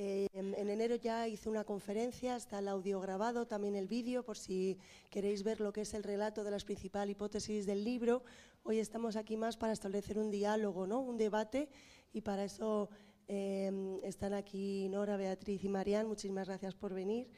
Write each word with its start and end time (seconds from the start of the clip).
Eh, 0.00 0.28
en 0.32 0.70
enero 0.70 0.94
ya 0.94 1.26
hice 1.26 1.48
una 1.48 1.64
conferencia, 1.64 2.36
está 2.36 2.60
el 2.60 2.68
audio 2.68 3.00
grabado, 3.00 3.48
también 3.48 3.74
el 3.74 3.88
vídeo, 3.88 4.24
por 4.24 4.38
si 4.38 4.78
queréis 5.10 5.42
ver 5.42 5.60
lo 5.60 5.72
que 5.72 5.80
es 5.80 5.92
el 5.92 6.04
relato 6.04 6.44
de 6.44 6.52
las 6.52 6.64
principales 6.64 7.16
hipótesis 7.16 7.66
del 7.66 7.82
libro. 7.82 8.22
Hoy 8.62 8.78
estamos 8.78 9.16
aquí 9.16 9.36
más 9.36 9.56
para 9.56 9.72
establecer 9.72 10.16
un 10.16 10.30
diálogo, 10.30 10.86
¿no? 10.86 11.00
un 11.00 11.16
debate, 11.16 11.68
y 12.12 12.20
para 12.20 12.44
eso 12.44 12.88
eh, 13.26 13.98
están 14.04 14.34
aquí 14.34 14.88
Nora, 14.88 15.16
Beatriz 15.16 15.64
y 15.64 15.68
Marian. 15.68 16.06
Muchísimas 16.06 16.46
gracias 16.46 16.76
por 16.76 16.94
venir. 16.94 17.28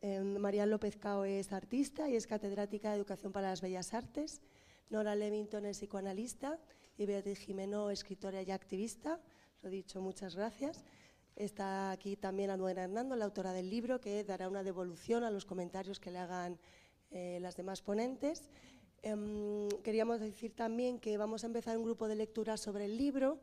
Eh, 0.00 0.64
López 0.66 0.96
Cao 0.96 1.26
es 1.26 1.52
artista 1.52 2.08
y 2.08 2.16
es 2.16 2.26
catedrática 2.26 2.88
de 2.88 2.96
Educación 2.96 3.32
para 3.32 3.50
las 3.50 3.60
Bellas 3.60 3.92
Artes. 3.92 4.40
Nora 4.88 5.14
Levington 5.14 5.66
es 5.66 5.76
psicoanalista 5.76 6.58
y 6.96 7.04
Beatriz 7.04 7.40
Jimeno, 7.40 7.90
escritora 7.90 8.40
y 8.40 8.50
activista. 8.50 9.20
Lo 9.60 9.68
dicho, 9.68 10.00
muchas 10.00 10.36
gracias. 10.36 10.86
Está 11.36 11.90
aquí 11.90 12.16
también 12.16 12.50
Almudena 12.50 12.84
Hernando, 12.84 13.16
la 13.16 13.24
autora 13.24 13.52
del 13.52 13.70
libro, 13.70 14.00
que 14.00 14.22
dará 14.24 14.48
una 14.48 14.62
devolución 14.62 15.24
a 15.24 15.30
los 15.30 15.46
comentarios 15.46 15.98
que 15.98 16.10
le 16.10 16.18
hagan 16.18 16.58
eh, 17.10 17.38
las 17.40 17.56
demás 17.56 17.80
ponentes. 17.80 18.50
Em, 19.02 19.68
queríamos 19.82 20.20
decir 20.20 20.54
también 20.54 20.98
que 20.98 21.16
vamos 21.16 21.42
a 21.42 21.46
empezar 21.46 21.76
un 21.76 21.84
grupo 21.84 22.06
de 22.06 22.16
lectura 22.16 22.56
sobre 22.56 22.84
el 22.84 22.96
libro. 22.96 23.40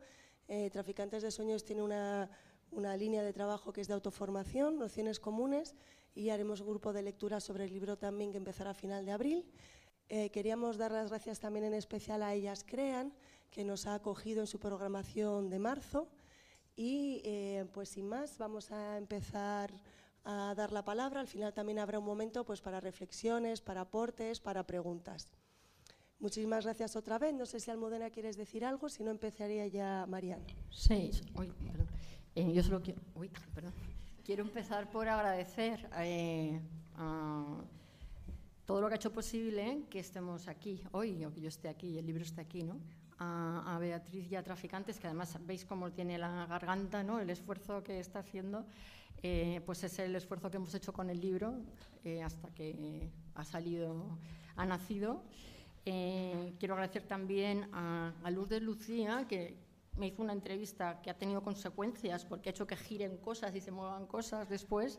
Eh, 0.48 0.70
Traficantes 0.70 1.22
de 1.22 1.30
Sueños 1.30 1.64
tiene 1.64 1.82
una, 1.82 2.30
una, 2.70 2.96
línea 2.96 3.22
de 3.22 3.32
trabajo 3.32 3.72
que 3.72 3.80
es 3.80 3.88
de 3.88 3.94
autoformación, 3.94 4.78
nociones 4.78 5.20
comunes, 5.20 5.74
y 6.14 6.30
haremos 6.30 6.60
un 6.60 6.68
grupo 6.68 6.92
de 6.92 7.02
lectura 7.02 7.40
sobre 7.40 7.64
el 7.64 7.72
libro 7.72 7.98
también 7.98 8.32
que 8.32 8.38
empezará 8.38 8.70
a 8.70 8.74
final 8.74 9.04
de 9.04 9.12
abril. 9.12 9.44
Eh, 10.08 10.30
queríamos 10.30 10.76
dar 10.76 10.90
las 10.90 11.08
gracias 11.08 11.38
también 11.38 11.64
en 11.66 11.74
especial 11.74 12.22
a 12.22 12.34
Ellas 12.34 12.64
Crean, 12.66 13.12
que 13.50 13.64
nos 13.64 13.86
ha 13.86 13.94
acogido 13.94 14.40
en 14.40 14.46
su 14.46 14.58
programación 14.58 15.50
de 15.50 15.58
marzo. 15.58 16.08
Y 16.76 17.20
eh, 17.24 17.66
pues 17.72 17.90
sin 17.90 18.08
más, 18.08 18.38
vamos 18.38 18.70
a 18.70 18.96
empezar 18.96 19.72
a 20.24 20.54
dar 20.54 20.72
la 20.72 20.84
palabra. 20.84 21.20
Al 21.20 21.26
final 21.26 21.52
también 21.52 21.78
habrá 21.78 21.98
un 21.98 22.04
momento 22.04 22.44
pues, 22.44 22.60
para 22.60 22.80
reflexiones, 22.80 23.60
para 23.60 23.82
aportes, 23.82 24.40
para 24.40 24.66
preguntas. 24.66 25.30
Muchísimas 26.18 26.64
gracias 26.64 26.96
otra 26.96 27.18
vez. 27.18 27.34
No 27.34 27.46
sé 27.46 27.60
si 27.60 27.70
Almudena 27.70 28.10
quieres 28.10 28.36
decir 28.36 28.64
algo, 28.64 28.88
si 28.88 29.02
no 29.02 29.10
empezaría 29.10 29.66
ya 29.66 30.04
Mariana. 30.06 30.44
Sí, 30.70 31.10
eh, 32.34 32.52
yo 32.52 32.62
solo 32.62 32.82
quiero, 32.82 33.00
quiero 34.24 34.42
empezar 34.42 34.90
por 34.90 35.08
agradecer 35.08 35.88
eh, 35.98 36.60
a 36.94 37.64
todo 38.66 38.82
lo 38.82 38.88
que 38.88 38.94
ha 38.94 38.96
hecho 38.96 39.12
posible 39.12 39.82
que 39.90 39.98
estemos 39.98 40.46
aquí 40.46 40.82
hoy, 40.92 41.24
o 41.24 41.32
que 41.32 41.40
yo 41.40 41.48
esté 41.48 41.68
aquí 41.68 41.88
y 41.88 41.98
el 41.98 42.06
libro 42.06 42.22
esté 42.22 42.42
aquí, 42.42 42.62
¿no? 42.62 42.78
A, 43.20 43.78
Beatriz 43.78 44.30
y 44.30 44.36
a 44.36 44.42
Traficantes, 44.42 44.98
que 44.98 45.06
además 45.06 45.36
veis 45.46 45.64
cómo 45.64 45.92
tiene 45.92 46.18
la 46.18 46.46
garganta, 46.46 47.02
¿no? 47.02 47.20
el 47.20 47.28
esfuerzo 47.30 47.82
que 47.82 48.00
está 48.00 48.20
haciendo, 48.20 48.64
eh, 49.22 49.60
pues 49.66 49.84
es 49.84 49.98
el 49.98 50.16
esfuerzo 50.16 50.50
que 50.50 50.56
hemos 50.56 50.74
hecho 50.74 50.92
con 50.92 51.10
el 51.10 51.20
libro 51.20 51.54
eh, 52.04 52.22
hasta 52.22 52.48
que 52.54 53.10
ha 53.34 53.44
salido, 53.44 54.18
ha 54.56 54.64
nacido. 54.64 55.22
Eh, 55.84 56.54
quiero 56.58 56.74
agradecer 56.74 57.02
también 57.02 57.68
a, 57.72 58.14
a 58.22 58.30
Luz 58.30 58.48
de 58.48 58.60
Lucía, 58.60 59.26
que 59.28 59.56
me 59.98 60.06
hizo 60.06 60.22
una 60.22 60.32
entrevista 60.32 61.02
que 61.02 61.10
ha 61.10 61.18
tenido 61.18 61.42
consecuencias 61.42 62.24
porque 62.24 62.48
ha 62.48 62.52
hecho 62.52 62.66
que 62.66 62.76
giren 62.76 63.18
cosas 63.18 63.54
y 63.54 63.60
se 63.60 63.70
muevan 63.70 64.06
cosas 64.06 64.48
después. 64.48 64.98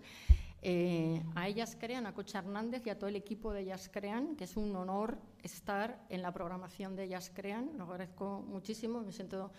Eh, 0.63 1.23
a 1.33 1.47
ellas 1.47 1.75
crean, 1.79 2.05
a 2.05 2.13
Cocha 2.13 2.39
Hernández 2.39 2.85
y 2.85 2.91
a 2.91 2.99
todo 2.99 3.09
el 3.09 3.15
equipo 3.15 3.51
de 3.51 3.61
Ellas 3.61 3.89
Crean, 3.91 4.35
que 4.35 4.43
es 4.43 4.55
un 4.55 4.75
honor 4.75 5.17
estar 5.41 6.05
en 6.09 6.21
la 6.21 6.31
programación 6.31 6.95
de 6.95 7.05
Ellas 7.05 7.31
Crean. 7.33 7.71
Lo 7.77 7.85
agradezco 7.85 8.43
muchísimo, 8.47 9.01
me 9.01 9.11
siento 9.11 9.51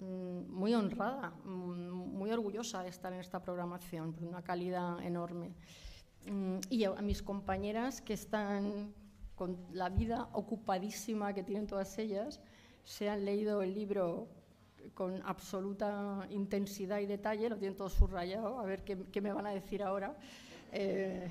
mm, 0.00 0.50
muy 0.50 0.74
honrada, 0.74 1.30
mm, 1.44 2.18
muy 2.18 2.32
orgullosa 2.32 2.82
de 2.82 2.88
estar 2.88 3.12
en 3.12 3.20
esta 3.20 3.40
programación, 3.40 4.12
por 4.12 4.24
una 4.24 4.42
calidad 4.42 5.00
enorme. 5.02 5.54
Mm, 6.26 6.58
y 6.68 6.84
a 6.84 6.94
mis 7.00 7.22
compañeras 7.22 8.00
que 8.00 8.14
están 8.14 8.92
con 9.36 9.56
la 9.72 9.88
vida 9.88 10.28
ocupadísima 10.32 11.32
que 11.32 11.44
tienen 11.44 11.68
todas 11.68 11.96
ellas, 11.98 12.40
se 12.82 13.08
han 13.08 13.24
leído 13.24 13.62
el 13.62 13.72
libro 13.72 14.28
con 14.92 15.22
absoluta 15.24 16.26
intensidad 16.30 16.98
y 16.98 17.06
detalle, 17.06 17.48
lo 17.48 17.56
tienen 17.56 17.76
todo 17.76 17.88
subrayado, 17.88 18.58
a 18.58 18.64
ver 18.64 18.84
qué, 18.84 19.20
me 19.20 19.32
van 19.32 19.46
a 19.46 19.50
decir 19.50 19.82
ahora. 19.82 20.16
Eh, 20.72 21.30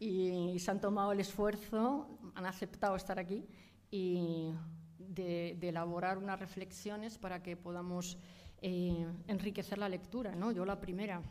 y 0.00 0.58
se 0.58 0.70
han 0.70 0.80
tomado 0.80 1.12
el 1.12 1.20
esfuerzo, 1.20 2.18
han 2.34 2.46
aceptado 2.46 2.96
estar 2.96 3.18
aquí 3.18 3.46
y 3.90 4.52
de, 4.98 5.56
elaborar 5.60 6.18
unas 6.18 6.38
reflexiones 6.40 7.16
para 7.16 7.42
que 7.42 7.56
podamos 7.56 8.18
eh, 8.60 9.06
enriquecer 9.28 9.78
la 9.78 9.88
lectura. 9.88 10.34
¿no? 10.34 10.50
Yo 10.50 10.64
la 10.64 10.80
primera. 10.80 11.22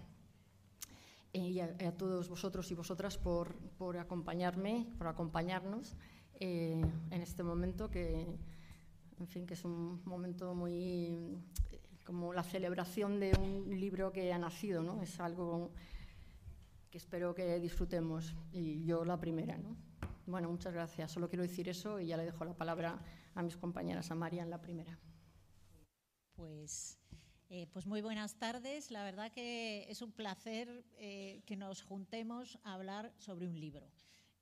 Eh, 1.33 1.49
y 1.49 1.59
a, 1.59 1.97
todos 1.97 2.29
vosotros 2.29 2.69
y 2.71 2.75
vosotras 2.75 3.17
por, 3.17 3.55
por 3.77 3.97
acompañarme, 3.97 4.87
por 4.97 5.07
acompañarnos 5.07 5.95
en 6.39 7.21
este 7.21 7.41
momento 7.41 7.89
que, 7.89 8.37
en 9.19 9.27
fin, 9.27 9.45
que 9.45 9.53
es 9.53 9.63
un 9.65 10.01
momento 10.05 10.53
muy 10.53 11.37
como 12.03 12.33
la 12.33 12.43
celebración 12.43 13.19
de 13.19 13.31
un 13.39 13.79
libro 13.79 14.11
que 14.11 14.33
ha 14.33 14.37
nacido, 14.37 14.83
¿no? 14.83 15.01
Es 15.01 15.19
algo 15.19 15.71
que 16.89 16.97
espero 16.97 17.33
que 17.33 17.59
disfrutemos 17.59 18.35
y 18.51 18.83
yo 18.83 19.05
la 19.05 19.19
primera, 19.19 19.57
¿no? 19.57 19.75
Bueno, 20.25 20.49
muchas 20.49 20.73
gracias. 20.73 21.11
Solo 21.11 21.29
quiero 21.29 21.43
decir 21.43 21.67
eso 21.69 21.99
y 21.99 22.07
ya 22.07 22.17
le 22.17 22.25
dejo 22.25 22.45
la 22.45 22.53
palabra 22.53 22.99
a 23.35 23.41
mis 23.41 23.57
compañeras, 23.57 24.11
a 24.11 24.15
María 24.15 24.43
en 24.43 24.49
la 24.49 24.61
primera. 24.61 24.97
Pues, 26.35 26.97
eh, 27.49 27.67
pues 27.71 27.85
muy 27.85 28.01
buenas 28.01 28.35
tardes. 28.35 28.91
La 28.91 29.03
verdad 29.03 29.31
que 29.31 29.85
es 29.89 30.01
un 30.01 30.11
placer 30.11 30.85
eh, 30.97 31.41
que 31.45 31.55
nos 31.55 31.81
juntemos 31.83 32.59
a 32.63 32.73
hablar 32.73 33.13
sobre 33.17 33.47
un 33.47 33.59
libro. 33.59 33.87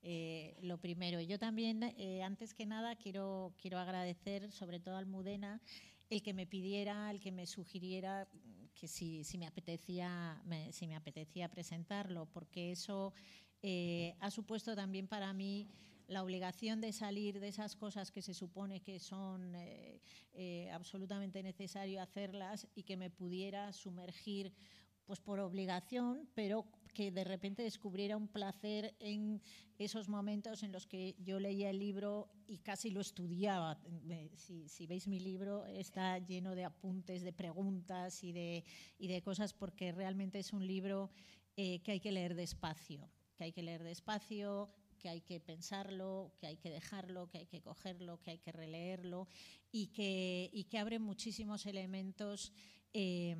Eh, 0.04 0.56
lo 0.62 0.78
primero. 0.78 1.20
Yo 1.20 1.38
también, 1.38 1.82
eh, 1.96 2.22
antes 2.22 2.54
que 2.54 2.66
nada, 2.66 2.96
quiero, 2.96 3.54
quiero 3.56 3.78
agradecer 3.78 4.50
sobre 4.50 4.80
todo 4.80 4.96
a 4.96 4.98
Almudena 4.98 5.60
el 6.10 6.22
que 6.22 6.34
me 6.34 6.46
pidiera, 6.46 7.10
el 7.10 7.20
que 7.20 7.30
me 7.30 7.46
sugiriera 7.46 8.28
que 8.74 8.88
si, 8.88 9.22
si 9.22 9.38
me, 9.38 9.46
apetecía, 9.46 10.42
si 10.72 10.88
me 10.88 10.96
apetecía 10.96 11.48
presentarlo, 11.48 12.26
porque 12.26 12.72
eso 12.72 13.14
eh, 13.62 14.14
ha 14.18 14.30
supuesto 14.30 14.74
también 14.74 15.06
para 15.06 15.32
mí 15.32 15.70
la 16.08 16.22
obligación 16.22 16.80
de 16.80 16.92
salir 16.92 17.38
de 17.38 17.48
esas 17.48 17.76
cosas 17.76 18.10
que 18.10 18.22
se 18.22 18.34
supone 18.34 18.80
que 18.80 18.98
son 18.98 19.54
absolutamente 20.72 21.42
necesario 21.42 22.02
hacerlas 22.02 22.66
y 22.74 22.82
que 22.82 22.96
me 22.96 23.08
pudiera 23.08 23.72
sumergir 23.72 24.52
pues 25.06 25.20
por 25.20 25.40
obligación, 25.40 26.28
pero 26.34 26.66
que 26.92 27.10
de 27.10 27.24
repente 27.24 27.62
descubriera 27.62 28.16
un 28.16 28.28
placer 28.28 28.94
en 29.00 29.40
esos 29.78 30.08
momentos 30.08 30.62
en 30.62 30.72
los 30.72 30.86
que 30.86 31.16
yo 31.18 31.40
leía 31.40 31.70
el 31.70 31.78
libro 31.78 32.28
y 32.46 32.58
casi 32.58 32.90
lo 32.90 33.00
estudiaba. 33.00 33.80
Si, 34.36 34.86
veis 34.86 35.08
mi 35.08 35.20
libro, 35.20 35.64
está 35.66 36.18
lleno 36.18 36.54
de 36.54 36.64
apuntes, 36.64 37.22
de 37.22 37.32
preguntas 37.32 38.22
y 38.22 38.32
de, 38.32 38.64
de 38.98 39.22
cosas, 39.22 39.54
porque 39.54 39.92
realmente 39.92 40.38
es 40.38 40.52
un 40.52 40.66
libro 40.66 41.10
eh, 41.56 41.80
que 41.82 41.92
hay 41.92 42.00
que 42.00 42.12
leer 42.12 42.34
despacio, 42.34 43.10
que 43.36 43.44
hay 43.44 43.52
que 43.52 43.62
leer 43.62 43.82
despacio, 43.82 44.70
que 44.98 45.08
hay 45.08 45.20
que 45.20 45.40
pensarlo, 45.40 46.32
que 46.38 46.46
hay 46.46 46.56
que 46.56 46.70
dejarlo, 46.70 47.28
que 47.28 47.38
hay 47.38 47.46
que 47.46 47.60
cogerlo, 47.60 48.20
que 48.20 48.30
hay 48.30 48.38
que 48.38 48.52
releerlo 48.52 49.26
y 49.72 49.88
que, 49.88 50.48
y 50.52 50.64
que 50.64 50.78
abre 50.78 50.98
muchísimos 50.98 51.66
elementos. 51.66 52.52
Eh, 52.92 53.36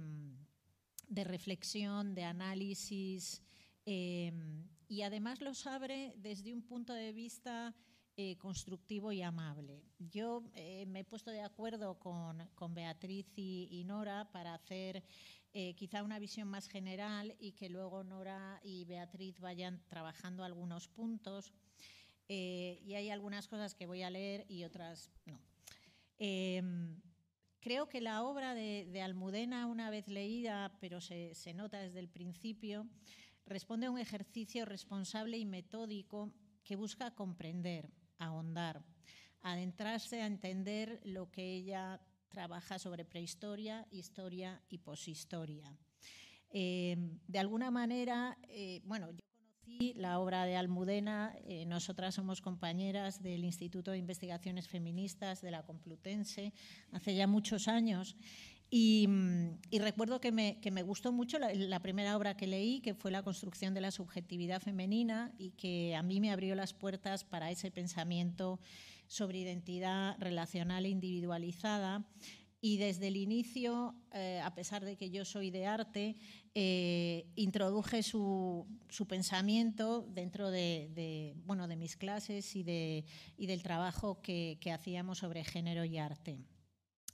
de 1.08 1.24
reflexión, 1.24 2.14
de 2.14 2.24
análisis, 2.24 3.42
em, 3.84 4.68
y 4.88 5.02
además 5.02 5.40
los 5.40 5.66
abre 5.66 6.14
desde 6.16 6.52
un 6.52 6.62
punto 6.62 6.92
de 6.92 7.12
vista 7.12 7.74
eh, 8.14 8.36
constructivo 8.36 9.10
y 9.10 9.22
amable. 9.22 9.82
Yo 9.98 10.42
eh, 10.54 10.84
me 10.86 11.00
he 11.00 11.04
puesto 11.04 11.30
de 11.30 11.40
acuerdo 11.40 11.98
con, 11.98 12.46
Beatriz 12.74 13.26
y, 13.36 13.84
Nora 13.86 14.30
para 14.30 14.52
hacer 14.52 15.02
eh, 15.54 15.74
quizá 15.76 16.02
una 16.02 16.18
visión 16.18 16.46
más 16.46 16.68
general 16.68 17.34
y 17.38 17.52
que 17.52 17.70
luego 17.70 18.04
Nora 18.04 18.60
y 18.62 18.84
Beatriz 18.84 19.40
vayan 19.40 19.82
trabajando 19.88 20.44
algunos 20.44 20.88
puntos. 20.88 21.54
y 22.28 22.94
hay 22.94 23.08
algunas 23.08 23.48
cosas 23.48 23.74
que 23.74 23.86
voy 23.86 24.02
a 24.02 24.10
leer 24.10 24.44
y 24.48 24.64
otras 24.64 25.10
no. 25.24 25.40
Creo 27.62 27.88
que 27.88 28.00
la 28.00 28.24
obra 28.24 28.56
de, 28.56 29.02
Almudena, 29.02 29.66
una 29.66 29.88
vez 29.88 30.08
leída, 30.08 30.76
pero 30.80 31.00
se, 31.00 31.32
nota 31.54 31.78
desde 31.78 32.00
el 32.00 32.08
principio, 32.08 32.88
responde 33.46 33.86
a 33.86 33.92
un 33.92 34.00
ejercicio 34.00 34.64
responsable 34.64 35.38
y 35.38 35.44
metódico 35.44 36.32
que 36.64 36.74
busca 36.74 37.14
comprender, 37.14 37.88
ahondar, 38.18 38.82
adentrarse 39.42 40.22
a 40.22 40.26
entender 40.26 41.00
lo 41.04 41.30
que 41.30 41.54
ella 41.54 42.00
trabaja 42.30 42.80
sobre 42.80 43.04
prehistoria, 43.04 43.86
historia 43.92 44.60
y 44.68 44.78
poshistoria. 44.78 45.72
Eh, 46.50 46.96
de 47.28 47.38
alguna 47.38 47.70
manera, 47.70 48.38
eh, 48.48 48.80
bueno, 48.86 49.12
yo 49.12 49.31
la 49.96 50.18
obra 50.18 50.44
de 50.44 50.56
Almudena. 50.56 51.34
Eh, 51.44 51.66
nosotras 51.66 52.14
somos 52.14 52.40
compañeras 52.40 53.22
del 53.22 53.44
Instituto 53.44 53.90
de 53.90 53.98
Investigaciones 53.98 54.68
Feministas 54.68 55.40
de 55.40 55.50
la 55.50 55.64
Complutense 55.64 56.52
hace 56.92 57.14
ya 57.14 57.26
muchos 57.26 57.68
años 57.68 58.16
Y, 58.74 59.06
recuerdo 59.70 60.18
que 60.18 60.32
me, 60.32 60.58
que 60.60 60.70
me, 60.70 60.82
gustó 60.82 61.12
mucho 61.12 61.38
la, 61.38 61.80
primera 61.80 62.16
obra 62.16 62.38
que 62.38 62.46
leí, 62.46 62.80
que 62.80 62.94
fue 62.94 63.10
La 63.10 63.22
construcción 63.22 63.74
de 63.74 63.82
la 63.82 63.90
subjetividad 63.90 64.62
femenina, 64.62 65.30
y 65.36 65.50
que 65.50 65.94
a 65.94 66.02
mí 66.02 66.20
me 66.20 66.32
abrió 66.32 66.54
las 66.54 66.72
puertas 66.72 67.22
para 67.22 67.50
ese 67.50 67.70
pensamiento 67.70 68.60
sobre 69.08 69.40
identidad 69.40 70.16
relacional 70.18 70.86
e 70.86 70.88
individualizada. 70.88 72.02
Y 72.64 72.76
desde 72.76 73.08
el 73.08 73.16
inicio, 73.16 73.96
eh, 74.12 74.40
a 74.40 74.54
pesar 74.54 74.84
de 74.84 74.96
que 74.96 75.10
yo 75.10 75.24
soy 75.24 75.50
de 75.50 75.66
arte, 75.66 76.14
eh, 76.54 77.26
introduje 77.34 78.04
su, 78.04 78.68
pensamiento 79.08 80.06
dentro 80.08 80.48
de, 80.52 81.34
bueno, 81.44 81.66
de 81.66 81.74
mis 81.74 81.96
clases 81.96 82.54
y, 82.54 82.62
de, 82.62 83.04
y 83.36 83.46
del 83.48 83.64
trabajo 83.64 84.22
que, 84.22 84.58
que 84.60 84.70
hacíamos 84.70 85.18
sobre 85.18 85.42
género 85.42 85.84
y 85.84 85.98
arte. 85.98 86.38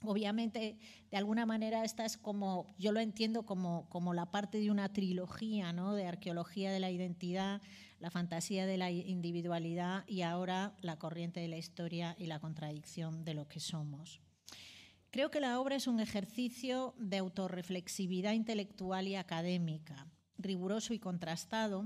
Obviamente, 0.03 0.77
de 1.09 1.17
alguna 1.17 1.47
manera, 1.47 1.83
esta 1.83 2.05
es 2.05 2.15
como, 2.15 2.75
yo 2.77 2.91
lo 2.91 2.99
entiendo 2.99 3.47
como, 3.47 3.89
como 3.89 4.13
la 4.13 4.29
parte 4.29 4.59
de 4.59 4.69
una 4.69 4.93
trilogía 4.93 5.73
¿no? 5.73 5.95
de 5.95 6.05
arqueología 6.05 6.71
de 6.71 6.79
la 6.79 6.91
identidad, 6.91 7.63
la 7.99 8.11
fantasía 8.11 8.67
de 8.67 8.77
la 8.77 8.91
individualidad 8.91 10.05
y 10.07 10.21
ahora 10.21 10.75
la 10.81 10.99
corriente 10.99 11.39
de 11.39 11.47
la 11.47 11.57
historia 11.57 12.15
y 12.19 12.27
la 12.27 12.39
contradicción 12.39 13.25
de 13.25 13.33
lo 13.33 13.47
que 13.47 13.59
somos. 13.59 14.21
Creo 15.11 15.31
que 15.31 15.39
la 15.39 15.59
obra 15.59 15.75
es 15.75 15.87
un 15.87 15.99
ejercicio 15.99 16.93
de 16.97 17.17
autorreflexividad 17.17 18.33
intelectual 18.33 19.07
y 19.07 19.15
académica, 19.15 20.07
riguroso 20.37 20.93
y 20.93 20.99
contrastado, 20.99 21.85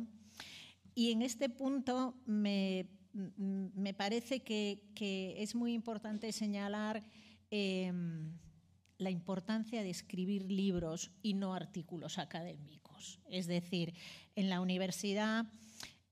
y 0.95 1.11
en 1.11 1.21
este 1.21 1.49
punto 1.49 2.15
me, 2.25 2.87
me 3.13 3.93
parece 3.93 4.41
que, 4.41 4.83
que 4.93 5.41
es 5.41 5.55
muy 5.55 5.73
importante 5.73 6.31
señalar 6.31 7.03
Em, 7.55 8.39
la 8.97 9.11
importancia 9.11 9.83
de 9.83 9.91
escribir 9.91 10.49
libros 10.49 11.11
y 11.21 11.35
no 11.35 11.53
artículos 11.53 12.17
académicos. 12.17 13.19
Es 13.29 13.45
decir, 13.45 13.93
en 14.35 14.49
la 14.49 14.59
universidad, 14.59 15.45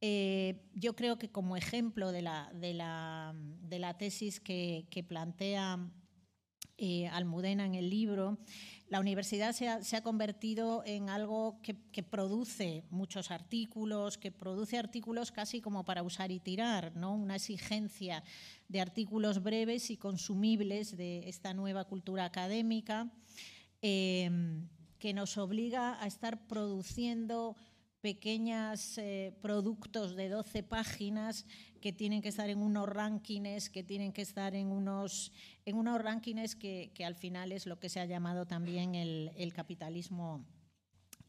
eh, 0.02 0.62
yo 0.76 0.96
creo 0.96 1.18
que 1.18 1.32
como 1.32 1.58
ejemplo 1.58 2.12
de 2.12 2.22
la, 2.22 2.52
de 2.54 2.76
la, 2.76 3.98
tesis 3.98 4.40
que, 4.40 5.06
plantea 5.08 5.80
eh, 6.84 7.08
Almudena 7.10 7.64
en 7.64 7.76
el 7.76 7.92
libro, 7.92 8.40
la 8.90 9.00
universidad 9.00 9.54
se 9.54 9.68
ha, 9.68 10.02
convertido 10.02 10.82
en 10.84 11.10
algo 11.10 11.62
que, 11.62 11.76
produce 12.02 12.84
muchos 12.90 13.30
artículos, 13.30 14.18
que 14.18 14.32
produce 14.32 14.80
artículos 14.80 15.32
casi 15.32 15.62
como 15.62 15.86
para 15.86 16.02
usar 16.02 16.32
y 16.32 16.40
tirar, 16.40 16.96
¿no? 16.96 17.14
una 17.14 17.36
exigencia 17.36 18.24
de 18.68 18.82
artículos 18.82 19.44
breves 19.44 19.92
y 19.92 19.98
consumibles 19.98 20.98
de 20.98 21.30
esta 21.30 21.54
nueva 21.54 21.86
cultura 21.86 22.26
académica 22.26 23.12
em, 23.84 24.68
que 24.98 25.14
nos 25.14 25.38
obliga 25.38 26.02
a 26.04 26.08
estar 26.08 26.48
produciendo 26.48 27.56
pequeños 28.02 28.98
eh, 28.98 29.34
productos 29.42 30.16
de 30.16 30.30
12 30.30 30.64
páginas 30.64 31.46
que 31.80 31.94
tienen 31.94 32.22
que 32.22 32.30
estar 32.30 32.50
en 32.50 32.60
unos 32.60 32.90
rankings, 32.90 33.70
que 33.70 33.84
tienen 33.84 34.12
que 34.12 34.24
estar 34.24 34.56
en 34.56 34.68
unos, 34.68 35.32
en 35.66 35.78
unos 35.78 36.02
rankings 36.02 36.56
que, 36.56 36.92
al 37.06 37.16
final 37.16 37.52
es 37.52 37.66
lo 37.66 37.80
que 37.80 37.90
se 37.90 38.00
ha 38.00 38.06
llamado 38.06 38.46
también 38.46 38.96
el, 38.96 39.54
capitalismo 39.54 40.46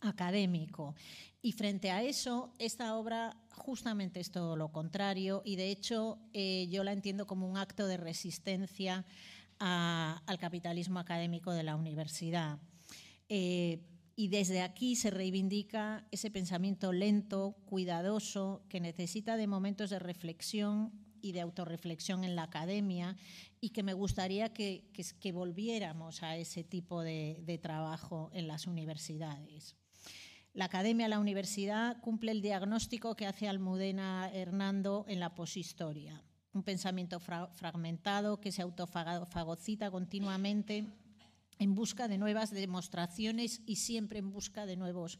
académico. 0.00 0.94
Y 1.42 1.52
frente 1.52 1.90
a 1.90 2.02
eso, 2.02 2.54
esta 2.58 2.96
obra 2.96 3.36
justamente 3.50 4.20
es 4.20 4.30
todo 4.30 4.56
lo 4.56 4.72
contrario 4.72 5.42
y 5.44 5.56
de 5.56 5.70
hecho 5.70 6.18
eh, 6.32 6.68
yo 6.70 6.84
la 6.84 6.92
entiendo 6.92 7.26
como 7.26 7.48
un 7.48 7.56
acto 7.56 7.86
de 7.86 7.96
resistencia 7.96 9.04
al 9.58 10.38
capitalismo 10.38 10.98
académico 10.98 11.52
de 11.52 11.62
la 11.62 11.76
universidad. 11.76 12.58
Eh, 13.28 13.80
y 14.14 14.28
desde 14.28 14.62
aquí 14.62 14.96
se 14.96 15.10
reivindica 15.10 16.06
ese 16.10 16.30
pensamiento 16.30 16.92
lento, 16.92 17.56
cuidadoso, 17.66 18.64
que 18.68 18.80
necesita 18.80 19.36
de 19.36 19.46
momentos 19.46 19.90
de 19.90 19.98
reflexión 19.98 20.92
y 21.22 21.32
de 21.32 21.40
autorreflexión 21.40 22.24
en 22.24 22.36
la 22.36 22.42
academia 22.42 23.16
y 23.60 23.70
que 23.70 23.82
me 23.82 23.94
gustaría 23.94 24.52
que, 24.52 24.90
volviéramos 25.32 26.22
a 26.22 26.36
ese 26.36 26.64
tipo 26.64 27.00
de, 27.02 27.60
trabajo 27.62 28.30
en 28.34 28.48
las 28.48 28.66
universidades. 28.66 29.76
La 30.52 30.66
academia, 30.66 31.08
la 31.08 31.18
universidad, 31.18 31.98
cumple 32.02 32.32
el 32.32 32.42
diagnóstico 32.42 33.14
que 33.14 33.26
hace 33.26 33.48
Almudena 33.48 34.30
Hernando 34.34 35.06
en 35.08 35.20
la 35.20 35.34
poshistoria. 35.34 36.22
Un 36.52 36.62
pensamiento 36.62 37.18
fragmentado 37.20 38.38
que 38.40 38.52
se 38.52 38.60
autofagocita 38.60 39.90
continuamente 39.90 40.92
en 41.62 41.74
busca 41.76 42.08
de 42.08 42.18
nuevas 42.18 42.50
demostraciones 42.50 43.62
y 43.66 43.76
siempre 43.76 44.18
en 44.18 44.32
busca 44.32 44.66
de 44.66 44.76
nuevos, 44.76 45.18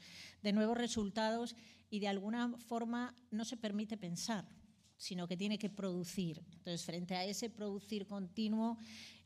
resultados 0.75 1.55
y 1.89 2.01
de 2.01 2.09
alguna 2.09 2.57
forma 2.59 3.15
no 3.31 3.45
se 3.45 3.57
permite 3.57 3.97
pensar, 3.97 4.49
sino 4.97 5.29
que 5.29 5.37
tiene 5.37 5.59
que 5.59 5.71
producir. 5.71 6.43
Entonces, 6.53 6.85
frente 6.85 7.15
a 7.15 7.25
ese 7.25 7.49
producir 7.49 8.07
continuo, 8.07 8.77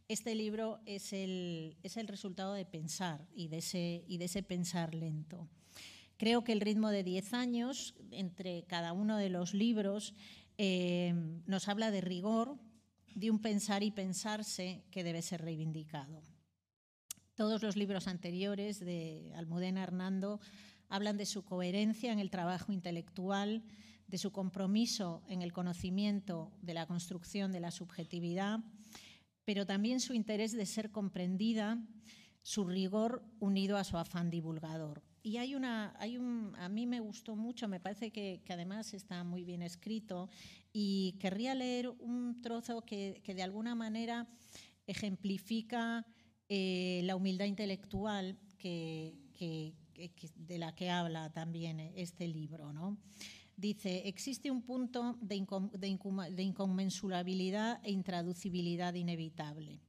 este 0.08 0.34
libro 0.34 0.80
es 0.84 1.12
el, 1.14 1.78
es 1.82 1.96
el 1.96 2.06
resultado 2.06 2.52
de 2.52 2.66
pensar 2.66 3.26
y 3.34 3.48
de, 3.48 3.58
ese, 3.58 4.04
y 4.06 4.19
de 4.19 4.26
ese 4.26 4.42
pensar 4.42 4.94
lento. 4.94 5.48
Creo 6.19 6.44
que 6.44 6.52
el 6.52 6.60
ritmo 6.60 6.90
de 6.90 7.02
10 7.02 7.32
años 7.32 7.94
entre 8.10 8.64
cada 8.64 8.92
uno 8.92 9.16
de 9.16 9.30
los 9.30 9.54
libros 9.54 10.14
eh, 10.58 11.14
nos 11.46 11.69
habla 11.69 11.90
de 11.90 12.02
rigor, 12.02 12.58
de 13.14 13.30
un 13.30 13.40
pensar 13.40 13.82
y 13.82 13.90
pensarse 13.90 14.84
que 14.90 15.02
debe 15.02 15.22
ser 15.22 15.42
reivindicado. 15.42 16.22
Todos 17.36 17.62
los 17.62 17.76
libros 17.76 18.08
anteriores 18.08 18.80
de 18.80 19.30
Almudena 19.36 19.82
Hernando 19.82 20.40
hablan 20.88 21.18
de 21.18 21.26
su 21.26 21.44
coherencia 21.44 22.10
en 22.10 22.18
el 22.18 22.30
trabajo 22.30 22.72
intelectual, 22.72 23.62
de 24.06 24.16
su 24.16 24.32
compromiso 24.32 25.22
en 25.28 25.42
el 25.42 25.52
conocimiento 25.52 26.50
de 26.62 26.72
la 26.72 26.86
construcción 26.86 27.52
de 27.52 27.60
la 27.60 27.72
subjetividad, 27.72 28.60
pero 29.44 29.66
también 29.66 30.00
su 30.00 30.14
interés 30.14 30.52
de 30.52 30.64
ser 30.64 30.90
comprendida, 30.90 31.78
su 32.40 32.64
rigor 32.64 33.22
unido 33.38 33.76
a 33.76 33.84
su 33.84 33.98
afán 33.98 34.30
divulgador. 34.30 35.02
Y 35.22 35.36
hay 35.36 35.54
una, 35.54 35.94
hay 35.98 36.16
un, 36.16 36.54
a 36.56 36.70
mí 36.70 36.86
me 36.86 37.00
gustó 37.00 37.36
mucho, 37.36 37.68
me 37.68 37.80
parece 37.80 38.10
que, 38.10 38.40
además 38.48 38.94
está 38.94 39.24
muy 39.24 39.44
bien 39.44 39.60
escrito, 39.60 40.30
y 40.72 41.18
querría 41.20 41.54
leer 41.54 41.90
un 41.98 42.40
trozo 42.40 42.80
que, 42.80 43.20
que 43.22 43.34
de 43.34 43.42
alguna 43.42 43.74
manera 43.74 44.26
ejemplifica 44.86 46.06
eh, 46.48 47.00
la 47.04 47.16
humildad 47.16 47.46
intelectual 47.46 48.38
que, 48.58 49.14
de 50.37 50.58
la 50.58 50.75
que 50.75 50.90
habla 50.90 51.32
también 51.32 51.81
este 51.81 52.28
libro. 52.28 52.72
¿no? 52.72 52.98
Dice, 53.56 54.06
existe 54.08 54.50
un 54.50 54.62
punto 54.62 55.17
de, 55.20 55.46
de 55.72 56.43
inconmensurabilidad 56.43 57.81
e 57.82 57.91
intraducibilidad 57.91 58.94
inevitable. 58.94 59.81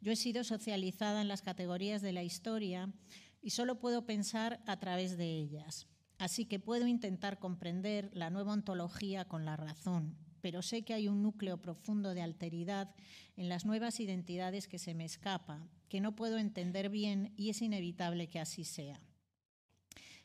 Yo 0.00 0.12
he 0.12 0.16
sido 0.16 0.44
socializada 0.44 1.20
en 1.22 1.28
las 1.28 1.42
categorías 1.42 2.02
de 2.02 2.12
la 2.12 2.24
historia 2.24 2.92
y 3.40 3.50
solo 3.50 3.78
puedo 3.78 4.04
pensar 4.06 4.60
a 4.66 4.78
través 4.78 5.16
de 5.16 5.38
ellas. 5.38 5.86
Así 6.18 6.44
que 6.44 6.60
puedo 6.60 6.86
intentar 6.86 7.38
comprender 7.38 8.10
la 8.12 8.30
nueva 8.30 8.52
ontología 8.52 9.24
con 9.24 9.44
la 9.44 9.56
razón, 9.56 10.16
pero 10.40 10.62
sé 10.62 10.82
que 10.82 10.94
hay 10.94 11.08
un 11.08 11.22
núcleo 11.22 11.60
profundo 11.60 12.14
de 12.14 12.22
alteridad 12.22 12.94
en 13.36 13.48
las 13.48 13.64
nuevas 13.64 13.98
identidades 13.98 14.68
que 14.68 14.78
se 14.78 14.94
me 14.94 15.04
escapa, 15.04 15.66
que 15.92 16.00
no 16.00 16.16
puedo 16.16 16.38
entender 16.38 16.88
bien 16.88 17.34
y 17.36 17.50
es 17.50 17.60
inevitable 17.60 18.30
que 18.30 18.40
así 18.40 18.64
sea. 18.64 18.98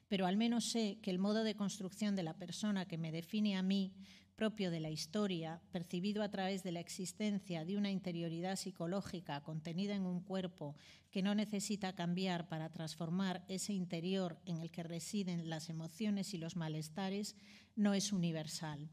Pero 0.07 0.25
al 0.25 0.37
menos 0.37 0.63
sé 0.71 0.97
que 1.01 1.11
el 1.11 1.19
modo 1.19 1.43
de 1.43 1.57
construcción 1.57 2.15
de 2.15 2.23
la 2.23 2.37
persona 2.37 2.87
que 2.87 2.97
me 2.97 3.11
define 3.11 3.57
a 3.57 3.61
mí, 3.61 3.93
propio 4.37 4.71
de 4.71 4.79
la 4.79 4.91
historia, 4.91 5.61
percibido 5.73 6.23
a 6.23 6.31
través 6.31 6.63
de 6.63 6.71
la 6.71 6.79
existencia 6.79 7.65
de 7.65 7.75
una 7.75 7.91
interioridad 7.91 8.55
psicológica 8.55 9.43
contenida 9.43 9.93
en 9.93 10.05
un 10.05 10.21
cuerpo 10.21 10.77
que 11.11 11.21
no 11.21 11.35
necesita 11.35 11.93
cambiar 11.93 12.47
para 12.47 12.69
transformar 12.69 13.43
ese 13.49 13.73
interior 13.73 14.39
en 14.45 14.61
el 14.61 14.71
que 14.71 14.83
residen 14.83 15.49
las 15.49 15.67
emociones 15.67 16.33
y 16.33 16.37
los 16.37 16.55
malestares, 16.55 17.35
no 17.75 17.93
es 17.93 18.13
universal. 18.13 18.87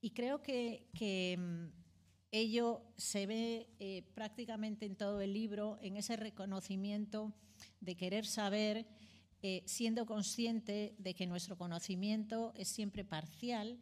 Y 0.00 0.12
creo 0.12 0.40
que, 0.40 1.36
mm, 1.38 1.85
ello 2.32 2.82
se 2.96 3.26
ve 3.26 3.68
eh, 3.78 4.02
prácticamente 4.14 4.86
en 4.86 4.96
todo 4.96 5.20
el 5.20 5.32
libro, 5.32 5.78
en 5.80 5.96
ese 5.96 6.16
reconocimiento 6.16 7.32
de 7.80 7.96
querer 7.96 8.26
saber, 8.26 8.86
eh, 9.42 9.62
siendo 9.66 10.06
consciente 10.06 10.94
de 10.98 11.14
que 11.14 11.26
nuestro 11.26 11.56
conocimiento 11.56 12.52
es 12.56 12.68
siempre 12.68 13.04
parcial 13.04 13.78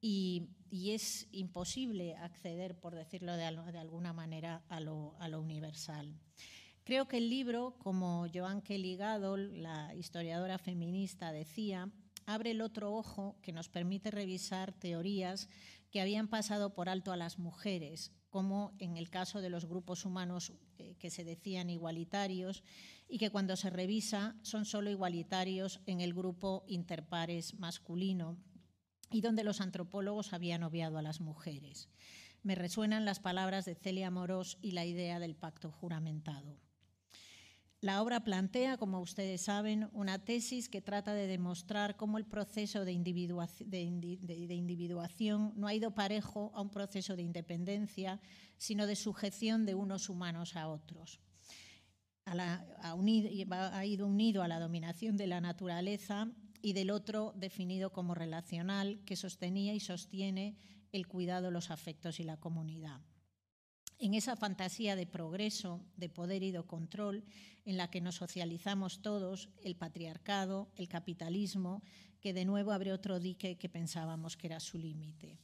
y, 0.00 0.48
es 0.70 1.28
imposible 1.32 2.14
acceder, 2.16 2.78
por 2.78 2.94
decirlo 2.94 3.34
de, 3.36 3.44
alguna 3.44 4.12
manera, 4.12 4.62
a 4.68 4.80
lo, 4.80 5.16
a 5.18 5.28
lo, 5.28 5.40
universal. 5.40 6.14
Creo 6.84 7.08
que 7.08 7.16
el 7.16 7.30
libro, 7.30 7.76
como 7.78 8.26
Joan 8.32 8.62
Kelly 8.62 8.96
Gadol, 8.96 9.62
la 9.62 9.94
historiadora 9.94 10.58
feminista, 10.58 11.32
decía, 11.32 11.90
abre 12.26 12.50
el 12.50 12.60
otro 12.60 12.94
ojo 12.94 13.38
que 13.40 13.52
nos 13.52 13.70
permite 13.70 14.10
revisar 14.10 14.72
teorías 14.72 15.48
que 15.90 16.00
habían 16.00 16.28
pasado 16.28 16.74
por 16.74 16.88
alto 16.88 17.12
a 17.12 17.16
las 17.16 17.38
mujeres, 17.38 18.12
como 18.30 18.74
en 18.78 18.96
el 18.96 19.10
caso 19.10 19.40
de 19.40 19.50
los 19.50 19.66
grupos 19.66 20.04
humanos 20.04 20.52
eh, 20.78 20.96
que 20.98 21.10
se 21.10 21.24
decían 21.24 21.70
igualitarios 21.70 22.62
y 23.08 23.18
que 23.18 23.30
cuando 23.30 23.56
se 23.56 23.70
revisa 23.70 24.36
son 24.42 24.64
solo 24.64 24.90
igualitarios 24.90 25.80
en 25.86 26.00
el 26.00 26.12
grupo 26.12 26.64
interpares 26.66 27.54
masculino 27.54 28.36
y 29.10 29.22
donde 29.22 29.44
los 29.44 29.60
antropólogos 29.60 30.32
habían 30.32 30.62
obviado 30.62 30.98
a 30.98 31.02
las 31.02 31.20
mujeres. 31.20 31.88
Me 32.42 32.54
resuenan 32.54 33.04
las 33.04 33.20
palabras 33.20 33.64
de 33.64 33.74
Celia 33.74 34.10
Morós 34.10 34.58
y 34.60 34.72
la 34.72 34.84
idea 34.84 35.18
del 35.18 35.34
pacto 35.34 35.72
juramentado. 35.72 36.67
La 37.80 38.02
obra 38.02 38.24
plantea, 38.24 38.76
como 38.76 39.00
ustedes 39.00 39.42
saben, 39.42 39.88
una 39.92 40.18
tesis 40.18 40.68
que 40.68 40.82
trata 40.82 41.14
de 41.14 41.28
demostrar 41.28 41.96
cómo 41.96 42.18
el 42.18 42.24
proceso 42.24 42.84
de, 42.84 42.90
individuación 42.90 45.52
no 45.54 45.68
ha 45.68 45.74
ido 45.74 45.94
parejo 45.94 46.50
a 46.56 46.60
un 46.60 46.70
proceso 46.70 47.14
de 47.14 47.22
independencia, 47.22 48.20
sino 48.56 48.88
de 48.88 48.96
sujeción 48.96 49.64
de 49.64 49.76
unos 49.76 50.08
humanos 50.08 50.56
a 50.56 50.66
otros. 50.66 51.20
ha 52.24 53.84
ido 53.84 54.08
unido 54.08 54.42
a 54.42 54.48
la 54.48 54.58
dominación 54.58 55.16
de 55.16 55.28
la 55.28 55.40
naturaleza 55.40 56.32
y 56.60 56.72
del 56.72 56.90
otro 56.90 57.32
definido 57.36 57.92
como 57.92 58.16
relacional, 58.16 59.04
que 59.04 59.14
sostenía 59.14 59.72
y 59.72 59.78
sostiene 59.78 60.56
el 60.90 61.06
cuidado, 61.06 61.52
los 61.52 61.70
afectos 61.70 62.18
y 62.18 62.24
la 62.24 62.38
comunidad. 62.38 63.00
En 64.00 64.14
esa 64.14 64.36
fantasía 64.36 64.94
de 64.94 65.06
progreso, 65.06 65.84
de 65.96 66.08
poder 66.08 66.44
y 66.44 66.52
de 66.52 66.62
control, 66.62 67.24
en 67.64 67.76
la 67.76 67.90
que 67.90 68.00
nos 68.00 68.14
socializamos 68.14 69.02
todos, 69.02 69.48
el 69.62 69.74
patriarcado, 69.74 70.70
el 70.76 70.88
capitalismo, 70.88 71.82
que 72.20 72.32
de 72.32 72.44
nuevo 72.44 72.70
abre 72.72 72.92
otro 72.92 73.18
dique 73.18 73.58
que 73.58 73.68
pensábamos 73.68 74.36
que 74.36 74.46
era 74.46 74.60
su 74.60 74.78
límite. 74.78 75.40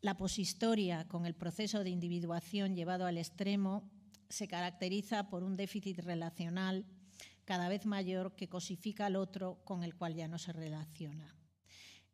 La 0.00 0.16
poshistoria, 0.16 1.08
con 1.08 1.26
el 1.26 1.34
proceso 1.34 1.82
de 1.82 1.90
individuación 1.90 2.76
llevado 2.76 3.04
al 3.06 3.18
extremo, 3.18 3.90
se 4.28 4.46
caracteriza 4.46 5.28
por 5.28 5.42
un 5.42 5.56
déficit 5.56 5.98
relacional 6.00 6.86
cada 7.44 7.68
vez 7.68 7.84
mayor 7.84 8.36
que 8.36 8.48
cosifica 8.48 9.06
al 9.06 9.16
otro 9.16 9.60
con 9.64 9.82
el 9.82 9.94
cual 9.96 10.14
ya 10.14 10.28
no 10.28 10.38
se 10.38 10.52
relaciona. 10.52 11.36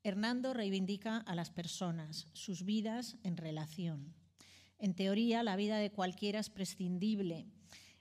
Hernando 0.03 0.55
reivindica 0.55 1.19
a 1.19 1.35
las 1.35 1.51
personas, 1.51 2.27
sus 2.33 2.65
vidas 2.65 3.19
en 3.23 3.37
relación. 3.37 4.15
En 4.81 4.95
teoría, 4.95 5.43
la 5.43 5.57
vida 5.57 5.77
de 5.77 5.91
cualquiera 5.91 6.41
es 6.41 6.49
prescindible. 6.49 7.47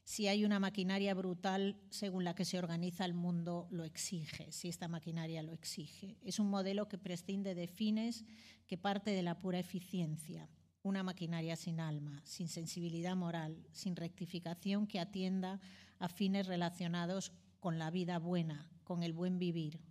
Si 0.06 0.28
hay 0.30 0.46
una 0.46 0.62
maquinaria 0.62 1.14
brutal 1.14 1.78
según 1.90 2.24
la 2.24 2.34
que 2.36 2.46
se 2.46 2.58
organiza 2.58 3.04
el 3.04 3.14
mundo 3.14 3.68
lo 3.70 3.84
exige, 3.84 4.50
si 4.54 4.70
esta 4.70 4.88
maquinaria 4.88 5.44
lo 5.44 5.52
exige. 5.52 6.18
Es 6.24 6.40
un 6.40 6.50
modelo 6.50 6.88
que 6.88 6.98
prescinde 6.98 7.54
de 7.54 7.68
fines 7.68 8.24
que 8.66 8.78
parte 8.78 9.12
de 9.12 9.22
la 9.24 9.38
pura 9.38 9.60
eficiencia, 9.60 10.50
una 10.82 11.04
maquinaria 11.04 11.58
sin 11.58 11.82
alma, 11.82 12.22
sin 12.24 12.48
sensibilidad 12.48 13.18
moral, 13.18 13.68
sin 13.74 13.98
rectificación 13.98 14.88
que 14.88 15.02
atienda 15.02 15.60
a 16.00 16.08
fines 16.08 16.48
relacionados 16.48 17.34
con 17.60 17.78
la 17.78 17.92
vida 17.92 18.20
buena, 18.20 18.72
con 18.86 19.04
el 19.04 19.12
buen 19.12 19.38
vivir, 19.38 19.82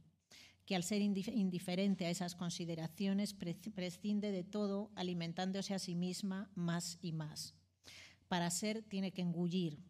que 0.68 0.76
al 0.76 0.82
ser 0.82 1.00
indiferente 1.00 2.04
a 2.04 2.10
esas 2.10 2.34
consideraciones 2.34 3.32
prescinde 3.32 4.30
de 4.30 4.44
todo, 4.44 4.90
alimentándose 4.96 5.72
a 5.72 5.78
sí 5.78 5.94
misma 5.94 6.50
más 6.54 6.98
y 7.00 7.12
más. 7.12 7.54
Para 8.28 8.50
ser 8.50 8.82
tiene 8.82 9.10
que 9.10 9.22
engullir, 9.22 9.82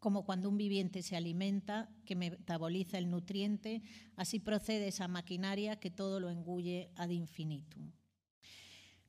como 0.00 0.24
cuando 0.24 0.48
un 0.48 0.56
viviente 0.56 1.00
se 1.02 1.14
alimenta, 1.14 1.94
que 2.04 2.16
metaboliza 2.16 2.98
el 2.98 3.08
nutriente, 3.08 3.82
así 4.16 4.40
procede 4.40 4.88
esa 4.88 5.06
maquinaria 5.06 5.78
que 5.78 5.92
todo 5.92 6.18
lo 6.18 6.28
engulle 6.28 6.90
ad 6.96 7.10
infinitum. 7.10 7.92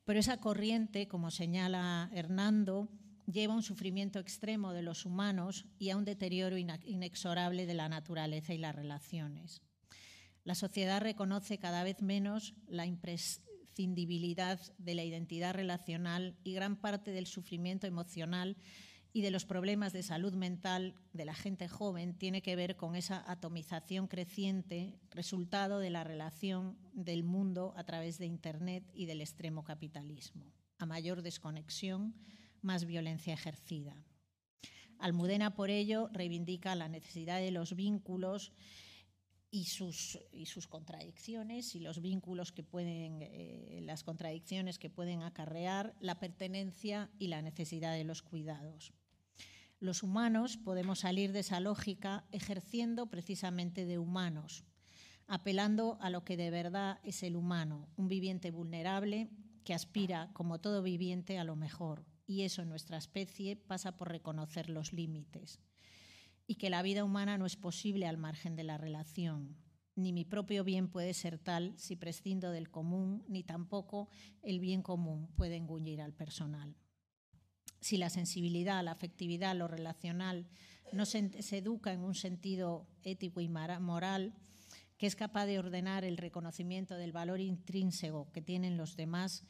Pero 0.04 0.20
esa 0.20 0.38
corriente, 0.38 1.08
como 1.08 1.32
señala 1.32 2.08
Hernando, 2.14 2.88
lleva 3.26 3.54
a 3.54 3.56
un 3.56 3.64
sufrimiento 3.64 4.20
extremo 4.20 4.72
de 4.72 4.82
los 4.82 5.04
humanos 5.04 5.66
y 5.80 5.90
a 5.90 5.96
un 5.96 6.04
deterioro 6.04 6.56
inexorable 6.58 7.66
de 7.66 7.74
la 7.74 7.88
naturaleza 7.88 8.54
y 8.54 8.58
las 8.58 8.76
relaciones. 8.76 9.62
La 10.44 10.54
sociedad 10.54 11.00
reconoce 11.00 11.58
cada 11.58 11.84
vez 11.84 12.00
menos 12.02 12.54
la 12.66 12.86
imprescindibilidad 12.86 14.58
de 14.78 14.94
la 14.94 15.04
identidad 15.04 15.54
relacional 15.54 16.36
y 16.44 16.54
gran 16.54 16.76
parte 16.76 17.10
del 17.12 17.26
sufrimiento 17.26 17.86
emocional 17.86 18.56
y 19.12 19.22
de 19.22 19.30
los 19.30 19.44
problemas 19.44 19.92
de 19.92 20.02
salud 20.02 20.34
mental 20.34 20.94
de 21.12 21.24
la 21.24 21.34
gente 21.34 21.68
joven 21.68 22.14
tiene 22.14 22.42
que 22.42 22.56
ver 22.56 22.76
con 22.76 22.94
esa 22.94 23.28
atomización 23.30 24.06
creciente, 24.06 24.98
resultado 25.10 25.80
de 25.80 25.90
la 25.90 26.04
relación 26.04 26.78
del 26.92 27.24
mundo 27.24 27.74
a 27.76 27.84
través 27.84 28.18
de 28.18 28.26
Internet 28.26 28.84
y 28.94 29.06
del 29.06 29.20
extremo 29.20 29.64
capitalismo. 29.64 30.52
A 30.78 30.86
mayor 30.86 31.22
desconexión, 31.22 32.14
más 32.62 32.84
violencia 32.84 33.34
ejercida. 33.34 33.96
Almudena, 34.98 35.54
por 35.54 35.70
ello, 35.70 36.08
reivindica 36.12 36.74
la 36.74 36.88
necesidad 36.88 37.40
de 37.40 37.50
los 37.50 37.74
vínculos 37.74 38.52
y 39.50 39.64
sus, 39.64 40.18
y 40.32 40.46
sus 40.46 40.68
contradicciones 40.68 41.74
y 41.74 41.80
los 41.80 42.00
vínculos 42.00 42.52
que 42.52 42.62
pueden, 42.62 43.18
eh, 43.22 43.80
las 43.82 44.04
contradicciones 44.04 44.78
que 44.78 44.90
pueden 44.90 45.22
acarrear 45.22 45.94
la 46.00 46.20
pertenencia 46.20 47.10
y 47.18 47.28
la 47.28 47.42
necesidad 47.42 47.94
de 47.94 48.04
los 48.04 48.22
cuidados. 48.22 48.92
Los 49.80 50.02
humanos 50.02 50.56
podemos 50.56 51.00
salir 51.00 51.32
de 51.32 51.40
esa 51.40 51.58
lógica 51.58 52.24
ejerciendo 52.32 53.06
precisamente 53.06 53.86
de 53.86 53.98
humanos, 53.98 54.64
apelando 55.26 55.98
a 56.00 56.10
lo 56.10 56.24
que 56.24 56.36
de 56.36 56.50
verdad 56.50 57.00
es 57.02 57.22
el 57.22 57.34
humano, 57.34 57.88
un 57.96 58.08
viviente 58.08 58.50
vulnerable 58.50 59.30
que 59.64 59.74
aspira, 59.74 60.30
como 60.32 60.60
todo 60.60 60.82
viviente, 60.82 61.38
a 61.38 61.44
lo 61.44 61.56
mejor. 61.56 62.04
Y 62.26 62.42
eso 62.42 62.62
en 62.62 62.68
nuestra 62.68 62.98
especie 62.98 63.56
pasa 63.56 63.96
por 63.96 64.08
reconocer 64.08 64.70
los 64.70 64.92
límites 64.92 65.60
y 66.50 66.56
que 66.56 66.68
la 66.68 66.82
vida 66.82 67.04
humana 67.04 67.38
no 67.38 67.46
es 67.46 67.54
posible 67.54 68.08
al 68.08 68.16
margen 68.16 68.56
de 68.56 68.64
la 68.64 68.76
relación. 68.76 69.56
Ni 69.94 70.12
mi 70.12 70.24
propio 70.24 70.64
bien 70.64 70.88
puede 70.88 71.14
ser 71.14 71.38
tal 71.38 71.74
si 71.76 71.94
prescindo 71.94 72.50
del 72.50 72.72
común, 72.72 73.22
ni 73.28 73.44
tampoco 73.44 74.08
el 74.42 74.58
bien 74.58 74.82
común 74.82 75.28
puede 75.36 75.54
engullir 75.54 76.00
al 76.00 76.12
personal. 76.12 76.74
Si 77.80 77.98
la 77.98 78.10
sensibilidad, 78.10 78.82
la 78.82 78.90
afectividad, 78.90 79.54
lo 79.54 79.68
relacional 79.68 80.48
no 80.92 81.06
se, 81.06 81.30
educa 81.52 81.92
en 81.92 82.00
un 82.00 82.16
sentido 82.16 82.88
ético 83.04 83.40
y 83.40 83.48
moral, 83.48 84.34
que 84.98 85.06
es 85.06 85.14
capaz 85.14 85.46
de 85.46 85.60
ordenar 85.60 86.04
el 86.04 86.16
reconocimiento 86.16 86.96
del 86.96 87.12
valor 87.12 87.38
intrínseco 87.38 88.32
que 88.32 88.42
tienen 88.42 88.76
los 88.76 88.96
demás, 88.96 89.44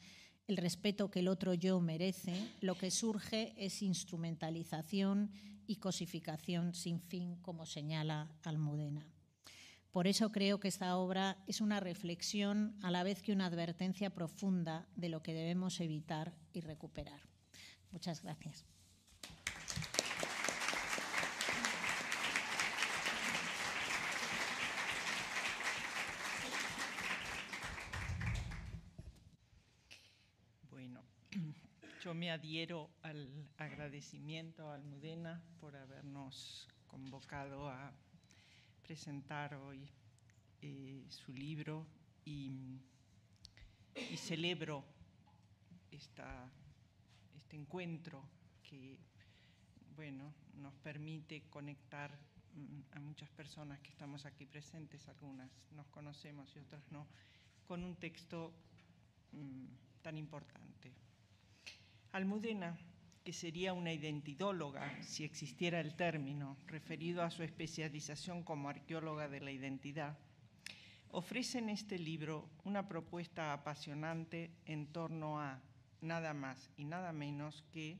el 0.47 0.57
respeto 0.57 1.09
que 1.09 1.21
el 1.21 1.29
otro 1.29 1.55
yo 1.55 1.81
merece, 1.81 2.35
lo 2.59 2.75
que 2.75 2.91
surge 2.91 3.55
es 3.57 3.81
instrumentalización 3.81 5.31
y 5.71 5.77
cosificación 5.77 6.73
sin 6.73 6.99
fin, 6.99 7.37
como 7.37 7.65
señala 7.65 8.29
Almudena. 8.43 9.07
Por 9.91 10.05
eso 10.05 10.29
creo 10.29 10.59
que 10.59 10.67
esta 10.67 10.97
obra 10.97 11.37
es 11.47 11.61
una 11.61 11.79
reflexión 11.79 12.75
a 12.81 12.91
la 12.91 13.03
vez 13.03 13.21
que 13.21 13.31
una 13.31 13.45
advertencia 13.45 14.09
profunda 14.09 14.85
de 14.97 15.07
lo 15.07 15.23
que 15.23 15.33
debemos 15.33 15.79
evitar 15.79 16.33
y 16.51 16.59
recuperar. 16.59 17.21
Muchas 17.91 18.21
gracias. 18.21 18.65
Yo 32.03 32.10
me 32.21 32.29
adhiero 32.29 32.91
al 33.01 33.49
agradecimiento 33.57 34.69
a 34.69 34.75
Almudena 34.75 35.41
por 35.59 35.75
habernos 35.75 36.67
convocado 36.85 37.67
a 37.67 37.91
presentar 38.83 39.55
hoy 39.55 39.89
eh, 40.61 41.03
su 41.09 41.33
libro 41.33 41.87
y, 42.23 42.79
celebro 44.17 44.85
este 45.89 46.21
encuentro 47.53 48.23
que 48.61 48.99
bueno, 49.95 50.31
nos 50.53 50.75
permite 50.75 51.49
conectar 51.49 52.15
mm, 52.53 52.81
a 52.91 52.99
muchas 52.99 53.31
personas 53.31 53.79
que 53.79 53.89
estamos 53.89 54.27
aquí 54.27 54.45
presentes, 54.45 55.07
algunas 55.07 55.49
nos 55.71 55.87
conocemos 55.87 56.55
y 56.55 56.59
otras 56.59 56.83
no, 56.91 57.07
con 57.65 57.83
un 57.83 57.95
texto 57.95 58.53
mm, 59.31 59.65
tan 60.03 60.19
importante. 60.19 61.10
Almudena, 62.11 62.77
que 63.23 63.31
sería 63.31 63.71
una 63.73 63.93
identidóloga 63.93 65.01
si 65.01 65.23
existiera 65.23 65.79
el 65.79 65.95
término, 65.95 66.57
referido 66.67 67.23
a 67.23 67.31
su 67.31 67.43
especialización 67.43 68.43
como 68.43 68.67
arqueóloga 68.67 69.29
de 69.29 69.39
la 69.39 69.51
identidad, 69.51 70.17
ofrece 71.11 71.59
en 71.59 71.69
este 71.69 71.97
libro 71.97 72.49
una 72.65 72.87
propuesta 72.87 73.53
apasionante 73.53 74.51
en 74.65 74.87
torno 74.87 75.39
a 75.39 75.61
nada 76.01 76.33
más 76.33 76.69
y 76.75 76.83
nada 76.83 77.13
menos 77.13 77.63
que 77.71 77.97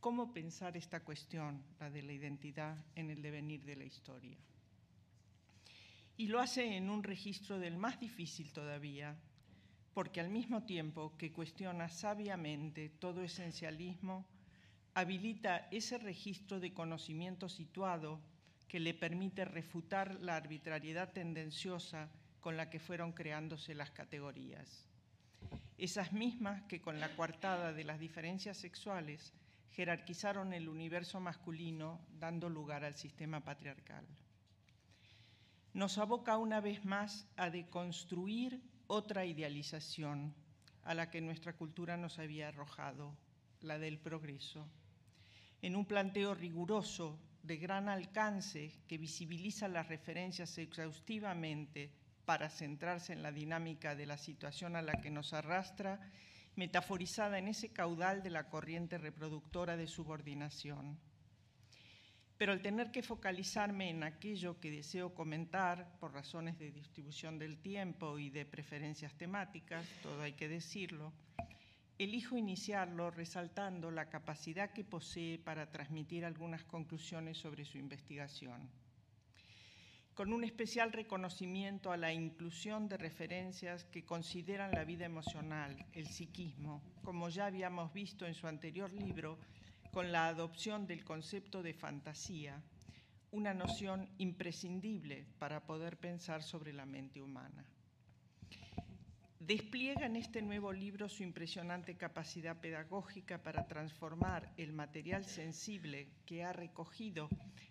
cómo 0.00 0.32
pensar 0.32 0.76
esta 0.76 1.00
cuestión, 1.00 1.62
la 1.78 1.90
de 1.90 2.02
la 2.02 2.12
identidad, 2.12 2.76
en 2.94 3.10
el 3.10 3.20
devenir 3.20 3.64
de 3.64 3.76
la 3.76 3.84
historia. 3.84 4.38
Y 6.16 6.28
lo 6.28 6.40
hace 6.40 6.76
en 6.76 6.88
un 6.88 7.02
registro 7.02 7.58
del 7.58 7.76
más 7.76 8.00
difícil 8.00 8.52
todavía, 8.52 9.16
porque 9.94 10.20
al 10.20 10.30
mismo 10.30 10.64
tiempo 10.64 11.16
que 11.18 11.32
cuestiona 11.32 11.88
sabiamente 11.88 12.88
todo 12.88 13.22
esencialismo, 13.22 14.26
habilita 14.94 15.68
ese 15.70 15.98
registro 15.98 16.60
de 16.60 16.72
conocimiento 16.72 17.48
situado 17.48 18.20
que 18.68 18.80
le 18.80 18.94
permite 18.94 19.44
refutar 19.44 20.20
la 20.20 20.36
arbitrariedad 20.36 21.12
tendenciosa 21.12 22.10
con 22.40 22.56
la 22.56 22.70
que 22.70 22.80
fueron 22.80 23.12
creándose 23.12 23.74
las 23.74 23.90
categorías. 23.90 24.86
Esas 25.78 26.12
mismas 26.12 26.62
que 26.62 26.80
con 26.80 27.00
la 27.00 27.14
coartada 27.14 27.72
de 27.72 27.84
las 27.84 27.98
diferencias 27.98 28.56
sexuales 28.56 29.32
jerarquizaron 29.72 30.52
el 30.52 30.68
universo 30.68 31.20
masculino 31.20 32.00
dando 32.18 32.48
lugar 32.48 32.84
al 32.84 32.94
sistema 32.94 33.40
patriarcal. 33.40 34.06
Nos 35.74 35.98
aboca 35.98 36.36
una 36.36 36.60
vez 36.60 36.84
más 36.84 37.26
a 37.36 37.50
deconstruir 37.50 38.62
otra 38.92 39.24
idealización 39.24 40.34
a 40.82 40.92
la 40.92 41.10
que 41.10 41.22
nuestra 41.22 41.54
cultura 41.54 41.96
nos 41.96 42.18
había 42.18 42.48
arrojado, 42.48 43.16
la 43.62 43.78
del 43.78 43.98
progreso, 43.98 44.68
en 45.62 45.76
un 45.76 45.86
planteo 45.86 46.34
riguroso 46.34 47.18
de 47.42 47.56
gran 47.56 47.88
alcance 47.88 48.82
que 48.86 48.98
visibiliza 48.98 49.66
las 49.66 49.88
referencias 49.88 50.58
exhaustivamente 50.58 51.90
para 52.26 52.50
centrarse 52.50 53.14
en 53.14 53.22
la 53.22 53.32
dinámica 53.32 53.94
de 53.94 54.04
la 54.04 54.18
situación 54.18 54.76
a 54.76 54.82
la 54.82 55.00
que 55.00 55.10
nos 55.10 55.32
arrastra, 55.32 55.98
metaforizada 56.54 57.38
en 57.38 57.48
ese 57.48 57.72
caudal 57.72 58.22
de 58.22 58.28
la 58.28 58.50
corriente 58.50 58.98
reproductora 58.98 59.78
de 59.78 59.86
subordinación. 59.86 60.98
Pero 62.38 62.52
al 62.52 62.62
tener 62.62 62.90
que 62.90 63.02
focalizarme 63.02 63.90
en 63.90 64.02
aquello 64.02 64.58
que 64.58 64.70
deseo 64.70 65.14
comentar 65.14 65.98
por 66.00 66.12
razones 66.12 66.58
de 66.58 66.72
distribución 66.72 67.38
del 67.38 67.58
tiempo 67.58 68.18
y 68.18 68.30
de 68.30 68.44
preferencias 68.44 69.14
temáticas, 69.14 69.86
todo 70.02 70.22
hay 70.22 70.32
que 70.32 70.48
decirlo, 70.48 71.12
elijo 71.98 72.36
iniciarlo 72.36 73.10
resaltando 73.10 73.90
la 73.90 74.08
capacidad 74.08 74.72
que 74.72 74.84
posee 74.84 75.38
para 75.38 75.70
transmitir 75.70 76.24
algunas 76.24 76.64
conclusiones 76.64 77.38
sobre 77.38 77.64
su 77.64 77.78
investigación. 77.78 78.68
Con 80.14 80.32
un 80.32 80.44
especial 80.44 80.92
reconocimiento 80.92 81.90
a 81.90 81.96
la 81.96 82.12
inclusión 82.12 82.86
de 82.88 82.98
referencias 82.98 83.84
que 83.84 84.04
consideran 84.04 84.72
la 84.72 84.84
vida 84.84 85.06
emocional, 85.06 85.86
el 85.94 86.06
psiquismo, 86.06 86.82
como 87.02 87.30
ya 87.30 87.46
habíamos 87.46 87.94
visto 87.94 88.26
en 88.26 88.34
su 88.34 88.46
anterior 88.46 88.92
libro, 88.92 89.38
con 89.92 90.10
la 90.10 90.26
adopción 90.26 90.86
del 90.86 91.04
concepto 91.04 91.62
de 91.62 91.74
fantasía, 91.74 92.62
una 93.30 93.52
noción 93.52 94.08
imprescindible 94.16 95.26
para 95.38 95.66
poder 95.66 95.98
pensar 95.98 96.42
sobre 96.42 96.72
la 96.72 96.86
mente 96.86 97.20
humana. 97.20 97.64
Despliega 99.38 100.06
en 100.06 100.16
este 100.16 100.40
nuevo 100.40 100.72
libro 100.72 101.10
su 101.10 101.22
impresionante 101.22 101.96
capacidad 101.96 102.58
pedagógica 102.58 103.42
para 103.42 103.66
transformar 103.66 104.50
el 104.56 104.72
material 104.72 105.26
sensible 105.26 106.08
que 106.24 106.42
ha 106.42 106.54
recogido 106.54 107.28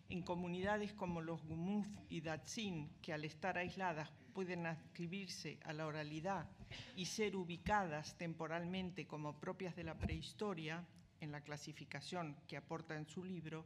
en 0.09 0.21
comunidades 0.21 0.93
como 0.93 1.21
los 1.21 1.41
Gumuz 1.43 1.87
y 2.07 2.21
Datsin, 2.21 2.91
que 3.01 3.13
al 3.13 3.25
estar 3.25 3.57
aisladas 3.57 4.11
pueden 4.33 4.67
adscribirse 4.67 5.59
a 5.63 5.73
la 5.73 5.87
oralidad 5.87 6.47
y 6.95 7.05
ser 7.05 7.35
ubicadas 7.35 8.15
temporalmente 8.17 9.07
como 9.07 9.39
propias 9.39 9.75
de 9.75 9.85
la 9.85 9.97
prehistoria, 9.97 10.85
en 11.21 11.31
la 11.31 11.41
clasificación 11.41 12.35
que 12.47 12.57
aporta 12.57 12.95
en 12.95 13.07
su 13.07 13.23
libro, 13.23 13.65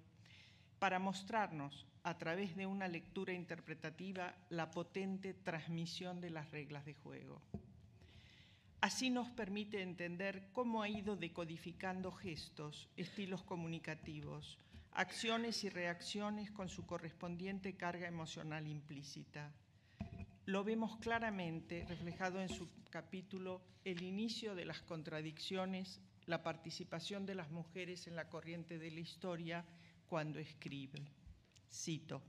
para 0.80 1.00
mostrarnos, 1.00 1.88
a 2.04 2.18
través 2.20 2.56
de 2.56 2.68
una 2.68 2.88
lectura 2.88 3.34
interpretativa, 3.34 4.36
la 4.50 4.70
potente 4.70 5.34
transmisión 5.34 6.22
de 6.22 6.30
las 6.30 6.52
reglas 6.52 6.86
de 6.86 6.94
juego. 6.94 7.42
Así 8.82 9.10
nos 9.10 9.32
permite 9.32 9.82
entender 9.82 10.50
cómo 10.54 10.84
ha 10.84 10.90
ido 10.90 11.16
decodificando 11.16 12.12
gestos, 12.12 12.88
estilos 12.96 13.42
comunicativos, 13.42 14.60
acciones 14.92 15.64
y 15.64 15.70
reacciones 15.70 16.52
con 16.52 16.70
su 16.70 16.86
correspondiente 16.86 17.76
carga 17.76 18.08
emocional 18.08 18.68
implícita. 18.68 19.52
Lo 20.46 20.64
vemos 20.64 20.98
claramente 20.98 21.84
reflejado 21.90 22.40
en 22.40 22.50
su 22.50 22.70
capítulo 22.92 23.62
El 23.84 24.04
inicio 24.04 24.54
de 24.54 24.66
las 24.66 24.82
contradicciones, 24.84 26.00
la 26.28 26.42
participación 26.44 27.26
de 27.26 27.36
las 27.36 27.52
mujeres 27.52 28.08
en 28.08 28.16
la 28.16 28.30
corriente 28.30 28.78
de 28.78 28.92
la 28.92 29.00
historia 29.00 29.66
cuando 30.08 30.40
escribe. 30.40 31.02
Cito. 31.72 32.22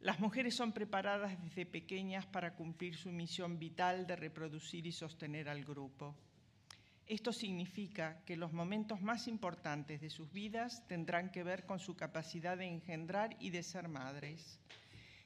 Las 0.00 0.18
mujeres 0.18 0.54
son 0.56 0.72
preparadas 0.72 1.38
desde 1.42 1.66
pequeñas 1.66 2.26
para 2.26 2.54
cumplir 2.54 2.96
su 2.96 3.12
misión 3.12 3.58
vital 3.58 4.06
de 4.06 4.16
reproducir 4.16 4.86
y 4.86 4.92
sostener 4.92 5.48
al 5.48 5.62
grupo. 5.62 6.16
Esto 7.06 7.32
significa 7.32 8.22
que 8.24 8.36
los 8.36 8.52
momentos 8.52 9.02
más 9.02 9.28
importantes 9.28 10.00
de 10.00 10.10
sus 10.10 10.32
vidas 10.32 10.86
tendrán 10.86 11.30
que 11.30 11.42
ver 11.42 11.66
con 11.66 11.80
su 11.80 11.96
capacidad 11.96 12.56
de 12.56 12.66
engendrar 12.66 13.36
y 13.40 13.50
de 13.50 13.62
ser 13.62 13.88
madres, 13.88 14.60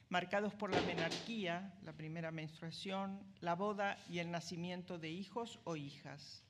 marcados 0.09 0.53
por 0.55 0.73
la 0.73 0.81
menarquía, 0.81 1.73
la 1.83 1.93
primera 1.93 2.31
menstruación, 2.31 3.21
la 3.39 3.55
boda 3.55 3.97
y 4.09 4.19
el 4.19 4.31
nacimiento 4.31 4.97
de 4.97 5.11
hijos 5.11 5.59
o 5.63 5.75
hijas. 5.75 6.43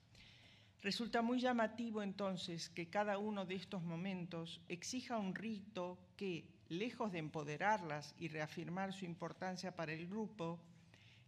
Resulta 0.85 1.23
muy 1.23 1.39
llamativo 1.39 2.03
entonces 2.03 2.69
que 2.69 2.91
cada 2.91 3.17
uno 3.17 3.43
de 3.43 3.55
estos 3.55 3.81
momentos 3.81 4.61
exija 4.69 5.17
un 5.17 5.33
rito 5.33 5.97
que, 6.15 6.47
lejos 6.69 7.11
de 7.11 7.17
empoderarlas 7.17 8.13
y 8.19 8.27
reafirmar 8.27 8.93
su 8.93 9.03
importancia 9.03 9.75
para 9.75 9.93
el 9.93 10.05
grupo, 10.05 10.59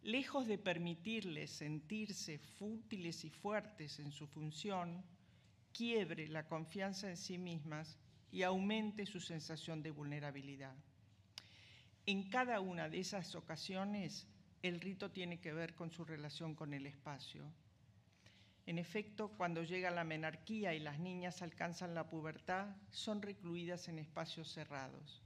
lejos 0.04 0.46
de 0.46 0.60
permitirles 0.60 1.50
sentirse 1.50 2.38
fútiles 2.38 3.26
y 3.26 3.32
fuertes 3.32 3.98
en 3.98 4.12
su 4.12 4.28
función, 4.28 5.04
quiebre 5.74 6.28
la 6.28 6.48
confianza 6.48 7.10
en 7.10 7.18
sí 7.18 7.40
mismas 7.40 7.98
y 8.32 8.44
aumente 8.44 9.08
su 9.08 9.20
sensación 9.20 9.82
de 9.82 9.90
vulnerabilidad. 9.90 10.76
En 12.06 12.30
cada 12.30 12.60
una 12.60 12.90
de 12.90 13.00
esas 13.00 13.34
ocasiones, 13.34 14.28
el 14.62 14.80
rito 14.82 15.10
tiene 15.10 15.40
que 15.40 15.52
ver 15.52 15.74
con 15.74 15.90
su 15.90 16.06
relación 16.06 16.54
con 16.54 16.76
el 16.76 16.86
espacio. 16.86 17.52
En 18.68 18.78
efecto, 18.78 19.30
cuando 19.30 19.64
llega 19.64 19.90
la 19.92 20.04
menarquía 20.04 20.74
y 20.74 20.80
las 20.80 21.00
niñas 21.00 21.42
alcanzan 21.42 21.96
la 21.96 22.10
pubertad, 22.10 22.76
son 22.92 23.22
recluidas 23.22 23.88
en 23.88 23.98
espacios 23.98 24.52
cerrados. 24.52 25.24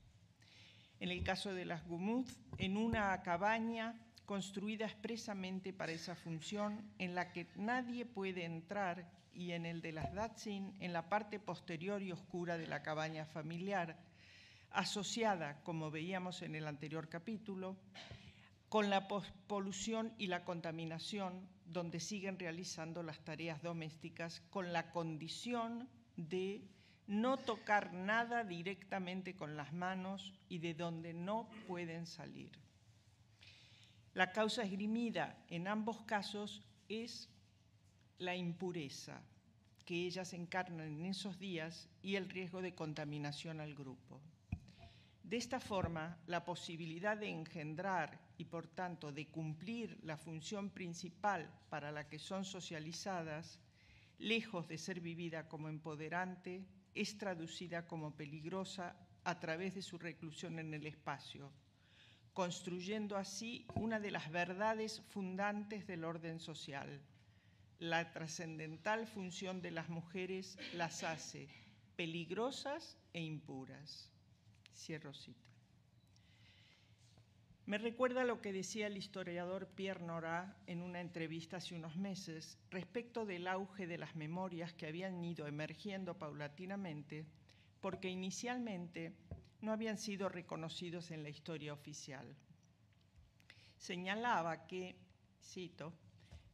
En 0.99 1.09
el 1.09 1.23
caso 1.23 1.51
de 1.51 1.65
las 1.65 1.83
Gumuz, 1.87 2.39
en 2.59 2.77
una 2.77 3.19
cabaña 3.23 3.99
construida 4.27 4.85
expresamente 4.85 5.73
para 5.73 5.91
esa 5.91 6.15
función, 6.15 6.93
en 6.99 7.15
la 7.15 7.31
que 7.33 7.47
nadie 7.55 8.05
puede 8.05 8.45
entrar, 8.45 9.11
y 9.33 9.53
en 9.53 9.65
el 9.65 9.81
de 9.81 9.93
las 9.93 10.13
Datsin, 10.13 10.75
en 10.79 10.93
la 10.93 11.09
parte 11.09 11.39
posterior 11.39 12.03
y 12.03 12.11
oscura 12.11 12.59
de 12.59 12.67
la 12.67 12.83
cabaña 12.83 13.25
familiar, 13.25 13.97
asociada, 14.69 15.63
como 15.63 15.89
veíamos 15.89 16.43
en 16.43 16.53
el 16.53 16.67
anterior 16.67 17.09
capítulo, 17.09 17.75
con 18.69 18.91
la 18.91 19.07
polución 19.07 20.13
y 20.19 20.27
la 20.27 20.45
contaminación, 20.45 21.49
donde 21.71 21.99
siguen 21.99 22.37
realizando 22.37 23.03
las 23.03 23.19
tareas 23.19 23.61
domésticas 23.61 24.41
con 24.49 24.73
la 24.73 24.91
condición 24.91 25.87
de 26.17 26.61
no 27.07 27.37
tocar 27.37 27.93
nada 27.93 28.43
directamente 28.43 29.35
con 29.35 29.57
las 29.57 29.73
manos 29.73 30.33
y 30.49 30.59
de 30.59 30.73
donde 30.73 31.13
no 31.13 31.49
pueden 31.67 32.05
salir. 32.05 32.51
La 34.13 34.31
causa 34.31 34.63
esgrimida 34.63 35.37
en 35.49 35.67
ambos 35.67 36.01
casos 36.01 36.61
es 36.89 37.29
la 38.17 38.35
impureza 38.35 39.21
que 39.85 40.05
ellas 40.05 40.33
encarnan 40.33 40.87
en 40.87 41.05
esos 41.05 41.39
días 41.39 41.89
y 42.01 42.15
el 42.15 42.29
riesgo 42.29 42.61
de 42.61 42.75
contaminación 42.75 43.59
al 43.59 43.73
grupo. 43.73 44.21
De 45.31 45.37
esta 45.37 45.61
forma, 45.61 46.17
la 46.27 46.43
posibilidad 46.43 47.15
de 47.15 47.29
engendrar 47.29 48.19
y 48.37 48.43
por 48.43 48.67
tanto 48.67 49.13
de 49.13 49.29
cumplir 49.29 49.97
la 50.03 50.17
función 50.17 50.71
principal 50.71 51.49
para 51.69 51.89
la 51.89 52.09
que 52.09 52.19
son 52.19 52.43
socializadas, 52.43 53.57
lejos 54.17 54.67
de 54.67 54.77
ser 54.77 54.99
vivida 54.99 55.47
como 55.47 55.69
empoderante, 55.69 56.65
es 56.93 57.17
traducida 57.17 57.87
como 57.87 58.13
peligrosa 58.13 58.93
a 59.23 59.39
través 59.39 59.73
de 59.73 59.81
su 59.81 59.97
reclusión 59.97 60.59
en 60.59 60.73
el 60.73 60.85
espacio, 60.85 61.49
construyendo 62.33 63.15
así 63.15 63.65
una 63.75 64.01
de 64.01 64.11
las 64.11 64.29
verdades 64.31 64.99
fundantes 65.11 65.87
del 65.87 66.03
orden 66.03 66.41
social. 66.41 67.01
La 67.79 68.11
trascendental 68.11 69.07
función 69.07 69.61
de 69.61 69.71
las 69.71 69.87
mujeres 69.87 70.57
las 70.73 71.05
hace 71.05 71.47
peligrosas 71.95 72.97
e 73.13 73.21
impuras. 73.21 74.10
Cierro 74.73 75.13
cita. 75.13 75.51
Me 77.65 77.77
recuerda 77.77 78.23
lo 78.23 78.41
que 78.41 78.51
decía 78.51 78.87
el 78.87 78.97
historiador 78.97 79.67
Pierre 79.67 80.03
Nora 80.03 80.57
en 80.67 80.81
una 80.81 80.99
entrevista 80.99 81.57
hace 81.57 81.75
unos 81.75 81.95
meses 81.95 82.57
respecto 82.69 83.25
del 83.25 83.47
auge 83.47 83.87
de 83.87 83.97
las 83.97 84.15
memorias 84.15 84.73
que 84.73 84.87
habían 84.87 85.23
ido 85.23 85.47
emergiendo 85.47 86.17
paulatinamente 86.17 87.25
porque 87.79 88.09
inicialmente 88.09 89.13
no 89.61 89.71
habían 89.71 89.97
sido 89.97 90.27
reconocidos 90.27 91.11
en 91.11 91.23
la 91.23 91.29
historia 91.29 91.71
oficial. 91.71 92.35
Señalaba 93.77 94.67
que, 94.67 94.95
cito, 95.41 95.93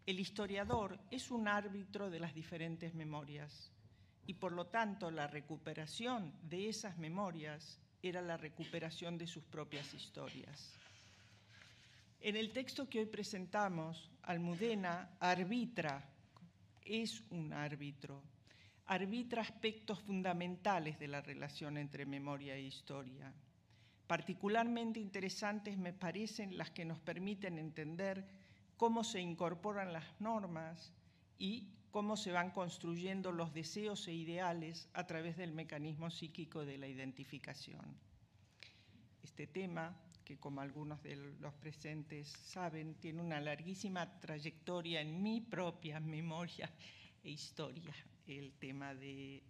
el 0.06 0.20
historiador 0.20 1.00
es 1.10 1.32
un 1.32 1.48
árbitro 1.48 2.10
de 2.10 2.20
las 2.20 2.34
diferentes 2.34 2.94
memorias. 2.94 3.72
y 4.30 4.34
por 4.34 4.52
lo 4.52 4.68
tanto 4.68 5.10
la 5.10 5.26
recuperación 5.26 6.34
de 6.44 6.68
esas 6.68 6.98
memorias 6.98 7.80
era 8.08 8.22
la 8.22 8.38
recuperación 8.38 9.18
de 9.18 9.28
sus 9.28 9.44
propias 9.44 9.94
historias. 9.94 10.74
En 12.22 12.36
el 12.36 12.52
texto 12.52 12.90
que 12.90 13.00
hoy 13.00 13.06
presentamos, 13.06 14.10
Almudena 14.24 15.12
arbitra, 15.20 16.04
es 16.84 17.22
un 17.30 17.54
árbitro, 17.54 18.22
arbitra 18.88 19.42
aspectos 19.42 20.00
fundamentales 20.02 20.98
de 21.00 21.08
la 21.08 21.22
relación 21.22 21.78
entre 21.78 22.06
memoria 22.06 22.56
e 22.56 22.62
historia. 22.62 23.34
Particularmente 24.08 25.00
interesantes 25.00 25.78
me 25.78 25.94
parecen 25.94 26.58
las 26.58 26.72
que 26.72 26.86
nos 26.86 27.00
permiten 27.00 27.60
entender 27.60 28.26
cómo 28.78 29.04
se 29.04 29.20
incorporan 29.20 29.92
las 29.92 30.06
normas 30.20 30.94
y 31.38 31.68
cómo 31.98 32.16
se 32.16 32.32
van 32.32 32.52
construyendo 32.52 33.32
los 33.32 33.56
deseos 33.56 34.08
e 34.08 34.14
ideales 34.14 34.88
a 34.94 35.08
través 35.08 35.36
del 35.36 35.52
mecanismo 35.52 36.12
psíquico 36.12 36.64
de 36.64 36.78
la 36.78 36.88
identificación. 36.88 37.98
Este 39.24 39.48
tema, 39.48 39.98
que 40.24 40.38
como 40.38 40.62
algunos 40.62 41.02
de 41.02 41.16
los 41.16 41.56
presentes 41.56 42.28
saben, 42.28 42.94
tiene 43.00 43.20
una 43.20 43.42
larguísima 43.42 44.20
trayectoria 44.20 45.02
en 45.02 45.24
mi 45.24 45.42
propia 45.42 46.00
memoria 46.18 46.72
e 47.24 47.32
historia, 47.32 47.96
el 48.28 48.54
tema 48.60 48.94
de 48.94 49.42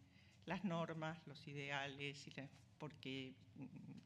las 0.45 0.63
normas, 0.63 1.19
los 1.27 1.45
ideales, 1.49 2.29
porque 2.77 3.33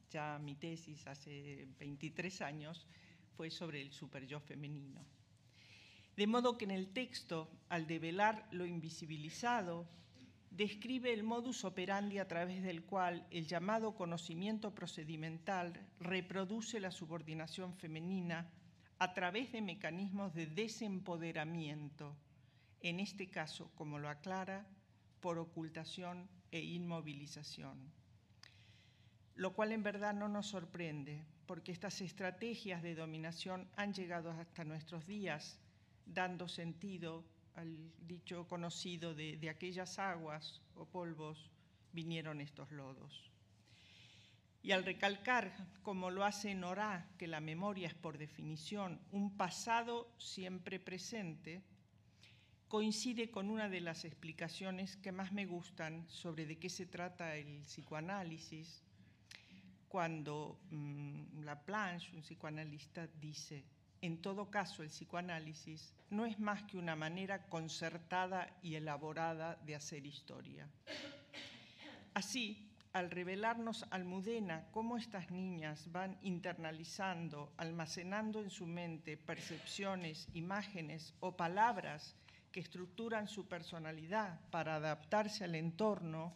ya 0.10 0.40
mi 0.40 0.56
tesis 0.56 1.06
hace 1.06 1.68
23 1.78 2.42
años 2.42 2.88
fue 3.38 3.52
sobre 3.52 3.84
el 3.84 3.92
superyo 3.92 4.40
femenino. 4.40 5.21
De 6.22 6.28
modo 6.28 6.56
que 6.56 6.66
en 6.66 6.70
el 6.70 6.94
texto, 6.94 7.50
al 7.68 7.88
develar 7.88 8.48
lo 8.52 8.68
invisibilizado, 8.68 9.88
describe 10.52 11.12
el 11.12 11.24
modus 11.24 11.66
operandi 11.66 12.20
a 12.20 12.28
través 12.28 12.62
del 12.62 12.84
cual 12.84 13.26
el 13.32 13.48
llamado 13.48 13.96
conocimiento 13.96 14.76
procedimental 14.76 15.74
reproduce 16.00 16.80
la 16.80 16.92
subordinación 16.92 17.74
femenina 17.74 18.52
a 19.00 19.16
través 19.16 19.52
de 19.52 19.64
mecanismos 19.64 20.36
de 20.36 20.46
desempoderamiento, 20.46 22.16
en 22.82 23.00
este 23.00 23.32
caso, 23.32 23.72
como 23.74 23.98
lo 23.98 24.08
aclara, 24.08 24.68
por 25.22 25.40
ocultación 25.40 26.30
e 26.52 26.62
inmovilización. 26.62 27.92
Lo 29.34 29.56
cual 29.56 29.72
en 29.72 29.82
verdad 29.82 30.14
no 30.14 30.30
nos 30.30 30.46
sorprende, 30.46 31.26
porque 31.48 31.72
estas 31.72 32.00
estrategias 32.00 32.84
de 32.84 32.94
dominación 32.94 33.68
han 33.76 33.96
llegado 33.96 34.30
hasta 34.30 34.64
nuestros 34.64 35.08
días, 35.08 35.60
dando 36.06 36.48
sentido 36.48 37.24
al 37.56 37.78
dicho 38.08 38.48
conocido 38.48 39.14
de, 39.14 39.38
de 39.38 39.50
aquellas 39.50 40.00
aguas 40.00 40.62
o 40.76 40.86
polvos 40.86 41.50
vinieron 41.92 42.42
estos 42.42 42.72
lodos. 42.72 43.32
Y 44.64 44.72
al 44.72 44.86
recalcar, 44.86 45.52
como 45.82 46.12
lo 46.12 46.24
hace 46.24 46.54
Nora, 46.54 47.10
que 47.18 47.28
la 47.28 47.40
memoria 47.40 47.88
es 47.88 47.96
por 47.96 48.18
definición 48.18 49.00
un 49.12 49.36
pasado 49.36 50.14
siempre 50.20 50.80
presente, 50.80 51.64
coincide 52.68 53.32
con 53.32 53.50
una 53.50 53.70
de 53.70 53.82
las 53.82 54.06
explicaciones 54.06 54.98
que 54.98 55.12
más 55.12 55.34
me 55.34 55.46
gustan 55.46 56.06
sobre 56.10 56.46
de 56.46 56.58
qué 56.58 56.70
se 56.70 56.86
trata 56.86 57.36
el 57.36 57.64
psicoanálisis 57.64 58.84
cuando 59.90 60.58
mm, 60.70 61.42
la 61.44 61.60
Planche, 61.60 62.16
un 62.16 62.22
psicoanalista, 62.22 63.08
dice, 63.20 63.66
en 64.02 64.22
todo 64.22 64.50
caso 64.50 64.82
el 64.84 64.90
psicoanálisis 64.90 65.94
no 66.10 66.26
es 66.26 66.40
más 66.40 66.64
que 66.64 66.78
una 66.78 66.96
manera 66.96 67.48
concertada 67.48 68.58
y 68.62 68.76
elaborada 68.76 69.56
de 69.66 69.76
hacer 69.76 70.06
historia. 70.06 70.68
Así, 72.14 72.68
al 72.94 73.10
revelarnos 73.10 73.86
Almudena 73.90 74.68
cómo 74.72 74.98
estas 74.98 75.32
niñas 75.32 75.92
van 75.92 76.18
internalizando, 76.24 77.54
almacenando 77.58 78.42
en 78.42 78.50
su 78.50 78.66
mente 78.66 79.16
percepciones, 79.16 80.28
imágenes 80.34 81.14
o 81.22 81.38
palabras 81.38 82.16
que 82.52 82.60
estructuran 82.60 83.28
su 83.28 83.48
personalidad 83.48 84.42
para 84.50 84.76
adaptarse 84.76 85.46
al 85.46 85.56
entorno, 85.56 86.36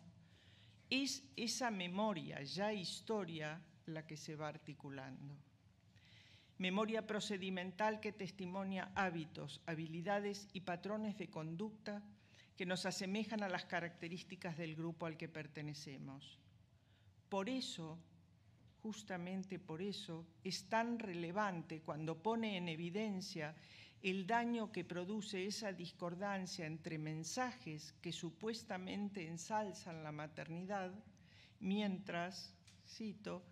es 0.90 1.24
esa 1.36 1.72
memoria, 1.72 2.42
ya 2.44 2.72
historia, 2.72 3.60
la 3.88 4.08
que 4.08 4.16
se 4.16 4.36
va 4.36 4.48
articulando. 4.48 5.36
Memoria 6.58 7.06
procedimental 7.06 8.00
que 8.00 8.14
testimonia 8.14 8.92
hábitos, 8.96 9.62
habilidades 9.66 10.48
y 10.54 10.62
patrones 10.62 11.18
de 11.18 11.30
conducta 11.30 12.02
que 12.56 12.66
nos 12.66 12.86
asemejan 12.86 13.44
a 13.44 13.50
las 13.50 13.66
características 13.66 14.58
del 14.58 14.76
grupo 14.76 15.06
al 15.06 15.18
que 15.18 15.28
pertenecemos. 15.28 16.40
Por 17.28 17.50
eso, 17.50 18.00
justamente 18.82 19.60
por 19.60 19.82
eso, 19.82 20.26
es 20.44 20.70
tan 20.70 20.98
relevante 20.98 21.82
cuando 21.82 22.22
pone 22.24 22.56
en 22.56 22.70
evidencia 22.70 23.54
el 24.02 24.26
daño 24.26 24.72
que 24.72 24.86
produce 24.86 25.46
esa 25.46 25.74
discordancia 25.74 26.66
entre 26.66 26.98
mensajes 26.98 27.94
que 28.02 28.14
supuestamente 28.14 29.28
ensalzan 29.28 30.04
la 30.04 30.12
maternidad, 30.12 30.94
mientras, 31.60 32.54
cito, 32.88 33.44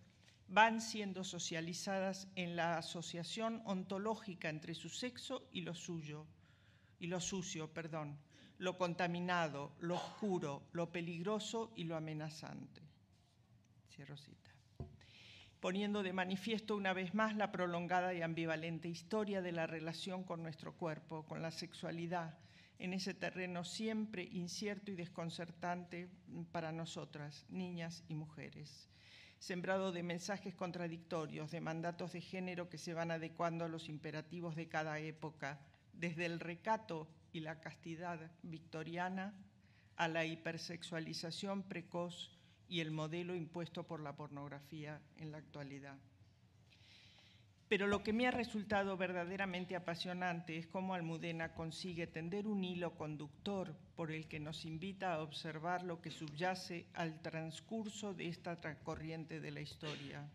van 0.48 0.80
siendo 0.80 1.24
socializadas 1.24 2.28
en 2.36 2.56
la 2.56 2.78
asociación 2.78 3.62
ontológica 3.64 4.48
entre 4.48 4.74
su 4.74 4.88
sexo 4.88 5.48
y 5.52 5.62
lo 5.62 5.74
suyo, 5.74 6.26
y 6.98 7.06
lo 7.06 7.20
sucio, 7.20 7.72
perdón, 7.72 8.18
lo 8.58 8.78
contaminado, 8.78 9.72
lo 9.80 9.96
oscuro, 9.96 10.62
lo 10.72 10.92
peligroso 10.92 11.72
y 11.76 11.84
lo 11.84 11.96
amenazante. 11.96 12.82
Cierro 13.90 14.16
cita 14.16 14.54
poniendo 15.64 16.02
de 16.02 16.12
manifiesto 16.12 16.76
una 16.76 16.92
vez 16.92 17.14
más 17.14 17.34
la 17.36 17.50
prolongada 17.50 18.12
y 18.12 18.20
ambivalente 18.20 18.86
historia 18.86 19.40
de 19.40 19.50
la 19.50 19.66
relación 19.66 20.22
con 20.22 20.42
nuestro 20.42 20.74
cuerpo, 20.74 21.24
con 21.24 21.40
la 21.40 21.50
sexualidad, 21.50 22.36
en 22.78 22.92
ese 22.92 23.14
terreno 23.14 23.64
siempre 23.64 24.24
incierto 24.24 24.90
y 24.90 24.94
desconcertante 24.94 26.10
para 26.52 26.70
nosotras, 26.70 27.46
niñas 27.48 28.04
y 28.08 28.14
mujeres, 28.14 28.90
sembrado 29.44 29.92
de 29.92 30.02
mensajes 30.02 30.54
contradictorios, 30.54 31.50
de 31.50 31.60
mandatos 31.60 32.12
de 32.12 32.22
género 32.22 32.70
que 32.70 32.78
se 32.78 32.94
van 32.94 33.10
adecuando 33.10 33.66
a 33.66 33.68
los 33.68 33.90
imperativos 33.90 34.56
de 34.56 34.68
cada 34.68 34.98
época, 34.98 35.60
desde 35.92 36.24
el 36.24 36.40
recato 36.40 37.06
y 37.30 37.40
la 37.40 37.60
castidad 37.60 38.18
victoriana 38.42 39.34
a 39.96 40.08
la 40.08 40.24
hipersexualización 40.24 41.62
precoz 41.62 42.30
y 42.68 42.80
el 42.80 42.90
modelo 42.90 43.34
impuesto 43.34 43.86
por 43.86 44.00
la 44.00 44.16
pornografía 44.16 45.02
en 45.18 45.30
la 45.30 45.38
actualidad. 45.38 45.98
Pero 47.68 47.86
lo 47.86 48.02
que 48.02 48.12
me 48.12 48.26
ha 48.26 48.30
resultado 48.30 48.96
verdaderamente 48.96 49.74
apasionante 49.74 50.58
es 50.58 50.66
cómo 50.66 50.94
Almudena 50.94 51.54
consigue 51.54 52.06
tender 52.06 52.46
un 52.46 52.62
hilo 52.62 52.94
conductor 52.94 53.74
por 53.96 54.12
el 54.12 54.28
que 54.28 54.38
nos 54.38 54.66
invita 54.66 55.14
a 55.14 55.22
observar 55.22 55.82
lo 55.82 56.00
que 56.02 56.10
subyace 56.10 56.86
al 56.92 57.22
transcurso 57.22 58.12
de 58.12 58.28
esta 58.28 58.58
corriente 58.82 59.40
de 59.40 59.50
la 59.50 59.62
historia, 59.62 60.28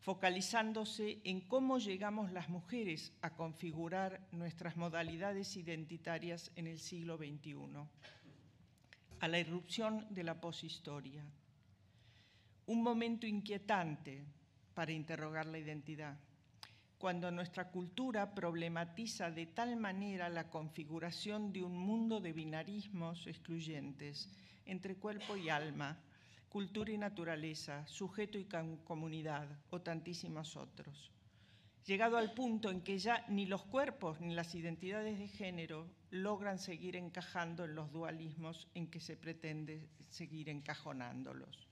focalizándose 0.00 1.20
en 1.24 1.40
cómo 1.40 1.78
llegamos 1.78 2.32
las 2.32 2.50
mujeres 2.50 3.12
a 3.22 3.30
configurar 3.30 4.20
nuestras 4.30 4.76
modalidades 4.76 5.56
identitarias 5.56 6.52
en 6.54 6.66
el 6.66 6.78
siglo 6.78 7.16
XXI 7.16 7.56
a 9.20 9.28
la 9.28 9.38
irrupción 9.38 10.06
de 10.10 10.24
la 10.24 10.40
poshistoria. 10.40 11.24
Un 12.66 12.82
momento 12.82 13.26
inquietante 13.26 14.24
para 14.74 14.92
interrogar 14.92 15.46
la 15.46 15.58
identidad, 15.58 16.18
cuando 16.98 17.30
nuestra 17.30 17.70
cultura 17.70 18.34
problematiza 18.34 19.30
de 19.30 19.46
tal 19.46 19.76
manera 19.76 20.28
la 20.28 20.48
configuración 20.50 21.52
de 21.52 21.62
un 21.62 21.76
mundo 21.76 22.20
de 22.20 22.32
binarismos 22.32 23.26
excluyentes 23.26 24.28
entre 24.66 24.96
cuerpo 24.96 25.36
y 25.36 25.48
alma, 25.48 25.98
cultura 26.48 26.92
y 26.92 26.98
naturaleza, 26.98 27.86
sujeto 27.86 28.38
y 28.38 28.46
comunidad 28.84 29.48
o 29.70 29.80
tantísimos 29.80 30.56
otros 30.56 31.10
llegado 31.90 32.18
al 32.18 32.32
punto 32.34 32.70
en 32.70 32.82
que 32.82 32.98
ya 32.98 33.24
ni 33.28 33.46
los 33.46 33.64
cuerpos 33.64 34.20
ni 34.20 34.34
las 34.34 34.54
identidades 34.54 35.18
de 35.18 35.28
género 35.28 35.90
logran 36.10 36.58
seguir 36.58 36.96
encajando 36.96 37.64
en 37.64 37.74
los 37.74 37.90
dualismos 37.90 38.68
en 38.74 38.88
que 38.88 39.00
se 39.00 39.16
pretende 39.16 39.88
seguir 40.08 40.48
encajonándolos. 40.48 41.66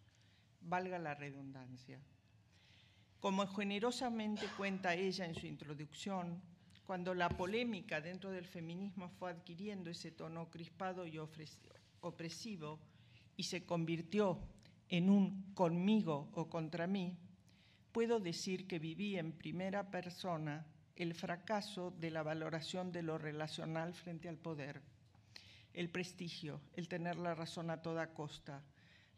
Valga 0.60 0.98
la 0.98 1.14
redundancia. 1.14 2.00
Como 3.20 3.46
generosamente 3.48 4.46
cuenta 4.56 4.94
ella 4.94 5.24
en 5.24 5.34
su 5.34 5.46
introducción, 5.46 6.40
cuando 6.86 7.14
la 7.14 7.28
polémica 7.28 8.00
dentro 8.00 8.30
del 8.30 8.46
feminismo 8.46 9.08
fue 9.18 9.30
adquiriendo 9.30 9.90
ese 9.90 10.12
tono 10.12 10.48
crispado 10.48 11.06
y 11.06 11.18
opresivo 12.00 12.78
y 13.36 13.42
se 13.42 13.66
convirtió 13.66 14.38
en 14.88 15.10
un 15.10 15.52
conmigo 15.54 16.30
o 16.32 16.48
contra 16.48 16.86
mí, 16.86 17.16
puedo 17.92 18.20
decir 18.20 18.66
que 18.66 18.78
viví 18.78 19.18
en 19.18 19.32
primera 19.32 19.90
persona 19.90 20.64
el 20.96 21.14
fracaso 21.14 21.90
de 21.90 22.10
la 22.10 22.22
valoración 22.22 22.92
de 22.92 23.02
lo 23.02 23.18
relacional 23.18 23.94
frente 23.94 24.28
al 24.28 24.38
poder, 24.38 24.80
el 25.74 25.90
prestigio, 25.90 26.60
el 26.74 26.88
tener 26.88 27.16
la 27.16 27.34
razón 27.34 27.70
a 27.70 27.82
toda 27.82 28.14
costa, 28.14 28.62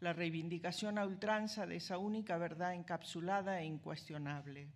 la 0.00 0.14
reivindicación 0.14 0.96
a 0.96 1.04
ultranza 1.04 1.66
de 1.66 1.76
esa 1.76 1.98
única 1.98 2.38
verdad 2.38 2.74
encapsulada 2.74 3.60
e 3.60 3.66
incuestionable. 3.66 4.68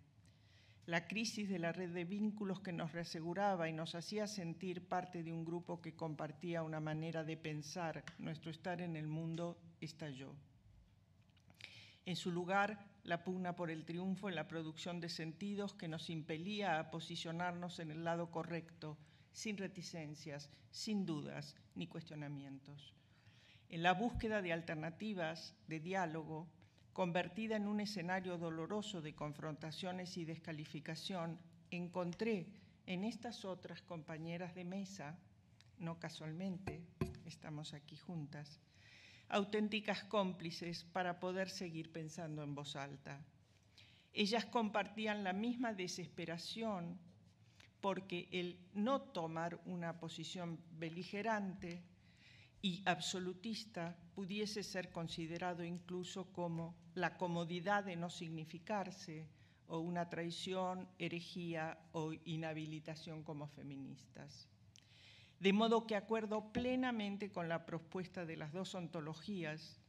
La 0.85 1.07
crisis 1.07 1.49
de 1.49 1.57
la 1.57 1.71
red 1.71 1.89
de 1.89 2.05
vínculos 2.05 2.59
que 2.59 2.71
nos 2.71 2.91
reaseguraba 2.91 3.67
y 3.67 3.73
nos 3.73 3.95
hacía 3.95 4.27
sentir 4.27 4.87
parte 4.87 5.23
de 5.23 5.33
un 5.33 5.43
grupo 5.43 5.81
que 5.81 5.95
compartía 5.95 6.61
una 6.61 6.79
manera 6.79 7.23
de 7.23 7.37
pensar 7.37 8.03
nuestro 8.19 8.51
estar 8.51 8.81
en 8.81 8.95
el 8.95 9.07
mundo 9.07 9.57
estalló. 9.81 10.35
En 12.05 12.15
su 12.15 12.29
lugar, 12.29 12.85
la 13.03 13.23
pugna 13.23 13.55
por 13.55 13.71
el 13.71 13.83
triunfo 13.83 14.29
en 14.29 14.35
la 14.35 14.47
producción 14.47 14.99
de 14.99 15.09
sentidos 15.09 15.73
que 15.73 15.87
nos 15.87 16.11
impelía 16.11 16.79
a 16.79 16.91
posicionarnos 16.91 17.79
en 17.79 17.89
el 17.89 18.03
lado 18.03 18.29
correcto, 18.29 18.95
sin 19.31 19.57
reticencias, 19.57 20.51
sin 20.69 21.07
dudas 21.07 21.55
ni 21.73 21.87
cuestionamientos. 21.87 22.93
En 23.69 23.83
la 23.83 23.93
búsqueda 23.93 24.41
de 24.41 24.53
alternativas, 24.53 25.55
de 25.67 25.79
diálogo, 25.79 26.47
convertida 26.93 27.55
en 27.55 27.67
un 27.67 27.79
escenario 27.79 28.37
doloroso 28.37 29.01
de 29.01 29.15
confrontaciones 29.15 30.17
y 30.17 30.25
descalificación, 30.25 31.39
encontré 31.71 32.47
en 32.85 33.03
estas 33.03 33.43
otras 33.43 33.81
compañeras 33.81 34.55
de 34.55 34.63
mesa, 34.63 35.17
no 35.79 35.99
casualmente, 35.99 36.85
estamos 37.25 37.73
aquí 37.73 37.97
juntas, 37.97 38.59
auténticas 39.29 40.03
cómplices 40.03 40.83
para 40.83 41.19
poder 41.19 41.49
seguir 41.49 41.91
pensando 41.91 42.43
en 42.43 42.53
voz 42.53 42.75
alta. 42.75 43.19
Ellas 44.13 44.45
compartían 44.45 45.23
la 45.23 45.33
misma 45.33 45.73
desesperación 45.73 46.97
porque 47.81 48.29
el 48.31 48.57
no 48.73 49.01
tomar 49.01 49.59
una 49.65 49.99
posición 49.99 50.59
beligerante 50.71 51.83
y 52.65 52.81
absolutista 52.85 53.95
pudiese 54.15 54.63
ser 54.63 54.89
considerado 54.91 55.63
incluso 55.63 56.33
como 56.33 56.73
la 56.95 57.15
comodidad 57.15 57.83
de 57.83 57.95
no 57.95 58.09
significarse 58.09 59.27
o 59.67 59.77
una 59.77 60.09
traición, 60.09 60.89
herejía 60.97 61.77
o 61.91 62.11
inhabilitación 62.25 63.21
como 63.21 63.45
feministas. 63.45 64.47
De 65.39 65.53
modo 65.53 65.85
que 65.85 65.95
acuerdo 65.95 66.51
plenamente 66.51 67.31
con 67.31 67.49
la 67.49 67.67
propuesta 67.67 68.25
de 68.25 68.35
las 68.35 68.51
dos 68.51 68.73
ontologías 68.73 69.79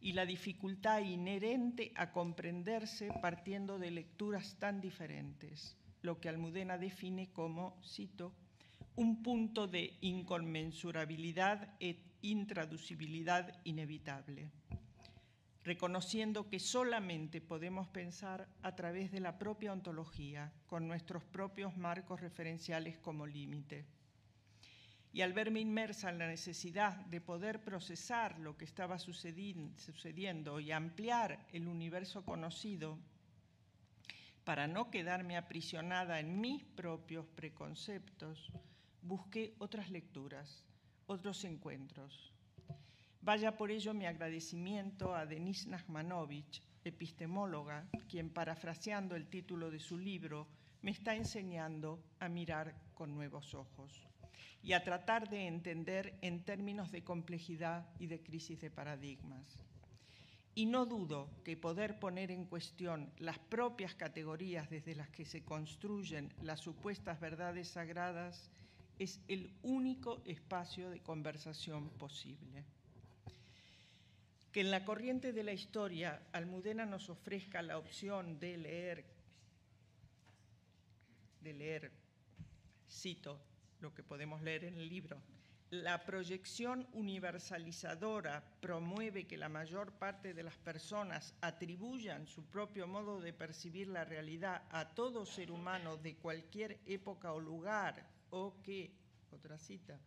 y 0.00 0.14
la 0.14 0.24
dificultad 0.24 1.00
inherente 1.00 1.92
a 1.94 2.10
comprenderse 2.10 3.10
partiendo 3.20 3.78
de 3.78 3.90
lecturas 3.90 4.56
tan 4.58 4.80
diferentes, 4.80 5.76
lo 6.00 6.20
que 6.20 6.30
Almudena 6.30 6.78
define 6.78 7.28
como, 7.34 7.76
cito, 7.84 8.32
un 8.96 9.22
punto 9.22 9.66
de 9.66 9.98
inconmensurabilidad 10.00 11.68
e 11.80 12.13
intraducibilidad 12.24 13.60
inevitable, 13.64 14.50
reconociendo 15.62 16.48
que 16.48 16.58
solamente 16.58 17.42
podemos 17.42 17.86
pensar 17.88 18.48
a 18.62 18.74
través 18.74 19.12
de 19.12 19.20
la 19.20 19.38
propia 19.38 19.74
ontología, 19.74 20.50
con 20.66 20.88
nuestros 20.88 21.22
propios 21.22 21.76
marcos 21.76 22.22
referenciales 22.22 22.96
como 22.98 23.26
límite. 23.26 23.84
Y 25.12 25.20
al 25.20 25.34
verme 25.34 25.60
inmersa 25.60 26.08
en 26.08 26.18
la 26.18 26.26
necesidad 26.26 26.96
de 27.06 27.20
poder 27.20 27.62
procesar 27.62 28.38
lo 28.38 28.56
que 28.56 28.64
estaba 28.64 28.98
sucediendo 28.98 30.60
y 30.60 30.72
ampliar 30.72 31.46
el 31.52 31.68
universo 31.68 32.24
conocido 32.24 32.98
para 34.44 34.66
no 34.66 34.90
quedarme 34.90 35.36
aprisionada 35.36 36.20
en 36.20 36.40
mis 36.40 36.64
propios 36.64 37.26
preconceptos, 37.26 38.50
busqué 39.02 39.54
otras 39.58 39.90
lecturas, 39.90 40.64
otros 41.06 41.44
encuentros. 41.44 42.32
Vaya 43.20 43.56
por 43.56 43.70
ello 43.70 43.94
mi 43.94 44.06
agradecimiento 44.06 45.14
a 45.14 45.26
Denise 45.26 45.68
Nachmanovich, 45.68 46.62
epistemóloga, 46.84 47.88
quien 48.08 48.30
parafraseando 48.30 49.16
el 49.16 49.26
título 49.26 49.70
de 49.70 49.78
su 49.78 49.98
libro, 49.98 50.46
me 50.82 50.90
está 50.90 51.14
enseñando 51.14 52.04
a 52.20 52.28
mirar 52.28 52.74
con 52.92 53.14
nuevos 53.14 53.54
ojos 53.54 54.06
y 54.62 54.72
a 54.74 54.84
tratar 54.84 55.28
de 55.28 55.46
entender 55.46 56.18
en 56.20 56.44
términos 56.44 56.90
de 56.92 57.02
complejidad 57.02 57.88
y 57.98 58.06
de 58.06 58.22
crisis 58.22 58.60
de 58.60 58.70
paradigmas. 58.70 59.64
Y 60.54 60.66
no 60.66 60.86
dudo 60.86 61.30
que 61.44 61.56
poder 61.56 61.98
poner 61.98 62.30
en 62.30 62.44
cuestión 62.44 63.10
las 63.18 63.38
propias 63.38 63.94
categorías 63.94 64.70
desde 64.70 64.94
las 64.94 65.08
que 65.08 65.24
se 65.24 65.42
construyen 65.42 66.32
las 66.42 66.60
supuestas 66.60 67.18
verdades 67.18 67.68
sagradas 67.68 68.50
es 68.98 69.20
el 69.28 69.50
único 69.62 70.22
espacio 70.24 70.90
de 70.90 71.00
conversación 71.00 71.90
posible. 71.90 72.64
Que 74.52 74.60
en 74.60 74.70
la 74.70 74.84
corriente 74.84 75.32
de 75.32 75.42
la 75.42 75.52
historia 75.52 76.22
Almudena 76.32 76.86
nos 76.86 77.10
ofrezca 77.10 77.60
la 77.62 77.78
opción 77.78 78.38
de 78.38 78.56
leer, 78.56 79.04
de 81.40 81.52
leer, 81.52 81.92
cito, 82.88 83.40
lo 83.80 83.92
que 83.92 84.02
podemos 84.02 84.40
leer 84.42 84.64
en 84.64 84.76
el 84.76 84.88
libro. 84.88 85.20
La 85.70 86.04
proyección 86.04 86.86
universalizadora 86.92 88.44
promueve 88.60 89.26
que 89.26 89.36
la 89.36 89.48
mayor 89.48 89.92
parte 89.92 90.32
de 90.32 90.44
las 90.44 90.56
personas 90.56 91.34
atribuyan 91.40 92.28
su 92.28 92.44
propio 92.44 92.86
modo 92.86 93.20
de 93.20 93.32
percibir 93.32 93.88
la 93.88 94.04
realidad 94.04 94.62
a 94.70 94.94
todo 94.94 95.26
ser 95.26 95.50
humano 95.50 95.96
de 95.96 96.14
cualquier 96.14 96.78
época 96.86 97.32
o 97.32 97.40
lugar, 97.40 98.13
o 98.34 98.60
que, 98.62 98.90
otra 99.30 99.58
cita, 99.58 99.98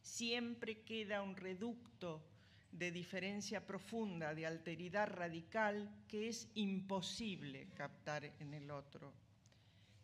siempre 0.00 0.82
queda 0.82 1.22
un 1.22 1.36
reducto 1.36 2.24
de 2.72 2.90
diferencia 2.90 3.64
profunda, 3.64 4.34
de 4.34 4.46
alteridad 4.46 5.08
radical 5.08 5.88
que 6.08 6.28
es 6.28 6.48
imposible 6.54 7.68
captar 7.74 8.24
en 8.40 8.54
el 8.54 8.70
otro. 8.70 9.12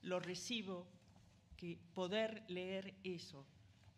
Lo 0.02 0.20
recibo 0.20 0.86
que 1.56 1.78
poder 1.94 2.44
leer 2.48 2.94
eso 3.02 3.44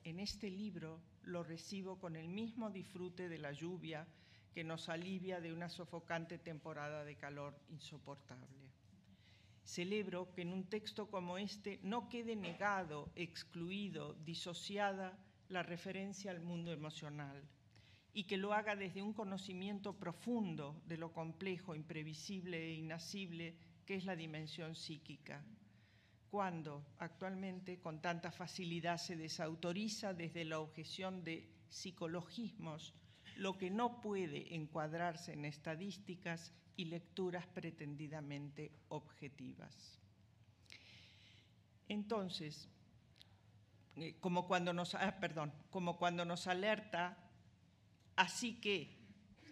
en 0.05 0.18
este 0.18 0.51
libro 0.51 1.01
lo 1.25 1.42
recibo 1.42 1.99
con 1.99 2.16
el 2.16 2.29
mismo 2.29 2.71
disfrute 2.71 3.29
de 3.29 3.38
la 3.38 3.53
lluvia 3.53 4.07
que 4.53 4.64
nos 4.64 4.88
alivia 4.88 5.40
de 5.40 5.53
una 5.53 5.68
sofocante 5.68 6.38
temporada 6.38 7.05
de 7.05 7.16
calor 7.16 7.55
insoportable. 7.71 8.62
Celebro 9.64 10.33
que 10.33 10.42
en 10.42 10.53
un 10.53 10.64
texto 10.68 11.11
como 11.11 11.38
este 11.38 11.79
no 11.83 12.09
quede 12.09 12.37
negado, 12.37 13.12
excluido, 13.14 14.14
disociada 14.25 15.18
la 15.48 15.62
referencia 15.62 16.31
al 16.31 16.40
mundo 16.40 16.72
emocional 16.72 17.48
y 18.14 18.25
que 18.25 18.37
lo 18.37 18.53
haga 18.53 18.77
desde 18.77 19.03
un 19.03 19.12
conocimiento 19.12 19.94
profundo 19.98 20.83
de 20.87 20.98
lo 20.98 21.12
complejo, 21.12 21.75
imprevisible 21.75 22.62
e 22.62 22.75
inasible 22.75 23.57
que 23.87 23.94
es 23.94 24.05
la 24.05 24.16
dimensión 24.16 24.75
psíquica. 24.75 25.44
Cuando 26.31 26.85
actualmente 26.98 27.79
con 27.79 28.01
tanta 28.01 28.31
facilidad 28.31 28.98
se 28.98 29.16
desautoriza 29.16 30.14
desde 30.14 30.44
la 30.44 30.61
objeción 30.61 31.22
de 31.25 31.48
psicologismos 31.68 32.94
lo 33.37 33.57
que 33.57 33.70
no 33.70 34.01
puede 34.01 34.55
encuadrarse 34.55 35.33
en 35.33 35.44
estadísticas 35.44 36.53
y 36.76 36.87
lecturas 36.87 37.46
pretendidamente 37.46 38.72
objetivas. 38.88 40.00
Entonces, 41.88 42.68
eh, 43.96 44.16
como 44.20 44.46
cuando 44.46 44.72
nos, 44.72 44.94
ah, 44.94 45.18
perdón, 45.20 45.52
como 45.70 45.98
cuando 45.98 46.24
nos 46.24 46.46
alerta, 46.46 47.18
así 48.16 48.61
que, 48.61 48.96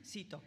cito, 0.02 0.42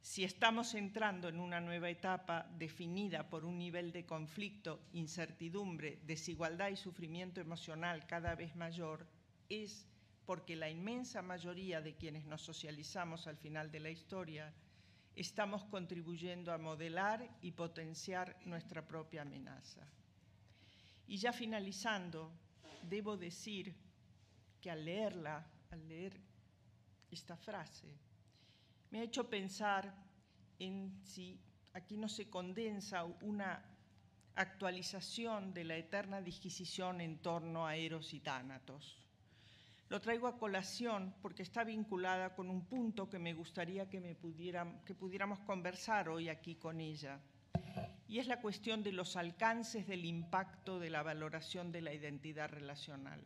si 0.00 0.24
estamos 0.24 0.74
entrando 0.74 1.28
en 1.28 1.40
una 1.40 1.60
nueva 1.60 1.90
etapa 1.90 2.46
definida 2.58 3.28
por 3.28 3.44
un 3.44 3.58
nivel 3.58 3.92
de 3.92 4.06
conflicto, 4.06 4.80
incertidumbre, 4.92 5.98
desigualdad 6.04 6.70
y 6.70 6.76
sufrimiento 6.76 7.40
emocional 7.40 8.06
cada 8.06 8.34
vez 8.34 8.54
mayor, 8.54 9.06
es 9.48 9.86
porque 10.24 10.56
la 10.56 10.68
inmensa 10.68 11.22
mayoría 11.22 11.80
de 11.80 11.94
quienes 11.94 12.26
nos 12.26 12.42
socializamos 12.42 13.26
al 13.26 13.38
final 13.38 13.70
de 13.70 13.80
la 13.80 13.90
historia 13.90 14.52
estamos 15.20 15.64
contribuyendo 15.64 16.52
a 16.52 16.58
modelar 16.58 17.28
y 17.42 17.50
potenciar 17.50 18.36
nuestra 18.44 18.86
propia 18.86 19.22
amenaza. 19.22 19.84
Y 21.08 21.16
ya 21.16 21.32
finalizando, 21.32 22.30
debo 22.82 23.16
decir 23.16 23.74
que 24.60 24.70
al 24.70 24.84
leerla, 24.84 25.44
al 25.70 25.88
leer 25.88 26.20
esta 27.10 27.36
frase, 27.36 27.88
me 28.90 29.00
ha 29.00 29.02
hecho 29.02 29.28
pensar 29.28 29.92
en 30.58 31.00
si 31.02 31.40
aquí 31.72 31.96
no 31.96 32.08
se 32.08 32.30
condensa 32.30 33.04
una 33.04 33.64
actualización 34.36 35.52
de 35.52 35.64
la 35.64 35.76
eterna 35.76 36.22
disquisición 36.22 37.00
en 37.00 37.18
torno 37.18 37.66
a 37.66 37.74
Eros 37.74 38.14
y 38.14 38.20
Tánatos. 38.20 39.07
Lo 39.88 40.00
traigo 40.00 40.26
a 40.26 40.36
colación 40.36 41.14
porque 41.22 41.42
está 41.42 41.64
vinculada 41.64 42.34
con 42.34 42.50
un 42.50 42.66
punto 42.66 43.08
que 43.08 43.18
me 43.18 43.32
gustaría 43.32 43.88
que, 43.88 44.00
me 44.00 44.16
que 44.84 44.94
pudiéramos 44.94 45.40
conversar 45.40 46.10
hoy 46.10 46.28
aquí 46.28 46.56
con 46.56 46.80
ella, 46.80 47.20
y 48.06 48.18
es 48.18 48.26
la 48.26 48.40
cuestión 48.40 48.82
de 48.82 48.92
los 48.92 49.16
alcances 49.16 49.86
del 49.86 50.04
impacto 50.04 50.78
de 50.78 50.90
la 50.90 51.02
valoración 51.02 51.72
de 51.72 51.80
la 51.80 51.94
identidad 51.94 52.50
relacional. 52.50 53.24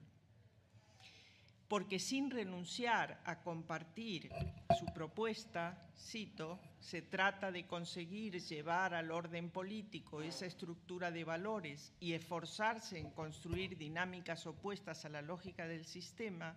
Porque 1.68 1.98
sin 1.98 2.31
renunciar 2.31 3.20
a 3.25 3.40
compartir 3.40 4.31
su 4.79 4.87
propuesta, 4.87 5.88
cito, 5.96 6.61
se 6.81 7.03
trata 7.03 7.51
de 7.51 7.66
conseguir 7.66 8.40
llevar 8.40 8.94
al 8.94 9.11
orden 9.11 9.51
político 9.51 10.22
esa 10.22 10.46
estructura 10.46 11.11
de 11.11 11.25
valores 11.25 11.92
y 12.01 12.12
esforzarse 12.12 12.98
en 12.98 13.11
construir 13.11 13.79
dinámicas 13.79 14.46
opuestas 14.46 15.05
a 15.05 15.09
la 15.09 15.22
lógica 15.22 15.66
del 15.66 15.85
sistema, 15.85 16.57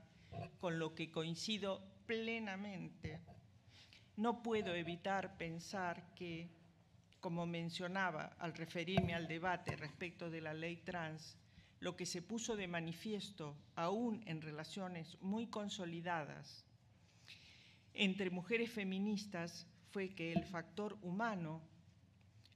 con 0.60 0.80
lo 0.80 0.94
que 0.96 1.12
coincido 1.12 1.82
plenamente, 2.06 3.22
no 4.18 4.42
puedo 4.42 4.74
evitar 4.74 5.38
pensar 5.38 6.14
que, 6.16 6.50
como 7.20 7.46
mencionaba 7.46 8.36
al 8.40 8.54
referirme 8.54 9.14
al 9.14 9.28
debate 9.28 9.76
respecto 9.76 10.30
de 10.30 10.42
la 10.42 10.54
ley 10.54 10.78
trans, 10.78 11.38
lo 11.80 11.96
que 11.96 12.06
se 12.06 12.22
puso 12.22 12.56
de 12.56 12.68
manifiesto, 12.68 13.56
aún 13.76 14.24
en 14.26 14.42
relaciones 14.42 15.18
muy 15.22 15.48
consolidadas 15.48 16.66
entre 17.96 18.30
mujeres 18.30 18.72
feministas, 18.72 19.68
fue 19.92 20.10
que 20.10 20.34
el 20.34 20.44
factor 20.44 20.98
humano, 21.02 21.62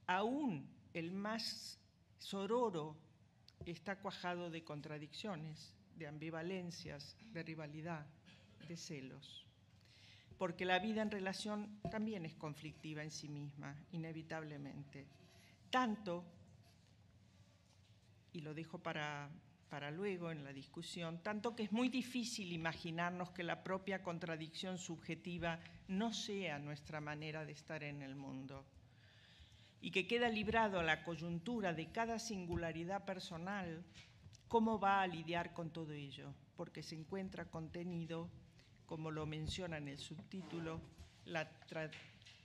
aún 0.07 0.69
el 0.93 1.13
más 1.13 1.79
sororo, 2.17 2.97
está 3.65 3.97
cuajado 3.99 4.49
de 4.49 4.63
contradicciones, 4.63 5.73
de 5.95 6.07
ambivalencias, 6.07 7.15
de 7.31 7.43
rivalidad, 7.43 8.05
de 8.67 8.75
celos. 8.75 9.45
Porque 10.37 10.65
la 10.65 10.79
vida 10.79 11.01
en 11.01 11.11
relación 11.11 11.79
también 11.89 12.25
es 12.25 12.35
conflictiva 12.35 13.03
en 13.03 13.11
sí 13.11 13.29
misma, 13.29 13.75
inevitablemente. 13.91 15.05
Tanto 15.69 16.25
y 18.33 18.41
lo 18.41 18.53
dejo 18.53 18.79
para, 18.79 19.29
para 19.69 19.91
luego 19.91 20.31
en 20.31 20.43
la 20.43 20.53
discusión, 20.53 21.21
tanto 21.21 21.55
que 21.55 21.63
es 21.63 21.71
muy 21.71 21.89
difícil 21.89 22.51
imaginarnos 22.51 23.29
que 23.31 23.43
la 23.43 23.63
propia 23.63 24.01
contradicción 24.01 24.77
subjetiva 24.77 25.59
no 25.87 26.13
sea 26.13 26.59
nuestra 26.59 27.01
manera 27.01 27.45
de 27.45 27.51
estar 27.51 27.83
en 27.83 28.01
el 28.01 28.15
mundo 28.15 28.65
y 29.81 29.91
que 29.91 30.07
queda 30.07 30.27
librado 30.29 30.79
a 30.79 30.83
la 30.83 31.03
coyuntura 31.03 31.73
de 31.73 31.91
cada 31.91 32.19
singularidad 32.19 33.05
personal, 33.05 33.83
¿cómo 34.47 34.79
va 34.79 35.01
a 35.01 35.07
lidiar 35.07 35.53
con 35.53 35.71
todo 35.71 35.93
ello? 35.93 36.33
Porque 36.57 36.83
se 36.83 36.95
encuentra 36.95 37.45
contenido, 37.45 38.29
como 38.85 39.11
lo 39.11 39.25
menciona 39.25 39.77
en 39.77 39.87
el 39.87 39.99
subtítulo, 39.99 40.81
la, 41.25 41.49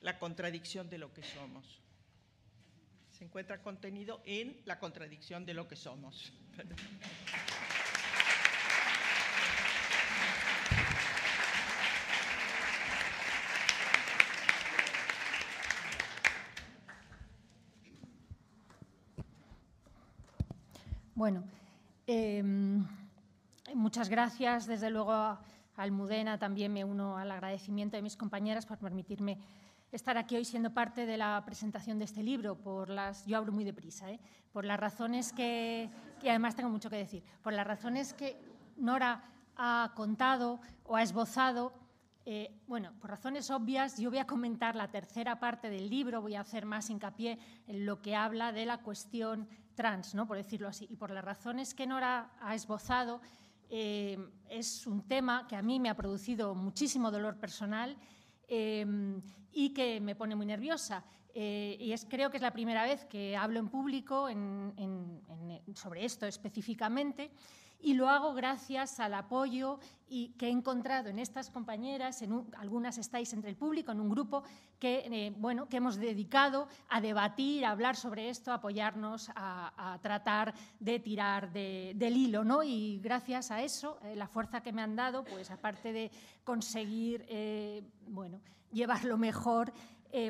la 0.00 0.18
contradicción 0.18 0.88
de 0.88 0.98
lo 0.98 1.12
que 1.12 1.22
somos 1.22 1.83
encuentra 3.24 3.62
contenido 3.62 4.20
en 4.24 4.60
la 4.64 4.78
contradicción 4.78 5.44
de 5.46 5.54
lo 5.54 5.66
que 5.66 5.76
somos. 5.76 6.32
Bueno, 21.14 21.44
em, 22.06 22.84
muchas 23.74 24.08
gracias. 24.08 24.66
Desde 24.66 24.90
luego, 24.90 25.12
a 25.12 25.40
Almudena 25.76 26.38
también 26.38 26.72
me 26.72 26.84
uno 26.84 27.16
al 27.16 27.30
agradecimiento 27.30 27.96
de 27.96 28.02
mis 28.02 28.16
compañeras 28.16 28.66
por 28.66 28.78
permitirme 28.78 29.38
estar 29.94 30.18
aquí 30.18 30.34
hoy 30.34 30.44
siendo 30.44 30.74
parte 30.74 31.06
de 31.06 31.16
la 31.16 31.40
presentación 31.46 31.98
de 31.98 32.04
este 32.04 32.22
libro. 32.22 32.56
Por 32.56 32.90
las, 32.90 33.24
yo 33.26 33.38
hablo 33.38 33.52
muy 33.52 33.64
deprisa, 33.64 34.10
¿eh? 34.10 34.18
por 34.52 34.64
las 34.64 34.78
razones 34.78 35.32
que, 35.32 35.88
además 36.22 36.56
tengo 36.56 36.68
mucho 36.68 36.90
que 36.90 36.96
decir, 36.96 37.22
por 37.42 37.52
las 37.52 37.66
razones 37.66 38.12
que 38.12 38.36
Nora 38.76 39.22
ha 39.56 39.92
contado 39.94 40.60
o 40.84 40.96
ha 40.96 41.02
esbozado. 41.02 41.72
Eh, 42.26 42.50
bueno, 42.66 42.92
por 43.00 43.10
razones 43.10 43.50
obvias, 43.50 43.98
yo 43.98 44.10
voy 44.10 44.18
a 44.18 44.26
comentar 44.26 44.74
la 44.74 44.88
tercera 44.88 45.38
parte 45.38 45.70
del 45.70 45.88
libro, 45.88 46.22
voy 46.22 46.34
a 46.34 46.40
hacer 46.40 46.66
más 46.66 46.90
hincapié 46.90 47.38
en 47.68 47.86
lo 47.86 48.02
que 48.02 48.16
habla 48.16 48.50
de 48.50 48.66
la 48.66 48.78
cuestión 48.78 49.46
trans, 49.74 50.14
¿no? 50.14 50.26
por 50.26 50.36
decirlo 50.36 50.68
así. 50.68 50.88
Y 50.90 50.96
por 50.96 51.10
las 51.10 51.24
razones 51.24 51.72
que 51.72 51.86
Nora 51.86 52.32
ha 52.40 52.54
esbozado, 52.54 53.20
eh, 53.70 54.18
es 54.48 54.86
un 54.86 55.02
tema 55.02 55.46
que 55.46 55.54
a 55.54 55.62
mí 55.62 55.78
me 55.78 55.88
ha 55.88 55.94
producido 55.94 56.54
muchísimo 56.54 57.10
dolor 57.10 57.36
personal 57.38 57.96
Em, 58.56 59.20
y 59.52 59.70
que 59.70 60.00
me 60.00 60.14
pone 60.14 60.36
muy 60.36 60.46
nerviosa. 60.46 61.04
Eh, 61.34 61.76
y 61.80 61.90
es, 61.90 62.06
creo 62.08 62.30
que 62.30 62.36
es 62.36 62.42
la 62.42 62.52
primera 62.52 62.84
vez 62.84 63.04
que 63.06 63.36
hablo 63.36 63.58
en 63.58 63.68
público 63.68 64.28
sobre 65.74 66.04
esto 66.04 66.26
específicamente 66.26 67.32
y 67.84 67.92
lo 67.92 68.08
hago 68.08 68.32
gracias 68.32 68.98
al 68.98 69.12
apoyo 69.12 69.78
y 70.08 70.30
que 70.38 70.46
he 70.46 70.50
encontrado 70.50 71.10
en 71.10 71.18
estas 71.18 71.50
compañeras, 71.50 72.22
en 72.22 72.46
algunas 72.56 72.96
estáis 72.96 73.30
entre 73.34 73.50
el 73.50 73.56
público, 73.56 73.92
en 73.92 74.00
un 74.00 74.08
grupo 74.08 74.42
que, 74.78 75.04
eh, 75.04 75.34
bueno, 75.36 75.68
que 75.68 75.76
hemos 75.76 75.96
dedicado 75.96 76.66
a 76.88 77.02
debatir, 77.02 77.66
a 77.66 77.72
hablar 77.72 77.94
sobre 77.94 78.30
esto, 78.30 78.52
a 78.52 78.54
apoyarnos, 78.54 79.30
a, 79.36 79.98
tratar 80.00 80.54
de 80.80 80.98
tirar 80.98 81.52
del 81.52 82.16
hilo. 82.16 82.42
¿no? 82.42 82.62
Y 82.62 83.00
gracias 83.00 83.50
a 83.50 83.62
eso, 83.62 83.98
eh, 84.02 84.16
la 84.16 84.28
fuerza 84.28 84.62
que 84.62 84.72
me 84.72 84.80
han 84.80 84.96
dado, 84.96 85.22
pues 85.22 85.50
aparte 85.50 85.92
de 85.92 86.10
conseguir 86.42 87.26
eh, 87.28 87.82
bueno, 88.08 88.40
llevarlo 88.72 89.18
mejor, 89.18 89.72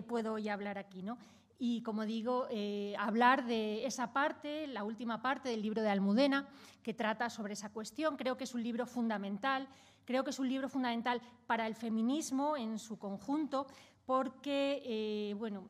puedo 0.08 0.32
hoy 0.32 0.48
hablar 0.48 0.78
aquí. 0.78 1.02
¿no? 1.02 1.18
Y, 1.66 1.80
como 1.80 2.04
digo, 2.04 2.46
eh, 2.50 2.94
hablar 2.98 3.46
de 3.46 3.86
esa 3.86 4.12
parte, 4.12 4.66
la 4.66 4.84
última 4.84 5.22
parte 5.22 5.48
del 5.48 5.62
libro 5.62 5.80
de 5.80 5.88
Almudena, 5.88 6.46
que 6.82 6.92
trata 6.92 7.30
sobre 7.30 7.54
esa 7.54 7.72
cuestión. 7.72 8.18
Creo 8.18 8.36
que 8.36 8.44
es 8.44 8.52
un 8.52 8.62
libro 8.62 8.84
fundamental, 8.84 9.66
creo 10.04 10.24
que 10.24 10.28
es 10.28 10.38
un 10.38 10.46
libro 10.46 10.68
fundamental 10.68 11.22
para 11.46 11.66
el 11.66 11.74
feminismo 11.74 12.58
en 12.58 12.78
su 12.78 12.98
conjunto, 12.98 13.66
porque, 14.04 14.82
eh, 14.84 15.34
bueno, 15.38 15.66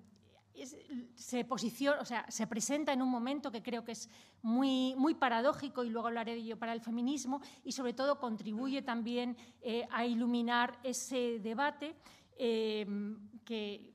se 1.15 1.45
posiciona, 1.45 2.01
o 2.01 2.05
sea, 2.05 2.27
se 2.29 2.49
presenta 2.49 2.93
en 2.93 3.01
un 3.01 3.09
momento 3.09 3.53
que 3.53 3.63
creo 3.63 3.85
que 3.85 3.93
es 3.93 4.11
muy, 4.43 4.97
muy 4.97 5.15
paradójico 5.15 5.85
y 5.85 5.91
luego 5.91 6.09
hablaré 6.09 6.33
de 6.33 6.41
ello 6.41 6.59
para 6.59 6.73
el 6.73 6.81
feminismo 6.81 7.41
y 7.63 7.71
sobre 7.71 7.93
todo 7.93 8.19
contribuye 8.19 8.83
también 8.83 9.37
eh, 9.63 9.87
a 9.93 10.05
iluminar 10.05 10.77
ese 10.83 11.39
debate 11.39 11.95
que, 12.37 13.95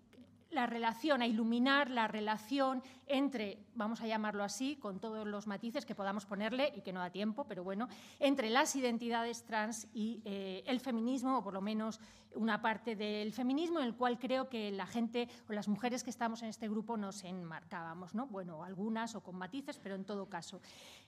la 0.52 0.66
relación, 0.66 1.22
a 1.22 1.28
iluminar 1.28 1.90
la 1.90 2.08
relación 2.08 2.82
entre, 3.08 3.60
vamos 3.76 4.02
a 4.02 4.08
llamarlo 4.08 4.44
así, 4.44 4.76
con 4.76 5.00
todos 5.00 5.28
los 5.28 5.48
matices 5.48 5.86
que 5.86 5.96
podamos 5.96 6.26
ponerle 6.26 6.74
y 6.76 6.82
que 6.82 6.94
no 6.94 7.00
da 7.00 7.10
tiempo, 7.10 7.46
pero 7.48 7.64
bueno, 7.64 7.88
entre 8.20 8.50
las 8.50 8.76
identidades 8.76 9.44
trans 9.44 9.88
y 9.94 10.22
eh, 10.26 10.64
el 10.66 10.80
feminismo, 10.80 11.38
o 11.38 11.44
por 11.44 11.54
lo 11.54 11.62
menos 11.62 12.00
una 12.36 12.62
parte 12.62 12.96
del 12.96 13.34
feminismo 13.34 13.80
en 13.80 13.86
el 13.86 13.96
cual 13.96 14.20
creo 14.20 14.50
que 14.50 14.72
la 14.72 14.86
gente 14.86 15.28
o 15.50 15.54
las 15.54 15.68
mujeres 15.68 16.04
que 16.04 16.10
estamos 16.10 16.42
en 16.44 16.50
este 16.50 16.68
grupo 16.68 16.98
nos 16.98 17.24
enmarcábamos, 17.24 18.14
¿no? 18.14 18.28
Bueno, 18.28 18.64
algunas 18.64 19.16
o 19.16 19.22
con 19.22 19.36
matices, 19.36 19.80
pero 19.80 19.96
en 19.96 20.06
todo 20.06 20.28
caso. 20.28 20.62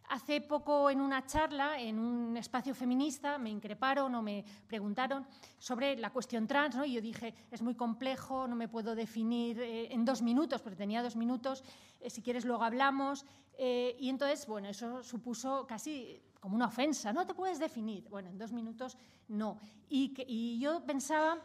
Hace 0.09 0.41
poco 0.41 0.89
en 0.89 0.99
una 0.99 1.25
charla, 1.25 1.79
en 1.79 1.99
un 1.99 2.35
espacio 2.37 2.73
feminista, 2.73 3.37
me 3.37 3.49
increparon 3.49 4.13
o 4.15 4.21
me 4.21 4.43
preguntaron 4.67 5.25
sobre 5.57 5.95
la 5.95 6.09
cuestión 6.09 6.47
trans, 6.47 6.75
¿no? 6.75 6.83
Y 6.83 6.93
yo 6.93 7.01
dije, 7.01 7.33
es 7.51 7.61
muy 7.61 7.75
complejo, 7.75 8.47
no 8.47 8.55
me 8.55 8.67
puedo 8.67 8.95
definir 8.95 9.59
eh, 9.61 9.93
en 9.93 10.03
dos 10.05 10.21
minutos, 10.21 10.61
porque 10.61 10.75
tenía 10.75 11.03
dos 11.03 11.15
minutos, 11.15 11.63
eh, 11.99 12.09
si 12.09 12.21
quieres 12.21 12.45
luego 12.45 12.63
hablamos. 12.63 13.25
Eh, 13.57 13.95
y 13.99 14.09
entonces, 14.09 14.47
bueno, 14.47 14.69
eso 14.69 15.03
supuso 15.03 15.65
casi 15.67 16.21
como 16.41 16.55
una 16.55 16.65
ofensa, 16.65 17.13
no 17.13 17.25
te 17.25 17.33
puedes 17.33 17.59
definir. 17.59 18.09
Bueno, 18.09 18.29
en 18.29 18.37
dos 18.37 18.51
minutos 18.51 18.97
no. 19.29 19.59
Y, 19.87 20.59
yo 20.59 20.83
pensaba 20.83 21.37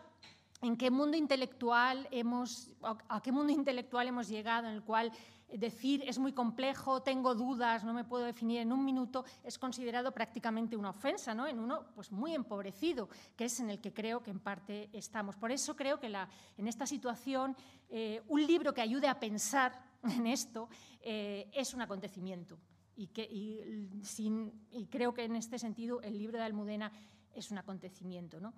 en 0.62 0.76
qué 0.76 0.90
mundo 0.90 1.16
intelectual 1.16 2.08
hemos, 2.10 2.70
a 2.82 3.20
qué 3.22 3.30
mundo 3.30 3.52
intelectual 3.52 4.08
hemos 4.08 4.26
llegado 4.28 4.66
en 4.66 4.74
el 4.74 4.82
cual 4.82 5.12
decir 5.52 6.02
es 6.06 6.18
muy 6.18 6.32
complejo, 6.32 7.02
tengo 7.02 7.34
dudas, 7.34 7.84
no 7.84 7.92
me 7.92 8.04
puedo 8.04 8.24
definir 8.24 8.60
en 8.60 8.72
un 8.72 8.84
minuto, 8.84 9.24
es 9.44 9.58
considerado 9.58 10.12
prácticamente 10.12 10.76
una 10.76 10.90
ofensa, 10.90 11.34
¿no? 11.34 11.46
en 11.46 11.60
uno 11.60 11.84
pues, 11.94 12.10
muy 12.10 12.34
empobrecido, 12.34 13.08
que 13.36 13.44
es 13.44 13.60
en 13.60 13.70
el 13.70 13.80
que 13.80 13.92
creo 13.92 14.22
que 14.22 14.30
en 14.30 14.40
parte 14.40 14.88
estamos. 14.92 15.36
Por 15.36 15.52
eso 15.52 15.76
creo 15.76 16.00
que 16.00 16.08
la, 16.08 16.28
en 16.56 16.66
esta 16.66 16.86
situación 16.86 17.54
eh, 17.88 18.22
un 18.28 18.44
libro 18.46 18.74
que 18.74 18.80
ayude 18.80 19.08
a 19.08 19.20
pensar 19.20 19.80
en 20.02 20.26
esto 20.26 20.68
eh, 21.00 21.50
es 21.52 21.74
un 21.74 21.82
acontecimiento. 21.82 22.58
Y, 22.96 24.86
creo 24.90 25.12
que 25.12 25.24
en 25.24 25.36
este 25.36 25.58
sentido 25.58 26.00
el 26.00 26.18
libro 26.18 26.38
de 26.38 26.44
Almudena 26.44 26.90
es 27.34 27.50
un 27.50 27.58
acontecimiento. 27.58 28.40
¿no? 28.40 28.54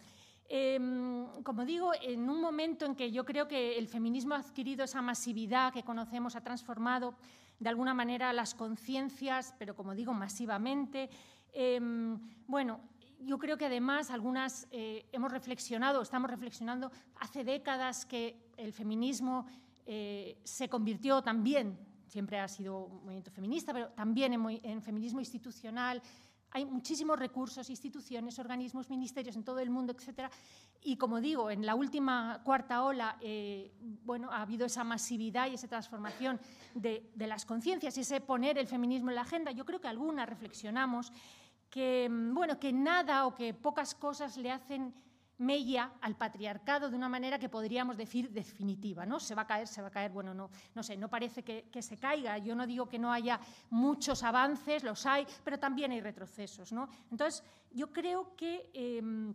Em, 0.48 1.26
como 1.42 1.64
digo, 1.64 1.92
en 2.00 2.30
un 2.30 2.40
momento 2.40 2.86
en 2.86 2.94
que 2.94 3.10
yo 3.10 3.24
creo 3.24 3.48
que 3.48 3.76
el 3.78 3.88
feminismo 3.88 4.34
ha 4.34 4.38
adquirido 4.38 4.84
esa 4.84 5.02
masividad 5.02 5.72
que 5.72 5.82
conocemos, 5.82 6.36
ha 6.36 6.40
transformado 6.40 7.14
de 7.58 7.68
alguna 7.68 7.92
manera 7.94 8.32
las 8.32 8.54
conciencias, 8.54 9.54
pero 9.58 9.74
como 9.74 9.94
digo, 9.94 10.14
masivamente. 10.14 11.10
Em, 11.52 12.18
bueno, 12.46 12.80
yo 13.20 13.38
creo 13.38 13.58
que 13.58 13.66
además 13.66 14.10
algunas 14.10 14.68
eh, 14.70 15.06
hemos 15.12 15.32
reflexionado, 15.32 16.00
estamos 16.00 16.30
reflexionando 16.30 16.92
hace 17.16 17.42
décadas 17.42 18.06
que 18.06 18.52
el 18.56 18.72
feminismo 18.72 19.46
eh, 19.86 20.38
se 20.44 20.68
convirtió 20.68 21.22
también 21.22 21.87
siempre 22.08 22.38
ha 22.40 22.48
sido 22.48 22.86
un 22.86 23.02
movimiento 23.04 23.30
feminista, 23.30 23.72
pero 23.72 23.88
también 23.90 24.32
en, 24.32 24.82
feminismo 24.82 25.20
institucional 25.20 26.02
hay 26.50 26.64
muchísimos 26.64 27.18
recursos, 27.18 27.68
instituciones, 27.68 28.38
organismos, 28.38 28.88
ministerios 28.88 29.36
en 29.36 29.44
todo 29.44 29.58
el 29.58 29.68
mundo, 29.68 29.92
etcétera. 29.92 30.30
Y 30.82 30.96
como 30.96 31.20
digo, 31.20 31.50
en 31.50 31.66
la 31.66 31.74
última 31.74 32.40
cuarta 32.42 32.84
ola, 32.84 33.18
eh, 33.20 33.70
bueno, 34.04 34.30
ha 34.32 34.40
habido 34.40 34.64
esa 34.64 34.82
masividad 34.82 35.50
y 35.50 35.54
esa 35.54 35.68
transformación 35.68 36.40
de, 36.74 37.10
de 37.14 37.26
las 37.26 37.44
conciencias 37.44 37.98
y 37.98 38.00
ese 38.00 38.22
poner 38.22 38.56
el 38.56 38.66
feminismo 38.66 39.10
en 39.10 39.16
la 39.16 39.22
agenda. 39.22 39.50
Yo 39.50 39.66
creo 39.66 39.80
que 39.80 39.88
algunas 39.88 40.26
reflexionamos 40.26 41.12
que, 41.68 42.08
mm, 42.10 42.34
bueno, 42.34 42.58
que 42.58 42.72
nada 42.72 43.26
o 43.26 43.34
que 43.34 43.52
pocas 43.52 43.94
cosas 43.94 44.36
le 44.38 44.50
hacen 44.50 44.94
mella 45.38 45.92
al 46.00 46.16
patriarcado 46.16 46.90
de 46.90 46.96
una 46.96 47.08
manera 47.08 47.38
que 47.38 47.48
podríamos 47.48 47.96
decir 47.96 48.30
definitiva, 48.30 49.06
¿no? 49.06 49.20
Se 49.20 49.34
va 49.34 49.42
a 49.42 49.46
caer, 49.46 49.68
se 49.68 49.80
va 49.80 49.88
a 49.88 49.90
caer, 49.90 50.10
bueno, 50.10 50.34
no, 50.34 50.50
no 50.74 50.82
sé, 50.82 50.96
no 50.96 51.08
parece 51.08 51.42
que, 51.42 51.82
se 51.82 51.96
caiga. 51.96 52.38
Yo 52.38 52.54
no 52.54 52.66
digo 52.66 52.88
que 52.88 52.98
no 52.98 53.12
haya 53.12 53.40
muchos 53.70 54.22
avances, 54.22 54.82
los 54.82 55.06
hay, 55.06 55.26
pero 55.44 55.58
también 55.58 55.92
hay 55.92 56.00
retrocesos, 56.00 56.72
¿no? 56.72 56.88
Entonces, 57.10 57.42
yo 57.72 57.92
creo 57.92 58.34
que... 58.36 58.70
Em, 58.74 59.34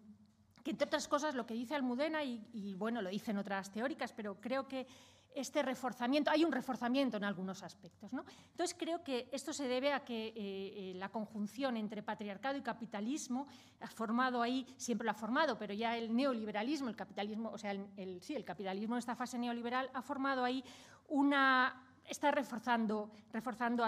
entre 0.66 0.86
otras 0.86 1.10
cosas 1.10 1.36
lo 1.36 1.46
que 1.46 1.54
dice 1.54 1.76
Almudena, 1.76 2.24
y, 2.24 2.74
bueno, 2.78 3.02
lo 3.02 3.10
dicen 3.10 3.38
otras 3.38 3.70
teóricas, 3.70 4.14
pero 4.14 4.40
creo 4.40 4.66
que 4.66 4.88
este 5.36 5.62
reforzamiento, 5.62 6.32
hay 6.32 6.44
un 6.44 6.52
reforzamiento 6.52 7.18
en 7.18 7.24
algunos 7.24 7.64
aspectos. 7.64 8.14
¿no? 8.14 8.26
Entonces 8.52 8.76
creo 8.78 9.04
que 9.04 9.30
esto 9.32 9.54
se 9.54 9.68
debe 9.68 9.94
a 9.94 10.04
que 10.04 10.28
eh, 10.28 10.34
eh, 10.36 10.94
la 10.96 11.10
conjunción 11.10 11.78
entre 11.78 12.04
patriarcado 12.04 12.58
y 12.58 12.62
capitalismo 12.62 13.48
ha 13.82 13.88
formado 13.88 14.42
ahí, 14.42 14.66
siempre 14.78 15.06
lo 15.06 15.12
ha 15.12 15.16
formado, 15.16 15.58
pero 15.58 15.74
ya 15.74 15.98
el 15.98 16.16
neoliberalismo, 16.16 16.90
el 16.90 16.96
capitalismo, 16.96 17.50
o 17.52 17.58
sea, 17.58 17.72
el, 17.72 18.22
sí, 18.22 18.36
el 18.36 18.46
capitalismo 18.46 18.96
en 18.96 19.00
esta 19.00 19.16
fase 19.16 19.38
neoliberal 19.38 19.90
ha 19.94 20.02
formado 20.02 20.44
ahí 20.44 20.64
una, 21.10 21.84
está 22.08 22.32
reforzando, 22.32 23.12
reforzando 23.32 23.86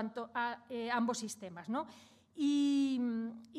eh, 0.70 0.91
ambos 0.91 1.18
sistemas. 1.18 1.70
¿no? 1.70 1.86
Y, 2.36 3.02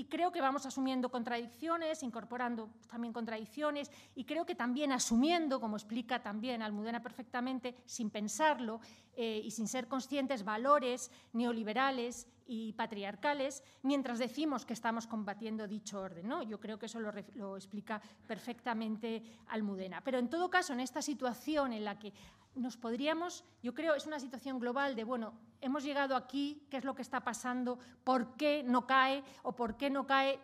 creo 0.09 0.31
que 0.31 0.41
vamos 0.41 0.65
asumiendo 0.65 1.11
contradicciones, 1.11 2.03
incorporando 2.03 2.71
también 2.89 3.13
contradicciones, 3.13 3.91
y 4.15 4.25
creo 4.25 4.47
que 4.47 4.55
también 4.55 4.93
asumiendo, 4.93 5.61
como 5.61 5.77
explica 5.77 6.23
también 6.23 6.63
Almudena 6.63 7.03
perfectamente, 7.03 7.75
sin 7.87 8.11
pensarlo 8.11 8.81
eh, 9.17 9.43
y 9.45 9.51
sin 9.51 9.67
ser 9.67 9.89
conscientes, 9.89 10.45
valores 10.45 11.11
neoliberales 11.33 12.29
y 12.47 12.73
patriarcales, 12.75 13.65
mientras 13.83 14.19
decimos 14.19 14.65
que 14.65 14.75
estamos 14.75 15.07
combatiendo 15.07 15.67
dicho 15.67 16.01
orden. 16.01 16.29
¿no? 16.29 16.43
Yo 16.43 16.61
creo 16.61 16.79
que 16.79 16.87
eso 16.87 17.01
lo, 17.01 17.13
lo 17.35 17.57
explica 17.57 18.01
perfectamente 18.27 19.23
Almudena. 19.49 20.03
Pero 20.03 20.19
en 20.19 20.31
todo 20.31 20.49
caso, 20.49 20.73
en 20.73 20.81
esta 20.81 21.03
situación 21.03 21.73
en 21.73 21.85
la 21.85 21.99
que 21.99 22.13
nos 22.57 22.77
podríamos, 22.77 23.45
yo 23.63 23.75
creo, 23.75 23.95
es 23.95 24.07
una 24.07 24.19
situación 24.19 24.59
global 24.59 24.97
de, 24.97 25.05
bueno, 25.05 25.35
hemos 25.61 25.85
llegado 25.85 26.17
aquí, 26.17 26.67
qué 26.71 26.79
es 26.79 26.85
lo 26.85 26.95
que 26.95 27.03
está 27.03 27.21
pasando, 27.21 27.79
por 28.05 28.37
qué 28.37 28.63
no 28.65 28.87
cae 28.87 29.23
o 29.43 29.53
por 29.55 29.77
qué 29.77 29.91
no 29.91 30.07
cae, 30.07 30.41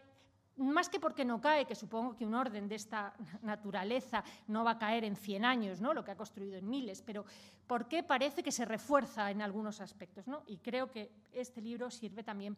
más 0.56 0.88
que 0.88 1.00
porque 1.00 1.24
no 1.24 1.40
cae, 1.40 1.64
que 1.64 1.74
supongo 1.74 2.14
que 2.16 2.26
un 2.26 2.34
orden 2.34 2.68
de 2.68 2.74
esta 2.74 3.14
naturaleza 3.42 4.22
no 4.46 4.64
va 4.64 4.72
a 4.72 4.78
caer 4.78 5.04
en 5.04 5.16
100 5.16 5.44
años, 5.44 5.80
¿no? 5.80 5.94
lo 5.94 6.04
que 6.04 6.10
ha 6.10 6.16
construido 6.16 6.56
en 6.56 6.68
miles, 6.68 7.02
pero 7.02 7.24
por 7.66 7.88
qué 7.88 8.02
parece 8.02 8.42
que 8.42 8.52
se 8.52 8.64
refuerza 8.64 9.30
en 9.30 9.42
algunos 9.42 9.80
aspectos. 9.80 10.26
¿no? 10.26 10.42
Y 10.46 10.58
creo 10.58 10.90
que 10.90 11.10
este 11.32 11.60
libro 11.60 11.90
sirve 11.90 12.22
también 12.22 12.56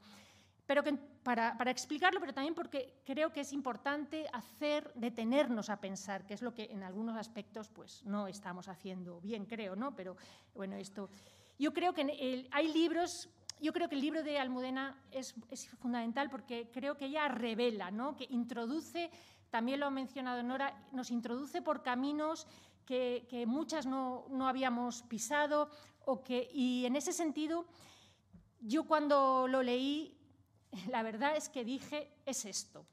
pero 0.67 0.83
que, 0.83 0.95
para, 0.95 1.57
para, 1.57 1.71
explicarlo, 1.71 2.21
pero 2.21 2.33
también 2.33 2.55
porque 2.55 2.95
creo 3.05 3.33
que 3.33 3.41
es 3.41 3.53
importante 3.53 4.27
hacer, 4.33 4.91
detenernos 4.95 5.69
a 5.69 5.81
pensar, 5.81 6.27
que 6.27 6.35
es 6.35 6.43
lo 6.43 6.55
que 6.55 6.65
en 6.65 6.83
algunos 6.83 7.17
aspectos 7.17 7.69
pues, 7.69 8.05
no 8.05 8.27
estamos 8.29 8.69
haciendo 8.69 9.21
bien, 9.21 9.45
creo, 9.45 9.77
¿no? 9.77 9.95
Pero 9.95 10.17
bueno, 10.55 10.77
esto... 10.77 11.11
Yo 11.59 11.73
creo 11.73 11.95
que 11.95 12.49
hay 12.51 12.73
libros, 12.73 13.29
yo 13.61 13.73
creo 13.73 13.89
que 13.89 13.95
el 13.95 14.01
libro 14.01 14.25
de 14.25 14.39
Almudena 14.39 15.01
es, 15.13 15.35
es, 15.51 15.69
fundamental 15.79 16.29
porque 16.29 16.69
creo 16.73 16.97
que 16.97 17.07
ella 17.07 17.29
revela, 17.29 17.93
¿no? 17.93 18.17
Que 18.17 18.27
introduce, 18.31 19.11
también 19.51 19.79
lo 19.79 19.87
ha 19.87 19.91
mencionado 19.91 20.43
Nora, 20.43 20.77
nos 20.91 21.13
introduce 21.13 21.63
por 21.63 21.85
caminos 21.85 22.49
que, 22.87 23.27
que 23.31 23.47
muchas 23.47 23.87
no, 23.87 24.27
no 24.31 24.49
habíamos 24.49 25.03
pisado, 25.05 25.71
o 26.07 26.25
que, 26.25 26.51
y 26.53 26.85
en 26.87 26.97
ese 26.97 27.13
sentido, 27.13 27.67
yo 28.61 28.85
cuando 28.85 29.47
lo 29.47 29.63
leí 29.63 30.19
la 30.91 31.03
verdad 31.03 31.37
es 31.37 31.49
que 31.49 31.65
dije, 31.65 32.11
es 32.27 32.45
esto. 32.45 32.87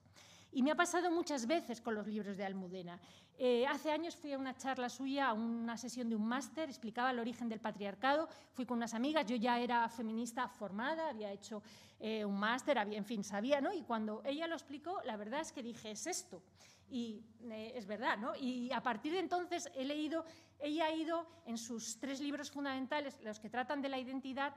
Y 0.54 0.64
me 0.64 0.72
ha 0.72 0.76
pasado 0.76 1.10
muchas 1.12 1.48
veces 1.48 1.80
con 1.80 1.96
los 1.96 2.06
libros 2.08 2.36
de 2.36 2.44
Almudena. 2.44 3.00
Eh, 3.38 3.66
hace 3.66 3.90
años 3.90 4.16
fui 4.16 4.34
a 4.34 4.38
una 4.38 4.56
charla 4.56 4.90
suya, 4.90 5.30
a 5.30 5.34
una 5.34 5.78
sesión 5.78 6.10
de 6.10 6.16
un 6.16 6.28
máster, 6.28 6.70
explicaba 6.70 7.12
el 7.12 7.20
origen 7.20 7.48
del 7.48 7.60
patriarcado, 7.60 8.28
fui 8.52 8.66
con 8.66 8.78
unas 8.78 8.94
amigas, 8.94 9.26
yo 9.26 9.36
ya 9.36 9.60
era 9.60 9.88
feminista 9.90 10.48
formada, 10.48 11.10
había 11.10 11.32
hecho 11.32 11.64
eh, 12.00 12.26
un 12.26 12.38
máster, 12.38 12.78
en 12.78 13.06
fin, 13.06 13.24
sabía, 13.24 13.62
¿no? 13.62 13.74
Y 13.74 13.82
cuando 13.82 14.22
ella 14.26 14.46
lo 14.46 14.56
explicó, 14.56 15.02
la 15.06 15.16
verdad 15.16 15.40
es 15.40 15.52
que 15.54 15.64
dije, 15.64 15.92
es 15.92 16.06
esto. 16.06 16.44
Y 16.90 17.24
eh, 17.50 17.72
es 17.76 17.88
verdad, 17.88 18.18
¿no? 18.18 18.36
Y 18.36 18.72
a 18.74 18.84
partir 18.84 19.14
de 19.14 19.20
entonces 19.20 19.72
he 19.74 19.86
leído, 19.86 20.26
ella 20.60 20.86
ha 20.86 20.92
ido 20.92 21.26
en 21.46 21.58
sus 21.58 21.98
tres 21.98 22.20
libros 22.20 22.52
fundamentales, 22.52 23.18
los 23.24 23.40
que 23.40 23.50
tratan 23.50 23.82
de 23.82 23.88
la 23.90 23.98
identidad, 23.98 24.54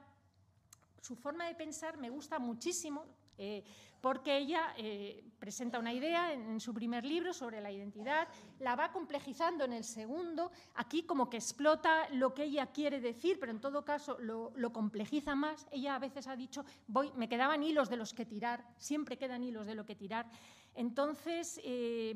su 1.04 1.16
forma 1.16 1.46
de 1.46 1.54
pensar 1.54 1.98
me 1.98 2.08
gusta 2.08 2.38
muchísimo 2.38 3.04
eh, 3.36 3.62
porque 4.00 4.38
ella 4.38 4.74
eh, 4.78 5.22
presenta 5.38 5.78
una 5.78 5.92
idea 5.92 6.32
en, 6.32 6.60
su 6.60 6.72
primer 6.72 7.04
libro 7.04 7.32
sobre 7.32 7.60
la 7.60 7.70
identidad, 7.70 8.28
la 8.58 8.74
va 8.76 8.90
complejizando 8.92 9.64
en 9.64 9.72
el 9.72 9.84
segundo, 9.84 10.50
aquí 10.74 11.04
como 11.04 11.28
que 11.28 11.38
explota 11.38 12.08
lo 12.10 12.32
que 12.34 12.44
ella 12.44 12.66
quiere 12.66 13.00
decir, 13.00 13.38
pero 13.40 13.52
en 13.52 13.60
todo 13.60 13.84
caso 13.84 14.18
lo, 14.18 14.72
complejiza 14.72 15.34
más. 15.34 15.66
Ella 15.70 15.94
a 15.94 15.98
veces 15.98 16.26
ha 16.26 16.36
dicho, 16.36 16.64
voy, 16.86 17.12
me 17.16 17.28
quedaban 17.28 17.62
hilos 17.62 17.88
de 17.88 17.96
los 17.96 18.12
que 18.12 18.26
tirar, 18.26 18.66
siempre 18.76 19.16
quedan 19.16 19.42
hilos 19.42 19.66
de 19.66 19.74
lo 19.74 19.86
que 19.86 19.94
tirar. 19.94 20.30
Entonces, 20.74 21.60
eh, 21.64 22.14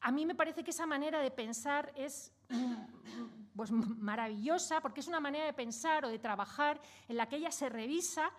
a 0.00 0.12
mí 0.12 0.26
me 0.26 0.34
parece 0.34 0.62
que 0.62 0.70
esa 0.70 0.86
manera 0.86 1.20
de 1.20 1.30
pensar 1.30 1.92
es 1.96 2.32
pues, 3.54 3.70
maravillosa, 3.70 4.80
porque 4.80 5.00
es 5.00 5.08
una 5.08 5.20
manera 5.20 5.46
de 5.46 5.52
pensar 5.52 6.04
o 6.04 6.08
de 6.08 6.18
trabajar 6.18 6.80
en 7.08 7.16
la 7.16 7.28
que 7.28 7.36
ella 7.36 7.50
se 7.50 7.68
revisa, 7.68 8.30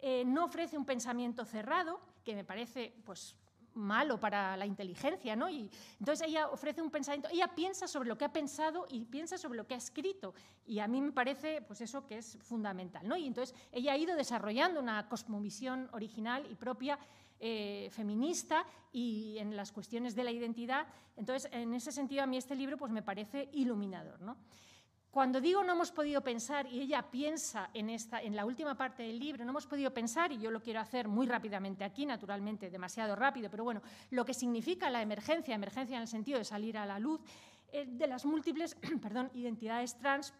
eh, 0.00 0.24
no 0.26 0.44
ofrece 0.44 0.76
un 0.76 0.84
pensamiento 0.84 1.44
cerrado, 1.44 2.00
que 2.22 2.34
me 2.34 2.44
parece 2.44 2.94
pues, 3.04 3.34
malo 3.76 4.18
para 4.18 4.56
la 4.56 4.66
inteligencia, 4.66 5.36
¿no? 5.36 5.48
Y 5.48 5.70
entonces 5.98 6.26
ella 6.26 6.48
ofrece 6.48 6.82
un 6.82 6.90
pensamiento, 6.90 7.28
ella 7.30 7.54
piensa 7.54 7.86
sobre 7.86 8.08
lo 8.08 8.18
que 8.18 8.24
ha 8.24 8.32
pensado 8.32 8.86
y 8.88 9.04
piensa 9.04 9.38
sobre 9.38 9.58
lo 9.58 9.66
que 9.66 9.74
ha 9.74 9.78
escrito, 9.78 10.34
y 10.66 10.80
a 10.80 10.88
mí 10.88 11.00
me 11.00 11.12
parece 11.12 11.62
pues 11.62 11.80
eso 11.80 12.06
que 12.06 12.18
es 12.18 12.38
fundamental, 12.40 13.06
¿no? 13.06 13.16
Y 13.16 13.26
entonces 13.26 13.54
ella 13.72 13.92
ha 13.92 13.96
ido 13.96 14.16
desarrollando 14.16 14.80
una 14.80 15.08
cosmovisión 15.08 15.88
original 15.92 16.46
y 16.50 16.54
propia 16.54 16.98
eh, 17.40 17.88
feminista 17.92 18.64
y 18.92 19.36
en 19.38 19.56
las 19.56 19.72
cuestiones 19.72 20.14
de 20.14 20.24
la 20.24 20.30
identidad. 20.30 20.86
Entonces, 21.16 21.50
en 21.52 21.74
ese 21.74 21.92
sentido, 21.92 22.22
a 22.22 22.26
mí 22.26 22.36
este 22.36 22.54
libro 22.54 22.76
pues, 22.76 22.90
me 22.90 23.02
parece 23.02 23.48
iluminador. 23.52 24.18
Cuando 25.10 25.40
digo 25.40 25.64
no 25.64 25.72
hemos 25.72 25.92
podido 25.92 26.20
pensar, 26.20 26.66
y 26.66 26.80
ella 26.80 27.10
piensa 27.10 27.70
en, 27.72 27.88
esta, 27.88 28.20
en 28.20 28.36
la 28.36 28.44
última 28.44 28.76
parte 28.76 29.02
del 29.02 29.18
libro, 29.18 29.44
no 29.44 29.50
hemos 29.50 29.66
podido 29.66 29.92
pensar, 29.92 30.30
y 30.30 30.38
yo 30.38 30.50
lo 30.50 30.60
quiero 30.60 30.80
hacer 30.80 31.08
muy 31.08 31.26
rápidamente 31.26 31.84
aquí, 31.84 32.04
naturalmente 32.04 32.68
demasiado 32.68 33.16
rápido, 33.16 33.50
pero 33.50 33.64
bueno, 33.64 33.80
lo 34.10 34.26
que 34.26 34.34
significa 34.34 34.90
la 34.90 35.00
emergencia, 35.00 35.54
emergencia 35.54 35.96
en 35.96 36.02
el 36.02 36.08
sentido 36.08 36.38
de 36.38 36.44
salir 36.44 36.76
a 36.76 36.84
la 36.84 36.98
luz, 36.98 37.22
eh, 37.72 37.86
de 37.86 38.06
las 38.06 38.26
múltiples 38.26 38.74
perdón, 39.02 39.30
identidades 39.34 39.96
trans 39.96 40.34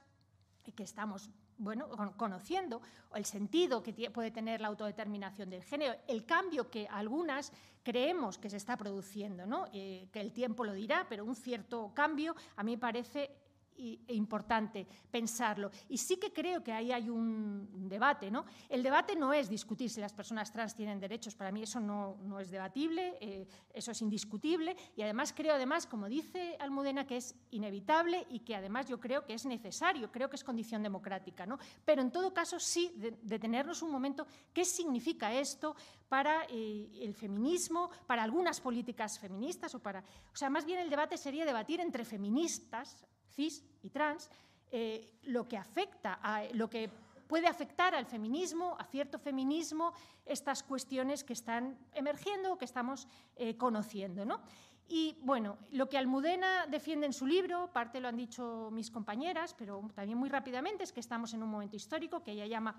que 0.75 0.83
estamos 0.83 1.31
bueno, 1.59 1.89
conociendo 2.17 2.83
el 3.15 3.25
sentido 3.25 3.83
que 3.83 4.11
puede 4.11 4.31
tener 4.31 4.61
la 4.61 4.69
autodeterminación 4.69 5.51
del 5.51 5.63
género, 5.63 5.95
el 6.07 6.25
cambio 6.25 6.71
que 6.71 6.87
algunas 6.89 7.53
creemos 7.83 8.39
que 8.39 8.51
se 8.51 8.57
está 8.57 8.77
produciendo, 8.77 9.47
¿no? 9.47 9.67
Eh, 9.73 10.09
que 10.13 10.21
el 10.21 10.33
tiempo 10.33 10.65
lo 10.65 10.73
dirá, 10.73 11.07
pero 11.09 11.25
un 11.25 11.37
cierto 11.37 11.93
cambio 11.95 12.35
a 12.57 12.63
mí 12.63 12.73
me 12.73 12.79
parece 12.79 13.31
e 13.79 14.15
importante 14.15 14.87
pensarlo. 15.11 15.71
Y 15.89 15.99
sí 15.99 16.17
que 16.17 16.33
creo 16.33 16.63
que 16.63 16.73
ahí 16.73 16.93
hay 16.93 17.09
un 17.09 17.89
debate. 17.89 18.31
¿no? 18.31 18.45
El 18.69 18.83
debate 18.83 19.17
no 19.17 19.33
es 19.33 19.49
discutir 19.49 19.91
si 19.91 20.01
las 20.01 20.13
personas 20.13 20.53
trans 20.53 20.75
tienen 20.75 21.01
derechos. 21.01 21.35
Para 21.35 21.53
mí 21.53 21.63
eso 21.63 21.81
no, 21.81 22.17
no 22.23 22.41
es 22.41 22.51
debatible, 22.51 23.17
eh, 23.21 23.47
eso 23.73 23.91
es 23.91 24.03
indiscutible. 24.03 24.77
Y 24.97 25.03
además 25.03 25.33
creo, 25.37 25.55
además, 25.55 25.87
como 25.87 26.09
dice 26.09 26.57
Almudena, 26.61 27.07
que 27.07 27.19
es 27.19 27.35
inevitable 27.51 28.27
y 28.31 28.41
que 28.41 28.57
además 28.57 28.89
yo 28.89 28.99
creo 29.01 29.25
que 29.25 29.35
es 29.35 29.47
necesario, 29.47 30.11
creo 30.11 30.29
que 30.29 30.37
es 30.37 30.45
condición 30.45 30.83
democrática. 30.83 31.47
¿no? 31.47 31.59
Pero 31.85 32.03
en 32.03 32.11
todo 32.11 32.33
caso 32.33 32.59
sí 32.59 32.93
detenernos 33.23 33.83
un 33.83 33.91
momento, 33.91 34.27
¿qué 34.53 34.65
significa 34.65 35.33
esto 35.33 35.77
para 36.09 36.45
eh, 36.49 36.89
el 37.03 37.15
feminismo, 37.15 37.91
para 38.07 38.23
algunas 38.23 38.61
políticas 38.61 39.19
feministas? 39.19 39.75
O, 39.75 39.81
para, 39.81 40.01
o 40.01 40.37
sea, 40.37 40.51
más 40.51 40.65
bien 40.65 40.79
el 40.79 40.91
debate 40.91 41.17
sería 41.17 41.45
debatir 41.45 41.81
entre 41.81 42.05
feministas, 42.05 43.07
cis 43.37 43.63
y 43.83 43.91
trans, 43.91 44.31
eh, 44.73 45.13
lo 45.25 45.47
que 45.47 45.57
afecta 45.57 46.19
a 46.23 46.45
lo 46.53 46.69
que 46.69 46.91
puede 47.27 47.47
afectar 47.47 47.95
al 47.95 48.07
feminismo, 48.07 48.77
a 48.79 48.85
cierto 48.85 49.19
feminismo, 49.19 49.93
estas 50.25 50.63
cuestiones 50.63 51.25
que 51.25 51.33
están 51.33 51.79
emergiendo, 51.93 52.57
que 52.57 52.65
estamos 52.65 53.07
eh, 53.37 53.57
conociendo. 53.57 54.25
¿no? 54.25 54.41
Y 54.89 55.19
bueno, 55.23 55.59
lo 55.73 55.89
que 55.89 55.99
Almudena 55.99 56.67
defiende 56.67 57.07
en 57.07 57.13
su 57.13 57.27
libro, 57.27 57.71
parte 57.73 58.01
lo 58.01 58.09
han 58.09 58.17
dicho 58.17 58.71
mis 58.73 58.91
compañeras, 58.91 59.55
pero 59.55 59.89
también 59.95 60.19
muy 60.19 60.29
rápidamente, 60.29 60.85
es 60.85 60.93
que 60.93 61.01
estamos 61.01 61.35
en 61.35 61.43
un 61.43 61.51
momento 61.51 61.77
histórico 61.77 62.23
que 62.23 62.33
ella 62.33 62.47
llama 62.47 62.77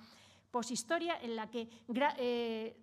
poshistoria, 0.52 1.20
en 1.22 1.36
la 1.36 1.52
que 1.52 1.70
eh, 2.18 2.78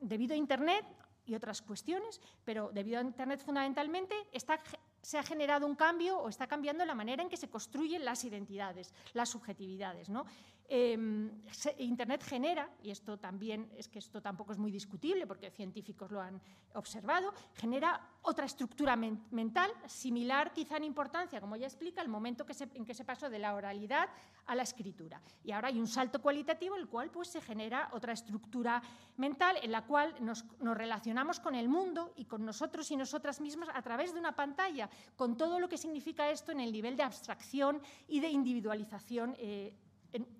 debido 0.00 0.34
a 0.34 0.36
Internet 0.36 0.84
y 1.24 1.34
otras 1.34 1.62
cuestiones, 1.62 2.20
pero 2.44 2.70
debido 2.72 2.98
a 2.98 3.02
Internet 3.02 3.40
fundamentalmente, 3.40 4.14
está, 4.32 4.60
se 5.06 5.18
ha 5.18 5.22
generado 5.22 5.68
un 5.68 5.76
cambio 5.76 6.18
o 6.18 6.28
está 6.28 6.48
cambiando 6.48 6.84
la 6.84 6.96
manera 6.96 7.22
en 7.22 7.28
que 7.28 7.36
se 7.36 7.48
construyen 7.48 8.04
las 8.04 8.24
identidades, 8.24 8.92
las 9.12 9.28
subjetividades. 9.28 10.08
¿no? 10.08 10.26
Em, 10.68 11.30
Internet 11.78 12.24
genera, 12.24 12.68
y 12.82 12.90
esto 12.90 13.18
también 13.18 13.70
es 13.76 13.88
que 13.88 14.00
esto 14.00 14.20
tampoco 14.20 14.52
es 14.52 14.58
muy 14.58 14.72
discutible 14.72 15.26
porque 15.26 15.50
científicos 15.50 16.10
lo 16.10 16.20
han 16.20 16.40
observado, 16.74 17.32
genera 17.54 18.00
otra 18.22 18.46
estructura 18.46 18.96
mental 18.96 19.70
similar 19.86 20.52
quizá 20.52 20.76
en 20.76 20.84
importancia, 20.84 21.40
como 21.40 21.54
ya 21.54 21.66
explica, 21.66 22.02
el 22.02 22.08
momento 22.08 22.44
en 22.74 22.84
que 22.84 22.94
se 22.94 23.04
pasó 23.04 23.30
de 23.30 23.38
la 23.38 23.54
oralidad 23.54 24.08
a 24.46 24.54
la 24.54 24.62
escritura. 24.62 25.20
Y 25.44 25.52
ahora 25.52 25.68
hay 25.68 25.78
un 25.78 25.86
salto 25.86 26.20
cualitativo 26.20 26.74
el 26.74 26.88
cual 26.88 27.10
pues, 27.10 27.28
se 27.28 27.40
genera 27.40 27.88
otra 27.92 28.12
estructura 28.12 28.82
mental 29.16 29.56
en 29.62 29.70
la 29.70 29.86
cual 29.86 30.14
nos, 30.20 30.44
relacionamos 30.60 31.38
con 31.38 31.54
el 31.54 31.68
mundo 31.68 32.12
y 32.16 32.24
con 32.24 32.44
nosotros 32.44 32.90
y 32.90 32.96
nosotras 32.96 33.40
mismas 33.40 33.68
a 33.72 33.82
través 33.82 34.12
de 34.12 34.18
una 34.18 34.34
pantalla, 34.34 34.90
con 35.14 35.36
todo 35.36 35.60
lo 35.60 35.68
que 35.68 35.78
significa 35.78 36.30
esto 36.30 36.52
en 36.52 36.60
el 36.60 36.72
nivel 36.72 36.96
de 36.96 37.04
abstracción 37.04 37.80
y 38.08 38.20
de 38.20 38.28
individualización. 38.28 39.36
Eh, 39.38 39.72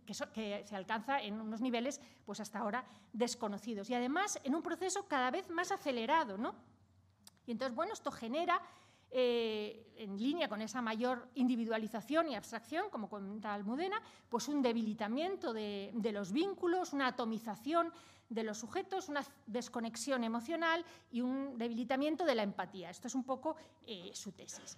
que, 0.06 0.14
se 0.64 0.76
alcanza 0.76 1.20
en 1.20 1.40
unos 1.40 1.60
niveles 1.60 2.00
pues 2.24 2.40
hasta 2.40 2.58
ahora 2.60 2.84
desconocidos 3.12 3.90
y 3.90 3.94
además 3.94 4.38
en 4.44 4.54
un 4.54 4.62
proceso 4.62 5.06
cada 5.06 5.30
vez 5.30 5.50
más 5.50 5.72
acelerado. 5.72 6.38
¿no? 6.38 6.54
Y 7.46 7.52
entonces, 7.52 7.74
bueno, 7.74 7.92
esto 7.92 8.10
genera, 8.10 8.60
eh, 9.10 9.94
en 9.98 10.18
línea 10.18 10.48
con 10.48 10.60
esa 10.60 10.82
mayor 10.82 11.28
individualización 11.34 12.28
y 12.28 12.34
abstracción, 12.34 12.90
como 12.90 13.08
comenta 13.08 13.54
Almudena, 13.54 14.02
pues 14.28 14.48
un 14.48 14.60
debilitamiento 14.62 15.52
de, 15.52 15.92
los 16.12 16.32
vínculos, 16.32 16.92
una 16.92 17.06
atomización 17.08 17.92
de 18.28 18.42
los 18.42 18.58
sujetos, 18.58 19.08
una 19.08 19.24
desconexión 19.46 20.24
emocional 20.24 20.84
y 21.12 21.20
un 21.20 21.56
debilitamiento 21.56 22.24
de 22.24 22.34
la 22.34 22.42
empatía. 22.42 22.90
Esto 22.90 23.06
es 23.06 23.14
un 23.14 23.22
poco 23.22 23.56
eh, 23.86 24.10
su 24.12 24.32
tesis. 24.32 24.76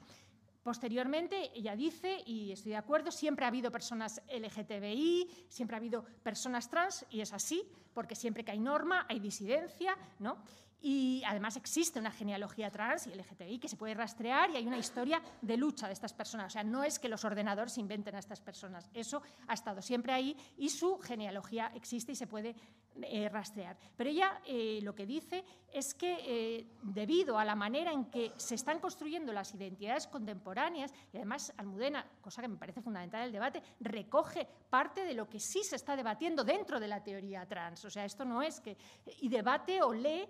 Posteriormente, 0.68 1.50
ella 1.54 1.74
dice, 1.74 2.22
y 2.26 2.52
estoy 2.52 2.72
de 2.72 2.76
acuerdo, 2.76 3.10
siempre 3.10 3.46
ha 3.46 3.48
habido 3.48 3.72
personas 3.72 4.20
LGTBI, 4.28 5.46
siempre 5.48 5.74
ha 5.74 5.78
habido 5.78 6.04
personas 6.22 6.68
trans, 6.68 7.06
y 7.08 7.22
es 7.22 7.32
así, 7.32 7.62
porque 7.94 8.14
siempre 8.14 8.44
que 8.44 8.50
hay 8.50 8.60
norma 8.60 9.06
hay 9.08 9.18
disidencia, 9.18 9.96
¿no? 10.18 10.36
Y 10.82 11.22
además 11.26 11.56
existe 11.56 11.98
una 11.98 12.10
genealogía 12.10 12.70
trans 12.70 13.06
y 13.06 13.14
LGTBI 13.14 13.58
que 13.58 13.68
se 13.68 13.78
puede 13.78 13.94
rastrear 13.94 14.50
y 14.50 14.56
hay 14.56 14.66
una 14.66 14.76
historia 14.76 15.22
de 15.40 15.56
lucha 15.56 15.86
de 15.86 15.94
estas 15.94 16.12
personas. 16.12 16.48
O 16.48 16.50
sea, 16.50 16.64
no 16.64 16.84
es 16.84 16.98
que 16.98 17.08
los 17.08 17.24
ordenadores 17.24 17.78
inventen 17.78 18.14
a 18.14 18.18
estas 18.18 18.40
personas. 18.40 18.90
Eso 18.92 19.22
ha 19.46 19.54
estado 19.54 19.80
siempre 19.80 20.12
ahí 20.12 20.36
y 20.58 20.68
su 20.68 20.98
genealogía 20.98 21.72
existe 21.74 22.12
y 22.12 22.16
se 22.16 22.26
puede 22.26 22.54
eh, 23.02 23.28
rastrear. 23.28 23.76
Pero 23.96 24.10
ella 24.10 24.40
eh, 24.46 24.80
lo 24.82 24.94
que 24.94 25.06
dice 25.06 25.44
es 25.72 25.94
que 25.94 26.18
eh, 26.24 26.66
debido 26.82 27.38
a 27.38 27.44
la 27.44 27.54
manera 27.54 27.92
en 27.92 28.06
que 28.06 28.32
se 28.36 28.54
están 28.54 28.80
construyendo 28.80 29.32
las 29.32 29.54
identidades 29.54 30.06
contemporáneas, 30.06 30.92
y 31.12 31.16
además 31.16 31.52
Almudena, 31.56 32.06
cosa 32.20 32.42
que 32.42 32.48
me 32.48 32.56
parece 32.56 32.80
fundamental 32.80 33.20
en 33.20 33.26
el 33.26 33.32
debate, 33.32 33.62
recoge 33.80 34.48
parte 34.70 35.04
de 35.04 35.14
lo 35.14 35.28
que 35.28 35.40
sí 35.40 35.62
se 35.62 35.76
está 35.76 35.96
debatiendo 35.96 36.44
dentro 36.44 36.80
de 36.80 36.88
la 36.88 37.02
teoría 37.02 37.46
trans. 37.46 37.84
O 37.84 37.90
sea, 37.90 38.04
esto 38.04 38.24
no 38.24 38.42
es 38.42 38.60
que... 38.60 38.76
Y 39.20 39.28
debate 39.28 39.82
o 39.82 39.92
lee 39.92 40.26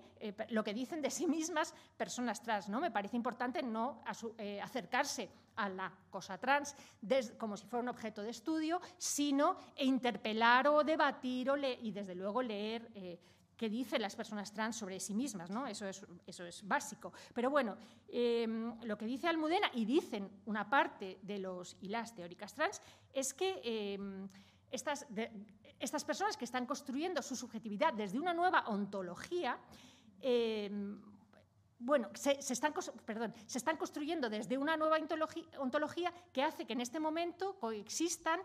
lo 0.50 0.64
que 0.64 0.74
dicen 0.74 1.00
de 1.00 1.10
sí 1.10 1.26
mismas 1.26 1.74
personas 1.96 2.42
trans. 2.42 2.68
¿no? 2.68 2.80
Me 2.80 2.90
parece 2.90 3.16
importante 3.16 3.62
no 3.62 4.02
acercarse 4.62 5.30
a 5.58 5.68
la 5.68 5.92
cosa 6.08 6.38
trans 6.38 6.74
como 7.36 7.56
si 7.56 7.66
fuera 7.66 7.82
un 7.82 7.88
objeto 7.88 8.22
de 8.22 8.30
estudio, 8.30 8.80
sino 8.96 9.56
interpelar 9.78 10.68
o 10.68 10.84
debatir 10.84 11.50
o 11.50 11.56
y 11.56 11.90
desde 11.90 12.14
luego 12.14 12.40
leer 12.42 12.88
eh, 12.94 13.18
qué 13.56 13.68
dicen 13.68 14.00
las 14.00 14.14
personas 14.14 14.52
trans 14.52 14.76
sobre 14.76 15.00
sí 15.00 15.14
mismas, 15.14 15.50
¿no? 15.50 15.66
Eso 15.66 15.86
es, 15.88 16.66
básico. 16.66 17.12
Pero 17.34 17.50
bueno, 17.50 17.76
em, 18.08 18.80
lo 18.84 18.96
que 18.96 19.04
dice 19.04 19.26
Almudena, 19.26 19.68
y 19.74 19.84
dicen 19.84 20.30
una 20.46 20.70
parte 20.70 21.18
de 21.22 21.38
los 21.38 21.76
y 21.80 21.88
las 21.88 22.14
teóricas 22.14 22.54
trans, 22.54 22.80
es 23.12 23.34
que 23.34 23.60
em, 23.64 24.28
estas, 24.70 25.06
estas 25.80 26.04
personas 26.04 26.36
que 26.36 26.44
están 26.44 26.66
construyendo 26.66 27.20
su 27.20 27.34
subjetividad 27.34 27.92
desde 27.92 28.20
una 28.20 28.32
nueva 28.32 28.68
ontología, 28.68 29.58
em, 30.20 31.00
bueno, 31.78 32.08
se, 32.14 32.32
están, 32.32 32.74
están 33.54 33.76
construyendo 33.76 34.28
desde 34.28 34.58
una 34.58 34.76
nueva 34.76 34.98
ontología 35.58 36.12
que 36.32 36.42
hace 36.42 36.66
que 36.66 36.72
en 36.72 36.80
este 36.80 36.98
momento 36.98 37.58
coexistan 37.60 38.40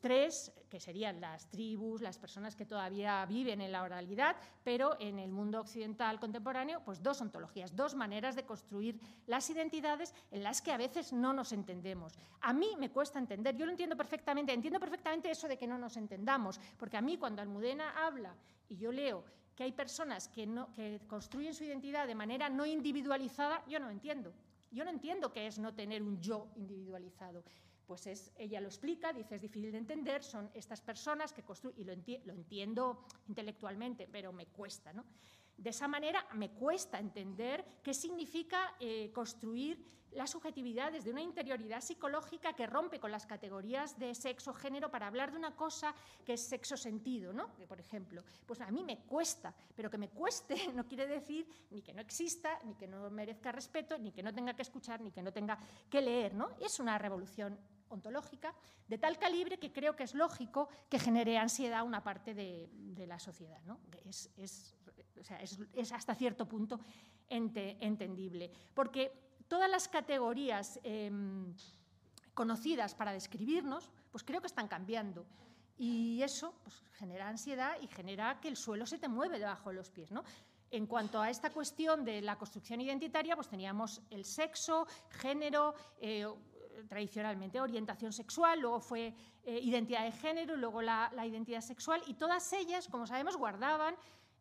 tres, 0.00 0.52
que 0.70 0.80
serían 0.80 1.20
las 1.20 1.50
tribus, 1.50 2.00
las 2.00 2.18
personas 2.18 2.56
que 2.56 2.64
todavía 2.64 3.24
viven 3.26 3.60
en 3.60 3.72
la 3.72 3.82
oralidad, 3.82 4.36
pero 4.64 4.96
en 4.98 5.18
el 5.18 5.30
mundo 5.30 5.60
occidental 5.60 6.18
contemporáneo, 6.18 6.82
pues 6.84 7.02
dos 7.02 7.20
ontologías, 7.20 7.76
dos 7.76 7.94
maneras 7.94 8.34
de 8.34 8.44
construir 8.44 8.98
las 9.26 9.50
identidades 9.50 10.14
en 10.30 10.42
las 10.42 10.62
que 10.62 10.72
a 10.72 10.78
veces 10.78 11.12
no 11.12 11.32
nos 11.32 11.52
entendemos. 11.52 12.18
A 12.40 12.52
mí 12.52 12.74
me 12.78 12.90
cuesta 12.90 13.18
entender, 13.18 13.56
yo 13.56 13.66
lo 13.66 13.72
entiendo 13.72 13.96
perfectamente, 13.96 14.52
entiendo 14.52 14.80
perfectamente 14.80 15.30
eso 15.30 15.48
de 15.48 15.58
que 15.58 15.66
no 15.66 15.78
nos 15.78 15.96
entendamos, 15.96 16.58
porque 16.78 16.96
a 16.96 17.02
mí 17.02 17.18
cuando 17.18 17.42
Almudena 17.42 18.06
habla 18.06 18.34
y 18.68 18.76
yo 18.76 18.90
leo 18.92 19.24
que 19.60 19.64
hay 19.64 19.72
personas 19.72 20.26
que, 20.28 20.46
no, 20.46 20.72
que 20.72 21.02
construyen 21.06 21.52
su 21.52 21.64
identidad 21.64 22.06
de 22.06 22.14
manera 22.14 22.48
no 22.48 22.64
individualizada, 22.64 23.62
yo 23.68 23.78
no 23.78 23.90
entiendo. 23.90 24.32
Yo 24.70 24.84
no 24.84 24.90
entiendo 24.90 25.34
qué 25.34 25.46
es 25.46 25.58
no 25.58 25.74
tener 25.74 26.02
un 26.02 26.18
yo 26.18 26.48
individualizado. 26.56 27.44
Pues 27.84 28.06
es, 28.06 28.32
ella 28.38 28.58
lo 28.62 28.68
explica, 28.68 29.12
dice 29.12 29.34
es 29.34 29.42
difícil 29.42 29.70
de 29.70 29.76
entender, 29.76 30.24
son 30.24 30.50
estas 30.54 30.80
personas 30.80 31.34
que 31.34 31.42
construyen, 31.42 31.78
y 31.78 31.84
lo, 31.84 31.92
lo 32.24 32.32
entiendo 32.32 33.04
intelectualmente, 33.28 34.08
pero 34.10 34.32
me 34.32 34.46
cuesta, 34.46 34.94
¿no? 34.94 35.04
De 35.60 35.68
esa 35.68 35.86
manera 35.86 36.26
me 36.32 36.52
cuesta 36.52 36.98
entender 36.98 37.62
qué 37.82 37.92
significa 37.92 38.76
eh, 38.80 39.12
construir 39.12 39.78
la 40.12 40.26
subjetividad 40.26 40.90
desde 40.90 41.10
una 41.10 41.20
interioridad 41.20 41.82
psicológica 41.82 42.54
que 42.54 42.66
rompe 42.66 42.98
con 42.98 43.12
las 43.12 43.26
categorías 43.26 43.98
de 43.98 44.14
sexo 44.14 44.54
género 44.54 44.90
para 44.90 45.06
hablar 45.06 45.32
de 45.32 45.36
una 45.36 45.54
cosa 45.54 45.94
que 46.24 46.32
es 46.32 46.48
sexo 46.48 46.78
sentido, 46.78 47.34
¿no? 47.34 47.48
por 47.68 47.78
ejemplo, 47.78 48.24
pues 48.46 48.62
a 48.62 48.70
mí 48.70 48.82
me 48.82 49.00
cuesta, 49.00 49.54
pero 49.76 49.90
que 49.90 49.98
me 49.98 50.08
cueste 50.08 50.54
no 50.74 50.88
quiere 50.88 51.06
decir 51.06 51.46
ni 51.68 51.82
que 51.82 51.92
no 51.92 52.00
exista, 52.00 52.58
ni 52.64 52.74
que 52.74 52.88
no 52.88 53.10
merezca 53.10 53.52
respeto, 53.52 53.98
ni 53.98 54.12
que 54.12 54.22
no 54.22 54.32
tenga 54.32 54.54
que 54.54 54.62
escuchar, 54.62 55.02
ni 55.02 55.12
que 55.12 55.22
no 55.22 55.30
tenga 55.30 55.58
que 55.90 56.00
leer, 56.00 56.34
¿no? 56.34 56.56
Es 56.58 56.80
una 56.80 56.96
revolución 56.96 57.58
ontológica 57.90 58.54
de 58.88 58.98
tal 58.98 59.18
calibre 59.18 59.58
que 59.58 59.72
creo 59.72 59.94
que 59.94 60.04
es 60.04 60.14
lógico 60.14 60.68
que 60.88 60.98
genere 60.98 61.38
ansiedad 61.38 61.84
una 61.84 62.02
parte 62.02 62.34
de, 62.34 63.06
la 63.06 63.18
sociedad. 63.18 63.60
¿no? 63.64 63.80
Es, 64.06 64.30
es, 64.36 65.92
hasta 65.92 66.14
cierto 66.14 66.46
punto 66.48 66.80
entendible. 67.28 68.50
Porque 68.74 69.12
todas 69.48 69.70
las 69.70 69.88
categorías 69.88 70.80
em, 70.82 71.54
conocidas 72.34 72.94
para 72.94 73.12
describirnos, 73.12 73.90
pues 74.10 74.24
creo 74.24 74.40
que 74.40 74.46
están 74.46 74.68
cambiando. 74.68 75.26
Y 75.78 76.22
eso 76.22 76.54
pues, 76.62 76.82
genera 76.98 77.28
ansiedad 77.28 77.76
y 77.80 77.86
genera 77.86 78.40
que 78.40 78.48
el 78.48 78.56
suelo 78.56 78.86
se 78.86 78.98
te 78.98 79.08
mueve 79.08 79.38
debajo 79.38 79.70
de 79.70 79.76
los 79.76 79.90
pies. 79.90 80.10
¿no? 80.12 80.24
En 80.70 80.86
cuanto 80.86 81.20
a 81.20 81.30
esta 81.30 81.50
cuestión 81.50 82.04
de 82.04 82.20
la 82.20 82.36
construcción 82.36 82.80
identitaria, 82.80 83.34
pues 83.34 83.48
teníamos 83.48 84.02
el 84.10 84.24
sexo, 84.24 84.86
género, 85.08 85.74
eh, 86.00 86.26
tradicionalmente 86.88 87.60
orientación 87.60 88.12
sexual, 88.12 88.60
luego 88.60 88.80
fue 88.80 89.14
eh, 89.44 89.58
identidad 89.62 90.04
de 90.04 90.12
género, 90.12 90.56
luego 90.56 90.82
la, 90.82 91.10
identidad 91.26 91.60
sexual, 91.60 92.02
y 92.06 92.14
todas 92.14 92.52
ellas, 92.52 92.88
como 92.88 93.06
sabemos, 93.06 93.36
guardaban 93.36 93.94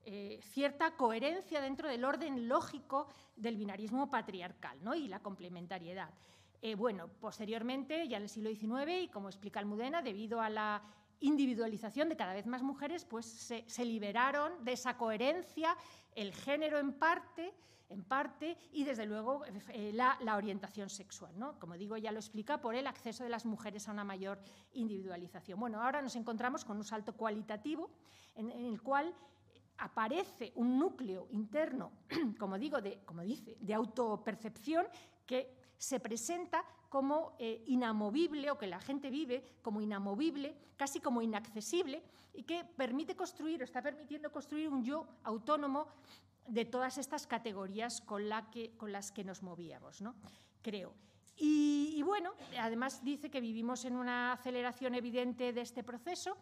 eh, 0.06 0.40
cierta 0.42 0.92
coherencia 0.96 1.62
dentro 1.62 1.90
del 1.90 2.06
orden 2.06 2.48
lógico 2.48 3.08
del 3.36 3.58
binarismo 3.58 4.10
patriarcal 4.10 4.78
¿no? 4.84 4.96
y 4.96 5.08
la 5.08 5.20
complementariedad. 5.20 6.10
Eh, 6.62 6.76
bueno, 6.76 7.08
posteriormente, 7.22 8.08
ya 8.08 8.18
en 8.18 8.24
el 8.24 8.30
siglo 8.30 8.50
XIX, 8.50 9.04
y 9.04 9.08
como 9.08 9.30
explica 9.30 9.60
Almudena, 9.60 10.02
debido 10.02 10.42
a 10.42 10.50
la 10.50 10.82
individualización 11.20 12.10
de 12.10 12.16
cada 12.16 12.34
vez 12.34 12.46
más 12.46 12.64
mujeres, 12.64 13.06
pues 13.06 13.26
se 13.26 13.86
liberaron 13.86 14.64
de 14.64 14.74
esa 14.74 14.98
coherencia 14.98 15.76
el 16.16 16.34
género 16.34 16.80
en 16.80 16.94
parte 16.94 17.54
en 17.90 18.04
parte, 18.04 18.56
y 18.72 18.84
desde 18.84 19.06
luego 19.06 19.44
eh, 19.74 19.92
la, 19.94 20.36
orientación 20.36 20.90
sexual. 20.90 21.38
¿no? 21.38 21.60
Como 21.60 21.76
digo, 21.76 21.98
ya 21.98 22.12
lo 22.12 22.20
explica 22.20 22.62
por 22.62 22.76
el 22.76 22.88
acceso 22.88 23.24
de 23.24 23.30
las 23.30 23.46
mujeres 23.46 23.88
a 23.88 23.92
una 23.92 24.04
mayor 24.04 24.40
individualización. 24.74 25.60
Bueno, 25.60 25.82
ahora 25.82 26.02
nos 26.02 26.16
encontramos 26.16 26.64
con 26.64 26.78
un 26.78 26.84
salto 26.84 27.14
cualitativo 27.14 27.90
en, 28.36 28.52
el 28.52 28.82
cual 28.82 29.14
aparece 29.80 30.52
un 30.56 30.78
núcleo 30.78 31.28
interno, 31.32 31.92
como 32.40 32.60
digo, 32.60 32.80
de, 32.80 33.00
como 33.06 33.22
dice, 33.22 33.58
de 33.60 33.74
autopercepción 33.74 34.86
que 35.26 35.59
se 35.80 36.00
presenta 36.00 36.64
como 36.90 37.36
eh, 37.40 37.64
inamovible 37.68 38.52
o 38.52 38.58
que 38.60 38.68
la 38.68 38.80
gente 38.80 39.10
vive 39.10 39.44
como 39.64 39.82
inamovible, 39.82 40.56
casi 40.78 41.00
como 41.00 41.22
inaccesible, 41.22 42.04
y 42.34 42.44
que 42.44 42.64
permite 42.64 43.16
construir 43.16 43.62
o 43.62 43.64
está 43.64 43.82
permitiendo 43.82 44.32
construir 44.32 44.70
un 44.70 44.84
yo 44.84 45.08
autónomo 45.24 45.88
de 46.48 46.66
todas 46.66 46.98
estas 46.98 47.26
categorías 47.26 48.02
con, 48.02 48.28
las 48.28 49.12
que 49.12 49.24
nos 49.24 49.42
movíamos, 49.42 50.02
¿no? 50.02 50.16
creo. 50.62 50.94
Y, 51.42 52.02
bueno, 52.04 52.34
además 52.60 53.02
dice 53.02 53.30
que 53.32 53.40
vivimos 53.40 53.86
en 53.86 53.96
una 53.96 54.34
aceleración 54.34 54.94
evidente 54.94 55.54
de 55.54 55.62
este 55.62 55.84
proceso 55.84 56.36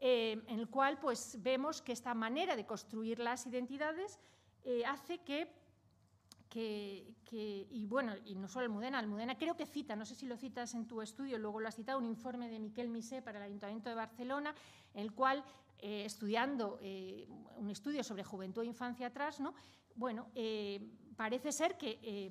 eh, 0.00 0.42
en 0.48 0.58
el 0.58 0.68
cual 0.68 0.98
pues, 0.98 1.38
vemos 1.40 1.80
que 1.80 1.92
esta 1.92 2.12
manera 2.12 2.54
de 2.54 2.66
construir 2.66 3.20
las 3.20 3.46
identidades 3.46 4.18
eh, 4.64 4.84
hace 4.84 5.18
que 5.18 5.50
que, 6.54 7.66
y 7.68 7.86
bueno, 7.86 8.12
y 8.24 8.36
no 8.36 8.46
solo 8.46 8.66
Almudena, 8.66 9.00
Almudena 9.00 9.36
creo 9.36 9.56
que 9.56 9.66
cita, 9.66 9.96
no 9.96 10.06
sé 10.06 10.14
si 10.14 10.24
lo 10.24 10.36
citas 10.36 10.74
en 10.74 10.86
tu 10.86 11.02
estudio, 11.02 11.36
luego 11.36 11.58
lo 11.58 11.66
has 11.66 11.74
citado, 11.74 11.98
un 11.98 12.04
informe 12.04 12.48
de 12.48 12.60
Miquel 12.60 12.88
Misé 12.88 13.22
para 13.22 13.38
el 13.38 13.44
Ayuntamiento 13.46 13.88
de 13.88 13.96
Barcelona, 13.96 14.54
en 14.94 15.00
el 15.00 15.12
cual, 15.12 15.42
eh, 15.78 16.04
estudiando 16.04 16.78
eh, 16.80 17.26
un 17.56 17.70
estudio 17.70 18.04
sobre 18.04 18.22
juventud 18.22 18.62
e 18.62 18.66
infancia 18.66 19.08
atrás, 19.08 19.40
¿no? 19.40 19.54
bueno, 19.96 20.28
eh, 20.36 20.80
parece 21.16 21.50
ser 21.50 21.76
que, 21.76 22.30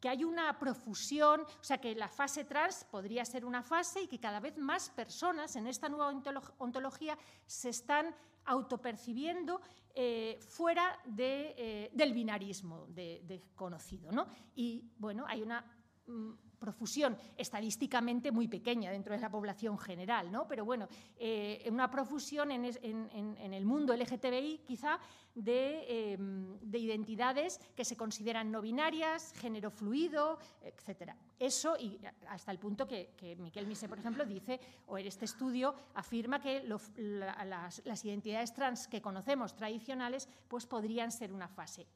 que, 0.00 0.08
hay 0.08 0.24
una 0.24 0.58
profusión, 0.58 1.40
o 1.40 1.64
sea, 1.64 1.78
que 1.78 1.94
la 1.94 2.08
fase 2.08 2.44
trans 2.44 2.84
podría 2.84 3.24
ser 3.24 3.44
una 3.44 3.62
fase 3.62 4.02
y 4.02 4.06
que 4.06 4.18
cada 4.18 4.40
vez 4.40 4.56
más 4.58 4.90
personas 4.90 5.56
en 5.56 5.66
esta 5.66 5.88
nueva 5.88 6.12
ontología 6.58 7.18
se 7.46 7.70
están 7.70 8.14
autopercibiendo 8.46 9.60
eh, 9.94 10.38
fuera 10.40 10.98
eh, 11.16 11.90
del 11.92 12.12
binarismo 12.12 12.86
de, 12.88 13.42
conocido. 13.54 14.12
¿no? 14.12 14.26
Y 14.54 14.84
bueno, 14.98 15.24
hay 15.26 15.42
una 15.42 15.64
mm, 16.06 16.32
profusión 16.58 17.16
estadísticamente 17.36 18.30
muy 18.30 18.48
pequeña 18.48 18.90
dentro 18.90 19.14
de 19.14 19.20
la 19.20 19.30
población 19.30 19.78
general, 19.78 20.30
¿no? 20.30 20.46
pero 20.46 20.64
bueno, 20.64 20.88
eh, 21.16 21.66
una 21.70 21.90
profusión 21.90 22.50
en, 22.50 22.64
en, 22.64 23.54
el 23.54 23.64
mundo 23.64 23.94
LGTBI 23.94 24.62
quizá 24.66 24.98
Em, 25.36 26.58
de, 26.62 26.78
identidades 26.78 27.60
que 27.76 27.84
se 27.84 27.94
consideran 27.94 28.50
no 28.50 28.62
binarias, 28.62 29.34
género 29.36 29.70
fluido, 29.70 30.38
etc. 30.64 31.12
Eso, 31.38 31.76
y 31.76 32.00
hasta 32.28 32.52
el 32.52 32.58
punto 32.58 32.86
que, 32.86 33.12
que 33.18 33.36
Miquel 33.36 33.66
Mise, 33.66 33.86
por 33.86 33.98
ejemplo, 33.98 34.24
dice, 34.24 34.58
o 34.86 34.96
en 34.96 35.06
este 35.06 35.26
estudio 35.26 35.74
afirma 35.94 36.40
que 36.40 36.64
las, 36.64 38.04
identidades 38.04 38.54
trans 38.54 38.88
que 38.88 39.02
conocemos 39.02 39.54
tradicionales 39.54 40.26
pues 40.48 40.64
podrían 40.64 41.12
ser 41.12 41.34
una 41.34 41.48
fase. 41.48 41.86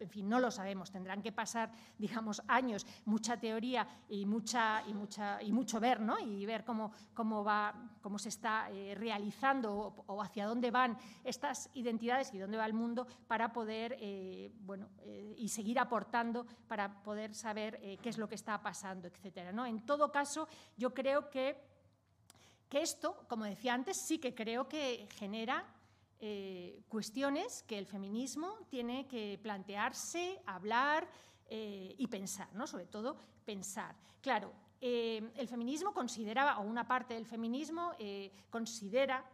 En 0.00 0.08
fin, 0.08 0.26
no 0.26 0.40
lo 0.40 0.50
sabemos, 0.50 0.90
tendrán 0.90 1.20
que 1.20 1.32
pasar, 1.32 1.70
digamos, 1.98 2.42
años, 2.48 2.86
mucha 3.04 3.36
teoría 3.36 3.86
y, 4.08 4.24
mucha, 4.24 4.82
y, 4.86 4.94
mucha, 4.94 5.42
y 5.42 5.52
mucho 5.52 5.78
ver, 5.78 6.00
¿no? 6.00 6.18
Y 6.18 6.46
ver 6.46 6.64
cómo, 6.64 6.92
cómo, 7.12 7.44
va, 7.44 7.74
cómo 8.00 8.18
se 8.18 8.30
está 8.30 8.70
eh, 8.70 8.94
realizando 8.94 9.76
o, 9.76 10.04
o 10.06 10.22
hacia 10.22 10.46
dónde 10.46 10.70
van 10.70 10.96
estas 11.22 11.68
identidades 11.74 12.32
y 12.32 12.38
dónde 12.38 12.56
va 12.56 12.64
el 12.64 12.77
mundo 12.78 13.06
para 13.26 13.52
poder, 13.52 13.96
eh, 14.00 14.50
bueno, 14.60 14.88
eh, 15.00 15.34
y 15.36 15.48
seguir 15.48 15.78
aportando 15.78 16.46
para 16.66 17.02
poder 17.02 17.34
saber 17.34 17.78
eh, 17.82 17.98
qué 18.02 18.08
es 18.08 18.18
lo 18.18 18.28
que 18.28 18.36
está 18.36 18.62
pasando, 18.62 19.08
etcétera. 19.08 19.52
¿no? 19.52 19.66
En 19.66 19.84
todo 19.84 20.10
caso, 20.10 20.48
yo 20.76 20.94
creo 20.94 21.28
que, 21.28 21.56
que 22.68 22.80
esto, 22.80 23.24
como 23.28 23.44
decía 23.44 23.74
antes, 23.74 24.00
sí 24.06 24.18
que 24.18 24.34
creo 24.34 24.68
que 24.68 25.08
genera 25.12 25.74
cuestiones 26.88 27.62
que 27.62 27.78
el 27.78 27.86
feminismo 27.86 28.56
tiene 28.68 29.06
que 29.06 29.38
plantearse, 29.40 30.42
hablar 30.46 31.06
y 31.48 32.04
pensar, 32.08 32.52
¿no? 32.54 32.66
sobre 32.66 32.86
todo 32.86 33.16
pensar. 33.44 33.94
Claro, 34.20 34.52
el 34.80 35.46
feminismo 35.46 35.94
considera, 35.94 36.58
o 36.58 36.62
una 36.62 36.88
parte 36.88 37.14
del 37.14 37.24
feminismo 37.24 37.92
considera 38.50 39.24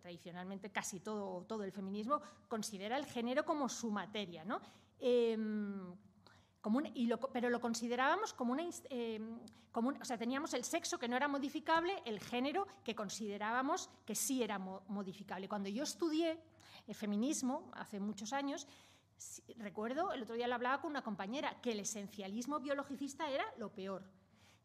tradicionalmente 0.00 0.70
casi 0.70 1.00
todo, 1.00 1.44
todo 1.44 1.64
el 1.64 1.72
feminismo, 1.72 2.20
considera 2.48 2.96
el 2.96 3.06
género 3.06 3.44
como 3.44 3.68
su 3.68 3.90
materia, 3.90 4.44
¿no? 4.44 4.60
Em, 4.98 5.94
pero 7.32 7.50
lo 7.50 7.60
considerábamos 7.60 8.34
como 8.34 8.52
una, 8.52 8.64
em, 8.90 9.38
como 9.72 9.90
o 9.90 10.04
sea, 10.04 10.18
teníamos 10.18 10.52
el 10.54 10.64
sexo 10.64 10.98
que 10.98 11.08
no 11.08 11.16
era 11.16 11.28
modificable, 11.28 12.02
el 12.04 12.20
género 12.20 12.66
que 12.84 12.94
considerábamos 12.94 13.88
que 14.04 14.14
sí 14.14 14.42
era 14.42 14.58
modificable. 14.58 15.48
Cuando 15.48 15.68
yo 15.68 15.84
estudié 15.84 16.38
el 16.86 16.94
feminismo 16.94 17.70
hace 17.74 18.00
muchos 18.00 18.32
años, 18.32 18.66
recuerdo, 19.56 20.12
el 20.12 20.22
otro 20.22 20.34
día 20.34 20.46
le 20.46 20.54
hablaba 20.54 20.80
con 20.80 20.90
una 20.90 21.02
compañera, 21.02 21.60
que 21.60 21.72
el 21.72 21.80
esencialismo 21.80 22.60
biologicista 22.60 23.30
era 23.30 23.44
lo 23.56 23.72
peor. 23.72 24.02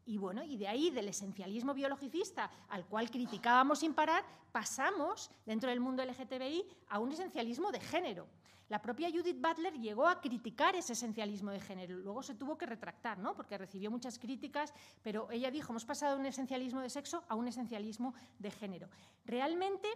Y 0.06 0.18
bueno, 0.18 0.42
y 0.42 0.56
de 0.56 0.68
ahí, 0.68 0.90
del 0.90 1.08
esencialismo 1.08 1.74
biologicista 1.74 2.50
al 2.68 2.84
cual 2.86 3.10
criticábamos 3.10 3.80
sin 3.80 3.94
parar, 3.94 4.24
pasamos, 4.52 5.30
dentro 5.46 5.70
del 5.70 5.80
mundo 5.80 6.04
LGTBI, 6.04 6.64
a 6.88 6.98
un 6.98 7.12
esencialismo 7.12 7.72
de 7.72 7.80
género. 7.80 8.26
La 8.68 8.80
propia 8.80 9.10
Judith 9.10 9.40
Butler 9.40 9.74
llegó 9.78 10.06
a 10.06 10.20
criticar 10.20 10.74
ese 10.74 10.94
esencialismo 10.94 11.50
de 11.50 11.60
género. 11.60 11.98
Luego 11.98 12.22
se 12.22 12.34
tuvo 12.34 12.56
que 12.56 12.66
retractar, 12.66 13.18
¿no? 13.18 13.34
porque 13.34 13.58
recibió 13.58 13.90
muchas 13.90 14.18
críticas, 14.18 14.72
pero 15.02 15.30
ella 15.30 15.50
dijo, 15.50 15.72
hemos 15.72 15.84
pasado 15.84 16.14
de 16.14 16.20
un 16.20 16.26
esencialismo 16.26 16.80
de 16.80 16.88
sexo 16.88 17.24
a 17.28 17.34
un 17.34 17.46
esencialismo 17.48 18.14
de 18.38 18.50
género. 18.50 18.88
Realmente, 19.24 19.88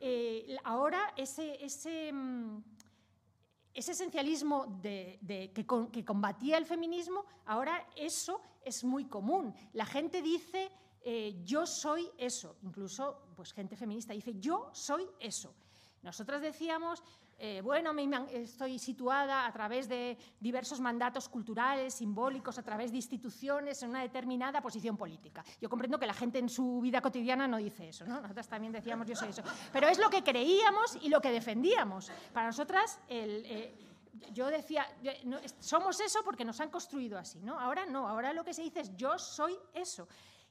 eh, 0.00 0.56
ahora 0.64 1.12
ese... 1.16 2.12
mm, 2.12 2.62
ese 3.74 3.92
esencialismo 3.92 4.80
que, 4.82 6.04
combatía 6.06 6.56
el 6.56 6.64
feminismo, 6.64 7.24
ahora 7.44 7.86
eso 7.96 8.40
es 8.64 8.84
muy 8.84 9.04
común. 9.06 9.52
La 9.72 9.84
gente 9.84 10.22
dice, 10.22 10.70
eh, 11.02 11.40
yo 11.44 11.66
soy 11.66 12.08
eso, 12.16 12.56
incluso 12.62 13.18
pues, 13.36 13.52
gente 13.52 13.76
feminista 13.76 14.12
dice, 14.12 14.34
yo 14.38 14.70
soy 14.72 15.06
eso. 15.18 15.52
Nosotras 16.02 16.40
decíamos, 16.40 17.02
eh, 17.38 17.60
bueno, 17.62 17.92
estoy 18.32 18.78
situada 18.78 19.46
a 19.46 19.52
través 19.52 19.88
de 19.88 20.16
diversos 20.40 20.80
mandatos 20.80 21.28
culturales, 21.28 21.94
simbólicos, 21.94 22.58
a 22.58 22.62
través 22.62 22.90
de 22.90 22.96
instituciones 22.96 23.82
en 23.82 23.90
una 23.90 24.02
determinada 24.02 24.60
posición 24.60 24.96
política. 24.96 25.44
Yo 25.60 25.68
comprendo 25.68 25.98
que 25.98 26.06
la 26.06 26.14
gente 26.14 26.38
en 26.38 26.48
su 26.48 26.80
vida 26.80 27.00
cotidiana 27.00 27.46
no 27.46 27.58
dice 27.58 27.88
eso, 27.88 28.06
¿no? 28.06 28.20
Nosotras 28.20 28.48
también 28.48 28.72
decíamos 28.72 29.06
yo 29.06 29.16
soy 29.16 29.30
eso. 29.30 29.42
Pero 29.72 29.88
es 29.88 29.98
lo 29.98 30.10
que 30.10 30.22
creíamos 30.22 30.98
y 31.02 31.08
lo 31.08 31.20
que 31.20 31.30
defendíamos. 31.30 32.10
Para 32.32 32.46
nosotras, 32.46 32.98
eh, 33.08 33.74
yo 34.32 34.46
decía, 34.46 34.86
somos 35.58 36.00
eso 36.00 36.20
porque 36.24 36.44
nos 36.44 36.60
han 36.60 36.70
construido 36.70 37.18
así, 37.18 37.42
¿no? 37.42 37.58
Ahora 37.58 37.86
no, 37.86 38.08
ahora 38.08 38.32
lo 38.32 38.44
que 38.44 38.54
se 38.54 38.62
dice 38.62 38.80
es 38.80 38.96
yo 38.96 39.18
soy 39.18 39.56
eso. 39.72 40.08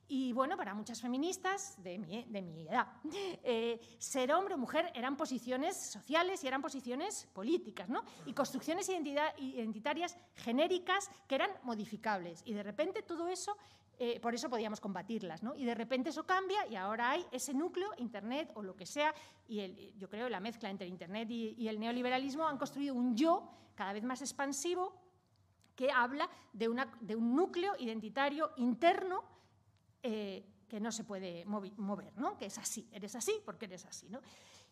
Y 0.07 0.33
bueno, 0.33 0.57
para 0.57 0.73
muchas 0.73 1.01
feministas 1.01 1.81
de 1.81 1.97
mi, 1.97 2.23
de 2.23 2.41
mi 2.41 2.67
edad, 2.67 2.87
eh, 3.43 3.79
ser 3.97 4.33
hombre 4.33 4.55
o 4.55 4.57
mujer 4.57 4.91
eran 4.93 5.15
posiciones 5.15 5.77
sociales 5.77 6.43
y 6.43 6.47
eran 6.47 6.61
posiciones 6.61 7.27
políticas, 7.33 7.89
¿no? 7.89 8.03
Y 8.25 8.33
construcciones 8.33 8.89
identitarias 8.89 10.17
genéricas 10.35 11.09
que 11.27 11.35
eran 11.35 11.51
modificables. 11.63 12.41
Y 12.45 12.53
de 12.53 12.63
repente 12.63 13.01
todo 13.01 13.27
eso, 13.27 13.57
eh, 13.97 14.19
por 14.19 14.35
eso 14.35 14.49
podíamos 14.49 14.81
combatirlas, 14.81 15.41
¿no? 15.41 15.55
Y 15.55 15.63
de 15.65 15.75
repente 15.75 16.09
eso 16.09 16.25
cambia 16.25 16.67
y 16.67 16.75
ahora 16.75 17.11
hay 17.11 17.25
ese 17.31 17.53
núcleo, 17.53 17.91
Internet 17.97 18.51
o 18.55 18.61
lo 18.61 18.75
que 18.75 18.85
sea, 18.85 19.13
y 19.47 19.93
yo 19.97 20.09
creo 20.09 20.27
la 20.29 20.39
mezcla 20.39 20.69
entre 20.69 20.87
Internet 20.87 21.29
y, 21.31 21.55
y 21.57 21.67
el 21.69 21.79
neoliberalismo 21.79 22.47
han 22.47 22.57
construido 22.57 22.93
un 22.93 23.15
yo 23.15 23.49
cada 23.75 23.93
vez 23.93 24.03
más 24.03 24.21
expansivo 24.21 24.93
que 25.75 25.91
habla 25.91 26.29
de, 26.51 26.69
una, 26.69 26.91
de 27.01 27.15
un 27.15 27.35
núcleo 27.35 27.73
identitario 27.79 28.51
interno 28.57 29.23
eh, 30.03 30.45
que 30.67 30.79
no 30.79 30.91
se 30.91 31.03
puede 31.03 31.45
mover, 31.45 32.17
¿no? 32.17 32.37
que 32.37 32.47
es 32.47 32.57
así, 32.57 32.89
eres 32.91 33.15
así 33.15 33.41
porque 33.45 33.65
eres 33.65 33.85
así. 33.85 34.09
¿no? 34.09 34.21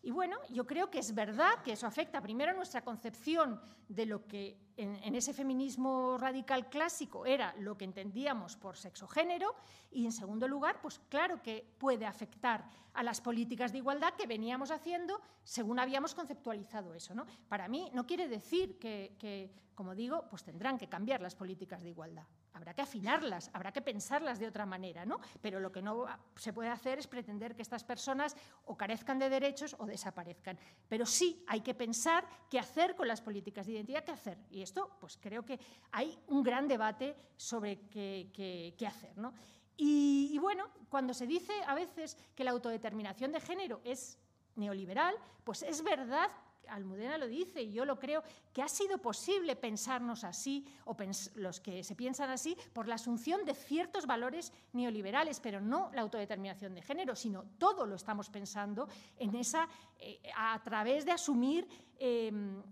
Y 0.04 0.10
bueno, 0.10 0.36
yo 0.50 0.66
creo 0.66 0.90
que 0.90 0.98
es 0.98 1.14
verdad 1.14 1.62
que 1.64 1.72
eso 1.72 1.86
afecta 1.86 2.20
primero 2.20 2.50
a 2.50 2.54
nuestra 2.54 2.82
concepción 2.82 3.60
de 3.88 4.04
lo 4.04 4.26
que 4.26 4.58
en, 4.76 5.14
ese 5.14 5.32
feminismo 5.32 6.18
radical 6.18 6.68
clásico 6.68 7.24
era 7.24 7.54
lo 7.58 7.78
que 7.78 7.84
entendíamos 7.84 8.56
por 8.56 8.76
sexo-género 8.76 9.54
y 9.92 10.04
en 10.04 10.10
segundo 10.10 10.48
lugar, 10.48 10.80
pues 10.82 11.00
claro 11.08 11.40
que 11.40 11.64
puede 11.78 12.04
afectar 12.04 12.64
a 12.94 13.04
las 13.04 13.20
políticas 13.20 13.70
de 13.70 13.78
igualdad 13.78 14.14
que 14.14 14.26
veníamos 14.26 14.72
haciendo 14.72 15.20
según 15.44 15.78
habíamos 15.78 16.16
conceptualizado 16.16 16.94
eso. 16.94 17.14
¿no? 17.14 17.24
Para 17.48 17.68
mí 17.68 17.88
no 17.94 18.04
quiere 18.04 18.26
decir 18.26 18.80
que, 18.80 19.14
que, 19.20 19.52
como 19.76 19.94
digo, 19.94 20.24
pues 20.28 20.42
tendrán 20.42 20.78
que 20.78 20.88
cambiar 20.88 21.20
las 21.20 21.36
políticas 21.36 21.80
de 21.80 21.90
igualdad 21.90 22.26
habrá 22.52 22.74
que 22.74 22.82
afinarlas, 22.82 23.50
habrá 23.52 23.72
que 23.72 23.82
pensarlas 23.82 24.38
de 24.38 24.46
otra 24.46 24.66
manera, 24.66 25.04
¿no? 25.04 25.20
Pero 25.40 25.60
lo 25.60 25.72
que 25.72 25.82
no 25.82 26.06
se 26.36 26.52
puede 26.52 26.68
hacer 26.68 26.98
es 26.98 27.06
pretender 27.06 27.54
que 27.54 27.62
estas 27.62 27.84
personas 27.84 28.36
o 28.64 28.76
carezcan 28.76 29.18
de 29.18 29.28
derechos 29.28 29.74
o 29.78 29.86
desaparezcan. 29.92 30.58
Pero 30.88 31.06
sí 31.06 31.44
hay 31.46 31.60
que 31.60 31.74
pensar 31.74 32.26
qué 32.50 32.58
hacer 32.58 32.96
con 32.96 33.06
las 33.06 33.20
políticas 33.20 33.66
de 33.66 33.72
identidad, 33.72 34.04
qué 34.04 34.12
hacer. 34.12 34.38
Y 34.50 34.62
esto, 34.62 34.96
pues 35.00 35.18
creo 35.20 35.44
que 35.44 35.60
hay 35.92 36.18
un 36.26 36.42
gran 36.42 36.66
debate 36.66 37.14
sobre 37.36 37.88
qué, 37.88 38.74
hacer, 38.86 39.16
¿no? 39.16 39.32
Y, 39.76 40.30
y 40.32 40.38
bueno, 40.38 40.68
cuando 40.88 41.14
se 41.14 41.26
dice 41.26 41.52
a 41.66 41.74
veces 41.74 42.16
que 42.34 42.44
la 42.44 42.50
autodeterminación 42.50 43.32
de 43.32 43.40
género 43.40 43.80
es 43.84 44.18
neoliberal, 44.56 45.14
pues 45.44 45.62
es 45.62 45.82
verdad 45.82 46.28
Almudena 46.74 47.18
lo 47.18 47.26
dice 47.26 47.62
y 47.62 47.72
yo 47.72 47.84
lo 47.84 47.98
creo, 47.98 48.22
que 48.52 48.62
ha 48.62 48.68
sido 48.68 48.98
posible 48.98 49.56
pensarnos 49.56 50.24
así, 50.24 50.66
o 50.84 50.96
los 51.36 51.60
que 51.60 51.84
se 51.84 51.94
piensan 51.94 52.30
así, 52.30 52.56
por 52.72 52.88
la 52.88 52.96
asunción 52.96 53.44
de 53.44 53.54
ciertos 53.54 54.06
valores 54.06 54.52
neoliberales, 54.72 55.40
pero 55.40 55.60
no 55.60 55.90
la 55.94 56.02
autodeterminación 56.02 56.74
de 56.74 56.82
género, 56.82 57.14
sino 57.14 57.44
todo 57.58 57.86
lo 57.86 57.96
estamos 57.96 58.28
pensando 58.30 58.88
en 59.16 59.34
esa, 59.34 59.68
eh, 59.98 60.20
a 60.36 60.60
través 60.62 61.04
de 61.04 61.12
asumir 61.12 61.68
em, 61.98 62.62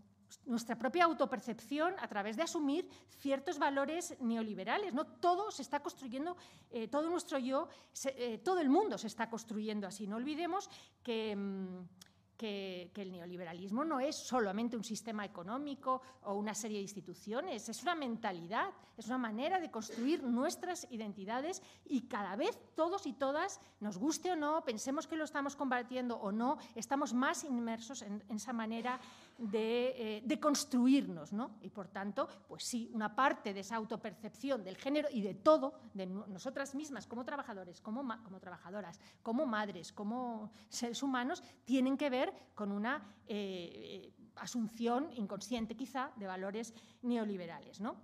nuestra 0.46 0.76
propia 0.76 1.05
autopercepción 1.05 1.94
a 1.98 2.09
través 2.09 2.36
de 2.36 2.42
asumir 2.42 2.88
ciertos 3.18 3.59
valores 3.59 4.16
neoliberales. 4.20 4.94
¿no? 4.94 5.07
Todo 5.07 5.51
se 5.51 5.62
está 5.62 5.80
construyendo, 5.80 6.36
eh, 6.70 6.88
todo 6.88 7.09
nuestro 7.11 7.38
yo, 7.38 7.68
eh, 8.05 8.38
todo 8.38 8.61
el 8.61 8.68
mundo 8.68 8.98
se 8.98 9.07
está 9.07 9.28
construyendo 9.28 9.86
así. 9.86 10.07
No 10.07 10.16
olvidemos 10.16 10.70
que... 11.03 11.36
Mm, 11.36 12.10
que, 12.41 12.91
el 12.97 13.12
neoliberalismo 13.12 13.84
no 13.84 14.01
es 14.01 14.16
solamente 14.16 14.74
un 14.74 14.82
sistema 14.82 15.26
económico 15.26 16.01
o 16.22 16.34
una 16.34 16.55
serie 16.55 16.78
de 16.78 16.82
instituciones, 16.82 17.68
es 17.68 17.82
una 17.82 17.95
mentalidad, 17.95 18.70
es 18.97 19.07
una 19.09 19.18
manera 19.18 19.61
de 19.61 19.70
construir 19.70 20.22
nuestras 20.22 20.86
identidades 20.91 21.62
y 21.84 22.09
cada 22.09 22.36
vez 22.36 22.59
todos 22.74 23.07
y 23.07 23.12
todas, 23.12 23.61
nos 23.80 23.99
guste 23.99 24.32
o 24.32 24.36
no, 24.36 24.64
pensemos 24.64 25.07
que 25.07 25.16
lo 25.16 25.24
estamos 25.24 25.55
combatiendo 25.55 26.16
o 26.16 26.32
no, 26.32 26.57
estamos 26.74 27.12
más 27.12 27.45
inmersos 27.45 28.01
en, 28.01 28.22
esa 28.30 28.55
manera 28.55 28.99
de, 29.41 30.22
eh, 30.28 30.41
construirnos. 30.41 31.32
¿no? 31.32 31.59
Y 31.62 31.70
por 31.70 31.88
tanto, 31.88 32.28
pues 32.47 32.64
sí, 32.64 32.88
una 32.93 33.14
parte 33.14 33.53
de 33.53 33.61
esa 33.61 33.76
autopercepción 33.76 34.62
del 34.62 34.76
género 34.76 35.09
y 35.11 35.22
de 35.22 35.34
todo, 35.34 35.74
de 35.95 36.07
nosotras 36.07 36.74
mismas 36.74 37.07
como 37.07 37.24
trabajadores, 37.24 37.80
como, 37.80 38.07
como 38.22 38.38
trabajadoras, 38.38 39.01
como 39.22 39.47
madres, 39.47 39.93
como 39.93 40.53
seres 40.68 41.03
humanos, 41.03 41.43
tienen 41.64 41.97
que 41.97 42.11
ver 42.11 42.32
con 42.55 42.70
una 42.70 43.03
eh, 43.26 44.12
asunción 44.36 45.11
inconsciente 45.14 45.76
quizá 45.76 46.12
de 46.16 46.26
valores 46.26 46.74
neoliberales. 47.03 47.80
¿no? 47.80 47.97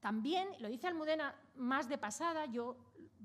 También, 0.00 0.48
lo 0.60 0.68
dice 0.68 0.86
Almudena 0.86 1.34
más 1.56 1.88
de 1.88 1.98
pasada, 1.98 2.46
yo, 2.46 2.76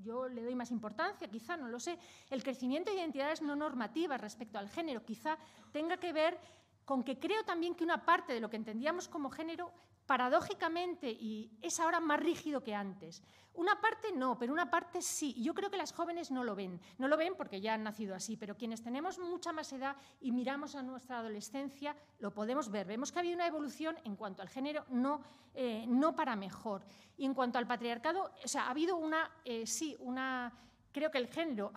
yo 0.02 0.28
le 0.28 0.44
doy 0.44 0.56
más 0.56 0.72
importancia, 0.72 1.30
quizá, 1.30 1.56
no 1.58 1.68
lo 1.68 1.80
sé, 1.80 2.00
el 2.30 2.44
crecimiento 2.44 2.92
de 2.92 2.98
identidades 2.98 3.42
no 3.42 3.56
normativas 3.56 4.20
respecto 4.20 4.58
al 4.58 4.70
género 4.70 5.04
quizá 5.04 5.38
tenga 5.72 5.98
que 5.98 6.14
ver 6.14 6.40
con 6.86 7.04
que 7.04 7.20
creo 7.20 7.44
también 7.44 7.76
que 7.76 7.84
una 7.84 8.06
parte 8.06 8.34
de 8.34 8.40
lo 8.40 8.50
que 8.50 8.58
entendíamos 8.58 9.08
como 9.08 9.30
género 9.30 9.72
paradójicamente, 10.06 11.10
y 11.10 11.50
es 11.62 11.80
ahora 11.80 12.00
más 12.00 12.20
rígido 12.20 12.62
que 12.62 12.76
antes. 12.76 13.24
Una 13.56 13.80
parte 13.80 14.12
no, 14.12 14.38
pero 14.38 14.52
una 14.52 14.70
parte 14.70 15.02
sí. 15.02 15.34
Yo 15.42 15.54
creo 15.54 15.70
que 15.70 15.78
las 15.78 15.94
jóvenes 15.94 16.32
no 16.32 16.44
lo 16.44 16.56
ven. 16.56 16.82
No 16.98 17.08
lo 17.08 17.18
ven 17.18 17.36
porque 17.38 17.62
ya 17.62 17.76
han 17.76 17.84
nacido 17.84 18.16
así, 18.16 18.36
pero 18.36 18.58
quienes 18.58 18.82
tenemos 18.82 19.20
mucha 19.20 19.54
más 19.54 19.72
edad 19.72 19.96
y 20.20 20.32
miramos 20.32 20.76
a 20.76 20.84
nuestra 20.84 21.20
adolescencia, 21.20 21.96
lo 22.20 22.34
podemos 22.34 22.70
ver. 22.70 22.88
Vemos 22.88 23.12
que 23.12 23.20
ha 23.20 23.22
habido 23.22 23.36
una 23.36 23.48
evolución 23.48 23.96
en 24.04 24.16
cuanto 24.16 24.42
al 24.42 24.50
género, 24.50 24.86
no, 24.90 25.22
eh, 25.54 25.86
no 25.88 26.16
para 26.16 26.36
mejor. 26.36 26.84
Y 27.16 27.26
en 27.26 27.34
cuanto 27.34 27.60
al 27.60 27.68
patriarcado, 27.68 28.32
o 28.44 28.48
sea, 28.48 28.64
ha 28.68 28.72
habido 28.72 28.98
una, 28.98 29.32
eh, 29.46 29.66
sí, 29.68 29.96
una... 30.00 30.52
Creo 30.92 31.10
que 31.10 31.18
el 31.18 31.28
género 31.28 31.72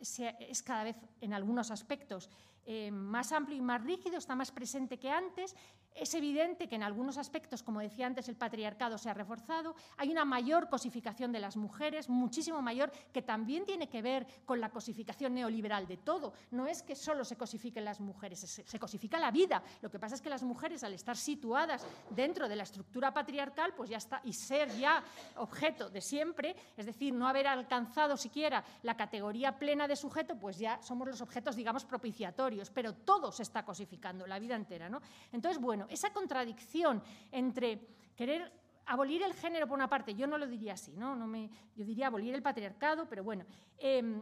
es 0.00 0.62
cada 0.62 0.84
vez 0.84 0.96
en 1.20 1.32
algunos 1.32 1.70
aspectos 1.70 2.28
eh, 2.66 2.90
más 2.90 3.32
amplio 3.32 3.56
y 3.56 3.62
más 3.62 3.82
rígido, 3.82 4.18
está 4.18 4.34
más 4.34 4.50
presente 4.52 4.98
que 4.98 5.10
antes 5.10 5.56
es 5.94 6.14
evidente 6.14 6.68
que 6.68 6.76
en 6.76 6.82
algunos 6.82 7.18
aspectos, 7.18 7.62
como 7.62 7.80
decía 7.80 8.06
antes, 8.06 8.28
el 8.28 8.36
patriarcado 8.36 8.96
se 8.98 9.10
ha 9.10 9.14
reforzado, 9.14 9.74
hay 9.96 10.10
una 10.10 10.24
mayor 10.24 10.68
cosificación 10.68 11.32
de 11.32 11.40
las 11.40 11.56
mujeres, 11.56 12.08
muchísimo 12.08 12.62
mayor, 12.62 12.90
que 13.12 13.22
también 13.22 13.64
tiene 13.64 13.88
que 13.88 14.02
ver 14.02 14.26
con 14.44 14.60
la 14.60 14.70
cosificación 14.70 15.34
neoliberal 15.34 15.86
de 15.86 15.96
todo. 15.96 16.32
No 16.52 16.66
es 16.66 16.82
que 16.82 16.94
solo 16.94 17.24
se 17.24 17.36
cosifiquen 17.36 17.84
las 17.84 18.00
mujeres, 18.00 18.40
se, 18.40 18.78
cosifica 18.78 19.18
la 19.18 19.30
vida. 19.30 19.62
Lo 19.82 19.90
que 19.90 19.98
pasa 19.98 20.14
es 20.14 20.22
que 20.22 20.30
las 20.30 20.42
mujeres, 20.42 20.84
al 20.84 20.94
estar 20.94 21.16
situadas 21.16 21.84
dentro 22.10 22.48
de 22.48 22.56
la 22.56 22.62
estructura 22.62 23.12
patriarcal, 23.12 23.74
pues 23.74 23.90
ya 23.90 23.98
está, 23.98 24.20
y 24.24 24.32
ser 24.32 24.74
ya 24.78 25.02
objeto 25.36 25.90
de 25.90 26.00
siempre, 26.00 26.56
es 26.76 26.86
decir, 26.86 27.12
no 27.12 27.28
haber 27.28 27.46
alcanzado 27.46 28.16
siquiera 28.16 28.64
la 28.82 28.96
categoría 28.96 29.58
plena 29.58 29.86
de 29.86 29.96
sujeto, 29.96 30.36
pues 30.36 30.58
ya 30.58 30.80
somos 30.82 31.08
los 31.08 31.20
objetos, 31.20 31.56
digamos, 31.56 31.84
propiciatorios, 31.84 32.70
pero 32.70 32.94
todo 32.94 33.32
se 33.32 33.42
está 33.42 33.64
cosificando, 33.64 34.26
la 34.26 34.38
vida 34.38 34.56
entera. 34.56 34.88
¿no? 34.88 35.00
Entonces, 35.32 35.60
bueno, 35.60 35.79
esa 35.88 36.12
contradicción 36.12 37.02
entre 37.30 37.88
querer 38.16 38.60
abolir 38.90 39.22
el 39.22 39.34
género 39.34 39.68
por 39.68 39.76
una 39.76 39.88
parte, 39.88 40.14
yo 40.14 40.26
no 40.26 40.36
lo 40.36 40.48
diría 40.48 40.72
así, 40.72 40.92
¿no? 40.96 41.14
me, 41.14 41.48
yo 41.76 41.84
diría 41.84 42.08
abolir 42.08 42.34
el 42.34 42.42
patriarcado, 42.42 43.06
pero 43.08 43.22
bueno, 43.22 43.44
em, 43.78 44.20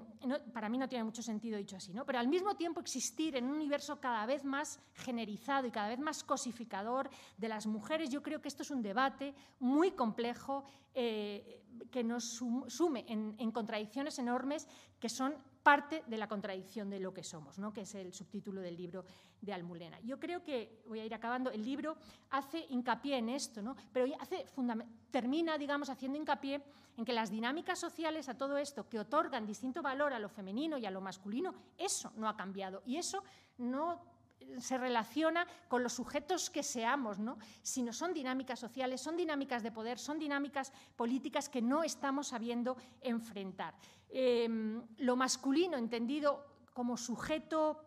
para 0.53 0.69
mí 0.69 0.77
no 0.77 0.87
tiene 0.87 1.05
mucho 1.05 1.23
sentido 1.23 1.57
dicho 1.57 1.77
así, 1.77 1.95
¿no? 1.95 2.05
pero 2.05 2.19
al 2.19 2.29
mismo 2.29 2.55
tiempo 2.55 2.79
existir 2.79 3.35
en 3.37 3.47
un 3.47 3.53
universo 3.53 3.99
cada 3.99 4.27
vez 4.27 4.45
más 4.45 4.79
generizado 4.93 5.67
y 5.67 5.71
cada 5.71 5.89
vez 5.89 5.99
más 5.99 6.23
cosificador 6.23 7.09
de 7.39 7.49
las 7.49 7.67
mujeres, 7.67 8.11
yo 8.11 8.23
creo 8.23 8.43
que 8.43 8.49
esto 8.49 8.63
es 8.63 8.71
un 8.71 8.83
debate 8.83 9.35
muy 9.59 9.93
complejo 9.93 10.65
eh, 10.95 11.65
que 11.91 12.05
nos 12.05 12.25
sume 12.25 13.07
en 13.09 13.53
contradicciones 13.53 14.19
enormes 14.19 14.69
que 15.01 15.09
son 15.09 15.35
parte 15.63 16.03
de 16.07 16.17
la 16.17 16.29
contradicción 16.29 16.91
de 16.91 17.01
lo 17.01 17.13
que 17.13 17.23
somos, 17.23 17.59
¿no? 17.59 17.73
que 17.73 17.83
es 17.83 17.95
el 17.95 18.13
subtítulo 18.13 18.61
del 18.61 18.77
libro 18.77 19.05
de 19.41 19.53
Almulena. 19.53 20.01
Yo 20.01 20.19
creo 20.19 20.43
que, 20.43 20.83
voy 20.87 21.01
a 21.01 21.05
ir 21.05 21.15
acabando, 21.15 21.51
el 21.51 21.65
libro 21.65 21.97
hace 22.31 22.67
hincapié 22.71 23.19
en 23.19 23.29
esto, 23.29 23.63
¿no? 23.63 23.77
pero 23.93 24.07
hace, 24.21 24.47
termina 25.11 25.59
digamos, 25.59 25.91
haciendo 25.91 26.19
hincapié 26.19 26.63
en 26.97 27.05
que 27.05 27.13
las 27.13 27.31
dinámicas 27.31 27.79
sociales 27.79 28.29
a 28.29 28.37
todo 28.37 28.59
esto 28.59 28.89
que 28.89 28.99
otorgan 28.99 29.47
distinto 29.47 29.83
valor 29.83 30.13
a 30.13 30.19
lo 30.19 30.29
femenino 30.29 30.79
y 30.79 30.87
a 30.87 30.91
lo 30.91 31.01
masculino, 31.01 31.55
eso 31.77 32.13
no 32.17 32.29
ha 32.29 32.37
cambiado 32.37 32.83
y 32.87 32.97
eso 32.97 33.23
no 33.59 34.01
se 34.59 34.79
relaciona 34.79 35.47
con 35.69 35.83
los 35.83 35.93
sujetos 35.93 36.51
que 36.51 36.63
seamos, 36.63 37.19
¿no? 37.19 37.39
sino 37.63 37.93
son 37.93 38.15
dinámicas 38.15 38.59
sociales, 38.59 39.01
son 39.01 39.17
dinámicas 39.17 39.63
de 39.63 39.73
poder, 39.73 39.99
son 39.99 40.19
dinámicas 40.19 40.73
políticas 40.97 41.49
que 41.49 41.63
no 41.63 41.83
estamos 41.83 42.29
sabiendo 42.29 42.77
enfrentar. 43.01 43.75
Em, 44.09 44.83
lo 44.99 45.17
masculino 45.17 45.77
entendido 45.77 46.47
como 46.73 46.97
sujeto 46.97 47.85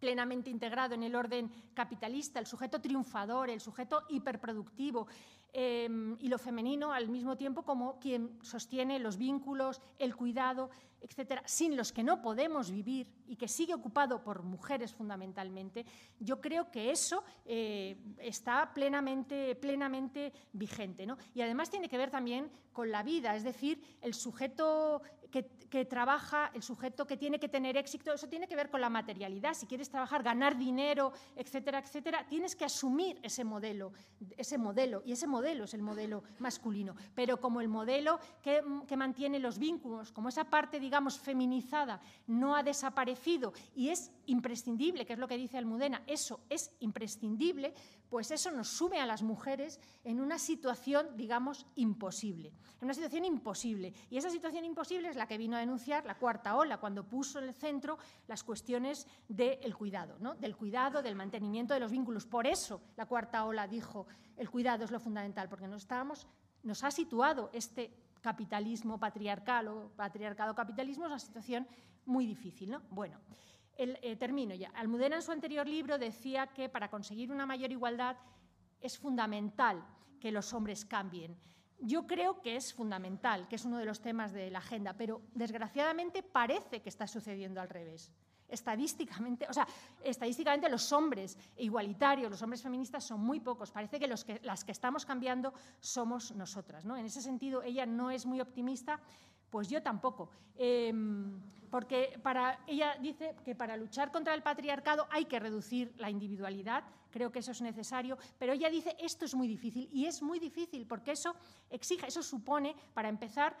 plenamente 0.00 0.50
integrado 0.50 0.94
en 0.94 1.02
el 1.02 1.14
orden 1.14 1.50
capitalista, 1.74 2.40
el 2.40 2.46
sujeto 2.46 2.80
triunfador, 2.80 3.50
el 3.50 3.60
sujeto 3.60 4.04
hiperproductivo, 4.08 5.06
em, 5.52 6.16
y 6.20 6.28
lo 6.28 6.38
femenino 6.38 6.92
al 6.92 7.08
mismo 7.08 7.36
tiempo 7.36 7.62
como 7.62 7.98
quien 7.98 8.38
sostiene 8.42 8.98
los 8.98 9.16
vínculos, 9.16 9.80
el 9.98 10.14
cuidado, 10.14 10.70
etcétera, 11.00 11.42
sin 11.46 11.76
los 11.76 11.92
que 11.92 12.02
no 12.02 12.20
podemos 12.20 12.70
vivir 12.70 13.06
y 13.26 13.36
que 13.36 13.48
sigue 13.48 13.74
ocupado 13.74 14.22
por 14.22 14.42
mujeres 14.42 14.94
fundamentalmente, 14.94 15.86
yo 16.18 16.40
creo 16.40 16.70
que 16.70 16.90
eso 16.90 17.24
eh, 17.44 17.96
está 18.18 18.72
plenamente, 18.74 19.54
plenamente 19.56 20.32
vigente. 20.52 21.06
¿no? 21.06 21.16
Y 21.34 21.40
además 21.40 21.70
tiene 21.70 21.88
que 21.88 21.98
ver 21.98 22.10
también 22.10 22.50
con 22.72 22.90
la 22.90 23.02
vida, 23.02 23.34
es 23.34 23.44
decir, 23.44 23.82
el 24.00 24.14
sujeto 24.14 25.02
que, 25.30 25.84
trabaja, 25.84 26.50
el 26.54 26.62
sujeto 26.62 27.06
que 27.06 27.16
tiene 27.16 27.38
que 27.38 27.48
tener 27.48 27.76
éxito, 27.76 28.12
eso 28.12 28.28
tiene 28.28 28.48
que 28.48 28.56
ver 28.56 28.70
con 28.70 28.80
la 28.80 28.90
materialidad. 28.90 29.54
Si 29.54 29.66
quieres 29.66 29.88
trabajar, 29.88 30.22
ganar 30.22 30.58
dinero, 30.58 31.12
etcétera, 31.36 31.78
etcétera, 31.78 32.26
tienes 32.28 32.56
que 32.56 32.64
asumir 32.64 33.18
ese 33.22 33.44
modelo, 33.44 33.92
ese 34.36 34.58
modelo, 34.58 35.02
y 35.04 35.12
ese 35.12 35.26
modelo 35.26 35.64
es 35.64 35.74
el 35.74 35.82
modelo 35.82 36.24
masculino. 36.38 36.96
Pero 37.14 37.40
como 37.40 37.60
el 37.60 37.68
modelo 37.68 38.18
que, 38.42 38.62
que 38.86 38.96
mantiene 38.96 39.38
los 39.38 39.58
vínculos, 39.58 40.12
como 40.12 40.28
esa 40.28 40.44
parte, 40.44 40.80
digamos, 40.80 41.18
feminizada, 41.18 42.00
no 42.26 42.56
ha 42.56 42.62
desaparecido 42.62 43.52
y 43.74 43.90
es 43.90 44.10
imprescindible, 44.26 45.06
que 45.06 45.12
es 45.12 45.18
lo 45.18 45.28
que 45.28 45.36
dice 45.36 45.58
Almudena, 45.58 46.02
eso 46.06 46.40
es 46.48 46.72
imprescindible, 46.80 47.74
pues 48.10 48.32
eso 48.32 48.50
nos 48.50 48.68
sube 48.68 48.98
a 48.98 49.06
las 49.06 49.22
mujeres 49.22 49.80
en 50.02 50.20
una 50.20 50.38
situación, 50.38 51.16
digamos, 51.16 51.64
imposible. 51.76 52.52
En 52.80 52.84
una 52.84 52.94
situación 52.94 53.24
imposible. 53.24 53.94
Y 54.10 54.18
esa 54.18 54.30
situación 54.30 54.64
imposible 54.64 55.08
es 55.08 55.16
la 55.16 55.28
que 55.28 55.38
vino 55.38 55.56
a 55.56 55.60
denunciar 55.60 56.04
la 56.04 56.18
cuarta 56.18 56.56
ola, 56.56 56.78
cuando 56.78 57.08
puso 57.08 57.38
en 57.38 57.44
el 57.44 57.54
centro 57.54 57.98
las 58.26 58.42
cuestiones 58.42 59.06
del 59.28 59.76
cuidado, 59.76 60.16
¿no? 60.18 60.34
del 60.34 60.56
cuidado, 60.56 61.02
del 61.02 61.14
mantenimiento 61.14 61.72
de 61.72 61.80
los 61.80 61.92
vínculos. 61.92 62.26
Por 62.26 62.48
eso 62.48 62.82
la 62.96 63.06
cuarta 63.06 63.44
ola 63.44 63.68
dijo, 63.68 64.06
el 64.36 64.50
cuidado 64.50 64.84
es 64.84 64.90
lo 64.90 64.98
fundamental, 64.98 65.48
porque 65.48 65.68
nos, 65.68 65.82
estábamos, 65.82 66.26
nos 66.64 66.82
ha 66.82 66.90
situado 66.90 67.50
este 67.52 67.94
capitalismo 68.20 68.98
patriarcal 68.98 69.68
o 69.68 69.92
patriarcado-capitalismo 69.96 71.04
en 71.04 71.12
una 71.12 71.20
situación 71.20 71.68
muy 72.06 72.26
difícil. 72.26 72.70
¿no? 72.70 72.82
Bueno, 72.90 73.18
eh, 73.80 74.16
termino 74.16 74.54
ya. 74.54 74.70
Almudena 74.74 75.16
en 75.16 75.22
su 75.22 75.32
anterior 75.32 75.66
libro 75.66 75.98
decía 75.98 76.48
que 76.48 76.68
para 76.68 76.90
conseguir 76.90 77.32
una 77.32 77.46
mayor 77.46 77.72
igualdad 77.72 78.16
es 78.80 78.98
fundamental 78.98 79.82
que 80.20 80.30
los 80.30 80.52
hombres 80.52 80.84
cambien. 80.84 81.36
Yo 81.78 82.06
creo 82.06 82.42
que 82.42 82.56
es 82.56 82.74
fundamental, 82.74 83.48
que 83.48 83.56
es 83.56 83.64
uno 83.64 83.78
de 83.78 83.86
los 83.86 84.02
temas 84.02 84.32
de 84.32 84.50
la 84.50 84.58
agenda, 84.58 84.92
pero 84.92 85.22
desgraciadamente 85.34 86.22
parece 86.22 86.82
que 86.82 86.90
está 86.90 87.06
sucediendo 87.06 87.58
al 87.60 87.70
revés. 87.70 88.12
Estadísticamente, 88.48 89.46
o 89.48 89.52
sea, 89.54 89.66
estadísticamente 90.02 90.68
los 90.68 90.92
hombres 90.92 91.38
igualitarios, 91.56 92.30
los 92.30 92.42
hombres 92.42 92.62
feministas 92.62 93.04
son 93.04 93.20
muy 93.20 93.40
pocos. 93.40 93.70
Parece 93.70 93.98
que, 93.98 94.08
que 94.26 94.40
las 94.42 94.64
que 94.64 94.72
estamos 94.72 95.06
cambiando 95.06 95.54
somos 95.78 96.32
nosotras. 96.32 96.84
¿no? 96.84 96.96
En 96.96 97.06
ese 97.06 97.22
sentido, 97.22 97.62
ella 97.62 97.86
no 97.86 98.10
es 98.10 98.26
muy 98.26 98.40
optimista 98.40 99.00
pues 99.50 99.68
yo 99.68 99.82
tampoco. 99.82 100.30
Em, 100.56 101.40
porque 101.70 102.18
para, 102.22 102.60
ella 102.66 102.96
dice 103.00 103.36
que 103.44 103.54
para 103.54 103.76
luchar 103.76 104.10
contra 104.10 104.34
el 104.34 104.42
patriarcado 104.42 105.06
hay 105.10 105.26
que 105.26 105.38
reducir 105.38 105.94
la 105.98 106.10
individualidad, 106.10 106.84
creo 107.10 107.30
que 107.30 107.38
eso 107.38 107.52
es 107.52 107.60
necesario, 107.60 108.18
pero 108.38 108.52
ella 108.52 108.68
dice 108.68 108.96
esto 108.98 109.24
es 109.24 109.34
muy 109.34 109.46
difícil 109.46 109.88
y 109.92 110.06
es 110.06 110.20
muy 110.22 110.38
difícil 110.38 110.86
porque 110.86 111.12
eso 111.12 111.34
exige, 111.70 112.08
eso 112.08 112.22
supone, 112.22 112.74
para 112.92 113.08
empezar, 113.08 113.56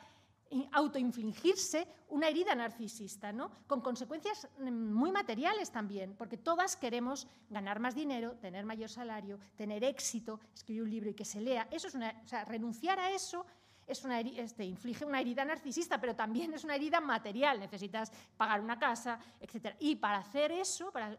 autoinfligirse 0.72 1.86
una 2.08 2.28
herida 2.28 2.54
narcisista, 2.54 3.32
¿no? 3.32 3.50
con 3.66 3.80
consecuencias 3.80 4.48
mm, 4.58 4.92
muy 4.92 5.12
materiales 5.12 5.70
también, 5.70 6.14
porque 6.16 6.36
todas 6.36 6.76
queremos 6.76 7.28
ganar 7.48 7.78
más 7.78 7.94
dinero, 7.94 8.32
tener 8.32 8.64
mayor 8.64 8.88
salario, 8.88 9.38
tener 9.56 9.84
éxito, 9.84 10.40
escribir 10.52 10.82
un 10.82 10.90
libro 10.90 11.10
y 11.10 11.14
que 11.14 11.24
se 11.24 11.40
lea. 11.40 11.68
Eso 11.70 11.86
es 11.86 11.94
una, 11.94 12.20
o 12.24 12.28
sea, 12.28 12.44
renunciar 12.44 12.98
a 12.98 13.12
eso 13.12 13.46
es 13.90 14.04
una, 14.04 14.20
este, 14.20 14.64
inflige 14.64 15.04
una 15.04 15.20
herida 15.20 15.44
narcisista, 15.44 16.00
pero 16.00 16.14
también 16.14 16.54
es 16.54 16.64
una 16.64 16.76
herida 16.76 17.00
material. 17.00 17.58
Necesitas 17.58 18.12
pagar 18.36 18.60
una 18.60 18.78
casa, 18.78 19.18
etc. 19.40 19.74
Y 19.80 19.96
para 19.96 20.18
hacer 20.18 20.52
eso 20.52 20.90
para, 20.90 21.16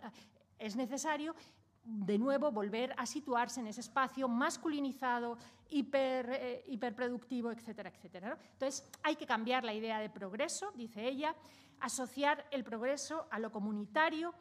es 0.57 0.75
necesario 0.75 1.35
de 1.83 2.17
nuevo 2.17 2.51
volver 2.51 2.93
a 2.97 3.05
situarse 3.05 3.59
en 3.59 3.67
ese 3.67 3.81
espacio 3.81 4.27
masculinizado, 4.27 5.37
hiper, 5.69 6.29
eh, 6.29 6.63
hiperproductivo, 6.67 7.51
etcétera, 7.51 7.89
etcétera. 7.89 8.37
Entonces, 8.53 8.87
hay 9.01 9.15
que 9.15 9.25
cambiar 9.25 9.63
la 9.63 9.73
idea 9.73 9.99
de 9.99 10.09
progreso, 10.09 10.71
dice 10.75 11.07
ella, 11.07 11.35
asociar 11.81 12.45
el 12.51 12.63
progreso 12.63 13.27
a 13.31 13.39
lo 13.39 13.51
comunitario, 13.51 14.33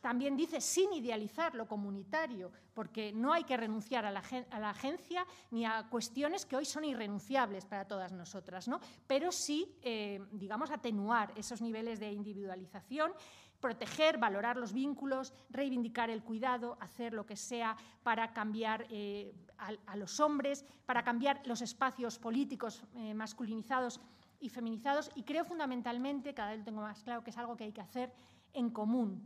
también 0.00 0.36
dice 0.36 0.60
sin 0.60 0.92
idealizar 0.92 1.54
lo 1.54 1.68
comunitario, 1.68 2.50
porque 2.74 3.12
no 3.12 3.32
hay 3.32 3.44
que 3.44 3.56
renunciar 3.56 4.04
a 4.04 4.10
la, 4.10 4.70
agencia 4.70 5.24
ni 5.50 5.64
a 5.64 5.88
cuestiones 5.88 6.44
que 6.44 6.56
hoy 6.56 6.64
son 6.64 6.84
irrenunciables 6.84 7.64
para 7.64 7.86
todas 7.86 8.12
nosotras, 8.12 8.66
¿no? 8.66 8.80
pero 9.06 9.30
sí, 9.30 9.78
eh, 9.82 10.20
digamos, 10.32 10.70
atenuar 10.70 11.32
esos 11.36 11.60
niveles 11.60 12.00
de 12.00 12.10
individualización 12.12 13.12
proteger, 13.60 14.18
valorar 14.18 14.56
los 14.56 14.72
vínculos, 14.72 15.32
reivindicar 15.50 16.10
el 16.10 16.22
cuidado, 16.22 16.76
hacer 16.80 17.12
lo 17.12 17.26
que 17.26 17.36
sea 17.36 17.76
para 18.02 18.32
cambiar 18.32 18.86
eh, 18.90 19.34
a, 19.58 19.96
los 19.96 20.20
hombres, 20.20 20.64
para 20.84 21.02
cambiar 21.02 21.40
los 21.46 21.62
espacios 21.62 22.18
políticos 22.18 22.84
eh, 22.94 23.14
masculinizados 23.14 24.00
y 24.40 24.48
feminizados. 24.48 25.10
Y 25.14 25.22
creo 25.22 25.44
fundamentalmente, 25.44 26.34
cada 26.34 26.50
vez 26.50 26.60
lo 26.60 26.64
tengo 26.64 26.82
más 26.82 27.02
claro, 27.02 27.22
que 27.22 27.30
es 27.30 27.38
algo 27.38 27.56
que 27.56 27.64
hay 27.64 27.72
que 27.72 27.80
hacer 27.80 28.12
en 28.52 28.70
común. 28.70 29.22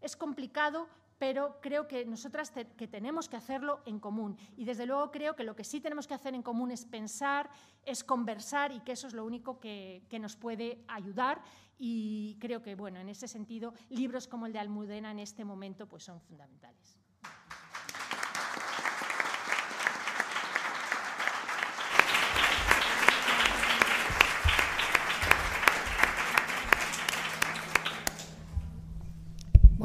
Es 0.00 0.16
complicado, 0.16 0.88
pero 1.18 1.60
creo 1.60 1.86
que 1.86 2.04
nosotras 2.04 2.50
que 2.50 2.88
tenemos 2.88 3.28
que 3.28 3.36
hacerlo 3.36 3.80
en 3.86 4.00
común. 4.00 4.36
Y 4.56 4.64
desde 4.64 4.86
luego 4.86 5.10
creo 5.12 5.36
que 5.36 5.44
lo 5.44 5.54
que 5.54 5.62
sí 5.62 5.80
tenemos 5.80 6.06
que 6.06 6.14
hacer 6.14 6.34
en 6.34 6.42
común 6.42 6.72
es 6.72 6.84
pensar, 6.84 7.48
es 7.84 8.02
conversar 8.02 8.72
y 8.72 8.80
que 8.80 8.92
eso 8.92 9.06
es 9.06 9.14
lo 9.14 9.24
único 9.24 9.60
que, 9.60 10.02
que 10.08 10.18
nos 10.18 10.36
puede 10.36 10.84
ayudar. 10.88 11.42
Y 11.78 12.36
creo 12.40 12.62
que, 12.62 12.74
bueno, 12.74 12.98
en 12.98 13.08
ese 13.08 13.28
sentido, 13.28 13.74
libros 13.88 14.26
como 14.26 14.46
el 14.46 14.52
de 14.52 14.58
Almudena 14.58 15.12
en 15.12 15.20
este 15.20 15.44
momento 15.44 15.88
pues 15.88 16.02
son 16.02 16.20
fundamentales. 16.20 17.01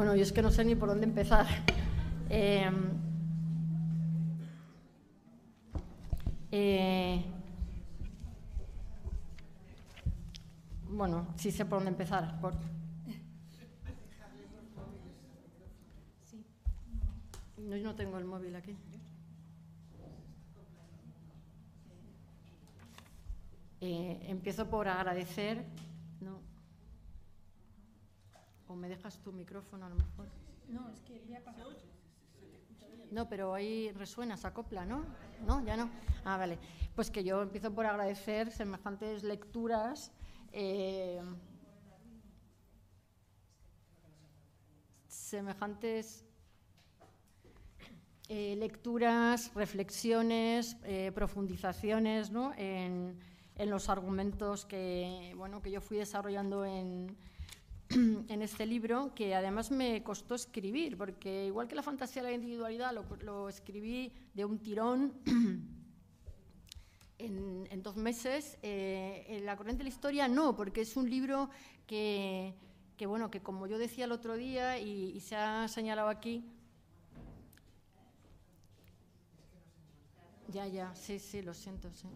Bueno, 0.07 0.19
yo 0.19 0.23
es 0.23 0.31
que 0.31 0.41
no 0.41 0.51
sé 0.51 0.63
ni 0.63 0.73
por 0.73 0.87
dónde 0.87 1.03
empezar. 1.03 1.45
Eh, 2.29 2.69
eh, 6.49 7.25
bueno, 10.89 11.27
sí 11.35 11.51
sé 11.51 11.65
por 11.65 11.79
dónde 11.79 11.91
empezar. 11.91 12.39
No, 17.57 17.75
yo 17.75 17.83
no 17.83 17.95
tengo 17.95 18.17
el 18.17 18.23
móvil 18.23 18.55
aquí. 18.55 18.77
Eh, 23.81 24.25
empiezo 24.29 24.69
por 24.69 24.87
agradecer. 24.87 25.65
No. 26.21 26.46
¿O 28.67 28.75
me 28.75 28.89
dejas 28.89 29.19
tu 29.19 29.31
micrófono 29.31 29.85
a 29.85 29.89
lo 29.89 29.95
mejor? 29.95 30.27
No, 30.67 30.89
es 30.89 31.01
que 31.01 31.25
ya 31.27 31.43
pasado. 31.43 31.71
No, 33.11 33.29
pero 33.29 33.53
ahí 33.53 33.91
resuena, 33.93 34.35
se 34.35 34.47
acopla, 34.47 34.85
¿no? 34.85 35.05
¿No? 35.45 35.63
¿Ya 35.63 35.77
no? 35.77 35.89
Ah, 36.25 36.35
vale. 36.37 36.59
Pues 36.93 37.09
que 37.09 37.23
yo 37.23 37.41
empiezo 37.41 37.73
por 37.73 37.85
agradecer 37.85 38.51
semejantes 38.51 39.23
lecturas. 39.23 40.11
Eh, 40.51 41.21
semejantes 45.07 46.25
eh, 48.29 48.55
lecturas, 48.57 49.53
reflexiones, 49.53 50.75
eh, 50.83 51.13
profundizaciones 51.15 52.29
¿no? 52.29 52.53
en, 52.57 53.17
en, 53.55 53.69
los 53.69 53.87
argumentos 53.87 54.65
que, 54.65 55.33
bueno, 55.37 55.61
que 55.61 55.71
yo 55.71 55.79
fui 55.79 55.97
desarrollando 55.97 56.65
en, 56.65 57.15
en 58.27 58.41
este 58.41 58.65
libro, 58.65 59.13
que 59.15 59.33
además 59.33 59.71
me 59.71 60.03
costó 60.03 60.35
escribir, 60.35 60.97
porque 60.97 61.45
igual 61.45 61.67
que 61.67 61.75
la 61.75 61.83
fantasía 61.83 62.21
de 62.21 62.29
la 62.29 62.35
individualidad 62.35 62.91
lo, 63.21 63.49
escribí 63.49 64.11
de 64.33 64.45
un 64.45 64.59
tirón 64.59 65.13
en, 67.17 67.83
dos 67.83 67.95
meses, 67.95 68.57
eh, 68.61 69.25
en 69.29 69.45
La 69.45 69.55
corriente 69.55 69.83
de 69.83 69.89
la 69.89 69.95
historia 69.95 70.27
no, 70.27 70.55
porque 70.55 70.81
es 70.81 70.97
un 70.97 71.09
libro 71.09 71.49
que, 71.85 72.53
bueno, 73.05 73.31
que 73.31 73.41
como 73.41 73.67
yo 73.67 73.77
decía 73.77 74.05
el 74.05 74.11
otro 74.11 74.35
día 74.35 74.79
y, 74.79 75.19
se 75.21 75.35
ha 75.35 75.67
señalado 75.67 76.09
aquí, 76.09 76.43
Ya, 80.49 80.65
ya, 80.65 80.95
sí, 80.95 81.19
sí, 81.19 81.41
lo 81.41 81.53
siento, 81.53 81.91
sí. 81.93 82.07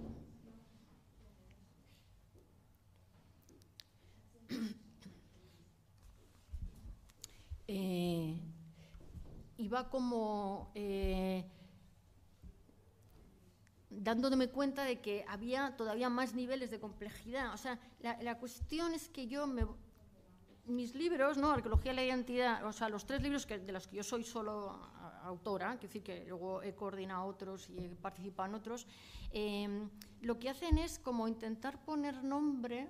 eh, 7.73 8.37
iba 9.55 9.89
como 9.89 10.73
eh, 10.75 11.45
dándome 13.89 14.49
cuenta 14.49 14.83
de 14.83 14.99
que 14.99 15.23
había 15.29 15.77
todavía 15.77 16.09
más 16.09 16.33
niveles 16.33 16.69
de 16.69 16.81
complejidad. 16.81 17.53
O 17.53 17.57
sea, 17.57 17.79
la, 18.01 18.37
cuestión 18.39 18.93
es 18.93 19.07
que 19.07 19.27
yo 19.27 19.47
me, 19.47 19.65
mis 20.65 20.95
libros, 20.95 21.37
¿no? 21.37 21.49
Arqueología 21.49 21.91
de 21.91 21.95
la 21.95 22.03
identidad, 22.03 22.65
o 22.65 22.73
sea, 22.73 22.89
los 22.89 23.05
tres 23.05 23.21
libros 23.21 23.47
de 23.47 23.71
los 23.71 23.87
que 23.87 23.95
yo 23.95 24.03
soy 24.03 24.25
solo 24.25 24.77
autora, 25.23 25.77
que 25.79 25.87
decir 25.87 26.03
que 26.03 26.25
luego 26.27 26.61
he 26.63 26.75
coordinado 26.75 27.23
otros 27.23 27.69
y 27.69 27.77
he 27.77 27.89
participado 27.89 28.49
en 28.49 28.55
otros, 28.55 28.85
eh, 29.31 29.87
lo 30.19 30.37
que 30.39 30.49
hacen 30.49 30.77
es 30.77 30.99
como 30.99 31.25
intentar 31.25 31.81
poner 31.85 32.21
nombre 32.21 32.89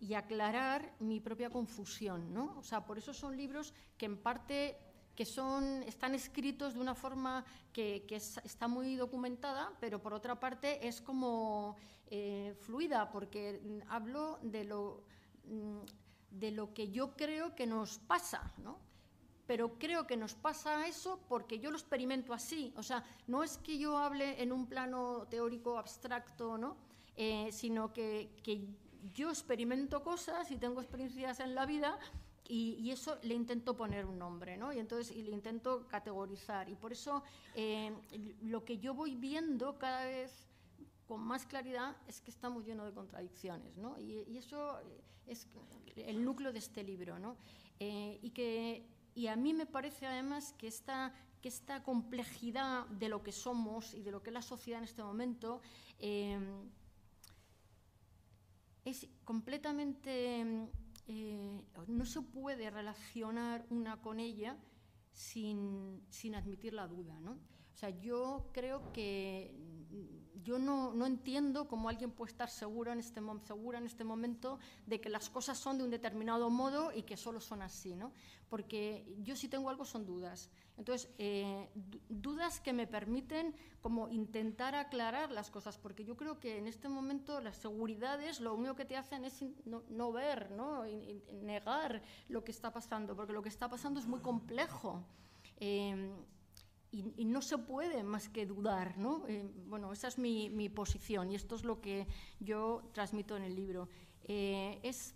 y 0.00 0.14
aclarar 0.14 0.94
mi 0.98 1.20
propia 1.20 1.50
confusión. 1.50 2.32
¿no? 2.32 2.56
O 2.58 2.62
sea, 2.62 2.84
por 2.84 2.98
eso 2.98 3.12
son 3.12 3.36
libros 3.36 3.74
que 3.96 4.06
en 4.06 4.16
parte 4.16 4.78
que 5.14 5.26
son, 5.26 5.82
están 5.82 6.14
escritos 6.14 6.74
de 6.74 6.80
una 6.80 6.94
forma 6.94 7.44
que, 7.72 8.06
está 8.10 8.68
muy 8.68 8.96
documentada, 8.96 9.70
pero 9.78 10.00
por 10.00 10.14
otra 10.14 10.40
parte 10.40 10.86
es 10.86 11.02
como 11.02 11.76
eh, 12.06 12.54
fluida, 12.60 13.10
porque 13.10 13.60
hablo 13.88 14.38
de 14.40 14.64
lo, 14.64 15.04
mm, 15.44 15.80
de 16.30 16.50
lo 16.52 16.72
que 16.72 16.90
yo 16.90 17.16
creo 17.16 17.54
que 17.54 17.66
nos 17.66 17.98
pasa, 17.98 18.54
¿no? 18.58 18.78
pero 19.50 19.80
creo 19.80 20.06
que 20.06 20.16
nos 20.16 20.34
pasa 20.34 20.86
eso 20.86 21.18
porque 21.28 21.58
yo 21.58 21.72
lo 21.72 21.76
experimento 21.76 22.32
así. 22.32 22.72
O 22.76 22.84
sea, 22.84 23.02
no 23.26 23.42
es 23.42 23.58
que 23.58 23.76
yo 23.78 23.98
hable 23.98 24.40
en 24.40 24.52
un 24.52 24.68
plano 24.68 25.26
teórico 25.28 25.76
abstracto, 25.76 26.56
¿no? 26.56 26.76
Eh, 27.16 27.48
sino 27.50 27.92
que, 27.92 28.36
que 28.44 28.68
yo 29.14 29.30
experimento 29.30 30.02
cosas 30.02 30.50
y 30.50 30.56
tengo 30.56 30.80
experiencias 30.80 31.40
en 31.40 31.54
la 31.54 31.66
vida 31.66 31.98
y, 32.52 32.90
eso 32.90 33.16
le 33.22 33.34
intento 33.34 33.76
poner 33.76 34.04
un 34.04 34.18
nombre, 34.18 34.56
¿no? 34.56 34.72
Y 34.72 34.78
entonces 34.78 35.14
y 35.14 35.22
le 35.22 35.30
intento 35.30 35.86
categorizar. 35.86 36.68
Y 36.68 36.74
por 36.74 36.90
eso 36.90 37.22
eh, 37.54 37.92
lo 38.42 38.64
que 38.64 38.78
yo 38.78 38.92
voy 38.92 39.14
viendo 39.14 39.78
cada 39.78 40.04
vez 40.04 40.48
con 41.06 41.20
más 41.20 41.46
claridad 41.46 41.96
es 42.08 42.20
que 42.20 42.32
estamos 42.32 42.64
llenos 42.64 42.86
de 42.86 42.92
contradicciones, 42.92 43.76
¿no? 43.76 43.96
Y, 43.98 44.36
eso 44.36 44.80
es 45.28 45.46
el 45.94 46.24
núcleo 46.24 46.52
de 46.52 46.58
este 46.58 46.82
libro, 46.82 47.20
¿no? 47.20 47.36
Eh, 47.78 48.18
y, 48.20 48.30
que, 48.30 48.84
y 49.14 49.28
a 49.28 49.36
mí 49.36 49.54
me 49.54 49.66
parece 49.66 50.06
además 50.06 50.52
que 50.58 50.66
esta, 50.66 51.14
que 51.40 51.48
esta 51.48 51.84
complejidad 51.84 52.86
de 52.86 53.08
lo 53.08 53.22
que 53.22 53.30
somos 53.30 53.94
y 53.94 54.02
de 54.02 54.10
lo 54.10 54.22
que 54.22 54.30
es 54.30 54.34
la 54.34 54.42
sociedad 54.42 54.78
en 54.78 54.84
este 54.84 55.04
momento 55.04 55.60
eh, 56.00 56.38
es 58.84 59.08
completamente... 59.24 60.68
Eh, 61.06 61.60
no 61.88 62.04
se 62.04 62.22
puede 62.22 62.70
relacionar 62.70 63.66
una 63.70 64.00
con 64.00 64.20
ella 64.20 64.56
sin, 65.12 66.34
admitir 66.34 66.72
la 66.72 66.86
duda. 66.86 67.18
¿no? 67.20 67.32
O 67.32 67.76
sea, 67.76 67.90
yo 67.90 68.48
creo 68.52 68.92
que 68.92 69.56
yo 70.42 70.58
no, 70.58 71.06
entiendo 71.06 71.68
cómo 71.68 71.88
alguien 71.88 72.10
puede 72.10 72.32
estar 72.32 72.48
seguro 72.48 72.92
en 72.92 72.98
este, 72.98 73.20
segura 73.44 73.78
en 73.78 73.86
este 73.86 74.04
momento 74.04 74.58
de 74.86 75.00
que 75.00 75.08
las 75.08 75.28
cosas 75.28 75.58
son 75.58 75.78
de 75.78 75.84
un 75.84 75.90
determinado 75.90 76.50
modo 76.50 76.92
y 76.92 77.02
que 77.02 77.16
solo 77.16 77.40
son 77.40 77.62
así, 77.62 77.94
¿no? 77.94 78.12
Porque 78.48 79.04
yo 79.22 79.36
si 79.36 79.48
tengo 79.48 79.70
algo 79.70 79.84
son 79.84 80.06
dudas. 80.06 80.50
Entonces, 80.76 81.10
eh, 81.18 81.68
dudas 82.08 82.60
que 82.60 82.72
me 82.72 82.86
permiten 82.86 83.54
como 83.80 84.08
intentar 84.08 84.74
aclarar 84.74 85.30
las 85.30 85.50
cosas, 85.50 85.76
porque 85.78 86.04
yo 86.04 86.16
creo 86.16 86.40
que 86.40 86.58
en 86.58 86.66
este 86.66 86.88
momento 86.88 87.40
las 87.40 87.56
seguridades 87.56 88.40
lo 88.40 88.54
único 88.54 88.76
que 88.76 88.84
te 88.84 88.96
hacen 88.96 89.24
es 89.24 89.44
no, 89.64 90.12
ver, 90.12 90.50
¿no? 90.52 90.84
negar 91.42 92.02
lo 92.28 92.44
que 92.44 92.50
está 92.50 92.72
pasando, 92.72 93.14
porque 93.14 93.32
lo 93.32 93.42
que 93.42 93.48
está 93.48 93.68
pasando 93.68 94.00
es 94.00 94.06
muy 94.06 94.20
complejo. 94.20 95.02
Eh, 95.58 96.10
y, 96.92 97.24
no 97.24 97.40
se 97.42 97.58
puede 97.58 98.02
más 98.02 98.28
que 98.28 98.46
dudar, 98.46 98.98
¿no? 98.98 99.24
Eh, 99.28 99.48
bueno, 99.66 99.92
esa 99.92 100.08
es 100.08 100.18
mi, 100.18 100.68
posición 100.68 101.30
y 101.30 101.36
esto 101.36 101.54
es 101.54 101.64
lo 101.64 101.80
que 101.80 102.06
yo 102.40 102.82
transmito 102.92 103.36
en 103.36 103.44
el 103.44 103.54
libro. 103.54 103.88
es 104.26 105.14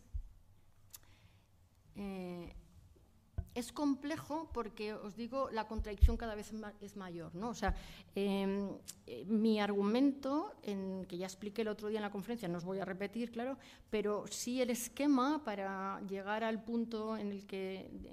es 3.54 3.72
complejo 3.72 4.50
porque, 4.52 4.92
os 4.92 5.16
digo, 5.16 5.48
la 5.50 5.68
contradicción 5.68 6.16
cada 6.16 6.34
vez 6.34 6.52
es 6.80 6.96
mayor. 6.96 7.34
¿no? 7.34 7.50
O 7.50 7.54
sea, 7.54 7.74
em, 8.14 8.68
eh, 9.06 9.24
mi 9.26 9.60
argumento, 9.60 10.54
en, 10.62 11.04
que 11.06 11.16
ya 11.16 11.26
expliqué 11.26 11.62
el 11.62 11.68
otro 11.68 11.88
día 11.88 11.98
en 11.98 12.02
la 12.02 12.10
conferencia, 12.10 12.48
no 12.48 12.58
os 12.58 12.64
voy 12.64 12.80
a 12.80 12.84
repetir, 12.84 13.30
claro, 13.30 13.56
pero 13.90 14.26
sí 14.26 14.60
el 14.60 14.70
esquema 14.70 15.42
para 15.44 16.00
llegar 16.08 16.42
al 16.42 16.62
punto 16.64 17.16
en 17.16 17.30
el 17.30 17.46
que, 17.46 17.90
de, 17.92 18.10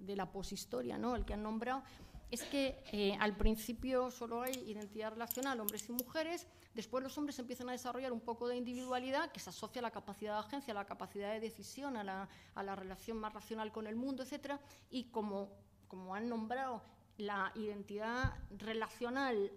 de 0.00 0.16
la 0.16 0.30
poshistoria, 0.32 0.98
¿no? 0.98 1.14
el 1.14 1.24
que 1.24 1.34
han 1.34 1.42
nombrado, 1.42 1.82
es 2.30 2.42
que 2.44 2.82
eh, 2.92 3.16
al 3.20 3.36
principio 3.36 4.10
solo 4.10 4.42
hay 4.42 4.52
identidad 4.66 5.12
relacional, 5.12 5.60
hombres 5.60 5.88
y 5.88 5.92
mujeres, 5.92 6.46
después 6.74 7.02
los 7.02 7.16
hombres 7.16 7.38
empiezan 7.38 7.68
a 7.68 7.72
desarrollar 7.72 8.12
un 8.12 8.20
poco 8.20 8.48
de 8.48 8.56
individualidad 8.56 9.32
que 9.32 9.40
se 9.40 9.50
asocia 9.50 9.80
a 9.80 9.82
la 9.82 9.90
capacidad 9.90 10.34
de 10.34 10.40
agencia, 10.40 10.72
a 10.72 10.74
la 10.74 10.84
capacidad 10.84 11.32
de 11.32 11.40
decisión, 11.40 11.96
a 11.96 12.04
la, 12.04 12.76
relación 12.76 13.18
más 13.18 13.32
racional 13.32 13.72
con 13.72 13.86
el 13.86 13.96
mundo, 13.96 14.22
etc. 14.22 14.60
Y 14.90 15.04
como, 15.04 15.50
como 15.88 16.14
han 16.14 16.28
nombrado, 16.28 16.82
la 17.16 17.50
identidad 17.54 18.34
relacional 18.50 19.50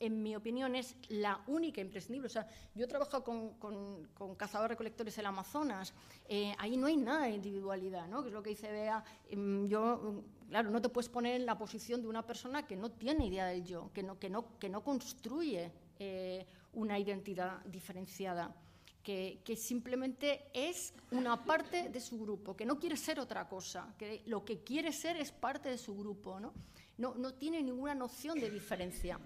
en 0.00 0.22
mi 0.22 0.34
opinión, 0.36 0.74
es 0.74 0.96
la 1.08 1.42
única 1.46 1.80
imprescindible. 1.80 2.26
O 2.26 2.30
sea, 2.30 2.46
yo 2.74 2.84
he 2.84 2.88
trabajado 2.88 3.22
con, 3.22 3.54
con, 3.54 4.34
cazadores 4.36 4.70
recolectores 4.70 5.16
en 5.18 5.26
Amazonas. 5.26 5.92
Eh, 6.28 6.54
ahí 6.58 6.76
no 6.76 6.86
hay 6.86 6.96
nada 6.96 7.26
de 7.26 7.32
individualidad, 7.32 8.06
¿no? 8.08 8.22
Que 8.22 8.28
es 8.28 8.34
lo 8.34 8.42
que 8.42 8.50
dice 8.50 8.70
Bea. 8.70 9.04
Em, 9.28 9.68
yo, 9.68 10.22
claro, 10.48 10.70
no 10.70 10.80
te 10.80 10.88
puedes 10.88 11.08
poner 11.08 11.36
en 11.36 11.46
la 11.46 11.56
posición 11.56 12.02
de 12.02 12.08
una 12.08 12.26
persona 12.26 12.66
que 12.66 12.76
no 12.76 12.90
tiene 12.90 13.26
idea 13.26 13.46
del 13.46 13.64
yo, 13.64 13.90
que 13.92 14.02
no, 14.02 14.18
que 14.18 14.28
no, 14.28 14.58
que 14.58 14.68
no 14.68 14.82
construye 14.82 15.70
eh, 15.98 16.46
una 16.74 16.98
identidad 16.98 17.64
diferenciada. 17.64 18.54
Que, 19.02 19.42
que, 19.44 19.54
simplemente 19.54 20.46
es 20.54 20.94
una 21.10 21.44
parte 21.44 21.90
de 21.90 22.00
su 22.00 22.18
grupo, 22.18 22.56
que 22.56 22.64
no 22.64 22.80
quiere 22.80 22.96
ser 22.96 23.20
otra 23.20 23.46
cosa, 23.46 23.94
que 23.98 24.22
lo 24.24 24.46
que 24.46 24.60
quiere 24.60 24.92
ser 24.92 25.18
es 25.18 25.30
parte 25.30 25.68
de 25.68 25.76
su 25.76 25.94
grupo, 25.94 26.40
¿no? 26.40 26.54
No, 26.96 27.14
no 27.14 27.34
tiene 27.34 27.62
ninguna 27.62 27.94
noción 27.94 28.40
de 28.40 28.48
diferencia. 28.48 29.20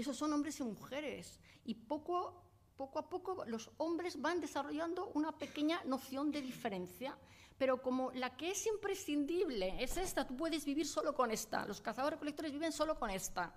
Esos 0.00 0.16
son 0.16 0.32
hombres 0.32 0.60
y 0.60 0.62
mujeres. 0.62 1.40
Y 1.64 1.74
poco, 1.74 2.44
a 2.78 3.08
poco 3.08 3.44
los 3.46 3.68
hombres 3.78 4.20
van 4.20 4.40
desarrollando 4.40 5.10
una 5.14 5.36
pequeña 5.36 5.82
noción 5.84 6.30
de 6.30 6.40
diferencia. 6.40 7.18
Pero 7.58 7.82
como 7.82 8.12
la 8.12 8.36
que 8.36 8.52
es 8.52 8.64
imprescindible 8.66 9.82
es 9.82 9.96
esta, 9.96 10.24
tú 10.24 10.36
puedes 10.36 10.64
vivir 10.64 10.86
solo 10.86 11.16
con 11.16 11.32
esta. 11.32 11.66
Los 11.66 11.80
cazadores 11.80 12.16
recolectores 12.18 12.52
viven 12.52 12.70
solo 12.70 12.96
con 12.96 13.10
esta. 13.10 13.52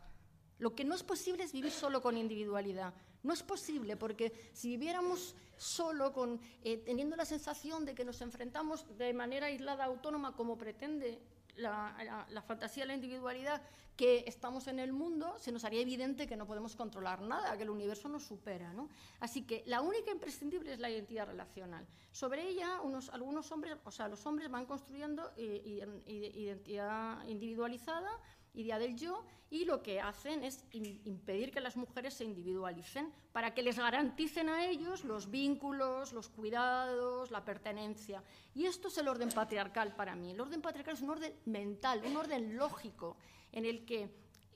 Lo 0.58 0.74
que 0.74 0.84
no 0.84 0.96
es 0.96 1.04
posible 1.04 1.44
es 1.44 1.54
vivir 1.54 1.72
solo 1.72 2.02
con 2.02 2.18
individualidad. 2.18 2.96
No 3.22 3.34
es 3.34 3.44
posible 3.44 3.96
porque 3.96 4.50
si 4.54 4.70
viviéramos 4.70 5.36
solo 5.58 6.12
con, 6.12 6.42
eh, 6.64 6.78
teniendo 6.78 7.16
la 7.16 7.26
sensación 7.26 7.86
de 7.86 7.94
que 7.94 8.04
nos 8.04 8.20
enfrentamos 8.22 8.98
de 8.98 9.14
manera 9.14 9.46
aislada, 9.46 9.86
autónoma, 9.86 10.36
como 10.36 10.58
pretende 10.58 11.22
la, 11.56 12.44
fantasía 12.46 12.86
la 12.86 12.94
individualidad 12.94 13.62
que 13.96 14.24
estamos 14.26 14.68
en 14.68 14.80
el 14.80 14.94
mundo, 14.94 15.36
se 15.38 15.52
nos 15.52 15.64
haría 15.64 15.82
evidente 15.82 16.28
que 16.28 16.36
no 16.36 16.48
podemos 16.48 16.76
controlar 16.76 17.22
nada, 17.22 17.56
que 17.58 17.64
el 17.64 17.70
universo 17.70 18.10
nos 18.10 18.24
supera. 18.24 18.74
¿no? 18.74 18.90
Así 19.20 19.44
que 19.44 19.64
la 19.68 19.82
única 19.82 20.12
imprescindible 20.12 20.74
es 20.74 20.80
la 20.80 20.90
identidad 20.90 21.28
relacional. 21.28 21.86
Sobre 22.12 22.48
ella, 22.48 22.82
unos, 22.82 23.10
algunos 23.10 23.52
hombres, 23.52 23.78
o 23.84 23.92
sea, 23.92 24.08
los 24.08 24.26
hombres 24.26 24.50
van 24.50 24.66
construyendo 24.66 25.32
eh, 25.38 26.02
identidad 26.08 27.26
individualizada 27.28 28.10
idea 28.54 28.80
del 28.80 28.96
yo, 28.98 29.24
y 29.52 29.66
lo 29.66 29.84
que 29.84 30.00
hacen 30.00 30.44
es 30.46 30.64
impedir 30.72 31.52
que 31.52 31.60
las 31.60 31.76
mujeres 31.76 32.14
se 32.14 32.24
individualicen 32.24 33.12
para 33.34 33.54
que 33.54 33.62
les 33.62 33.78
garanticen 33.78 34.48
a 34.48 34.66
ellos 34.66 35.04
los 35.04 35.30
vínculos, 35.30 36.14
los 36.14 36.30
cuidados, 36.30 37.32
la 37.32 37.44
pertenencia. 37.44 38.24
Y 38.56 38.66
esto 38.66 38.88
es 38.88 38.98
el 38.98 39.10
orden 39.10 39.30
patriarcal 39.30 39.94
para 39.94 40.16
mí. 40.16 40.32
El 40.32 40.40
orden 40.40 40.62
patriarcal 40.62 40.94
es 40.94 41.02
un 41.02 41.10
orden 41.10 41.34
mental, 41.46 42.02
un 42.06 42.16
orden 42.16 42.56
lógico, 42.56 43.18
en 43.52 43.66
el 43.66 43.84
que 43.86 44.10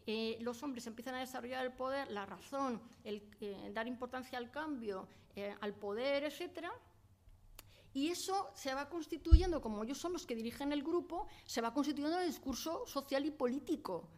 eh, 0.08 0.38
los 0.40 0.64
hombres 0.64 0.88
empiezan 0.88 1.16
a 1.16 1.20
desarrollar 1.20 1.66
el 1.66 1.74
poder, 1.74 2.10
la 2.10 2.26
razón, 2.26 2.82
el 3.04 3.22
eh, 3.42 3.72
dar 3.74 3.88
importancia 3.88 4.38
al 4.38 4.50
cambio, 4.50 5.10
eh, 5.36 5.54
al 5.60 5.74
poder, 5.74 6.24
etcétera, 6.24 6.72
y 7.96 8.10
eso 8.10 8.52
se 8.54 8.74
va 8.74 8.90
constituyendo, 8.90 9.62
como 9.62 9.82
ellos 9.82 9.98
son 9.98 10.12
los 10.12 10.28
que 10.28 10.36
dirigen 10.36 10.74
el 10.74 10.84
grupo, 10.84 11.28
se 11.46 11.62
va 11.62 11.74
constituyendo 11.74 12.18
en 12.18 12.24
el 12.24 12.30
discurso 12.30 12.86
social 12.86 13.26
y 13.26 13.32
político 13.32 14.10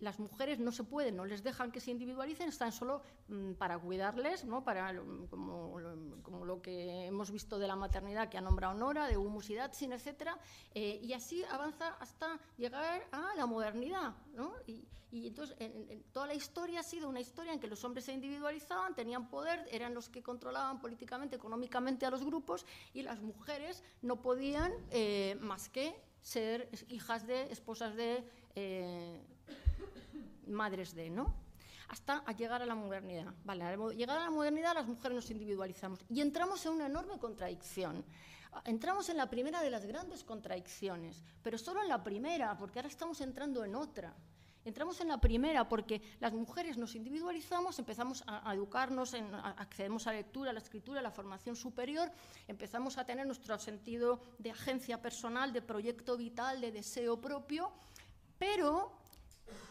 las 0.00 0.18
mujeres 0.18 0.58
no 0.58 0.72
se 0.72 0.84
pueden, 0.84 1.16
no 1.16 1.24
les 1.24 1.42
dejan 1.42 1.70
que 1.70 1.80
se 1.80 1.90
individualicen, 1.90 2.48
están 2.48 2.72
solo 2.72 3.02
mm, 3.28 3.52
para 3.54 3.78
cuidarles, 3.78 4.44
¿no? 4.44 4.64
para, 4.64 4.94
como, 5.30 6.44
lo 6.44 6.62
que 6.62 7.06
hemos 7.06 7.30
visto 7.30 7.58
de 7.58 7.66
la 7.66 7.76
maternidad 7.76 8.28
que 8.28 8.38
ha 8.38 8.40
nombrado 8.40 8.74
Nora, 8.74 9.06
de 9.06 9.16
humus 9.16 9.50
y 9.50 9.54
datsin, 9.54 9.92
etc. 9.92 10.30
Eh, 10.74 11.00
y 11.02 11.12
así 11.12 11.44
avanza 11.44 11.88
hasta 12.00 12.38
llegar 12.56 13.06
a 13.12 13.34
la 13.36 13.46
modernidad. 13.46 14.14
¿no? 14.34 14.52
Y, 14.66 14.86
entonces 15.10 15.56
toda 16.12 16.26
la 16.26 16.34
historia 16.34 16.80
ha 16.80 16.82
sido 16.82 17.08
una 17.08 17.20
historia 17.20 17.54
en 17.54 17.60
que 17.60 17.66
los 17.66 17.82
hombres 17.82 18.04
se 18.04 18.12
individualizaban, 18.12 18.94
tenían 18.94 19.30
poder, 19.30 19.66
eran 19.72 19.94
los 19.94 20.10
que 20.10 20.22
controlaban 20.22 20.80
políticamente, 20.80 21.36
económicamente 21.36 22.04
a 22.04 22.10
los 22.10 22.22
grupos 22.22 22.66
y 22.92 23.00
las 23.00 23.18
mujeres 23.22 23.82
no 24.02 24.20
podían 24.20 24.70
eh, 24.90 25.38
más 25.40 25.70
que 25.70 25.98
ser 26.20 26.68
hijas 26.88 27.26
de, 27.26 27.50
esposas 27.50 27.94
de... 27.96 28.22
Eh, 28.54 29.24
madres 30.48 30.94
de, 30.94 31.10
¿no? 31.10 31.34
Hasta 31.88 32.24
llegar 32.36 32.62
a 32.62 32.66
la 32.66 32.74
modernidad. 32.74 33.32
Vale, 33.44 33.64
al 33.64 33.96
llegar 33.96 34.18
a 34.18 34.24
la 34.24 34.30
modernidad 34.30 34.74
las 34.74 34.86
mujeres 34.86 35.16
nos 35.16 35.30
individualizamos 35.30 36.04
y 36.08 36.20
entramos 36.20 36.64
en 36.66 36.72
una 36.72 36.86
enorme 36.86 37.18
contradicción. 37.18 38.04
Entramos 38.64 39.08
en 39.08 39.16
la 39.16 39.28
primera 39.28 39.62
de 39.62 39.70
las 39.70 39.84
grandes 39.84 40.24
contradicciones, 40.24 41.22
pero 41.42 41.58
solo 41.58 41.82
en 41.82 41.88
la 41.88 42.02
primera, 42.02 42.56
porque 42.56 42.78
ahora 42.78 42.88
estamos 42.88 43.20
entrando 43.20 43.64
en 43.64 43.74
otra. 43.74 44.14
Entramos 44.64 45.00
en 45.00 45.08
la 45.08 45.18
primera 45.18 45.66
porque 45.66 46.02
las 46.20 46.32
mujeres 46.32 46.76
nos 46.76 46.94
individualizamos, 46.94 47.78
empezamos 47.78 48.22
a, 48.26 48.52
educarnos, 48.54 49.14
accedemos 49.56 50.06
a 50.06 50.12
la 50.12 50.18
lectura, 50.18 50.50
a 50.50 50.52
la 50.52 50.58
escritura, 50.58 51.00
a 51.00 51.02
la 51.02 51.10
formación 51.10 51.56
superior, 51.56 52.10
empezamos 52.46 52.98
a 52.98 53.04
tener 53.06 53.26
nuestro 53.26 53.58
sentido 53.58 54.20
de 54.38 54.50
agencia 54.50 55.00
personal, 55.00 55.52
de 55.52 55.62
proyecto 55.62 56.18
vital, 56.18 56.60
de 56.60 56.72
deseo 56.72 57.18
propio, 57.18 57.72
pero 58.38 58.97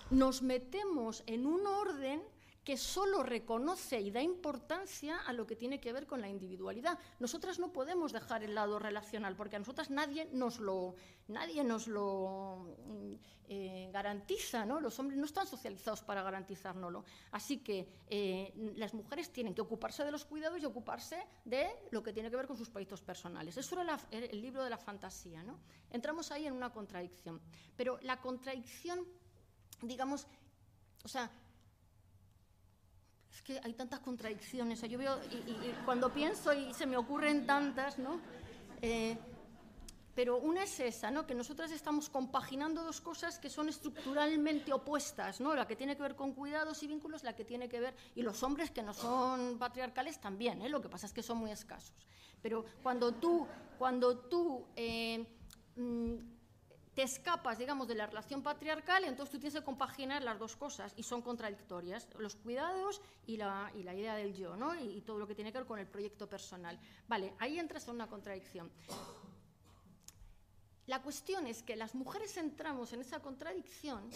nos 0.09 0.41
metemos 0.41 1.23
en 1.25 1.45
un 1.45 1.65
orden 1.67 2.21
que 2.67 2.75
solo 2.75 3.23
reconoce 3.23 4.01
y 4.01 4.11
da 4.11 4.21
importancia 4.21 5.19
a 5.19 5.31
lo 5.31 5.47
que 5.47 5.55
tiene 5.55 5.79
que 5.79 5.93
ver 5.93 6.05
con 6.05 6.19
la 6.19 6.27
individualidad. 6.27 6.99
Nosotras 7.17 7.59
no 7.59 7.71
podemos 7.71 8.11
dejar 8.11 8.43
el 8.43 8.55
lado 8.55 8.77
relacional, 8.77 9.37
porque 9.37 9.55
a 9.55 9.59
nosotras 9.59 9.89
nadie 9.89 10.27
nos 10.33 10.59
lo, 10.59 10.95
nadie 11.29 11.63
nos 11.63 11.87
lo 11.87 12.75
mm, 12.85 13.13
eh, 13.47 13.89
garantiza, 13.93 14.65
¿no? 14.65 14.81
Los 14.81 14.99
hombres 14.99 15.17
no 15.17 15.23
están 15.23 15.47
socializados 15.47 16.01
para 16.01 16.21
garantizárnoslo. 16.23 17.05
Así 17.31 17.59
que 17.59 17.87
eh, 18.09 18.51
las 18.75 18.93
mujeres 18.93 19.31
tienen 19.31 19.55
que 19.55 19.61
ocuparse 19.61 20.03
de 20.03 20.11
los 20.11 20.25
cuidados 20.25 20.61
y 20.61 20.65
ocuparse 20.65 21.25
de 21.45 21.69
lo 21.91 22.03
que 22.03 22.11
tiene 22.11 22.29
que 22.29 22.35
ver 22.35 22.47
con 22.47 22.57
sus 22.57 22.69
proyectos 22.69 23.01
personales. 23.01 23.55
Eso 23.55 23.79
era 23.79 23.97
el 24.11 24.41
libro 24.41 24.61
de 24.61 24.69
la 24.69 24.77
fantasía, 24.77 25.41
¿no? 25.41 25.57
Entramos 25.89 26.33
ahí 26.33 26.45
en 26.45 26.51
una 26.51 26.73
contradicción. 26.73 27.39
Pero 27.77 27.97
la 28.01 28.19
contradicción 28.19 29.07
digamos, 29.81 30.27
o 31.03 31.07
sea, 31.07 31.29
es 33.31 33.41
que 33.41 33.59
hay 33.63 33.73
tantas 33.73 33.99
contradicciones. 33.99 34.81
yo 34.81 34.97
veo, 34.97 35.19
y, 35.31 35.73
cuando 35.85 36.11
pienso 36.11 36.53
y 36.53 36.73
se 36.73 36.85
me 36.85 36.97
ocurren 36.97 37.45
tantas, 37.45 37.99
¿no? 37.99 38.19
Eh, 38.81 39.17
pero 40.17 40.37
una 40.37 40.63
es 40.63 40.79
esa, 40.79 41.11
¿no? 41.11 41.27
que 41.27 41.35
nosotras 41.35 41.71
estamos 41.71 42.09
compaginando 42.09 42.83
dos 42.83 43.01
cosas 43.01 43.37
que 43.37 43.51
son 43.51 43.69
estructuralmente 43.69 44.73
opuestas, 44.73 45.39
¿no? 45.39 45.53
la 45.53 45.67
que 45.67 45.75
tiene 45.75 45.95
que 45.95 46.01
ver 46.01 46.15
con 46.15 46.33
cuidados 46.33 46.81
y 46.81 46.87
vínculos, 46.87 47.23
la 47.23 47.35
que 47.35 47.45
tiene 47.45 47.69
que 47.69 47.79
ver, 47.79 47.95
y 48.15 48.23
los 48.23 48.41
hombres 48.41 48.71
que 48.71 48.81
no 48.81 48.95
son 48.95 49.59
patriarcales 49.59 50.19
también, 50.19 50.63
¿eh? 50.63 50.69
lo 50.69 50.81
que 50.81 50.89
pasa 50.89 51.05
es 51.05 51.13
que 51.13 51.21
son 51.21 51.37
muy 51.37 51.51
escasos. 51.51 51.93
Pero 52.41 52.65
cuando 52.81 53.11
tú, 53.11 53.45
cuando 53.77 54.17
tú 54.17 54.65
eh, 54.75 55.23
mm, 55.75 56.15
te 56.97 57.03
escapas, 57.03 57.59
digamos, 57.59 57.87
de 57.87 57.93
la 57.93 58.07
relación 58.07 58.41
patriarcal, 58.41 59.03
entonces 59.03 59.31
tú 59.31 59.37
tienes 59.37 59.53
que 59.53 59.63
compaginar 59.63 60.23
las 60.23 60.39
dos 60.39 60.55
cosas 60.55 60.95
y 60.97 61.03
son 61.03 61.21
contradictorias, 61.21 62.07
los 62.17 62.35
cuidados 62.35 63.03
y 63.27 63.37
la, 63.37 63.71
y 63.75 63.83
la 63.83 63.93
idea 63.93 64.15
del 64.15 64.33
yo, 64.33 64.57
¿no? 64.57 64.73
Y, 64.73 65.01
todo 65.01 65.19
lo 65.19 65.27
que 65.27 65.35
tiene 65.35 65.51
que 65.51 65.59
ver 65.59 65.67
con 65.67 65.77
el 65.77 65.85
proyecto 65.85 66.27
personal. 66.27 66.79
Vale, 67.07 67.35
ahí 67.37 67.59
entras 67.59 67.87
en 67.87 67.93
una 67.93 68.07
contradicción. 68.07 68.71
la 70.87 71.03
cuestión 71.03 71.45
es 71.45 71.61
que 71.61 71.75
las 71.75 71.93
mujeres 71.93 72.35
entramos 72.35 72.91
en 72.93 73.01
esa 73.01 73.19
contradicción 73.19 74.09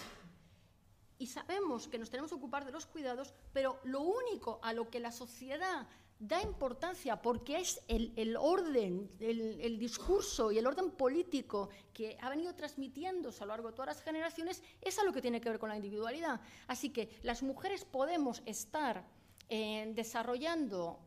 y 1.20 1.28
sabemos 1.28 1.88
que 1.88 2.00
nos 2.00 2.10
tenemos 2.10 2.32
que 2.32 2.38
ocupar 2.38 2.66
de 2.66 2.72
los 2.72 2.88
cuidados, 2.88 3.32
pero 3.54 3.80
lo 3.84 4.02
único 4.02 4.60
a 4.64 4.74
lo 4.74 4.90
que 4.90 5.00
la 5.00 5.12
sociedad 5.12 5.88
da 6.22 6.40
importancia, 6.44 7.20
porque 7.20 7.58
es 7.58 7.82
el, 7.88 8.38
orden, 8.38 9.10
el, 9.20 9.80
discurso 9.80 10.52
y 10.52 10.60
el 10.60 10.68
orden 10.68 10.92
político 10.92 11.70
que 11.92 12.16
ha 12.22 12.30
venido 12.30 12.54
transmitiéndose 12.54 13.44
a 13.44 13.48
lo 13.48 13.54
largo 13.54 13.70
de 13.70 13.74
todas 13.74 13.96
las 13.96 14.04
generaciones, 14.04 14.62
es 14.82 15.00
a 15.00 15.04
lo 15.04 15.12
que 15.12 15.22
tiene 15.22 15.42
que 15.42 15.50
ver 15.50 15.58
con 15.58 15.70
la 15.70 15.76
individualidad. 15.76 16.40
Así 16.68 16.92
que 16.92 17.10
las 17.24 17.42
mujeres 17.42 17.86
podemos 17.86 18.44
estar 18.46 19.04
eh, 19.50 19.92
desarrollando 19.96 21.00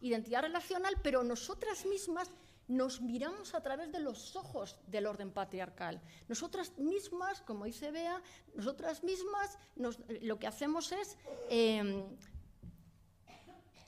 identidad 0.00 0.42
relacional, 0.42 0.96
pero 1.02 1.22
nosotras 1.22 1.86
mismas 1.86 2.32
nos 2.66 3.00
miramos 3.00 3.54
a 3.54 3.62
través 3.62 3.92
de 3.92 4.00
los 4.00 4.34
ojos 4.34 4.76
del 4.88 5.06
orden 5.06 5.30
patriarcal. 5.30 6.00
Nosotras 6.28 6.76
mismas, 6.78 7.40
como 7.42 7.64
dice 7.64 7.92
Bea, 7.92 8.20
nosotras 8.54 9.04
mismas 9.04 9.56
lo 9.76 10.38
que 10.38 10.46
hacemos 10.48 10.92
es 10.92 11.16
em, 11.48 12.04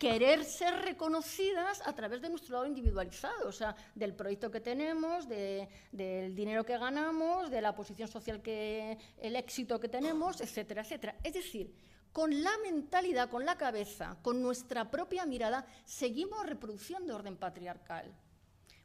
querer 0.02 0.44
ser 0.44 0.74
reconocidas 0.82 1.80
a 1.86 1.92
través 1.92 2.20
de 2.20 2.28
nuestro 2.28 2.54
lado 2.54 2.66
individualizado, 2.66 3.46
o 3.46 3.52
sea, 3.52 3.76
del 3.94 4.16
proyecto 4.16 4.50
que 4.50 4.60
tenemos, 4.60 5.28
del 5.28 6.34
dinero 6.34 6.64
que 6.64 6.76
ganamos, 6.76 7.52
de 7.52 7.60
la 7.60 7.72
posición 7.72 8.08
social 8.08 8.42
que, 8.42 8.98
el 9.18 9.36
éxito 9.36 9.78
que 9.78 9.88
tenemos, 9.88 10.40
etcétera, 10.40 10.82
etcétera. 10.82 11.14
Es 11.22 11.34
decir, 11.34 11.72
con 12.12 12.42
la 12.42 12.50
mentalidad, 12.64 13.30
con 13.30 13.46
la 13.46 13.56
cabeza, 13.56 14.18
con 14.22 14.42
nuestra 14.42 14.90
propia 14.90 15.24
mirada, 15.24 15.64
seguimos 15.84 16.46
reproduciendo 16.46 17.14
orden 17.14 17.36
patriarcal 17.36 18.12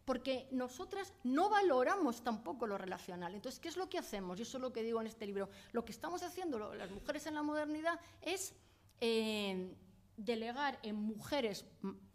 porque 0.06 0.48
nosotras 0.52 1.14
no 1.24 1.50
valoramos 1.50 2.24
tampoco 2.24 2.68
lo 2.68 2.78
relacional. 2.78 3.34
Entonces, 3.34 3.60
¿qué 3.60 3.68
es 3.68 3.76
lo 3.76 3.90
que 3.90 3.98
hacemos? 3.98 4.40
Y 4.40 4.44
eso 4.44 4.58
es 4.58 4.62
lo 4.62 4.72
que 4.72 4.82
digo 4.84 5.02
en 5.02 5.08
este 5.08 5.26
libro. 5.26 5.50
Lo 5.74 5.84
que 5.84 5.92
estamos 5.92 6.24
haciendo 6.24 6.74
las 6.76 6.92
mujeres 6.92 7.26
en 7.26 7.34
la 7.34 7.44
modernidad 7.44 8.00
es 8.22 8.54
eh, 9.02 9.76
delegar 10.18 10.80
en 10.84 10.96
mujeres 10.96 11.66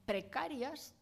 precarias 0.05 0.95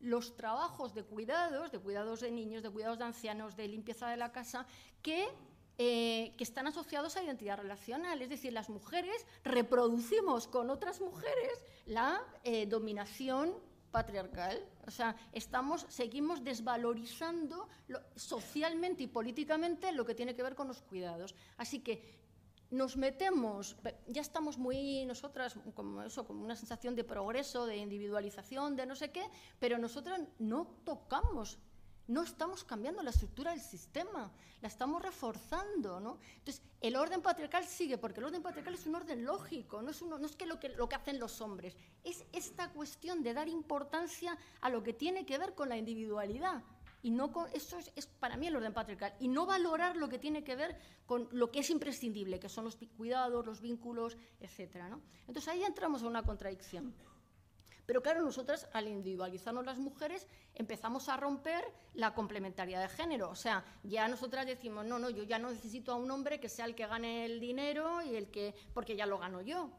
los 0.00 0.36
trabajos 0.36 0.94
de 0.94 1.04
cuidados, 1.04 1.70
de 1.72 1.78
cuidados 1.78 2.20
de 2.20 2.30
niños, 2.30 2.62
de 2.62 2.70
cuidados 2.70 2.98
de 2.98 3.04
ancianos, 3.04 3.56
de 3.56 3.68
limpieza 3.68 4.08
de 4.08 4.16
la 4.16 4.32
casa, 4.32 4.66
que, 5.02 5.28
eh, 5.78 6.34
que 6.36 6.44
están 6.44 6.66
asociados 6.66 7.16
a 7.16 7.22
identidad 7.22 7.58
relacional. 7.58 8.20
Es 8.20 8.28
decir, 8.28 8.52
las 8.52 8.68
mujeres 8.68 9.26
reproducimos 9.44 10.48
con 10.48 10.70
otras 10.70 11.00
mujeres 11.00 11.64
la 11.86 12.22
eh, 12.44 12.66
dominación 12.66 13.54
patriarcal. 13.90 14.62
O 14.86 14.90
sea, 14.90 15.16
estamos, 15.32 15.86
seguimos 15.88 16.44
desvalorizando 16.44 17.68
socialmente 18.14 19.04
y 19.04 19.06
políticamente 19.06 19.92
lo 19.92 20.04
que 20.04 20.14
tiene 20.14 20.34
que 20.34 20.42
ver 20.42 20.54
con 20.54 20.68
los 20.68 20.82
cuidados. 20.82 21.34
Así 21.56 21.80
que 21.80 22.25
nos 22.70 22.96
metemos, 22.96 23.76
ya 24.06 24.20
estamos 24.20 24.58
muy 24.58 25.04
nosotras, 25.06 25.58
como 25.74 26.02
eso, 26.02 26.26
como 26.26 26.44
una 26.44 26.56
sensación 26.56 26.94
de 26.94 27.04
progreso, 27.04 27.66
de 27.66 27.76
individualización, 27.76 28.76
de 28.76 28.86
no 28.86 28.96
sé 28.96 29.10
qué, 29.10 29.24
pero 29.58 29.78
nosotras 29.78 30.20
no 30.38 30.66
tocamos 30.84 31.58
no 32.08 32.22
estamos 32.22 32.64
cambiando 32.64 33.02
la 33.02 33.10
estructura 33.10 33.50
del 33.50 33.60
sistema, 33.60 34.30
la 34.60 34.68
estamos 34.68 35.02
reforzando. 35.02 36.00
¿no? 36.00 36.18
Entonces, 36.38 36.62
el 36.80 36.96
orden 36.96 37.20
patriarcal 37.20 37.64
sigue, 37.64 37.98
porque 37.98 38.20
el 38.20 38.26
orden 38.26 38.42
patriarcal 38.42 38.74
es 38.74 38.86
un 38.86 38.94
orden 38.94 39.24
lógico, 39.24 39.82
no 39.82 39.90
es, 39.90 40.02
no 40.02 40.24
es 40.24 40.36
que, 40.36 40.46
lo 40.46 40.60
que 40.60 40.68
lo 40.70 40.88
que 40.88 40.94
hacen 40.94 41.18
los 41.18 41.40
hombres, 41.40 41.76
es 42.04 42.24
esta 42.32 42.70
cuestión 42.70 43.22
de 43.22 43.34
dar 43.34 43.48
importancia 43.48 44.38
a 44.60 44.70
lo 44.70 44.82
que 44.82 44.92
tiene 44.92 45.26
que 45.26 45.38
ver 45.38 45.54
con 45.54 45.68
la 45.68 45.76
individualidad. 45.76 46.62
Y 47.06 47.12
no 47.12 47.30
con, 47.30 47.48
eso 47.52 47.78
es, 47.94 48.06
para 48.08 48.36
mí 48.36 48.48
el 48.48 48.56
orden 48.56 48.74
patriarcal. 48.74 49.14
Y 49.20 49.28
no 49.28 49.46
valorar 49.46 49.94
lo 49.96 50.08
que 50.08 50.18
tiene 50.18 50.42
que 50.42 50.56
ver 50.56 50.76
con 51.06 51.28
lo 51.30 51.52
que 51.52 51.60
es 51.60 51.70
imprescindible, 51.70 52.40
que 52.40 52.48
son 52.48 52.64
los 52.64 52.76
cuidados, 52.96 53.46
los 53.46 53.60
vínculos, 53.60 54.16
etc. 54.40 54.86
¿no? 54.90 55.00
Entonces 55.20 55.46
ahí 55.46 55.62
entramos 55.62 56.00
en 56.00 56.08
una 56.08 56.24
contradicción. 56.24 56.92
Pero 57.86 58.02
claro, 58.02 58.22
nosotras 58.22 58.68
al 58.72 58.88
individualizarnos 58.88 59.64
las 59.64 59.78
mujeres 59.78 60.26
empezamos 60.56 61.08
a 61.08 61.16
romper 61.16 61.64
la 61.94 62.12
complementariedad 62.12 62.82
de 62.82 62.88
género. 62.88 63.30
O 63.30 63.36
sea, 63.36 63.64
ya 63.84 64.08
nosotras 64.08 64.44
decimos, 64.44 64.84
no, 64.84 64.98
no, 64.98 65.08
yo 65.08 65.22
ya 65.22 65.38
no 65.38 65.52
necesito 65.52 65.92
a 65.92 65.94
un 65.94 66.10
hombre 66.10 66.40
que 66.40 66.48
sea 66.48 66.64
el 66.64 66.74
que 66.74 66.88
gane 66.88 67.24
el 67.24 67.38
dinero 67.38 68.02
y 68.02 68.16
el 68.16 68.32
que, 68.32 68.52
porque 68.74 68.96
ya 68.96 69.06
lo 69.06 69.20
gano 69.20 69.42
yo. 69.42 69.70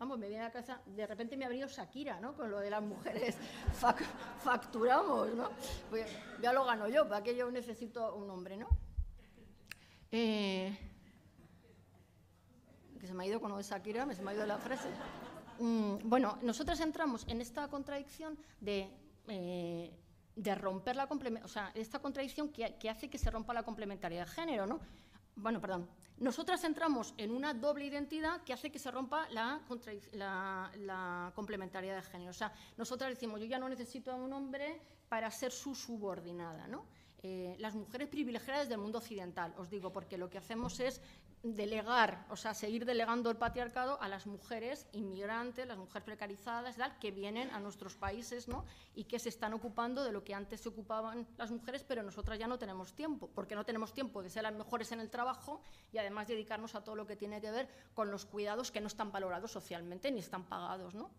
Vamos, 0.00 0.18
me 0.18 0.30
viene 0.30 0.44
a 0.44 0.50
casa, 0.50 0.80
de 0.86 1.06
repente 1.06 1.36
me 1.36 1.44
ha 1.44 1.48
venido 1.50 1.68
Shakira, 1.68 2.18
¿no? 2.20 2.34
Con 2.34 2.50
lo 2.50 2.58
de 2.60 2.70
las 2.70 2.82
mujeres 2.82 3.36
facturamos, 4.42 5.34
¿no? 5.34 5.50
Pues 5.90 6.10
ya 6.40 6.54
lo 6.54 6.64
gano 6.64 6.88
yo, 6.88 7.06
¿para 7.06 7.22
qué 7.22 7.36
yo 7.36 7.50
necesito 7.50 8.14
un 8.14 8.30
hombre, 8.30 8.56
¿no? 8.56 8.66
Eh, 10.10 10.74
que 12.98 13.06
se 13.06 13.12
me 13.12 13.24
ha 13.24 13.26
ido 13.26 13.42
con 13.42 13.50
lo 13.50 13.58
de 13.58 13.62
Shakira, 13.62 14.06
me 14.06 14.14
se 14.14 14.22
me 14.22 14.30
ha 14.30 14.34
ido 14.34 14.46
la 14.46 14.56
frase. 14.56 14.88
Mm, 15.58 16.08
bueno, 16.08 16.38
nosotros 16.40 16.80
entramos 16.80 17.28
en 17.28 17.42
esta 17.42 17.68
contradicción 17.68 18.38
de, 18.58 18.88
eh, 19.28 19.92
de 20.34 20.54
romper 20.54 20.96
la 20.96 21.06
o 21.44 21.48
sea, 21.48 21.72
esta 21.74 21.98
contradicción 21.98 22.48
que, 22.48 22.88
hace 22.88 23.10
que 23.10 23.18
se 23.18 23.30
rompa 23.30 23.52
la 23.52 23.64
complementariedad 23.64 24.24
de 24.24 24.32
género, 24.32 24.66
¿no? 24.66 24.80
Bueno, 25.36 25.60
perdón. 25.60 25.88
Nosotras 26.18 26.62
entramos 26.64 27.14
en 27.16 27.30
una 27.30 27.54
doble 27.54 27.86
identidad 27.86 28.42
que 28.42 28.52
hace 28.52 28.70
que 28.70 28.78
se 28.78 28.90
rompa 28.90 29.26
la, 29.30 29.62
la, 30.12 31.32
complementariedad 31.34 31.96
de 31.96 32.02
género. 32.02 32.30
O 32.30 32.34
sea, 32.34 32.52
nosotras 32.76 33.08
decimos, 33.08 33.40
yo 33.40 33.46
ya 33.46 33.58
no 33.58 33.70
necesito 33.70 34.12
a 34.12 34.16
un 34.16 34.30
hombre 34.34 34.82
para 35.08 35.30
ser 35.30 35.50
su 35.50 35.74
subordinada, 35.74 36.68
¿no? 36.68 36.84
Eh, 37.22 37.54
las 37.58 37.74
mujeres 37.74 38.08
privilegiadas 38.08 38.68
del 38.68 38.78
mundo 38.78 38.98
occidental, 38.98 39.52
os 39.58 39.68
digo, 39.68 39.92
porque 39.92 40.16
lo 40.16 40.30
que 40.30 40.38
hacemos 40.38 40.80
es 40.80 41.02
delegar, 41.42 42.26
o 42.28 42.36
sea, 42.36 42.52
seguir 42.52 42.84
delegando 42.84 43.30
el 43.30 43.36
patriarcado 43.36 44.00
a 44.00 44.08
las 44.08 44.26
mujeres 44.26 44.86
inmigrantes, 44.92 45.66
las 45.66 45.78
mujeres 45.78 46.04
precarizadas, 46.04 46.76
que 47.00 47.10
vienen 47.10 47.50
a 47.50 47.60
nuestros 47.60 47.96
países 47.96 48.46
¿no? 48.46 48.64
y 48.94 49.04
que 49.04 49.18
se 49.18 49.30
están 49.30 49.54
ocupando 49.54 50.04
de 50.04 50.12
lo 50.12 50.22
que 50.22 50.34
antes 50.34 50.60
se 50.60 50.68
ocupaban 50.68 51.26
las 51.38 51.50
mujeres, 51.50 51.84
pero 51.86 52.02
nosotras 52.02 52.38
ya 52.38 52.46
no 52.46 52.58
tenemos 52.58 52.94
tiempo, 52.94 53.30
porque 53.34 53.54
no 53.54 53.64
tenemos 53.64 53.92
tiempo 53.92 54.22
de 54.22 54.28
ser 54.28 54.42
las 54.42 54.54
mejores 54.54 54.92
en 54.92 55.00
el 55.00 55.10
trabajo 55.10 55.62
y 55.92 55.98
además 55.98 56.28
dedicarnos 56.28 56.74
a 56.74 56.84
todo 56.84 56.96
lo 56.96 57.06
que 57.06 57.16
tiene 57.16 57.40
que 57.40 57.50
ver 57.50 57.68
con 57.94 58.10
los 58.10 58.26
cuidados 58.26 58.70
que 58.70 58.80
no 58.80 58.86
están 58.86 59.12
valorados 59.12 59.50
socialmente 59.50 60.10
ni 60.10 60.20
están 60.20 60.44
pagados. 60.44 60.94
¿no? 60.94 61.10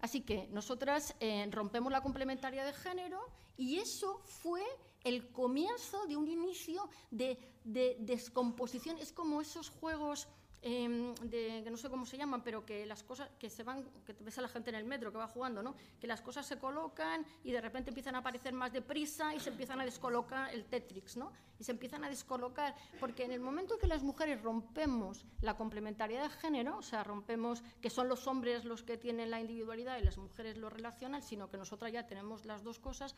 Así 0.00 0.22
que 0.22 0.48
nosotras 0.48 1.14
eh, 1.20 1.46
rompemos 1.50 1.92
la 1.92 2.00
complementaria 2.00 2.64
de 2.64 2.72
género 2.72 3.20
y 3.60 3.78
eso 3.78 4.20
fue 4.24 4.62
el 5.04 5.30
comienzo 5.32 6.06
de 6.06 6.16
un 6.16 6.28
inicio 6.28 6.88
de, 7.10 7.38
descomposición. 7.62 8.96
Es 8.98 9.12
como 9.12 9.42
esos 9.42 9.68
juegos 9.68 10.28
em, 10.62 11.14
de, 11.14 11.62
que 11.64 11.70
no 11.70 11.76
sé 11.76 11.88
cómo 11.88 12.04
se 12.04 12.16
llaman, 12.16 12.42
pero 12.42 12.64
que 12.64 12.84
las 12.86 13.02
cosas 13.02 13.30
que 13.38 13.48
se 13.48 13.62
van, 13.62 13.84
que 14.04 14.14
ves 14.20 14.38
a 14.38 14.42
la 14.42 14.48
gente 14.48 14.70
en 14.70 14.76
el 14.76 14.84
metro 14.84 15.10
que 15.10 15.18
va 15.18 15.28
jugando, 15.28 15.62
¿no? 15.62 15.74
Que 16.00 16.06
las 16.06 16.20
cosas 16.20 16.46
se 16.46 16.58
colocan 16.58 17.24
y 17.44 17.52
de 17.52 17.60
repente 17.60 17.90
empiezan 17.90 18.14
a 18.14 18.18
aparecer 18.18 18.52
más 18.52 18.72
deprisa 18.72 19.34
y 19.34 19.40
se 19.40 19.50
empiezan 19.50 19.80
a 19.80 19.84
descolocar 19.84 20.52
el 20.52 20.64
Tetrix, 20.64 21.16
¿no? 21.16 21.32
Y 21.58 21.64
se 21.64 21.72
empiezan 21.72 22.04
a 22.04 22.08
descolocar, 22.08 22.74
porque 22.98 23.24
en 23.24 23.32
el 23.32 23.40
momento 23.40 23.74
en 23.74 23.80
que 23.80 23.86
las 23.86 24.02
mujeres 24.02 24.42
rompemos 24.42 25.24
la 25.40 25.56
complementariedad 25.56 26.24
de 26.24 26.30
género, 26.30 26.78
o 26.78 26.82
sea, 26.82 27.04
rompemos 27.04 27.62
que 27.80 27.90
son 27.90 28.08
los 28.08 28.26
hombres 28.26 28.64
los 28.64 28.82
que 28.82 28.96
tienen 28.96 29.30
la 29.30 29.40
individualidad 29.40 29.98
y 29.98 30.04
las 30.04 30.18
mujeres 30.18 30.56
lo 30.56 30.70
relacionan, 30.70 31.22
sino 31.22 31.50
que 31.50 31.56
nosotras 31.56 31.92
ya 31.92 32.06
tenemos 32.06 32.44
las 32.44 32.62
dos 32.62 32.78
cosas, 32.78 33.14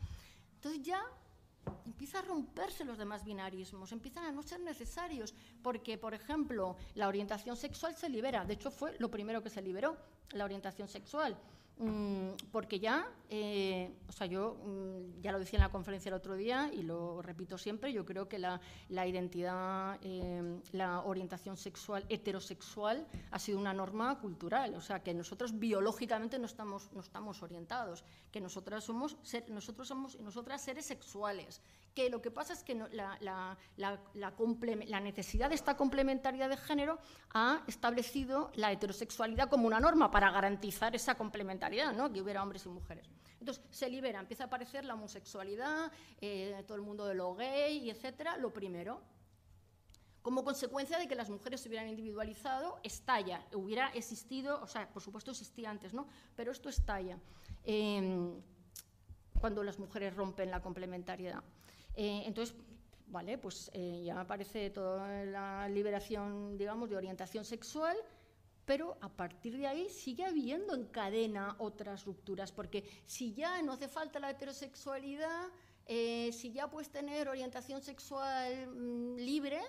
entonces 0.55 0.82
ya 0.82 1.03
empieza 1.87 2.19
a 2.19 2.23
romperse 2.23 2.85
los 2.85 2.99
demás 2.99 3.25
binarismos, 3.25 3.93
empiezan 3.93 4.25
a 4.25 4.33
no 4.33 4.43
ser 4.43 4.61
necesarios, 4.61 5.34
porque, 5.63 5.99
por 5.99 6.14
ejemplo, 6.14 6.76
la 6.95 7.09
orientación 7.09 7.57
sexual 7.57 7.95
se 7.97 8.09
libera, 8.09 8.45
de 8.45 8.55
hecho 8.55 8.71
fue 8.71 8.97
lo 8.99 9.11
primero 9.11 9.43
que 9.43 9.51
se 9.51 9.63
liberó, 9.63 9.97
la 10.33 10.45
orientación 10.45 10.89
sexual. 10.89 11.37
Mm, 11.78 12.34
porque 12.53 12.78
ya, 12.78 13.08
eh, 13.28 13.90
o 14.07 14.12
sea, 14.12 14.26
yo 14.26 14.57
mm, 14.64 15.20
ya 15.20 15.32
lo 15.32 15.38
decía 15.38 15.57
en 15.57 15.62
la 15.62 15.70
conferencia 15.70 16.11
el 16.11 16.14
otro 16.14 16.36
día 16.36 16.70
y 16.72 16.82
lo 16.82 17.22
repito 17.22 17.58
siempre, 17.58 17.92
yo 17.92 18.04
creo 18.04 18.28
que 18.28 18.38
la, 18.38 18.61
identidad, 18.88 19.99
eh, 20.03 20.61
la 20.72 21.00
orientación 21.00 21.57
sexual 21.57 22.04
heterosexual 22.08 23.07
ha 23.30 23.38
sido 23.38 23.58
una 23.58 23.72
norma 23.72 24.20
cultural, 24.20 24.74
o 24.74 24.80
sea, 24.80 25.03
que 25.03 25.14
nosotros 25.14 25.58
biológicamente 25.58 26.38
no 26.38 26.46
estamos, 26.46 26.92
no 26.92 27.00
estamos 27.00 27.42
orientados, 27.42 28.04
que 28.30 28.40
nosotras 28.40 28.84
somos, 28.84 29.16
nosotros 29.49 29.88
somos 29.88 30.20
nosotras 30.20 30.62
seres 30.62 30.84
sexuales, 30.86 31.62
que 31.95 32.11
lo 32.11 32.21
que 32.23 32.31
pasa 32.31 32.53
es 32.53 32.63
que 32.63 32.75
la, 32.75 33.19
la, 33.21 33.59
la, 34.14 35.01
necesidad 35.01 35.49
de 35.49 35.55
esta 35.55 35.77
complementariedad 35.77 36.49
de 36.49 36.57
género 36.57 36.99
ha 37.35 37.63
establecido 37.67 38.51
la 38.55 38.73
heterosexualidad 38.73 39.49
como 39.49 39.67
una 39.67 39.81
norma 39.81 40.11
para 40.11 40.31
garantizar 40.31 40.95
esa 40.95 41.14
complementariedad, 41.14 41.93
¿no? 41.93 42.13
que 42.13 42.21
hubiera 42.21 42.43
hombres 42.43 42.64
y 42.67 42.69
mujeres. 42.69 43.09
Entonces 43.41 43.64
se 43.71 43.91
libera, 43.91 44.21
empieza 44.21 44.45
a 44.45 44.47
aparecer 44.47 44.85
la 44.85 44.95
homosexualidad, 44.95 45.91
eh, 46.21 46.63
todo 46.67 46.77
el 46.77 46.83
mundo 46.83 47.07
de 47.07 47.14
lo 47.14 47.35
gay, 47.35 47.91
etcétera, 47.91 48.37
lo 48.37 48.53
primero. 48.53 49.01
Como 50.23 50.45
consecuencia 50.45 50.99
de 50.99 51.09
que 51.09 51.17
las 51.17 51.29
mujeres 51.29 51.61
se 51.61 51.69
hubieran 51.69 51.89
individualizado, 51.89 52.79
estalla, 52.85 53.45
hubiera 53.55 53.89
existido, 53.89 54.63
o 54.63 54.69
sea, 54.69 54.89
por 54.89 55.03
supuesto 55.03 55.33
existía 55.33 55.69
antes, 55.69 55.93
¿no? 55.93 56.07
Pero 56.37 56.53
esto 56.53 56.69
estalla. 56.69 57.19
Em, 57.64 58.41
cuando 59.41 59.64
las 59.64 59.81
mujeres 59.81 60.14
rompen 60.14 60.53
la 60.53 60.63
complementariedad. 60.63 61.43
Eh, 61.95 62.23
entonces, 62.27 62.57
vale, 63.07 63.39
pues 63.39 63.71
eh, 63.75 64.03
ya 64.05 64.21
aparece 64.21 64.71
toda 64.71 65.25
la 65.25 65.69
liberación, 65.69 66.57
digamos, 66.57 66.89
de 66.89 66.97
orientación 66.97 67.45
sexual, 67.45 67.97
pero 68.64 68.97
a 69.01 69.09
partir 69.09 69.57
de 69.57 69.67
ahí 69.67 69.89
sigue 69.89 70.25
habiendo 70.25 70.75
en 70.75 70.87
cadena 70.87 71.57
otras 71.59 72.05
rupturas, 72.05 72.53
porque 72.53 72.89
si 73.07 73.35
ya 73.35 73.61
no 73.63 73.73
hace 73.73 73.89
falta 73.89 74.19
la 74.19 74.31
heterosexualidad, 74.31 75.49
eh, 75.87 76.31
si 76.33 76.53
ya 76.53 76.71
puedes 76.71 76.91
tener 76.91 77.29
orientación 77.29 77.83
sexual 77.83 78.69
mm, 78.69 79.17
libre, 79.17 79.61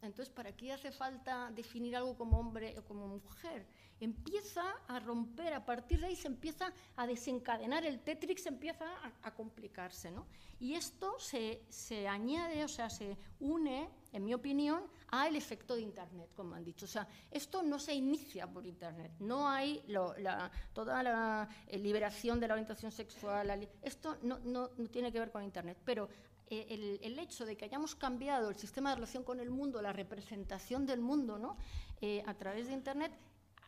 entonces 0.00 0.32
¿para 0.32 0.56
qué 0.56 0.72
hace 0.72 0.90
falta 0.90 1.50
definir 1.54 1.94
algo 1.94 2.16
como 2.16 2.38
hombre 2.38 2.74
o 2.78 2.82
como 2.84 3.06
mujer? 3.06 3.66
Empieza 4.00 4.62
a 4.88 5.00
romper, 5.00 5.54
a 5.54 5.64
partir 5.64 6.00
de 6.00 6.06
ahí 6.06 6.16
se 6.16 6.28
empieza 6.28 6.72
a 6.96 7.06
desencadenar, 7.06 7.84
el 7.86 8.00
Tetrix 8.00 8.46
empieza 8.46 8.84
a, 9.22 9.34
complicarse, 9.34 10.10
¿no? 10.10 10.26
Y 10.60 10.74
esto 10.74 11.18
se, 11.18 11.62
se 11.68 12.06
añade, 12.06 12.64
o 12.64 12.68
sea, 12.68 12.90
se 12.90 13.16
une, 13.40 13.88
en 14.12 14.24
mi 14.24 14.34
opinión, 14.34 14.82
al 15.08 15.34
efecto 15.36 15.74
de 15.74 15.82
Internet, 15.82 16.30
como 16.34 16.54
han 16.54 16.64
dicho. 16.64 16.84
O 16.84 16.88
sea, 16.88 17.08
esto 17.30 17.62
no 17.62 17.78
se 17.78 17.94
inicia 17.94 18.46
por 18.46 18.66
Internet, 18.66 19.12
no 19.20 19.48
hay 19.48 19.82
la, 19.88 20.50
toda 20.72 21.02
la 21.02 21.48
eh, 21.66 21.78
liberación 21.78 22.38
de 22.38 22.48
la 22.48 22.54
orientación 22.54 22.92
sexual, 22.92 23.68
esto 23.82 24.18
no, 24.22 24.38
no, 24.40 24.70
no, 24.76 24.88
tiene 24.88 25.10
que 25.10 25.18
ver 25.18 25.30
con 25.30 25.42
Internet, 25.42 25.78
pero 25.84 26.08
eh, 26.48 26.66
el, 26.70 27.00
el, 27.02 27.18
hecho 27.18 27.44
de 27.44 27.56
que 27.56 27.64
hayamos 27.64 27.96
cambiado 27.96 28.50
el 28.50 28.56
sistema 28.56 28.90
de 28.90 28.96
relación 28.96 29.24
con 29.24 29.40
el 29.40 29.50
mundo, 29.50 29.82
la 29.82 29.92
representación 29.92 30.86
del 30.86 31.00
mundo, 31.00 31.38
¿no? 31.38 31.56
Eh, 32.00 32.22
a 32.26 32.34
través 32.34 32.68
de 32.68 32.72
Internet, 32.72 33.10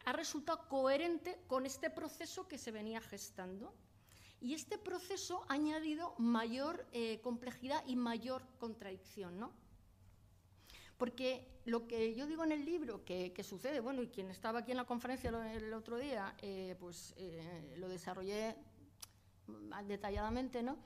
ha 0.08 0.12
resultado 0.12 0.66
coherente 0.68 1.38
con 1.46 1.66
este 1.66 1.90
proceso 1.90 2.48
que 2.48 2.56
se 2.56 2.70
venía 2.70 2.98
gestando. 3.02 3.74
Y 4.40 4.54
este 4.54 4.78
proceso 4.78 5.44
ha 5.48 5.54
añadido 5.54 6.14
mayor 6.16 6.86
eh, 6.92 7.20
complejidad 7.20 7.84
y 7.86 7.94
mayor 7.94 8.42
contradicción, 8.58 9.38
¿no? 9.38 9.52
Porque 10.96 11.46
lo 11.66 11.86
que 11.86 12.14
yo 12.14 12.26
digo 12.26 12.42
en 12.42 12.52
el 12.52 12.64
libro 12.64 13.04
que, 13.04 13.34
sucede, 13.42 13.80
bueno, 13.80 14.00
y 14.00 14.08
quien 14.08 14.30
estaba 14.30 14.60
aquí 14.60 14.70
en 14.70 14.78
la 14.78 14.86
conferencia 14.86 15.28
el 15.28 15.74
otro 15.74 15.98
día, 15.98 16.34
eh, 16.40 16.74
pues 16.80 17.12
eh, 17.18 17.74
lo 17.76 17.88
desarrollé 17.88 18.56
detalladamente, 19.86 20.62
¿no? 20.62 20.78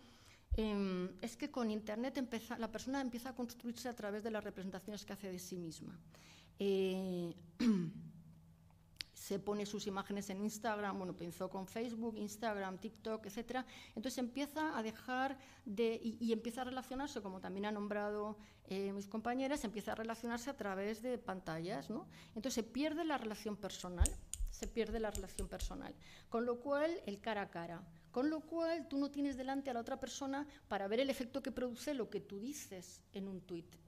Em, 0.56 1.10
es 1.20 1.36
que 1.36 1.50
con 1.50 1.70
Internet 1.70 2.18
la 2.58 2.70
persona 2.72 3.00
empieza 3.00 3.30
a 3.30 3.34
construirse 3.34 3.88
a 3.88 3.94
través 3.94 4.24
de 4.24 4.32
las 4.32 4.42
representaciones 4.42 5.04
que 5.04 5.12
hace 5.12 5.30
de 5.30 5.38
sí 5.38 5.56
misma. 5.56 5.96
se 9.22 9.38
pone 9.38 9.66
sus 9.66 9.86
imágenes 9.86 10.30
en 10.30 10.42
Instagram, 10.42 10.98
bueno, 10.98 11.16
pensó 11.16 11.48
con 11.48 11.68
Facebook, 11.68 12.16
Instagram, 12.16 12.78
TikTok, 12.78 13.24
etcétera. 13.26 13.64
Entonces 13.94 14.18
empieza 14.18 14.76
a 14.76 14.82
dejar 14.82 15.38
de 15.64 16.00
y, 16.02 16.32
empieza 16.32 16.62
a 16.62 16.64
relacionarse, 16.64 17.22
como 17.22 17.40
también 17.40 17.66
han 17.66 17.74
nombrado 17.74 18.36
eh, 18.64 18.92
mis 18.92 19.06
compañeras, 19.06 19.62
empieza 19.62 19.92
a 19.92 19.94
relacionarse 19.94 20.50
a 20.50 20.56
través 20.56 21.02
de 21.02 21.18
pantallas, 21.18 21.88
¿no? 21.88 22.08
Entonces 22.34 22.54
se 22.54 22.62
pierde 22.64 23.04
la 23.04 23.16
relación 23.16 23.56
personal, 23.56 24.10
se 24.50 24.66
pierde 24.66 24.98
la 24.98 25.12
relación 25.12 25.46
personal, 25.46 25.94
con 26.28 26.44
lo 26.44 26.58
cual 26.58 26.90
el 27.06 27.20
cara 27.20 27.42
a 27.42 27.50
cara. 27.50 27.80
Con 28.10 28.28
lo 28.28 28.40
cual 28.40 28.88
tú 28.88 28.98
no 28.98 29.10
tienes 29.10 29.36
delante 29.36 29.70
a 29.70 29.74
la 29.74 29.80
otra 29.80 30.00
persona 30.00 30.46
para 30.68 30.88
ver 30.88 30.98
el 30.98 31.10
efecto 31.10 31.42
que 31.42 31.52
produce 31.52 31.94
lo 31.94 32.10
que 32.10 32.20
tú 32.20 32.40
dices 32.40 33.04
en 33.12 33.28
un 33.28 33.40
tuit. 33.40 33.81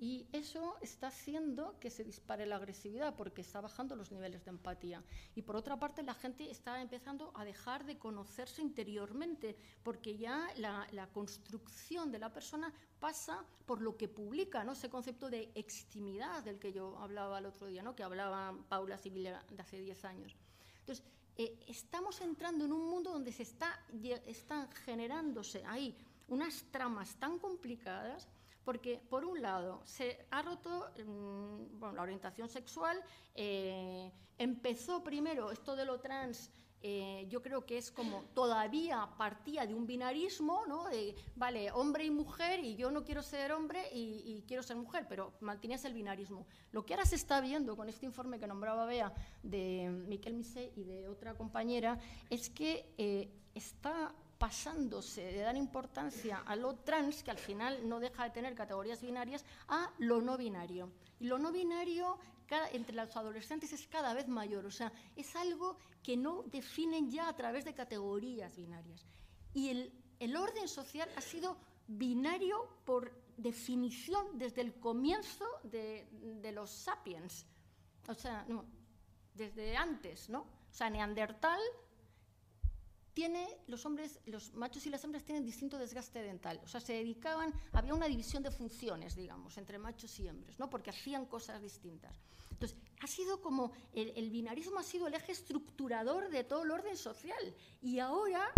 Y 0.00 0.28
eso 0.32 0.76
está 0.80 1.08
haciendo 1.08 1.76
que 1.80 1.90
se 1.90 2.04
dispare 2.04 2.46
la 2.46 2.54
agresividad 2.54 3.16
porque 3.16 3.40
está 3.40 3.60
bajando 3.60 3.96
los 3.96 4.12
niveles 4.12 4.44
de 4.44 4.50
empatía. 4.50 5.02
Y 5.34 5.42
por 5.42 5.56
otra 5.56 5.76
parte, 5.76 6.04
la 6.04 6.14
gente 6.14 6.48
está 6.48 6.80
empezando 6.80 7.32
a 7.34 7.44
dejar 7.44 7.84
de 7.84 7.98
conocerse 7.98 8.62
interiormente 8.62 9.56
porque 9.82 10.16
ya 10.16 10.48
la, 10.56 11.08
construcción 11.12 12.12
de 12.12 12.20
la 12.20 12.32
persona 12.32 12.72
pasa 13.00 13.44
por 13.66 13.80
lo 13.80 13.96
que 13.96 14.06
publica, 14.06 14.62
¿no? 14.62 14.72
ese 14.72 14.88
concepto 14.88 15.28
de 15.30 15.50
extimidad 15.56 16.44
del 16.44 16.60
que 16.60 16.72
yo 16.72 16.96
hablaba 16.98 17.40
el 17.40 17.46
otro 17.46 17.66
día, 17.66 17.82
¿no? 17.82 17.96
que 17.96 18.04
hablaba 18.04 18.56
Paula 18.68 18.98
Civil 18.98 19.24
de 19.24 19.62
hace 19.62 19.80
10 19.80 20.04
años. 20.04 20.36
Entonces, 20.80 21.04
eh, 21.36 21.58
estamos 21.66 22.20
entrando 22.20 22.64
en 22.66 22.72
un 22.72 22.88
mundo 22.88 23.10
donde 23.12 23.32
se 23.32 23.42
está, 23.42 23.84
están 24.26 24.70
generándose 24.70 25.64
ahí 25.66 25.96
unas 26.28 26.64
tramas 26.70 27.16
tan 27.16 27.38
complicadas 27.38 28.28
porque 28.68 29.00
por 29.08 29.24
un 29.24 29.40
lado 29.40 29.80
se 29.86 30.26
ha 30.30 30.42
roto 30.42 30.90
mm, 31.02 31.82
la 31.94 32.02
orientación 32.02 32.50
sexual, 32.50 33.02
eh, 33.34 34.12
empezó 34.36 35.02
primero 35.02 35.50
esto 35.50 35.74
de 35.74 35.86
lo 35.86 36.00
trans, 36.00 36.50
eh, 36.82 37.24
yo 37.30 37.40
creo 37.40 37.64
que 37.64 37.78
es 37.78 37.90
como 37.90 38.24
todavía 38.34 39.08
partía 39.16 39.64
de 39.64 39.72
un 39.72 39.86
binarismo, 39.86 40.66
¿no? 40.66 40.84
De, 40.90 41.14
vale, 41.34 41.72
hombre 41.72 42.04
y 42.04 42.10
mujer, 42.10 42.62
y 42.62 42.76
yo 42.76 42.90
no 42.90 43.04
quiero 43.04 43.22
ser 43.22 43.52
hombre 43.52 43.88
y, 43.90 44.44
quiero 44.46 44.62
ser 44.62 44.76
mujer, 44.76 45.06
pero 45.08 45.32
mantenías 45.40 45.86
el 45.86 45.94
binarismo. 45.94 46.46
Lo 46.70 46.84
que 46.84 46.92
ahora 46.92 47.06
se 47.06 47.16
está 47.16 47.40
viendo 47.40 47.74
con 47.74 47.88
este 47.88 48.04
informe 48.04 48.38
que 48.38 48.46
nombraba 48.46 48.84
Bea 48.84 49.14
de 49.42 49.88
Miquel 50.08 50.34
Misé 50.34 50.74
y 50.76 50.84
de 50.84 51.08
otra 51.08 51.34
compañera 51.34 51.98
es 52.28 52.50
que 52.50 52.92
eh, 52.98 53.30
está 53.54 54.14
pasándose 54.38 55.22
de 55.32 55.40
dar 55.40 55.56
importancia 55.56 56.42
a 56.46 56.54
lo 56.54 56.76
trans, 56.76 57.22
que 57.22 57.30
al 57.30 57.38
final 57.38 57.88
no 57.88 57.98
deja 57.98 58.24
de 58.24 58.30
tener 58.30 58.54
categorías 58.54 59.02
binarias, 59.02 59.44
a 59.66 59.90
lo 59.98 60.20
no 60.20 60.36
binario. 60.36 60.90
Y 61.18 61.26
lo 61.26 61.38
no 61.38 61.50
binario 61.50 62.18
entre 62.72 62.96
los 62.96 63.14
adolescentes 63.16 63.72
es 63.72 63.86
cada 63.88 64.14
vez 64.14 64.28
mayor, 64.28 64.64
o 64.64 64.70
sea, 64.70 64.92
es 65.16 65.36
algo 65.36 65.76
que 66.02 66.16
no 66.16 66.44
definen 66.44 67.10
ya 67.10 67.28
a 67.28 67.36
través 67.36 67.64
de 67.64 67.74
categorías 67.74 68.56
binarias. 68.56 69.04
Y 69.52 69.68
el, 69.68 69.92
el 70.18 70.36
orden 70.36 70.68
social 70.68 71.08
ha 71.16 71.20
sido 71.20 71.58
binario 71.86 72.66
por 72.84 73.12
definición 73.36 74.38
desde 74.38 74.62
el 74.62 74.74
comienzo 74.74 75.46
de, 75.62 76.08
de 76.40 76.52
los 76.52 76.70
sapiens, 76.70 77.44
o 78.06 78.14
sea, 78.14 78.44
no, 78.48 78.64
desde 79.34 79.76
antes, 79.76 80.28
¿no? 80.28 80.40
O 80.40 80.74
sea, 80.74 80.90
Neandertal 80.90 81.60
los 83.66 83.84
hombres, 83.86 84.20
los 84.26 84.54
machos 84.54 84.86
y 84.86 84.90
las 84.90 85.02
hembras 85.04 85.24
tienen 85.24 85.44
distinto 85.44 85.78
desgaste 85.78 86.22
dental. 86.22 86.60
O 86.64 86.68
sea, 86.68 86.80
se 86.80 86.92
dedicaban, 86.92 87.52
había 87.72 87.94
una 87.94 88.06
división 88.06 88.42
de 88.42 88.50
funciones, 88.50 89.16
digamos, 89.16 89.56
entre 89.58 89.78
machos 89.78 90.18
y 90.20 90.28
hembras, 90.28 90.58
¿no? 90.58 90.70
Porque 90.70 90.90
hacían 90.90 91.26
cosas 91.26 91.60
distintas. 91.60 92.20
Entonces, 92.50 92.78
ha 93.00 93.06
sido 93.06 93.40
como, 93.40 93.72
el, 93.92 94.30
binarismo 94.30 94.78
ha 94.78 94.82
sido 94.82 95.06
el 95.06 95.14
eje 95.14 95.32
estructurador 95.32 96.28
de 96.28 96.44
todo 96.44 96.64
el 96.64 96.70
orden 96.70 96.96
social. 96.96 97.54
Y 97.80 97.98
ahora 97.98 98.52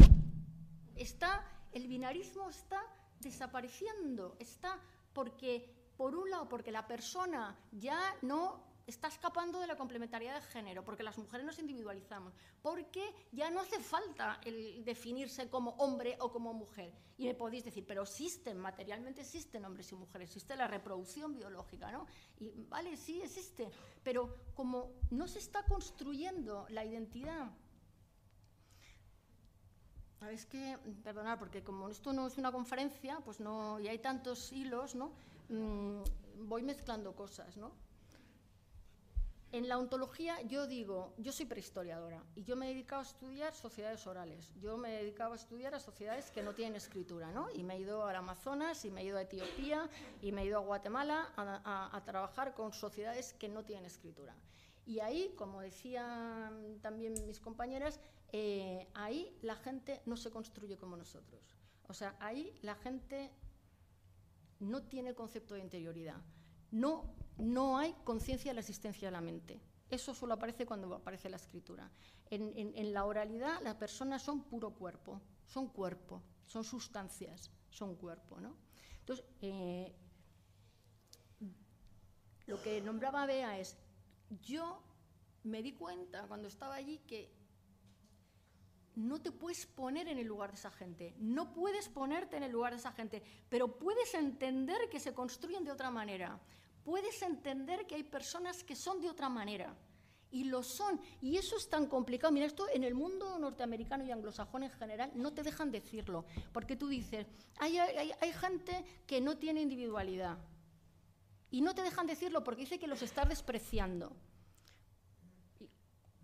está, 0.97 1.45
el 1.73 1.87
binarismo 1.87 2.49
está 2.51 2.83
desapareciendo, 3.21 4.37
está 4.39 4.79
porque, 5.13 5.93
por 5.97 6.15
un 6.15 6.31
lado, 6.31 6.49
porque 6.49 6.71
la 6.71 6.87
persona 6.87 7.59
ya 7.73 8.17
no 8.23 8.70
está 8.91 9.09
escapando 9.09 9.61
de 9.61 9.67
la 9.67 9.77
complementariedad 9.77 10.35
de 10.35 10.47
género, 10.47 10.85
porque 10.85 11.03
las 11.03 11.19
mujeres 11.19 11.47
nos 11.47 11.59
individualizamos, 11.59 12.35
porque 12.63 13.15
ya 13.33 13.51
no 13.51 13.61
hace 13.61 13.81
falta 13.81 14.41
el 14.45 14.85
definirse 14.85 15.49
como 15.49 15.71
hombre 15.73 16.17
o 16.21 16.31
como 16.31 16.53
mujer. 16.53 16.93
Y 17.17 17.27
me 17.27 17.35
podéis 17.35 17.65
decir, 17.65 17.85
pero 17.87 18.03
existen, 18.03 18.59
materialmente 18.59 19.23
existen 19.23 19.65
hombres 19.65 19.91
y 19.93 19.95
mujeres, 19.95 20.31
existe 20.31 20.57
la 20.57 20.67
reproducción 20.67 21.35
biológica, 21.35 21.91
¿no? 21.91 22.07
Y 22.39 22.51
vale, 22.69 22.97
sí 22.97 23.21
existe, 23.23 23.71
pero 24.03 24.37
como 24.55 24.93
no 25.11 25.27
se 25.27 25.39
está 25.39 25.65
construyendo 25.65 26.67
la 26.71 26.85
identidad 26.85 27.51
es 30.29 30.45
que, 30.45 30.77
perdonad, 31.03 31.39
porque 31.39 31.63
como 31.63 31.89
esto 31.89 32.13
no 32.13 32.27
es 32.27 32.37
una 32.37 32.53
conferencia, 32.53 33.21
pues 33.25 33.41
no, 33.41 33.81
y 33.81 33.89
hay 33.89 33.99
tantos 33.99 34.53
hilos, 34.53 34.95
¿no? 34.95 35.13
Mm, 35.49 36.03
voy 36.47 36.63
mezclando 36.63 37.15
cosas, 37.15 37.57
¿no? 37.57 37.73
En 39.53 39.69
la 39.69 39.79
ontología 39.79 40.41
yo 40.43 40.69
digo, 40.69 41.13
yo 41.19 41.33
soy 41.33 41.45
prehistoriadora 41.45 42.23
y 42.37 42.45
yo 42.45 42.55
me 42.55 42.67
he 42.67 42.69
dedicado 42.69 43.03
a 43.03 43.05
estudiar 43.05 43.53
sociedades 43.53 44.07
orales. 44.07 44.53
Yo 44.61 44.77
me 44.77 44.95
he 44.95 45.03
dedicado 45.03 45.33
a 45.33 45.37
estudiar 45.37 45.75
a 45.75 45.81
sociedades 45.81 46.31
que 46.31 46.43
no 46.43 46.55
tienen 46.55 46.77
escritura, 46.77 47.33
¿no? 47.33 47.49
Y 47.51 47.65
me 47.65 47.75
he 47.75 47.81
ido 47.81 48.07
al 48.07 48.15
Amazonas 48.15 48.85
y 48.85 48.93
me 48.93 49.01
he 49.01 49.07
ido 49.07 49.19
a 49.19 49.23
Etiopía 49.23 49.91
y 50.23 50.31
me 50.31 50.43
he 50.43 50.47
ido 50.47 50.59
a 50.59 50.61
Guatemala 50.61 51.33
a, 51.37 52.01
trabajar 52.05 52.55
con 52.55 52.73
sociedades 52.73 53.33
que 53.33 53.49
no 53.49 53.65
tienen 53.65 53.87
escritura. 53.87 54.37
Y 54.87 55.01
ahí, 55.01 55.35
como 55.37 55.61
decían 55.61 56.79
también 56.81 57.15
mis 57.27 57.41
compañeras, 57.41 57.99
eh, 58.33 58.87
ahí 58.95 59.37
la 59.43 59.57
gente 59.57 60.01
no 60.07 60.17
se 60.17 60.31
construye 60.31 60.77
como 60.77 60.97
nosotros. 60.97 61.57
O 61.89 61.93
sea, 61.93 62.15
ahí 62.21 62.57
la 62.63 62.77
gente 62.77 63.33
no 64.61 64.83
tiene 64.83 65.15
concepto 65.15 65.55
de 65.55 65.61
interioridad. 65.61 66.23
No 66.71 67.13
no 67.41 67.79
hay 67.79 67.95
conciencia 68.05 68.51
de 68.51 68.55
la 68.55 68.61
existencia 68.61 69.09
de 69.09 69.13
la 69.13 69.21
mente. 69.21 69.61
Eso 69.91 70.15
solo 70.15 70.35
aparece 70.35 70.67
cuando 70.67 70.95
aparece 70.95 71.29
la 71.29 71.37
escritura. 71.37 71.91
En, 72.31 72.93
la 72.93 73.05
oralidad 73.05 73.61
las 73.63 73.75
personas 73.75 74.23
son 74.23 74.45
puro 74.45 74.71
cuerpo, 74.71 75.21
son 75.47 75.69
cuerpo, 75.69 76.23
son 76.47 76.63
sustancias, 76.63 77.51
son 77.69 77.97
cuerpo. 77.97 78.41
¿no? 78.41 78.57
Entonces, 79.01 79.25
eh, 79.43 79.93
lo 82.47 82.63
que 82.63 82.81
nombraba 82.81 83.27
Bea 83.27 83.59
es, 83.59 83.77
yo 84.43 84.83
me 85.43 85.63
di 85.63 85.73
cuenta 85.73 86.27
cuando 86.29 86.47
estaba 86.47 86.77
allí 86.77 86.99
que 86.99 87.33
no 88.95 89.21
te 89.21 89.33
puedes 89.33 89.67
poner 89.67 90.09
en 90.09 90.19
el 90.19 90.27
lugar 90.27 90.51
de 90.51 90.57
esa 90.57 90.71
gente, 90.71 91.15
no 91.19 91.53
puedes 91.53 91.89
ponerte 91.89 92.37
en 92.37 92.43
el 92.43 92.53
lugar 92.53 92.73
de 92.73 92.79
esa 92.79 92.93
gente, 92.93 93.23
pero 93.49 93.79
puedes 93.79 94.15
entender 94.15 94.89
que 94.91 95.01
se 95.01 95.15
construyen 95.15 95.65
de 95.65 95.73
otra 95.73 95.91
manera, 95.91 96.41
puedes 96.85 97.21
entender 97.23 97.87
que 97.87 97.95
hay 97.95 98.03
personas 98.03 98.65
que 98.65 98.77
son 98.77 99.01
de 99.01 99.09
otra 99.09 99.29
manera. 99.29 99.75
Y 100.33 100.45
lo 100.45 100.63
son. 100.63 101.01
Y 101.21 101.37
eso 101.37 101.57
es 101.57 101.69
tan 101.69 101.87
complicado. 101.87 102.33
Mira, 102.33 102.47
esto 102.47 102.67
en 102.73 102.85
el 102.85 102.95
mundo 102.95 103.39
norteamericano 103.39 104.05
y 104.05 104.13
anglosajón 104.13 104.63
en 104.63 104.71
general 104.71 105.11
no 105.15 105.33
te 105.33 105.43
dejan 105.43 105.73
decirlo. 105.73 106.25
Porque 106.53 106.77
tú 106.77 106.89
dices, 106.89 107.27
hay, 107.59 107.79
hay 107.79 108.33
gente 108.33 108.85
que 109.07 109.21
no 109.21 109.39
tiene 109.39 109.61
individualidad. 109.61 110.39
Y 111.51 111.63
no 111.63 111.75
te 111.75 111.83
dejan 111.83 112.07
decirlo 112.07 112.45
porque 112.45 112.63
dice 112.63 112.79
que 112.79 112.87
los 112.87 113.03
estás 113.03 113.29
despreciando. 113.29 114.17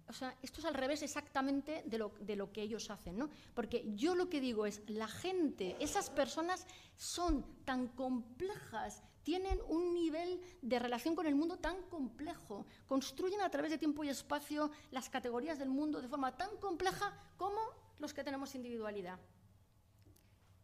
O 0.08 0.12
sea, 0.12 0.36
esto 0.40 0.60
es 0.60 0.66
al 0.66 0.74
revés 0.74 1.02
exactamente 1.02 1.82
de 1.84 1.98
lo, 1.98 2.12
de 2.20 2.36
lo, 2.36 2.52
que 2.52 2.62
ellos 2.62 2.90
hacen, 2.90 3.18
¿no? 3.18 3.28
Porque 3.54 3.84
yo 3.96 4.14
lo 4.14 4.30
que 4.30 4.40
digo 4.40 4.66
es, 4.66 4.88
la 4.88 5.08
gente, 5.08 5.76
esas 5.80 6.10
personas 6.10 6.64
son 6.96 7.44
tan 7.64 7.88
complejas, 7.88 9.02
tienen 9.26 9.58
un 9.66 9.92
nivel 9.92 10.40
de 10.62 10.78
relación 10.78 11.16
con 11.16 11.26
el 11.26 11.34
mundo 11.34 11.58
tan 11.58 11.82
complejo, 11.88 12.64
construyen 12.86 13.40
a 13.40 13.50
través 13.50 13.72
de 13.72 13.76
tiempo 13.76 14.04
y 14.04 14.08
espacio 14.08 14.70
las 14.92 15.10
categorías 15.10 15.58
del 15.58 15.68
mundo 15.68 16.00
de 16.00 16.06
forma 16.06 16.36
tan 16.36 16.56
compleja 16.58 17.12
como 17.36 17.58
los 17.98 18.14
que 18.14 18.22
tenemos 18.22 18.54
individualidad. 18.54 19.18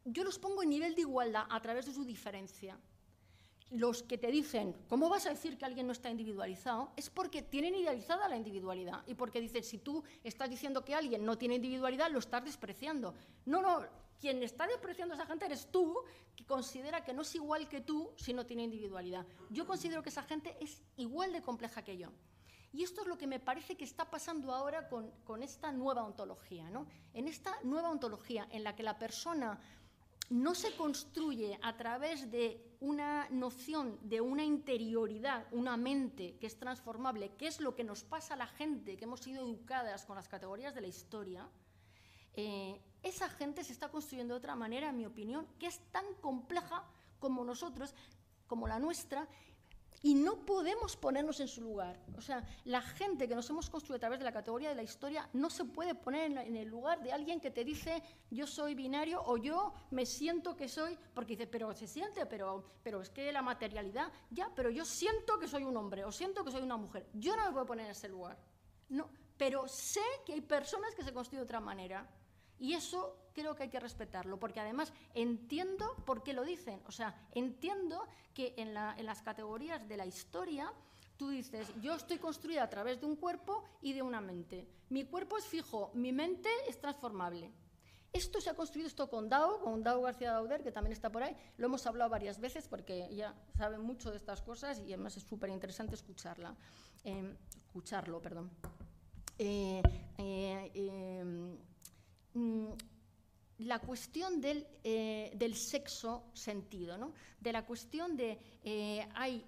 Yo 0.05 0.23
los 0.23 0.39
pongo 0.39 0.63
en 0.63 0.69
nivel 0.69 0.95
de 0.95 1.01
igualdad 1.01 1.45
a 1.51 1.61
través 1.61 1.87
de 1.87 1.93
su 1.93 2.05
diferencia 2.05 2.79
los 3.73 4.03
que 4.03 4.19
te 4.19 4.31
dicen, 4.31 4.75
¿cómo 4.89 5.09
vas 5.09 5.27
a 5.27 5.31
decir 5.31 5.57
que 5.57 5.65
alguien 5.65 5.87
no 5.87 5.93
está 5.93 6.11
individualizado? 6.11 6.93
Es 6.97 7.09
porque 7.09 7.43
tienen 7.43 7.75
idealizada 7.75 8.29
la 8.29 8.37
individualidad 8.37 9.03
y 9.07 9.15
porque 9.15 9.41
dicen, 9.41 9.65
si 9.65 9.79
tú 9.79 10.05
estás 10.23 10.51
diciendo 10.51 10.85
que 10.85 10.95
alguien 10.95 11.25
no 11.25 11.39
tiene 11.39 11.57
individualidad, 11.57 12.11
lo 12.11 12.19
estás 12.19 12.45
despreciando. 12.45 13.15
No, 13.47 13.63
no, 13.63 13.85
quien 14.21 14.43
está 14.43 14.67
despreciando 14.67 15.15
a 15.15 15.17
esa 15.17 15.27
gente 15.27 15.47
eres 15.47 15.67
tú, 15.71 15.97
que 16.37 16.45
considera 16.45 17.03
que 17.03 17.13
no 17.13 17.23
es 17.23 17.35
igual 17.35 17.69
que 17.69 17.81
tú 17.81 18.13
si 18.17 18.33
no 18.33 18.47
tiene 18.47 18.63
individualidad. 18.63 19.27
Yo 19.51 19.67
considero 19.67 20.03
que 20.03 20.11
esa 20.11 20.23
gente 20.23 20.57
es 20.61 20.83
igual 20.97 21.33
de 21.33 21.43
compleja 21.43 21.83
que 21.83 21.97
yo. 21.97 22.11
Y 22.73 22.85
esto 22.85 23.03
es 23.03 23.07
lo 23.07 23.19
que 23.19 23.27
me 23.27 23.41
parece 23.41 23.77
que 23.77 23.85
está 23.85 24.11
pasando 24.11 24.55
ahora 24.55 24.89
con, 24.89 25.11
con 25.25 25.43
esta 25.43 25.73
nueva 25.73 26.05
ontología. 26.05 26.71
¿no? 26.71 26.87
En 27.13 27.29
esta 27.29 27.59
nueva 27.65 27.91
ontología 27.91 28.47
en 28.51 28.65
la 28.65 28.75
que 28.75 28.83
la 28.83 28.99
persona 28.99 29.59
no 30.33 30.55
se 30.55 30.75
construye 30.77 31.59
a 31.61 31.77
través 31.77 32.31
de 32.31 32.59
una 32.81 33.29
noción 33.29 33.99
de 34.03 34.23
una 34.23 34.43
interioridad, 34.43 35.47
una 35.53 35.77
mente 35.77 36.39
que 36.39 36.47
es 36.47 36.59
transformable, 36.59 37.33
que 37.37 37.47
es 37.47 37.61
lo 37.61 37.77
que 37.77 37.85
nos 37.85 38.03
pasa 38.03 38.33
a 38.33 38.39
la 38.39 38.47
gente 38.47 38.97
que 38.97 39.05
hemos 39.05 39.21
sido 39.21 39.43
educadas 39.43 40.07
con 40.07 40.17
las 40.17 40.29
categorías 40.29 40.75
de 40.75 40.81
la 40.81 40.87
historia, 40.87 41.47
eh, 42.35 42.81
esa 43.03 43.29
gente 43.29 43.63
se 43.63 43.75
está 43.75 43.91
construyendo 43.91 44.33
de 44.33 44.39
otra 44.39 44.57
manera, 44.57 44.89
en 44.89 44.97
mi 44.97 45.05
opinión, 45.05 45.47
que 45.59 45.67
es 45.67 45.79
tan 45.91 46.07
compleja 46.23 46.83
como 47.19 47.45
nosotros, 47.45 47.95
como 48.47 48.67
la 48.67 48.79
nuestra, 48.79 49.29
y 50.03 50.15
no 50.15 50.45
podemos 50.45 50.97
ponernos 50.97 51.39
en 51.41 51.49
su 51.49 51.63
lugar. 51.63 51.99
O 52.17 52.21
sea, 52.21 52.45
la 52.65 52.83
gente 52.83 53.29
que 53.29 53.35
nos 53.35 53.49
hemos 53.51 53.71
construido 53.71 53.97
a 53.97 54.01
través 54.01 54.19
de 54.19 54.25
la 54.25 54.33
categoría 54.33 54.69
de 54.69 54.75
la 54.75 54.83
historia 54.83 55.29
no 55.33 55.49
se 55.49 55.65
puede 55.65 55.95
poner 55.95 56.33
en, 56.33 56.57
el 56.57 56.69
lugar 56.69 57.03
de 57.03 57.13
alguien 57.13 57.41
que 57.41 57.51
te 57.51 57.65
dice 57.65 58.03
yo 58.31 58.47
soy 58.47 58.75
binario 58.75 59.23
o 59.25 59.37
yo 59.37 59.73
me 59.91 60.05
siento 60.05 60.57
que 60.57 60.69
soy, 60.69 60.99
porque 61.15 61.37
dice, 61.37 61.47
pero 61.47 61.73
se 61.75 61.87
siente, 61.87 62.27
pero, 62.27 62.65
pero 62.83 63.01
es 63.01 63.11
que 63.11 63.31
la 63.33 63.43
materialidad, 63.43 64.13
ya, 64.31 64.51
pero 64.55 64.71
yo 64.71 64.85
siento 64.85 65.39
que 65.39 65.47
soy 65.47 65.65
un 65.65 65.77
hombre 65.77 66.05
o 66.05 66.11
siento 66.13 66.45
que 66.45 66.51
soy 66.51 66.63
una 66.63 66.77
mujer. 66.77 67.07
Yo 67.15 67.37
no 67.37 67.47
me 67.47 67.53
puedo 67.53 67.67
poner 67.67 67.87
en 67.87 67.93
ese 67.93 68.09
lugar. 68.09 68.37
No, 68.89 69.09
pero 69.37 69.69
sé 69.69 70.03
que 70.27 70.33
hay 70.33 70.41
personas 70.41 70.95
que 70.95 71.03
se 71.03 71.13
construyen 71.13 71.43
de 71.43 71.45
otra 71.45 71.61
manera. 71.61 72.09
Y 72.63 72.75
eso 72.75 73.17
creo 73.35 73.57
que 73.57 73.65
hay 73.65 73.69
que 73.69 73.81
respetarlo, 73.81 74.39
porque 74.39 74.61
además 74.61 74.93
entiendo 75.15 75.97
por 76.07 76.23
qué 76.23 76.33
lo 76.33 76.45
dicen. 76.45 76.81
O 76.87 76.93
sea, 76.93 77.13
entiendo 77.33 78.07
que 78.33 78.55
en, 78.57 78.73
las 78.73 79.21
categorías 79.23 79.89
de 79.89 79.97
la 79.97 80.07
historia 80.07 80.73
tú 81.17 81.31
dices, 81.31 81.67
yo 81.81 81.97
estoy 81.97 82.19
construida 82.19 82.63
a 82.63 82.71
través 82.71 83.01
de 83.01 83.07
un 83.07 83.17
cuerpo 83.17 83.65
y 83.81 83.95
de 83.95 84.03
una 84.03 84.21
mente. 84.21 84.69
Mi 84.91 85.03
cuerpo 85.03 85.39
es 85.39 85.45
fijo, 85.45 85.91
mi 85.95 86.13
mente 86.13 86.49
es 86.69 86.81
transformable. 86.81 87.51
Esto 88.13 88.41
se 88.41 88.51
ha 88.51 88.55
construido 88.55 88.87
esto 88.87 89.11
con 89.11 89.29
Dao, 89.29 89.59
con 89.59 89.83
Dao 89.83 90.01
García 90.03 90.31
Dauder, 90.31 90.63
que 90.63 90.71
también 90.71 90.93
está 90.93 91.11
por 91.11 91.25
ahí. 91.25 91.37
Lo 91.57 91.67
hemos 91.67 91.85
hablado 91.89 92.11
varias 92.11 92.39
veces 92.39 92.69
porque 92.69 93.07
ella 93.07 93.35
sabe 93.57 93.77
mucho 93.79 94.13
de 94.13 94.19
estas 94.19 94.41
cosas 94.41 94.79
y 94.79 94.93
además 94.93 95.17
es 95.17 95.25
súper 95.25 95.51
interesante 95.51 95.97
escucharla. 95.97 96.55
Em, 97.03 97.37
escucharlo, 97.67 98.23
perdón. 98.23 98.53
Eh, 99.37 99.83
eh, 100.19 101.25
mm, 101.25 101.72
la 103.59 103.79
cuestión 103.81 104.41
del, 104.41 104.67
eh, 104.85 105.33
del 105.37 105.55
sexo 105.55 106.25
sentido, 106.33 106.97
¿no? 106.97 107.13
de 107.41 107.53
la 107.53 107.65
cuestión 107.65 108.17
de 108.17 108.39
eh, 108.65 109.09
hay 109.15 109.45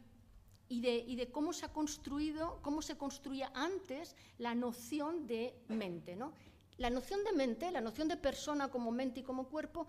y 0.68 0.80
de, 0.80 0.96
y 0.96 1.16
de, 1.16 1.30
cómo 1.30 1.52
se 1.52 1.66
ha 1.66 1.72
construido, 1.72 2.58
cómo 2.62 2.80
se 2.80 2.96
construía 2.96 3.52
antes 3.54 4.16
la 4.38 4.54
noción 4.54 5.26
de 5.26 5.54
mente. 5.68 6.16
¿no? 6.16 6.32
La 6.78 6.90
noción 6.90 7.22
de 7.22 7.32
mente, 7.32 7.70
la 7.70 7.80
noción 7.80 8.08
de 8.08 8.16
persona 8.16 8.68
como 8.68 8.90
mente 8.90 9.20
y 9.20 9.22
como 9.22 9.48
cuerpo, 9.48 9.86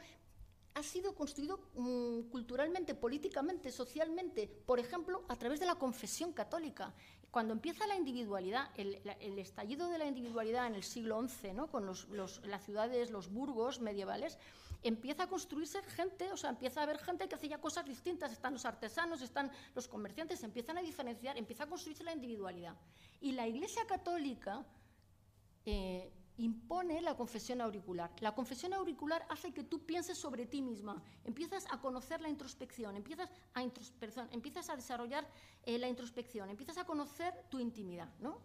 ha 0.76 0.84
sido 0.84 1.16
construido 1.16 1.60
mm, 1.76 2.30
culturalmente, 2.30 2.94
políticamente, 2.94 3.72
socialmente, 3.72 4.48
por 4.48 4.80
ejemplo, 4.80 5.24
a 5.30 5.38
través 5.38 5.62
de 5.62 5.66
la 5.66 5.76
confesión 5.76 6.34
católica. 6.34 6.94
Cuando 7.36 7.52
empieza 7.52 7.86
la 7.86 7.98
individualidad, 7.98 8.70
el, 8.78 9.38
estallido 9.40 9.90
de 9.90 9.98
la 9.98 10.06
individualidad 10.06 10.68
en 10.68 10.76
el 10.76 10.84
siglo 10.84 11.22
XI, 11.28 11.52
¿no? 11.52 11.68
con 11.68 11.86
las 11.86 12.64
ciudades, 12.64 13.12
los 13.12 13.30
burgos 13.30 13.82
medievales, 13.82 14.38
empieza 14.84 15.24
a 15.24 15.28
construirse 15.28 15.84
gente, 15.84 16.32
o 16.32 16.38
sea, 16.38 16.52
empieza 16.52 16.80
a 16.80 16.84
haber 16.84 16.98
gente 16.98 17.28
que 17.28 17.36
hace 17.36 17.50
ya 17.50 17.60
cosas 17.60 17.84
distintas, 17.84 18.32
están 18.32 18.54
los 18.54 18.64
artesanos, 18.64 19.22
están 19.22 19.52
los 19.76 19.90
comerciantes, 19.90 20.42
empiezan 20.44 20.78
a 20.78 20.82
diferenciar, 20.82 21.38
empieza 21.38 21.66
a 21.66 21.68
construirse 21.68 22.06
la 22.06 22.14
individualidad. 22.14 22.74
Y 23.20 23.34
la 23.34 23.46
Iglesia 23.46 23.86
Católica 23.86 24.64
eh, 25.66 26.10
impone 26.38 27.02
la 27.02 27.16
confesión 27.16 27.62
auricular. 27.62 28.12
La 28.20 28.34
confesión 28.34 28.74
auricular 28.74 29.26
hace 29.30 29.54
que 29.54 29.64
tú 29.64 29.86
pienses 29.86 30.18
sobre 30.18 30.46
ti 30.46 30.62
misma, 30.62 31.02
empiezas 31.24 31.66
a 31.72 31.80
conocer 31.80 32.22
la 32.22 32.30
introspección, 32.30 32.96
empiezas 32.96 34.70
a, 34.70 34.76
desarrollar 34.76 35.28
eh, 35.64 35.78
la 35.78 35.88
introspección, 35.88 36.50
empiezas 36.50 36.78
a 36.78 36.86
conocer 36.86 37.34
tu 37.50 37.60
intimidad. 37.60 38.10
¿no? 38.20 38.40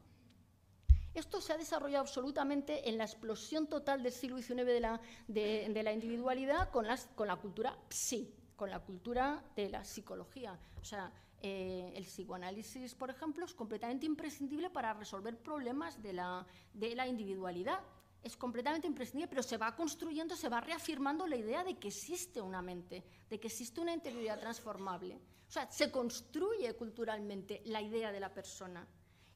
Esto 1.14 1.40
se 1.40 1.52
ha 1.52 1.58
desarrollado 1.58 2.02
absolutamente 2.02 2.88
en 2.88 2.96
la 2.96 3.04
explosión 3.04 3.66
total 3.66 4.02
del 4.02 4.12
siglo 4.12 4.38
XIX 4.38 4.64
de 4.64 4.80
la, 4.80 5.00
de, 5.26 5.82
la 5.82 5.92
individualidad 5.92 6.70
con, 6.70 6.86
las, 6.86 7.06
con 7.16 7.26
la 7.26 7.36
cultura 7.36 7.76
psi, 7.88 8.32
con 8.54 8.70
la 8.70 8.78
cultura 8.78 9.42
de 9.56 9.70
la 9.70 9.84
psicología. 9.84 10.56
O 10.80 10.84
sea, 10.84 11.12
eh, 11.42 11.92
el 11.94 12.04
psicoanálisis, 12.04 12.94
por 12.94 13.10
ejemplo, 13.10 13.44
es 13.44 13.54
completamente 13.54 14.06
imprescindible 14.06 14.70
para 14.70 14.92
resolver 14.92 15.38
problemas 15.38 16.02
de 16.02 16.12
la, 16.12 16.46
de 16.74 16.94
la 16.94 17.06
individualidad. 17.06 17.80
Es 18.22 18.36
completamente 18.36 18.86
imprescindible, 18.86 19.28
pero 19.28 19.42
se 19.42 19.56
va 19.56 19.74
construyendo, 19.74 20.36
se 20.36 20.50
va 20.50 20.60
reafirmando 20.60 21.26
la 21.26 21.36
idea 21.36 21.64
de 21.64 21.78
que 21.78 21.88
existe 21.88 22.40
una 22.40 22.60
mente, 22.60 23.02
de 23.30 23.40
que 23.40 23.46
existe 23.48 23.80
una 23.80 23.94
interioridad 23.94 24.38
transformable. 24.38 25.18
O 25.48 25.50
sea, 25.50 25.70
se 25.70 25.90
construye 25.90 26.74
culturalmente 26.76 27.62
la 27.64 27.80
idea 27.80 28.12
de 28.12 28.20
la 28.20 28.32
persona. 28.32 28.86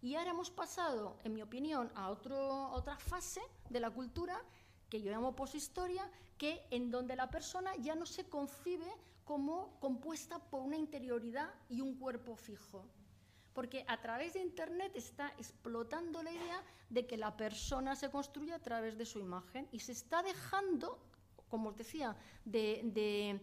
Y 0.02 0.14
ahora 0.14 0.32
hemos 0.32 0.50
pasado, 0.50 1.16
en 1.24 1.32
mi 1.32 1.40
opinión, 1.40 1.90
a 1.94 2.10
otro, 2.10 2.70
otra 2.72 2.98
fase 2.98 3.40
de 3.70 3.80
la 3.80 3.90
cultura 3.90 4.44
que 4.90 5.00
yo 5.00 5.10
llamo 5.10 5.34
poshistoria, 5.34 6.08
que 6.36 6.66
en 6.70 6.90
donde 6.90 7.16
la 7.16 7.30
persona 7.30 7.74
ya 7.76 7.94
no 7.94 8.04
se 8.04 8.28
concibe 8.28 8.86
como 9.24 9.78
compuesta 9.80 10.38
por 10.38 10.62
una 10.62 10.76
interioridad 10.76 11.50
y 11.68 11.80
un 11.80 11.96
cuerpo 11.96 12.36
fijo. 12.36 12.84
Porque 13.52 13.84
a 13.88 14.00
través 14.00 14.34
de 14.34 14.40
Internet 14.40 14.92
está 14.94 15.28
explotando 15.38 16.22
la 16.22 16.32
idea 16.32 16.62
de 16.90 17.06
que 17.06 17.16
la 17.16 17.36
persona 17.36 17.94
se 17.96 18.10
construye 18.10 18.52
a 18.52 18.58
través 18.58 18.98
de 18.98 19.06
su 19.06 19.20
imagen 19.20 19.68
y 19.70 19.78
se 19.78 19.92
está 19.92 20.22
dejando, 20.22 20.98
como 21.48 21.70
os 21.70 21.76
decía, 21.76 22.16
de, 22.44 23.40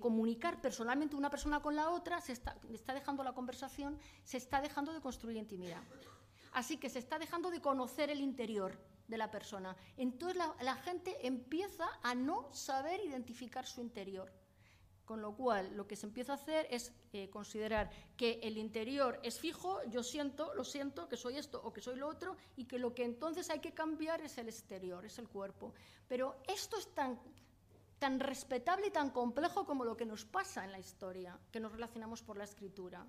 comunicar 0.00 0.60
personalmente 0.60 1.16
una 1.16 1.30
persona 1.30 1.60
con 1.60 1.74
la 1.74 1.90
otra, 1.90 2.20
se 2.20 2.32
está, 2.32 2.56
dejando 2.94 3.24
la 3.24 3.32
conversación, 3.32 3.98
se 4.22 4.36
está 4.36 4.60
dejando 4.60 4.92
de 4.92 5.00
construir 5.00 5.36
intimidad. 5.36 5.82
Así 6.52 6.78
que 6.78 6.88
se 6.88 6.98
está 7.00 7.18
dejando 7.18 7.50
de 7.50 7.60
conocer 7.60 8.10
el 8.10 8.20
interior 8.20 8.78
de 9.08 9.18
la 9.18 9.30
persona. 9.30 9.76
Entonces 9.96 10.40
la 10.60 10.76
gente 10.76 11.26
empieza 11.26 11.88
a 12.02 12.14
no 12.14 12.52
saber 12.54 13.00
identificar 13.04 13.66
su 13.66 13.80
interior. 13.80 14.32
Con 15.10 15.22
lo 15.22 15.34
cual, 15.34 15.76
lo 15.76 15.88
que 15.88 15.96
se 15.96 16.06
empieza 16.06 16.30
a 16.30 16.36
hacer 16.36 16.68
es 16.70 16.92
eh, 17.12 17.28
considerar 17.30 17.90
que 18.16 18.38
el 18.44 18.56
interior 18.56 19.18
es 19.24 19.40
fijo, 19.40 19.82
yo 19.88 20.04
siento, 20.04 20.54
lo 20.54 20.62
siento, 20.62 21.08
que 21.08 21.16
soy 21.16 21.36
esto 21.36 21.60
o 21.64 21.72
que 21.72 21.80
soy 21.80 21.96
lo 21.96 22.06
otro, 22.06 22.36
y 22.56 22.66
que 22.66 22.78
lo 22.78 22.94
que 22.94 23.02
entonces 23.02 23.50
hay 23.50 23.58
que 23.58 23.74
cambiar 23.74 24.20
es 24.20 24.38
el 24.38 24.46
exterior, 24.46 25.04
es 25.04 25.18
el 25.18 25.26
cuerpo. 25.26 25.74
Pero 26.06 26.36
esto 26.46 26.76
es 26.76 26.94
tan, 26.94 27.18
tan 27.98 28.20
respetable 28.20 28.86
y 28.86 28.92
tan 28.92 29.10
complejo 29.10 29.66
como 29.66 29.84
lo 29.84 29.96
que 29.96 30.06
nos 30.06 30.24
pasa 30.24 30.64
en 30.64 30.70
la 30.70 30.78
historia, 30.78 31.36
que 31.50 31.58
nos 31.58 31.72
relacionamos 31.72 32.22
por 32.22 32.36
la 32.36 32.44
escritura. 32.44 33.04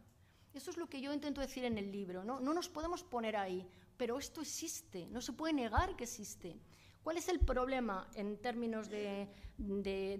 Eso 0.55 0.71
es 0.71 0.77
lo 0.77 0.89
que 0.89 1.01
yo 1.01 1.13
intento 1.13 1.39
decir 1.39 1.65
en 1.65 1.77
el 1.77 1.91
libro. 1.91 2.23
¿no? 2.23 2.39
no 2.39 2.51
nos 2.51 2.67
podemos 2.67 3.03
poner 3.03 3.37
ahí, 3.37 3.63
pero 3.95 4.17
esto 4.17 4.41
existe, 4.41 5.05
no 5.11 5.21
se 5.21 5.33
puede 5.33 5.53
negar 5.53 5.95
que 5.95 6.05
existe. 6.05 6.57
¿Cuál 7.03 7.17
es 7.17 7.29
el 7.29 7.39
problema 7.39 8.07
en 8.13 8.37
términos 8.37 8.87
de, 8.87 9.27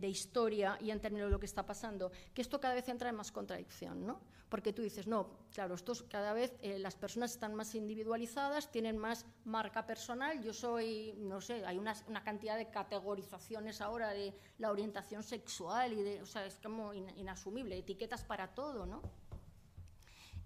historia 0.02 0.78
y 0.82 0.90
en 0.90 1.00
términos 1.00 1.28
de 1.28 1.32
lo 1.32 1.40
que 1.40 1.46
está 1.46 1.64
pasando? 1.64 2.12
Que 2.34 2.42
esto 2.42 2.60
cada 2.60 2.74
vez 2.74 2.90
entra 2.90 3.10
en 3.10 3.16
más 3.16 3.32
contradicción, 3.32 4.06
¿no? 4.06 4.20
Porque 4.50 4.74
tú 4.74 4.82
dices, 4.82 5.06
no, 5.06 5.30
claro, 5.54 5.76
estos 5.76 6.02
cada 6.04 6.34
vez 6.34 6.54
eh, 6.62 6.80
las 6.80 6.96
personas 6.96 7.32
están 7.32 7.54
más 7.54 7.76
individualizadas, 7.76 8.72
tienen 8.72 8.98
más 8.98 9.28
marca 9.46 9.86
personal. 9.86 10.42
Yo 10.44 10.54
soy, 10.54 11.14
no 11.20 11.40
sé, 11.40 11.64
hay 11.66 11.78
una, 11.78 11.94
cantidad 12.24 12.58
de 12.58 12.72
categorizaciones 12.72 13.80
ahora 13.80 14.10
de 14.10 14.34
la 14.58 14.72
orientación 14.72 15.22
sexual 15.22 15.94
y 15.94 16.02
de, 16.02 16.22
o 16.22 16.26
sea, 16.26 16.46
es 16.48 16.58
como 16.58 16.94
inasumible, 16.94 17.78
etiquetas 17.78 18.24
para 18.24 18.48
todo, 18.56 18.88
¿no? 18.88 19.04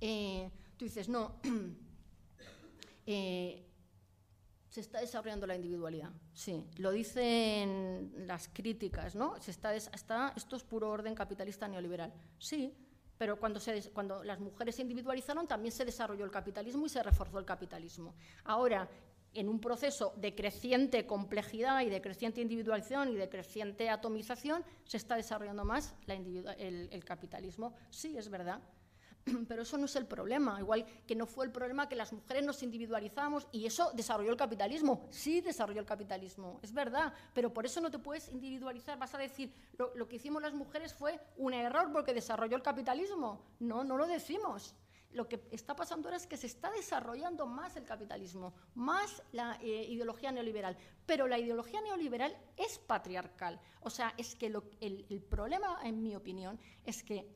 Eh, 0.01 0.51
tú 0.75 0.83
dices, 0.85 1.07
no. 1.07 1.39
Eh, 3.07 3.64
se 4.75 4.81
está 4.81 4.99
desarrollando 4.99 5.47
la 5.47 5.55
individualidad. 5.55 6.09
Sí, 6.33 6.65
lo 6.79 6.91
dicen 6.91 8.11
las 8.27 8.49
críticas, 8.49 9.15
¿no? 9.15 9.41
Se 9.41 9.51
está, 9.51 9.73
está, 9.73 10.33
esto 10.35 10.57
es 10.57 10.65
puro 10.65 10.89
orden 10.89 11.15
capitalista 11.15 11.65
neoliberal. 11.65 12.11
Sí, 12.37 12.75
pero 13.17 13.39
cuando, 13.39 13.61
se, 13.61 13.89
cuando 13.91 14.21
las 14.21 14.37
mujeres 14.41 14.75
se 14.75 14.81
individualizaron 14.81 15.47
también 15.47 15.71
se 15.71 15.85
desarrolló 15.85 16.25
el 16.25 16.31
capitalismo 16.31 16.87
y 16.87 16.89
se 16.89 17.01
reforzó 17.01 17.39
el 17.39 17.45
capitalismo. 17.45 18.15
Ahora, 18.43 18.89
en 19.33 19.47
un 19.47 19.61
proceso 19.61 20.11
de 20.17 20.35
creciente 20.35 21.05
complejidad 21.05 21.79
y 21.79 21.89
de 21.89 22.01
creciente 22.01 22.41
individualización 22.41 23.07
y 23.13 23.15
de 23.15 23.29
creciente 23.29 23.89
atomización, 23.89 24.61
se 24.83 24.97
está 24.97 25.15
desarrollando 25.15 25.63
más 25.63 25.95
el 26.05 27.05
capitalismo. 27.05 27.73
Sí, 27.89 28.17
es 28.17 28.27
verdad. 28.27 28.59
Pero 29.47 29.63
eso 29.63 29.77
no 29.77 29.85
es 29.85 29.95
el 29.95 30.05
problema, 30.05 30.59
igual 30.59 30.85
que 31.07 31.15
no 31.15 31.25
fue 31.25 31.45
el 31.45 31.51
problema 31.51 31.89
que 31.89 31.95
las 31.95 32.13
mujeres 32.13 32.43
nos 32.45 32.61
individualizamos 32.61 33.47
y 33.51 33.65
eso 33.65 33.91
desarrolló 33.93 34.31
el 34.31 34.37
capitalismo. 34.37 35.07
Sí 35.09 35.41
desarrolló 35.41 35.79
el 35.79 35.85
capitalismo, 35.85 36.59
es 36.61 36.73
verdad, 36.73 37.13
pero 37.33 37.53
por 37.53 37.65
eso 37.65 37.81
no 37.81 37.89
te 37.89 37.99
puedes 37.99 38.29
individualizar. 38.29 38.97
Vas 38.99 39.15
a 39.15 39.17
decir, 39.17 39.51
lo, 39.77 40.07
que 40.07 40.17
hicimos 40.17 40.41
las 40.41 40.53
mujeres 40.53 40.93
fue 40.93 41.19
un 41.37 41.53
error 41.53 41.91
porque 41.91 42.13
desarrolló 42.13 42.55
el 42.55 42.61
capitalismo. 42.61 43.41
No, 43.59 43.83
no 43.83 43.97
lo 43.97 44.05
decimos. 44.05 44.75
Lo 45.11 45.29
que 45.29 45.47
está 45.51 45.75
pasando 45.75 46.09
ahora 46.09 46.17
es 46.17 46.27
que 46.27 46.35
se 46.35 46.47
está 46.47 46.69
desarrollando 46.71 47.47
más 47.47 47.77
el 47.77 47.85
capitalismo, 47.85 48.53
más 48.73 49.23
la 49.31 49.57
eh, 49.61 49.85
ideología 49.89 50.31
neoliberal. 50.31 50.77
Pero 51.05 51.27
la 51.27 51.39
ideología 51.39 51.81
neoliberal 51.81 52.37
es 52.57 52.79
patriarcal. 52.79 53.59
O 53.81 53.89
sea, 53.89 54.13
es 54.17 54.35
que 54.35 54.47
el, 54.47 55.05
el 55.09 55.21
problema, 55.21 55.79
en 55.83 56.03
mi 56.03 56.15
opinión, 56.15 56.59
es 56.83 57.01
que 57.01 57.33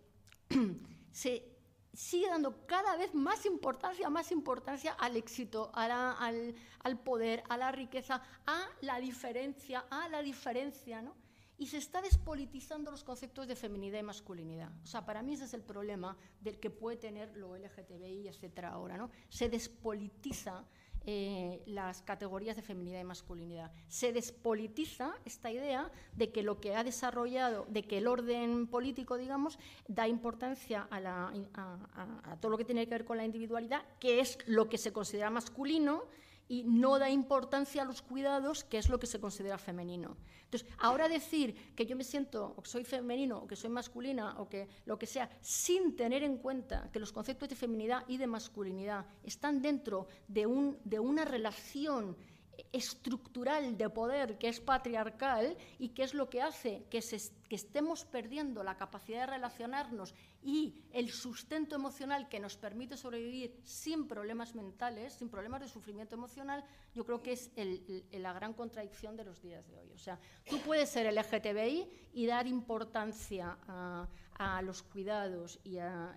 se 1.12 1.59
sigue 1.94 2.28
dando 2.28 2.66
cada 2.66 2.96
vez 2.98 3.14
más 3.14 3.46
importancia, 3.46 4.10
más 4.10 4.32
importancia 4.32 4.94
al 4.94 5.18
éxito, 5.18 5.72
al, 5.74 6.54
poder, 7.04 7.44
a 7.50 7.58
la 7.58 7.72
riqueza, 7.72 8.22
a 8.46 8.68
la 8.82 9.00
diferencia, 9.00 9.86
a 9.90 10.08
la 10.10 10.22
diferencia, 10.22 11.02
¿no? 11.02 11.16
Y 11.58 11.68
se 11.68 11.78
está 11.78 12.02
despolitizando 12.02 12.90
los 12.90 13.04
conceptos 13.04 13.46
de 13.48 13.56
feminidad 13.56 14.00
y 14.00 14.04
masculinidad. 14.04 14.72
O 14.82 14.88
sea, 14.88 15.06
para 15.06 15.22
mí 15.22 15.34
ese 15.34 15.44
es 15.44 15.54
el 15.54 15.62
problema 15.62 16.16
del 16.40 16.58
que 16.58 16.70
puede 16.70 16.96
tener 16.96 17.36
lo 17.36 17.58
LGTBI, 17.58 18.30
etcétera, 18.30 18.70
ahora, 18.70 18.96
¿no? 18.96 19.12
Se 19.28 19.50
despolitiza 19.50 20.66
eh, 21.06 21.62
las 21.66 22.02
categorías 22.02 22.56
de 22.56 22.62
feminidad 22.62 23.00
y 23.00 23.04
masculinidad. 23.04 23.72
Se 23.88 24.12
despolitiza 24.14 25.14
esta 25.26 25.52
idea 25.52 25.92
de 26.16 26.32
que 26.32 26.44
lo 26.44 26.60
que 26.60 26.76
ha 26.76 26.84
desarrollado, 26.84 27.66
de 27.70 27.84
que 27.84 27.98
el 27.98 28.08
orden 28.08 28.68
político, 28.68 29.18
digamos, 29.18 29.60
da 29.88 30.08
importancia 30.08 30.88
a, 30.92 31.32
a 32.24 32.38
todo 32.38 32.52
lo 32.52 32.58
que 32.58 32.66
tiene 32.66 32.86
que 32.86 32.92
ver 32.92 33.06
con 33.06 33.18
la 33.18 33.26
individualidad, 33.26 33.84
que 34.00 34.20
es 34.20 34.38
lo 34.46 34.70
que 34.70 34.78
se 34.78 34.94
considera 34.94 35.30
masculino, 35.30 36.04
y 36.50 36.64
no 36.64 36.98
da 36.98 37.10
importancia 37.10 37.84
a 37.84 37.86
los 37.86 38.02
cuidados, 38.02 38.64
que 38.66 38.80
es 38.80 38.90
lo 38.90 39.00
que 39.00 39.08
se 39.08 39.22
considera 39.22 39.60
femenino. 39.60 40.18
Entonces, 40.44 40.68
ahora 40.80 41.08
decir 41.08 41.74
que 41.76 41.86
yo 41.86 41.96
me 41.96 42.04
siento, 42.04 42.56
o 42.58 42.64
que 42.64 42.70
soy 42.70 42.84
femenino, 42.84 43.38
o 43.38 43.48
que 43.48 43.56
soy 43.56 43.70
masculina, 43.70 44.36
o 44.40 44.50
que 44.50 44.68
lo 44.86 44.98
que 44.98 45.06
sea, 45.06 45.30
sin 45.42 45.96
tener 45.96 46.24
en 46.24 46.38
cuenta 46.38 46.90
que 46.92 47.00
los 47.00 47.14
conceptos 47.14 47.50
de 47.50 47.56
feminidad 47.56 48.04
y 48.08 48.18
de 48.18 48.26
masculinidad 48.26 49.06
están 49.24 49.62
dentro 49.62 50.08
de, 50.28 50.48
un, 50.48 50.80
de 50.84 51.00
una 51.00 51.24
relación 51.24 52.18
estructural 52.72 53.78
de 53.78 53.90
poder 53.90 54.38
que 54.38 54.50
es 54.50 54.60
patriarcal 54.60 55.58
y 55.78 55.90
que 55.90 56.04
es 56.04 56.14
lo 56.14 56.30
que 56.30 56.42
hace 56.42 56.86
que, 56.90 57.00
estemos 57.50 58.06
perdiendo 58.06 58.64
la 58.64 58.78
capacidad 58.78 59.22
de 59.22 59.34
relacionarnos 59.34 60.14
y 60.44 60.84
el 60.92 61.10
sustento 61.10 61.76
emocional 61.76 62.30
que 62.30 62.40
nos 62.40 62.58
permite 62.58 62.96
sobrevivir 62.96 63.60
sin 63.64 64.08
problemas 64.08 64.56
mentales, 64.56 65.14
sin 65.14 65.30
problemas 65.30 65.62
de 65.62 65.68
sufrimiento 65.68 66.16
emocional, 66.16 66.64
yo 66.94 67.06
creo 67.06 67.22
que 67.22 67.34
es 67.34 67.52
la 68.12 68.34
gran 68.34 68.54
contradicción 68.54 69.18
de 69.18 69.24
los 69.24 69.42
días 69.42 69.68
de 69.68 69.78
hoy. 69.80 69.92
O 69.94 69.98
sea, 69.98 70.20
tú 70.48 70.60
puedes 70.60 70.90
ser 70.90 71.12
LGTBI 71.12 71.90
y 72.14 72.26
dar 72.26 72.48
importancia 72.48 73.58
a, 73.68 74.08
los 74.62 74.84
cuidados 74.84 75.60
y 75.64 75.80
a, 75.80 76.16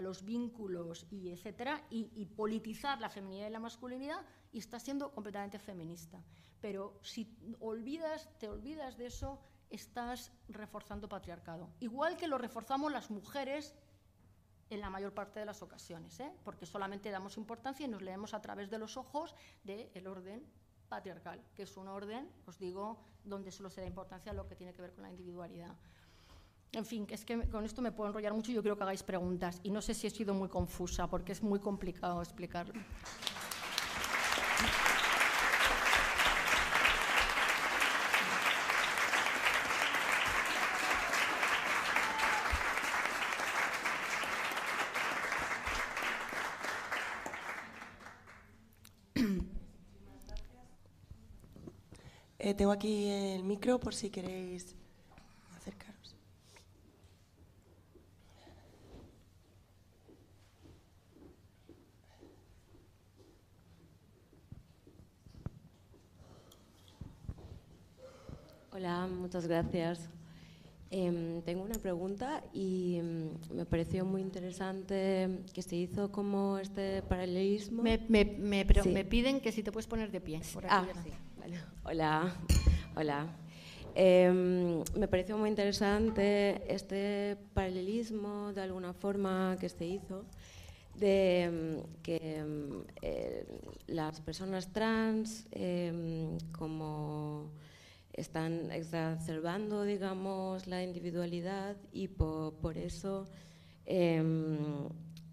los 0.00 0.24
vínculos 0.24 1.06
y 1.10 1.30
etcétera, 1.30 1.84
y 1.90 2.24
politizar 2.26 3.00
la 3.00 3.10
feminidad 3.10 3.48
y 3.48 3.50
la 3.50 3.60
masculinidad, 3.60 4.24
y 4.52 4.58
estás 4.58 4.82
siendo 4.82 5.12
completamente 5.12 5.58
feminista. 5.58 6.22
Pero 6.60 6.98
si 7.02 7.36
olvidas, 7.60 8.28
te 8.38 8.48
olvidas 8.48 8.96
de 8.96 9.06
eso, 9.06 9.38
estás 9.70 10.32
reforzando 10.48 11.08
patriarcado. 11.08 11.68
Igual 11.80 12.16
que 12.16 12.28
lo 12.28 12.38
reforzamos 12.38 12.92
las 12.92 13.10
mujeres 13.10 13.74
en 14.68 14.80
la 14.80 14.90
mayor 14.90 15.12
parte 15.12 15.40
de 15.40 15.46
las 15.46 15.62
ocasiones, 15.62 16.18
¿eh? 16.20 16.32
porque 16.44 16.66
solamente 16.66 17.10
damos 17.10 17.36
importancia 17.36 17.86
y 17.86 17.88
nos 17.88 18.02
leemos 18.02 18.34
a 18.34 18.40
través 18.40 18.70
de 18.70 18.78
los 18.78 18.96
ojos 18.96 19.34
del 19.64 20.06
orden 20.06 20.44
patriarcal, 20.88 21.40
que 21.54 21.64
es 21.64 21.76
un 21.76 21.88
orden, 21.88 22.30
os 22.46 22.58
digo, 22.58 22.98
donde 23.24 23.50
solo 23.50 23.70
se 23.70 23.80
da 23.80 23.86
importancia 23.86 24.32
a 24.32 24.34
lo 24.34 24.46
que 24.46 24.56
tiene 24.56 24.72
que 24.72 24.82
ver 24.82 24.92
con 24.92 25.02
la 25.02 25.10
individualidad. 25.10 25.76
En 26.72 26.86
fin, 26.86 27.06
es 27.10 27.24
que 27.24 27.48
con 27.48 27.64
esto 27.64 27.82
me 27.82 27.90
puedo 27.90 28.08
enrollar 28.08 28.32
mucho 28.32 28.52
y 28.52 28.54
yo 28.54 28.62
quiero 28.62 28.76
que 28.76 28.84
hagáis 28.84 29.02
preguntas. 29.02 29.60
Y 29.64 29.70
no 29.70 29.82
sé 29.82 29.92
si 29.92 30.06
he 30.06 30.10
sido 30.10 30.34
muy 30.34 30.48
confusa, 30.48 31.08
porque 31.08 31.32
es 31.32 31.42
muy 31.42 31.58
complicado 31.58 32.22
explicarlo. 32.22 32.80
Tengo 52.60 52.72
aquí 52.72 53.08
el 53.08 53.42
micro 53.42 53.80
por 53.80 53.94
si 53.94 54.10
queréis 54.10 54.76
acercaros. 55.56 56.14
Hola, 68.72 69.06
muchas 69.06 69.46
gracias. 69.46 70.10
Em, 70.90 71.40
tengo 71.40 71.62
una 71.62 71.76
pregunta 71.76 72.44
y 72.52 72.96
em, 72.96 73.30
me 73.54 73.64
pareció 73.64 74.04
muy 74.04 74.20
interesante 74.20 75.44
que 75.54 75.62
se 75.62 75.76
hizo 75.76 76.12
como 76.12 76.58
este 76.58 77.00
paralelismo. 77.00 77.82
Me, 77.82 78.04
me, 78.10 78.24
me, 78.26 79.04
piden 79.06 79.40
que 79.40 79.50
si 79.50 79.62
te 79.62 79.72
puedes 79.72 79.86
poner 79.86 80.10
de 80.10 80.20
pie. 80.20 80.42
Por 80.52 80.66
aquí, 80.66 80.74
ah, 80.74 80.86
Hola, 81.84 82.32
hola. 82.96 83.26
Em, 83.94 84.82
me 84.94 85.08
pareció 85.08 85.36
muy 85.36 85.48
interesante 85.48 86.62
este 86.72 87.36
paralelismo, 87.54 88.52
de 88.52 88.62
alguna 88.62 88.92
forma, 88.92 89.56
que 89.58 89.68
se 89.68 89.86
hizo, 89.86 90.24
de 90.94 91.42
em, 91.42 91.82
que 92.02 92.16
em, 92.38 92.84
eh, 93.02 93.46
las 93.86 94.20
personas 94.20 94.72
trans, 94.72 95.46
como 96.52 97.50
están 98.12 98.70
exacerbando, 98.70 99.84
digamos, 99.84 100.66
la 100.66 100.82
individualidad 100.82 101.76
y 101.92 102.08
por 102.08 102.76
eso 102.76 103.26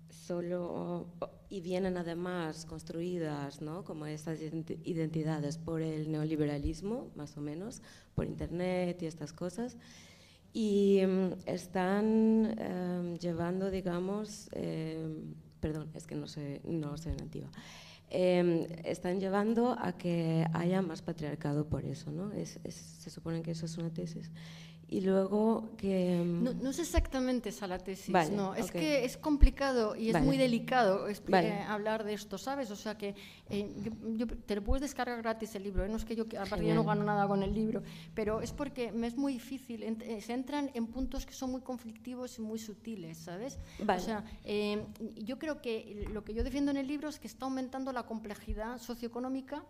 solo 0.09 1.07
y 1.49 1.61
vienen 1.61 1.97
además 1.97 2.65
construidas 2.65 3.61
¿no? 3.61 3.83
como 3.83 4.05
estas 4.05 4.39
identidades 4.41 5.57
por 5.57 5.81
el 5.81 6.11
neoliberalismo, 6.11 7.11
más 7.15 7.37
o 7.37 7.41
menos, 7.41 7.81
por 8.15 8.25
Internet 8.25 9.01
y 9.01 9.05
estas 9.05 9.33
cosas, 9.33 9.77
y 10.53 11.01
mm, 11.05 11.33
están 11.45 12.55
em, 12.57 13.17
llevando, 13.17 13.69
digamos, 13.69 14.49
em, 14.53 15.35
perdón, 15.59 15.89
es 15.93 16.07
que 16.07 16.15
no 16.15 16.27
sé, 16.27 16.61
no 16.65 16.97
soy 16.97 17.13
nativa, 17.13 17.49
em, 18.09 18.65
están 18.83 19.19
llevando 19.19 19.75
a 19.77 19.97
que 19.97 20.45
haya 20.53 20.81
más 20.81 21.01
patriarcado 21.01 21.67
por 21.67 21.85
eso, 21.85 22.11
¿no? 22.11 22.31
Es, 22.31 22.59
se 22.63 23.09
supone 23.09 23.41
que 23.41 23.51
eso 23.51 23.65
es 23.65 23.77
una 23.77 23.93
tesis. 23.93 24.31
Y 24.89 25.01
luego 25.01 25.69
que... 25.77 26.23
mm, 26.23 26.43
No, 26.43 26.53
no 26.53 26.69
es 26.69 26.79
exactamente 26.79 27.49
esa 27.49 27.67
la 27.67 27.77
tesis, 27.77 28.09
Vale, 28.13 28.33
no. 28.33 28.55
Es 28.55 28.67
ok. 28.67 28.71
que 28.71 29.03
es 29.03 29.17
complicado 29.17 29.97
y 29.97 30.07
es 30.07 30.13
Vale. 30.13 30.25
muy 30.25 30.37
delicado 30.37 31.07
es- 31.09 31.21
Vale. 31.25 31.49
eh, 31.49 31.61
hablar 31.63 32.05
de 32.05 32.13
esto, 32.13 32.37
¿sabes? 32.37 32.71
O 32.71 32.75
sea 32.77 32.97
que 32.97 33.13
eh, 33.49 33.69
yo, 33.83 33.91
yo- 34.15 34.27
te 34.27 34.55
lo 34.55 34.63
puedes 34.63 34.81
descargar 34.81 35.21
gratis 35.21 35.53
el 35.55 35.63
libro, 35.63 35.83
¿eh? 35.83 35.89
no 35.89 35.97
es 35.97 36.05
que 36.05 36.15
yo, 36.15 36.23
aparte 36.39 36.65
yo 36.65 36.73
no 36.73 36.85
gano 36.85 37.03
nada 37.03 37.27
con 37.27 37.43
el 37.43 37.53
libro, 37.53 37.83
pero 38.15 38.39
es 38.41 38.53
porque 38.53 38.93
me 38.93 39.07
es 39.07 39.17
muy 39.17 39.33
difícil, 39.33 39.83
ent- 39.83 40.03
eh, 40.03 40.21
se 40.21 40.31
entran 40.33 40.71
en 40.73 40.87
puntos 40.87 41.25
que 41.25 41.33
son 41.33 41.51
muy 41.51 41.61
conflictivos 41.61 42.37
y 42.39 42.41
muy 42.41 42.57
sutiles, 42.57 43.17
¿sabes? 43.17 43.59
Vale. 43.83 44.01
O 44.01 44.05
sea, 44.05 44.23
eh, 44.45 44.85
yo 45.15 45.37
creo 45.37 45.61
que 45.61 46.07
lo 46.13 46.23
que 46.23 46.33
yo 46.33 46.45
defiendo 46.45 46.71
en 46.71 46.77
el 46.77 46.87
libro 46.87 47.09
es 47.09 47.19
que 47.19 47.27
está 47.27 47.45
aumentando 47.45 47.91
la 47.91 48.03
complejidad 48.03 48.77
socioeconómica 48.77 49.65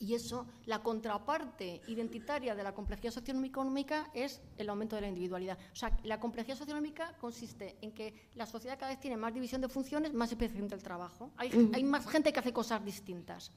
y 0.00 0.14
eso, 0.14 0.46
la 0.66 0.80
contraparte 0.82 1.80
identitaria 1.88 2.54
de 2.54 2.62
la 2.62 2.72
complejidad 2.74 3.12
socioeconómica 3.12 4.10
es 4.14 4.40
el 4.56 4.68
aumento 4.68 4.96
de 4.96 5.02
la 5.02 5.08
individualidad. 5.08 5.58
O 5.72 5.76
sea, 5.76 5.96
la 6.04 6.20
complejidad 6.20 6.56
socioeconómica 6.56 7.16
consiste 7.20 7.76
en 7.80 7.92
que 7.92 8.30
la 8.34 8.46
sociedad 8.46 8.78
cada 8.78 8.90
vez 8.92 9.00
tiene 9.00 9.16
más 9.16 9.34
división 9.34 9.60
de 9.60 9.68
funciones, 9.68 10.12
más 10.14 10.30
especialización 10.30 10.68
del 10.68 10.82
trabajo. 10.82 11.30
Hay, 11.36 11.70
hay 11.74 11.82
más 11.84 12.06
gente 12.06 12.32
que 12.32 12.40
hace 12.40 12.52
cosas 12.52 12.84
distintas. 12.84 13.50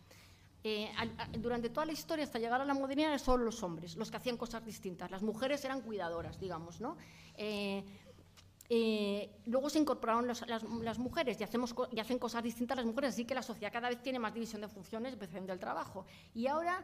Eh, 0.63 0.91
al- 0.97 1.11
a- 1.18 1.27
durante 1.39 1.69
toda 1.69 1.85
la 1.88 1.91
historia, 1.93 2.23
hasta 2.23 2.38
llegar 2.38 2.61
a 2.61 2.65
la 2.65 2.73
modernidad, 2.76 3.07
eran 3.09 3.19
solo 3.19 3.43
los 3.45 3.63
hombres 3.63 3.95
los 3.95 4.11
que 4.11 4.18
hacían 4.18 4.38
cosas 4.38 4.63
distintas. 4.63 5.09
Las 5.09 5.23
mujeres 5.23 5.63
eran 5.65 5.81
cuidadoras, 5.81 6.39
digamos, 6.39 6.80
¿no? 6.81 6.97
Eh, 7.35 7.84
eh, 8.73 9.30
luego 9.48 9.69
se 9.69 9.80
incorporaron 9.80 10.26
los- 10.27 10.48
las, 10.48 10.64
las 10.64 10.98
mujeres 10.98 11.38
y, 11.41 11.43
hacemos, 11.43 11.76
y 11.91 11.99
hacen 11.99 12.18
cosas 12.18 12.41
distintas 12.41 12.77
las 12.77 12.85
mujeres, 12.85 13.10
así 13.14 13.26
que 13.26 13.35
la 13.35 13.43
sociedad 13.43 13.69
cada 13.73 13.89
vez 13.89 14.02
tiene 14.02 14.18
más 14.18 14.34
división 14.34 14.61
de 14.61 14.69
funciones, 14.69 15.11
especialmente 15.11 15.52
del 15.52 15.60
trabajo. 15.60 16.06
Y 16.34 16.48
ahora, 16.48 16.81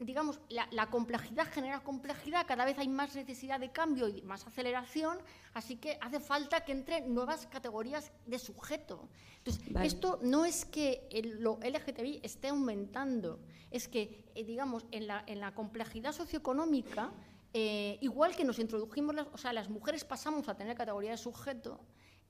digamos, 0.00 0.40
la, 0.48 0.66
la 0.72 0.90
complejidad 0.90 1.46
genera 1.52 1.78
complejidad, 1.84 2.44
cada 2.48 2.64
vez 2.64 2.76
hay 2.78 2.88
más 2.88 3.14
necesidad 3.14 3.60
de 3.60 3.70
cambio 3.70 4.08
y 4.08 4.22
más 4.22 4.44
aceleración, 4.44 5.18
así 5.52 5.76
que 5.76 5.98
hace 6.00 6.18
falta 6.18 6.64
que 6.64 6.72
entren 6.72 7.14
nuevas 7.14 7.46
categorías 7.46 8.10
de 8.26 8.40
sujeto. 8.40 9.08
Entonces, 9.38 9.72
Vale. 9.72 9.86
esto 9.86 10.18
no 10.20 10.44
es 10.44 10.64
que 10.64 11.06
el- 11.12 11.40
lo 11.40 11.60
LGTBI 11.62 12.20
esté 12.24 12.48
aumentando, 12.48 13.38
es 13.70 13.86
que, 13.86 14.24
eh, 14.34 14.42
digamos, 14.42 14.84
en 14.90 15.06
la, 15.06 15.22
en 15.28 15.38
la 15.38 15.54
complejidad 15.54 16.10
socioeconómica, 16.12 17.12
eh, 17.54 17.98
igual 18.02 18.36
que 18.36 18.44
nos 18.44 18.58
introdujimos, 18.58 19.14
las, 19.14 19.28
o 19.32 19.38
sea, 19.38 19.52
las 19.52 19.70
mujeres 19.70 20.04
pasamos 20.04 20.48
a 20.48 20.56
tener 20.56 20.76
categoría 20.76 21.12
de 21.12 21.16
sujeto, 21.16 21.80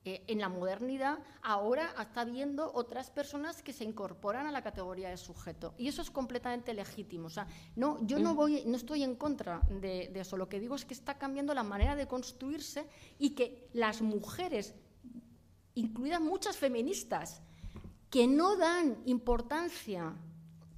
eh, 0.07 0.23
en 0.27 0.37
la 0.37 0.49
modernidad 0.49 1.17
ahora 1.41 1.95
está 1.99 2.21
habiendo 2.21 2.71
otras 2.75 3.09
personas 3.09 3.63
que 3.63 3.73
se 3.73 3.83
incorporan 3.83 4.45
a 4.45 4.51
la 4.51 4.61
categoría 4.61 5.09
de 5.09 5.17
sujeto. 5.17 5.73
Y 5.79 5.87
eso 5.87 6.03
es 6.03 6.11
completamente 6.11 6.75
legítimo. 6.75 7.25
O 7.25 7.29
sea, 7.31 7.47
no, 7.75 7.97
yo 8.05 8.19
no, 8.19 8.35
voy, 8.35 8.61
no 8.67 8.77
estoy 8.77 9.01
en 9.01 9.15
contra 9.15 9.61
de, 9.67 10.11
de 10.13 10.19
eso. 10.19 10.37
Lo 10.37 10.47
que 10.47 10.59
digo 10.59 10.75
es 10.75 10.85
que 10.85 10.93
está 10.93 11.17
cambiando 11.17 11.55
la 11.55 11.63
manera 11.63 11.95
de 11.95 12.05
construirse 12.05 12.87
y 13.17 13.31
que 13.31 13.67
las 13.73 14.03
mujeres, 14.03 14.75
incluidas 15.73 16.21
muchas 16.21 16.55
feministas, 16.55 17.41
que 18.11 18.27
no 18.27 18.57
dan 18.57 19.01
importancia 19.05 20.13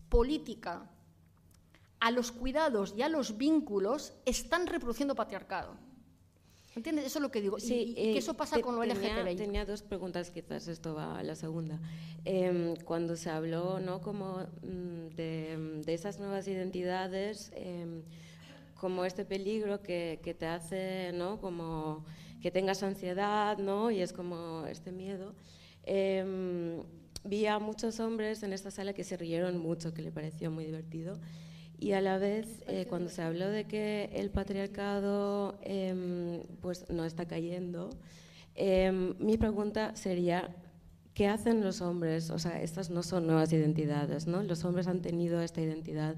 política 0.07 0.90
a 1.99 2.11
los 2.11 2.32
cuidados 2.32 2.94
y 2.98 3.02
a 3.02 3.10
los 3.10 3.38
vínculos, 3.38 4.14
están 4.26 4.68
reproduciendo 4.68 5.15
patriarcado. 5.15 5.76
¿Entiendes? 6.76 7.06
Eso 7.07 7.18
es 7.18 7.24
lo 7.24 7.32
que 7.32 7.41
digo. 7.41 7.57
Y- 7.57 7.74
y, 7.74 7.82
y 7.90 7.94
que 7.95 8.11
eh, 8.14 8.18
eso 8.19 8.36
pasa 8.36 8.57
te- 8.57 8.61
con 8.61 8.76
lo 8.76 8.82
tenía, 8.82 9.18
LGTBI. 9.24 9.36
Tenía 9.36 9.65
dos 9.65 9.82
preguntas, 9.82 10.30
quizás 10.30 10.68
esto 10.68 10.94
va 10.94 11.18
a 11.18 11.24
la 11.24 11.36
segunda. 11.36 11.80
Em, 12.24 12.76
cuando 12.86 13.15
se 13.15 13.32
habló 13.32 13.80
¿no? 13.80 13.99
como, 14.02 14.41
mm, 14.61 15.15
de, 15.15 15.82
de 15.84 15.94
esas 15.95 16.19
nuevas 16.19 16.48
identidades, 16.48 17.52
em, 17.56 18.03
como 18.76 19.06
este 19.06 19.26
peligro 19.26 19.82
que, 19.82 20.19
que 20.24 20.36
te 20.36 20.45
hace, 20.45 21.11
¿no? 21.14 21.41
como 21.41 22.06
que 22.44 22.52
tengas 22.52 22.84
ansiedad, 22.84 23.57
¿no? 23.57 23.90
y 23.90 24.02
es 24.02 24.14
como 24.14 24.65
este 24.68 24.91
miedo. 24.91 25.34
Em, 25.84 26.84
vi 27.24 27.48
a 27.48 27.57
muchos 27.57 27.99
hombres 27.99 28.44
en 28.44 28.53
esta 28.53 28.69
sala 28.69 28.94
que 28.94 29.03
se 29.03 29.18
rieron 29.18 29.57
mucho, 29.57 29.95
que 29.95 30.03
le 30.03 30.11
pareció 30.11 30.52
muy 30.52 30.65
divertido. 30.65 31.18
Y 31.80 31.91
a 31.91 32.02
la 32.02 32.18
vez, 32.18 32.64
eh, 32.68 32.86
cuando 32.90 33.10
se 33.10 33.22
habló 33.22 33.49
de 33.49 33.66
que 33.66 34.10
el 34.14 34.32
patriarcado 34.32 35.60
em, 35.62 36.41
pues 36.62 36.90
no 36.90 37.06
está 37.06 37.28
cayendo, 37.28 37.90
em, 38.56 39.14
mi 39.20 39.38
pregunta 39.38 39.95
sería, 39.95 40.49
¿qué 41.14 41.28
hacen 41.28 41.64
los 41.64 41.82
hombres? 41.82 42.32
O 42.32 42.40
sea, 42.40 42.62
estas 42.62 42.90
no 42.90 43.04
son 43.04 43.28
nuevas 43.28 43.54
identidades, 43.54 44.26
¿no? 44.26 44.41
Los 44.41 44.66
hombres 44.66 44.88
han 44.88 45.02
tenido 45.02 45.40
esta 45.41 45.62
identidad. 45.62 46.16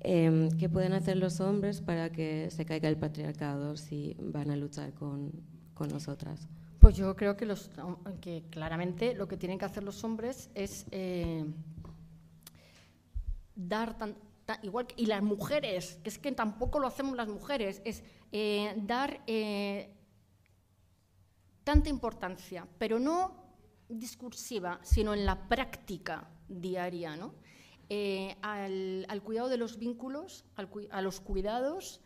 Em, 0.00 0.50
¿Qué 0.58 0.68
pueden 0.68 0.92
hacer 0.92 1.16
los 1.16 1.40
hombres 1.40 1.80
para 1.80 2.10
que 2.10 2.48
se 2.50 2.64
caiga 2.64 2.88
el 2.88 2.96
patriarcado 2.96 3.76
si 3.76 4.16
van 4.20 4.50
a 4.50 4.56
luchar 4.56 4.92
con, 4.92 5.30
con 5.74 5.88
nosotras? 5.88 6.48
Pues 6.80 6.96
yo 6.96 7.14
creo 7.16 7.36
que, 7.36 7.46
los, 7.46 7.70
que 8.20 8.44
claramente 8.50 9.14
lo 9.14 9.26
que 9.28 9.36
tienen 9.36 9.58
que 9.58 9.64
hacer 9.64 9.82
los 9.84 10.02
hombres 10.04 10.50
es 10.54 10.86
eh, 10.90 11.44
dar 13.54 13.96
tan, 13.98 14.14
ta- 14.14 14.20
igual 14.62 14.86
y 14.96 15.06
las 15.06 15.22
mujeres, 15.22 15.98
que 16.02 16.10
es 16.10 16.18
que 16.18 16.32
tampoco 16.32 16.78
lo 16.78 16.86
hacemos 16.86 17.16
las 17.16 17.28
mujeres, 17.28 17.82
es 17.84 18.02
eh, 18.32 18.74
dar 18.76 19.22
eh, 19.26 19.94
tanta 21.64 21.88
importancia, 21.88 22.66
pero 22.78 22.98
no 22.98 23.44
discursiva, 23.88 24.80
sino 24.82 25.14
en 25.14 25.24
la 25.24 25.48
práctica 25.48 26.28
diaria, 26.48 27.16
¿no? 27.16 27.34
Eh, 27.88 28.36
al, 28.42 29.06
al 29.08 29.22
cuidado 29.22 29.48
de 29.48 29.58
los 29.58 29.78
vínculos, 29.78 30.44
a 30.56 31.02
los 31.02 31.20
cuidados, 31.20 32.00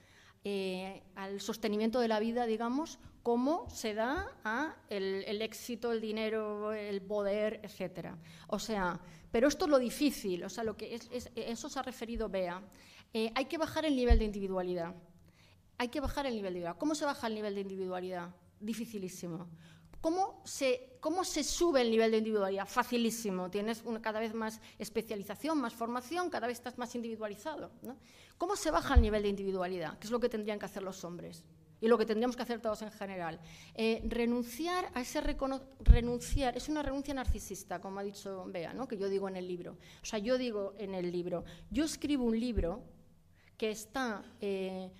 al 1.14 1.40
sostenimiento 1.40 2.00
de 2.00 2.08
la 2.08 2.20
vida, 2.20 2.46
digamos, 2.46 2.98
cómo 3.22 3.68
se 3.70 3.94
da 3.94 4.26
a 4.44 4.76
el, 4.88 5.24
el 5.26 5.42
éxito, 5.42 5.92
el 5.92 6.00
dinero, 6.00 6.72
el 6.72 7.02
poder, 7.02 7.60
etcétera. 7.62 8.18
O 8.48 8.58
sea, 8.58 9.00
pero 9.30 9.48
esto 9.48 9.64
es 9.66 9.70
lo 9.70 9.78
difícil, 9.78 10.44
o 10.44 10.48
sea, 10.48 10.64
lo 10.64 10.76
que 10.76 10.94
es, 10.94 11.08
es- 11.12 11.30
eso 11.36 11.68
se 11.68 11.78
ha 11.78 11.82
referido 11.82 12.28
Bea. 12.28 12.62
Eh, 13.12 13.32
hay 13.34 13.44
que 13.46 13.58
bajar 13.58 13.84
el 13.84 13.96
nivel 13.96 14.18
de 14.18 14.24
individualidad. 14.24 14.94
Hay 15.78 15.88
que 15.88 16.00
bajar 16.00 16.26
el 16.26 16.34
nivel 16.34 16.52
de 16.52 16.58
individualidad. 16.58 16.78
¿Cómo 16.78 16.94
se 16.94 17.04
baja 17.04 17.26
el 17.26 17.34
nivel 17.34 17.54
de 17.54 17.60
individualidad? 17.62 18.34
Dificilísimo. 18.60 19.48
¿Cómo 20.00 20.40
se, 20.44 20.96
¿Cómo 21.00 21.24
se 21.24 21.44
sube 21.44 21.82
el 21.82 21.90
nivel 21.90 22.10
de 22.10 22.18
individualidad? 22.18 22.66
Facilísimo. 22.66 23.50
Tienes 23.50 23.82
cada 24.00 24.18
vez 24.20 24.32
más 24.34 24.60
especialización, 24.78 25.60
más 25.60 25.74
formación, 25.74 26.30
cada 26.30 26.46
vez 26.46 26.58
estás 26.58 26.78
más 26.78 26.94
individualizado. 26.94 27.70
¿Cómo 28.38 28.56
se 28.56 28.70
baja 28.70 28.94
el 28.94 29.02
nivel 29.02 29.22
de 29.24 29.28
individualidad? 29.28 29.98
Que 29.98 30.06
es 30.06 30.10
lo 30.10 30.20
que 30.20 30.28
tendrían 30.28 30.58
que 30.58 30.66
hacer 30.66 30.82
los 30.82 31.04
hombres 31.04 31.44
y 31.80 31.88
lo 31.88 31.96
que 31.98 32.06
tendríamos 32.06 32.36
que 32.36 32.42
hacer 32.42 32.60
todos 32.60 32.82
en 32.82 32.90
general. 32.90 33.40
Eh, 33.74 34.02
renunciar 34.06 34.90
a 34.94 35.00
ese 35.00 35.20
renunciar 35.80 36.56
es 36.56 36.68
una 36.68 36.82
renuncia 36.82 37.14
narcisista, 37.14 37.80
como 37.80 38.00
ha 38.00 38.02
dicho 38.02 38.44
Bea, 38.48 38.72
¿no? 38.74 38.86
que 38.86 38.96
yo 38.98 39.08
digo 39.08 39.28
en 39.28 39.36
el 39.36 39.46
libro. 39.48 39.78
O 40.02 40.04
sea, 40.04 40.18
yo 40.18 40.36
digo 40.38 40.74
en 40.78 40.94
el 40.94 41.10
libro, 41.10 41.44
yo 41.70 41.84
escribo 41.84 42.24
un 42.24 42.38
libro 42.38 42.82
que 43.56 43.70
está 43.70 44.22
eh, 44.40 44.90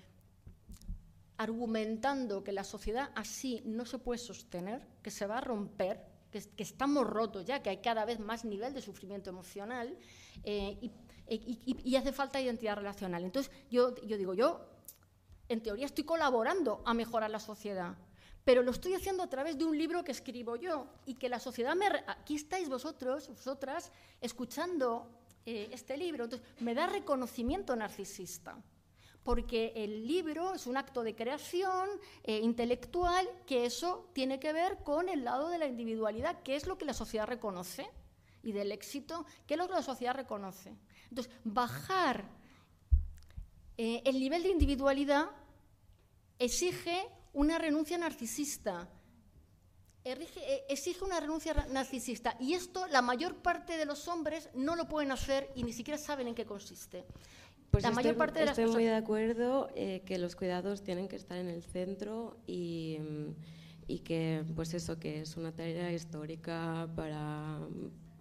argumentando 1.37 2.43
que 2.43 2.51
la 2.51 2.63
sociedad 2.63 3.09
así 3.15 3.61
no 3.65 3.85
se 3.85 3.97
puede 3.97 4.19
sostener, 4.19 4.85
que 5.01 5.09
se 5.11 5.25
va 5.25 5.39
a 5.39 5.41
romper, 5.41 6.05
que, 6.31 6.39
que 6.55 6.63
estamos 6.63 7.05
rotos 7.07 7.45
ya, 7.45 7.61
que 7.63 7.69
hay 7.71 7.77
cada 7.77 8.05
vez 8.05 8.19
más 8.19 8.45
nivel 8.45 8.73
de 8.73 8.81
sufrimiento 8.81 9.29
emocional 9.29 9.97
eh, 10.43 10.77
y- 10.81 10.91
y 11.89 11.95
hace 11.95 12.11
falta 12.11 12.41
identidad 12.41 12.75
relacional. 12.75 13.23
Entonces, 13.23 13.51
yo, 13.69 13.95
yo 14.05 14.17
digo, 14.17 14.33
yo 14.33 14.65
en 15.51 15.61
teoría 15.61 15.85
estoy 15.85 16.03
colaborando 16.03 16.81
a 16.85 16.93
mejorar 16.93 17.29
la 17.29 17.39
sociedad, 17.39 17.95
pero 18.43 18.63
lo 18.63 18.71
estoy 18.71 18.93
haciendo 18.93 19.23
a 19.23 19.29
través 19.29 19.57
de 19.57 19.65
un 19.65 19.77
libro 19.77 20.03
que 20.03 20.11
escribo 20.11 20.55
yo 20.55 20.87
y 21.05 21.15
que 21.15 21.29
la 21.29 21.39
sociedad 21.39 21.75
me... 21.75 21.87
Aquí 22.07 22.35
estáis 22.35 22.69
vosotros, 22.69 23.27
vosotras, 23.27 23.91
escuchando 24.19 25.09
eh, 25.45 25.69
este 25.71 25.97
libro. 25.97 26.23
Entonces, 26.23 26.47
me 26.59 26.73
da 26.73 26.87
reconocimiento 26.87 27.75
narcisista 27.75 28.57
porque 29.23 29.71
el 29.75 30.07
libro 30.07 30.55
es 30.55 30.65
un 30.65 30.77
acto 30.77 31.03
de 31.03 31.15
creación 31.15 31.87
eh, 32.23 32.39
intelectual 32.39 33.29
que 33.45 33.65
eso 33.65 34.09
tiene 34.13 34.39
que 34.39 34.51
ver 34.51 34.79
con 34.83 35.09
el 35.09 35.23
lado 35.23 35.49
de 35.49 35.59
la 35.59 35.67
individualidad, 35.67 36.41
que 36.41 36.55
es 36.55 36.65
lo 36.65 36.77
que 36.77 36.85
la 36.85 36.93
sociedad 36.93 37.27
reconoce, 37.27 37.87
y 38.43 38.51
del 38.51 38.71
éxito, 38.71 39.25
que 39.45 39.53
es 39.53 39.57
lo 39.59 39.67
que 39.67 39.75
la 39.75 39.83
sociedad 39.83 40.15
reconoce. 40.15 40.73
Entonces, 41.09 41.31
bajar 41.43 42.25
eh, 43.77 44.01
el 44.05 44.19
nivel 44.19 44.43
de 44.43 44.49
individualidad 44.49 45.29
exige 46.41 47.07
una 47.33 47.57
renuncia 47.57 47.97
narcisista. 47.97 48.89
Eh, 50.03 50.65
exige 50.67 51.05
una 51.05 51.19
renuncia 51.19 51.53
narcisista. 51.69 52.35
Y 52.39 52.53
esto 52.53 52.87
la 52.87 53.01
mayor 53.01 53.35
parte 53.35 53.77
de 53.77 53.85
los 53.85 54.07
hombres 54.07 54.49
no 54.55 54.75
lo 54.75 54.87
pueden 54.87 55.11
hacer 55.11 55.49
y 55.55 55.63
ni 55.63 55.73
siquiera 55.73 55.97
saben 55.97 56.27
en 56.27 56.35
qué 56.35 56.45
consiste. 56.45 57.05
Pues 57.69 57.83
la 57.83 57.89
estoy, 57.89 58.03
mayor 58.03 58.17
parte 58.17 58.39
de 58.39 58.45
las 58.47 58.57
estoy 58.57 58.73
muy 58.73 58.83
de 58.83 58.95
acuerdo 58.95 59.69
eh, 59.75 60.01
que 60.05 60.17
los 60.17 60.35
cuidados 60.35 60.83
tienen 60.83 61.07
que 61.07 61.15
estar 61.15 61.37
en 61.37 61.47
el 61.47 61.63
centro 61.63 62.37
y, 62.45 62.97
mm, 62.99 63.35
y 63.87 63.99
que 63.99 64.43
pues 64.55 64.73
eso 64.73 64.99
que 64.99 65.21
es 65.21 65.37
una 65.37 65.53
tarea 65.53 65.93
histórica 65.93 66.89
para 66.95 67.59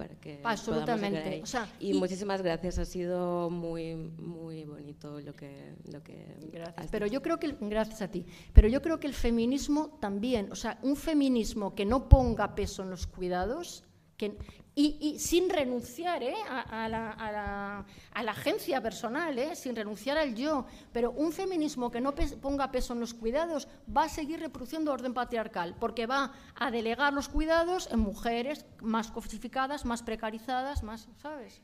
para 0.01 0.15
que 0.15 0.41
absolutamente. 0.43 1.43
o 1.43 1.47
sea, 1.47 1.69
y, 1.79 1.93
muchísimas 1.93 2.41
gracias 2.41 2.79
ha 2.79 2.87
sido 2.87 3.51
muy 3.51 3.95
muy 3.95 4.65
bonito 4.65 5.21
lo 5.21 5.35
que 5.35 5.75
lo 5.93 6.03
que 6.03 6.39
gracias 6.51 6.89
pero 6.91 7.07
yo 7.07 7.21
creo 7.21 7.39
que 7.39 7.55
gracias 7.61 8.01
a 8.01 8.09
ti 8.09 8.25
pero 8.55 8.67
yo 8.67 8.81
creo 8.81 8.99
que 8.99 9.07
el 9.07 9.13
feminismo 9.13 9.99
también 10.01 10.51
o 10.51 10.57
sea 10.57 10.79
un 10.83 10.97
feminismo 10.97 11.75
que 11.75 11.85
no 11.85 12.09
ponga 12.09 12.55
peso 12.55 12.83
en 12.83 12.89
los 12.89 13.07
cuidados 13.07 13.85
que, 14.17 14.39
y, 14.75 15.19
sin 15.19 15.51
renunciar 15.51 16.23
¿eh? 16.23 16.35
a, 16.49 16.89
la, 16.89 17.85
agencia 18.15 18.81
personal, 18.81 19.39
¿eh? 19.39 19.57
sin 19.57 19.75
renunciar 19.75 20.17
al 20.17 20.35
yo. 20.35 20.65
Pero 20.93 21.11
un 21.11 21.33
feminismo 21.33 21.91
que 21.91 22.01
no 22.01 22.15
ponga 22.41 22.71
peso 22.71 22.93
en 22.93 23.01
los 23.01 23.13
cuidados 23.13 23.69
va 23.95 24.05
a 24.05 24.09
seguir 24.09 24.41
reproduciendo 24.41 24.93
orden 24.93 25.13
patriarcal, 25.13 25.75
porque 25.79 26.07
va 26.07 26.33
a 26.55 26.71
delegar 26.71 27.13
los 27.13 27.29
cuidados 27.29 27.91
en 27.91 27.99
mujeres 28.01 28.65
más 28.81 29.11
cosificadas, 29.11 29.85
más 29.85 30.03
precarizadas, 30.03 30.83
más, 30.83 31.09
¿sabes? 31.21 31.61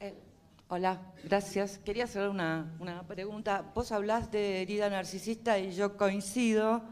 Eh, 0.00 0.14
hola, 0.68 1.00
gracias. 1.24 1.78
Quería 1.78 2.04
hacer 2.04 2.28
una, 2.28 3.04
pregunta. 3.08 3.72
Vos 3.74 3.90
hablás 3.90 4.30
de 4.30 4.62
herida 4.62 4.88
narcisista 4.88 5.58
y 5.58 5.72
yo 5.72 5.96
coincido, 5.96 6.82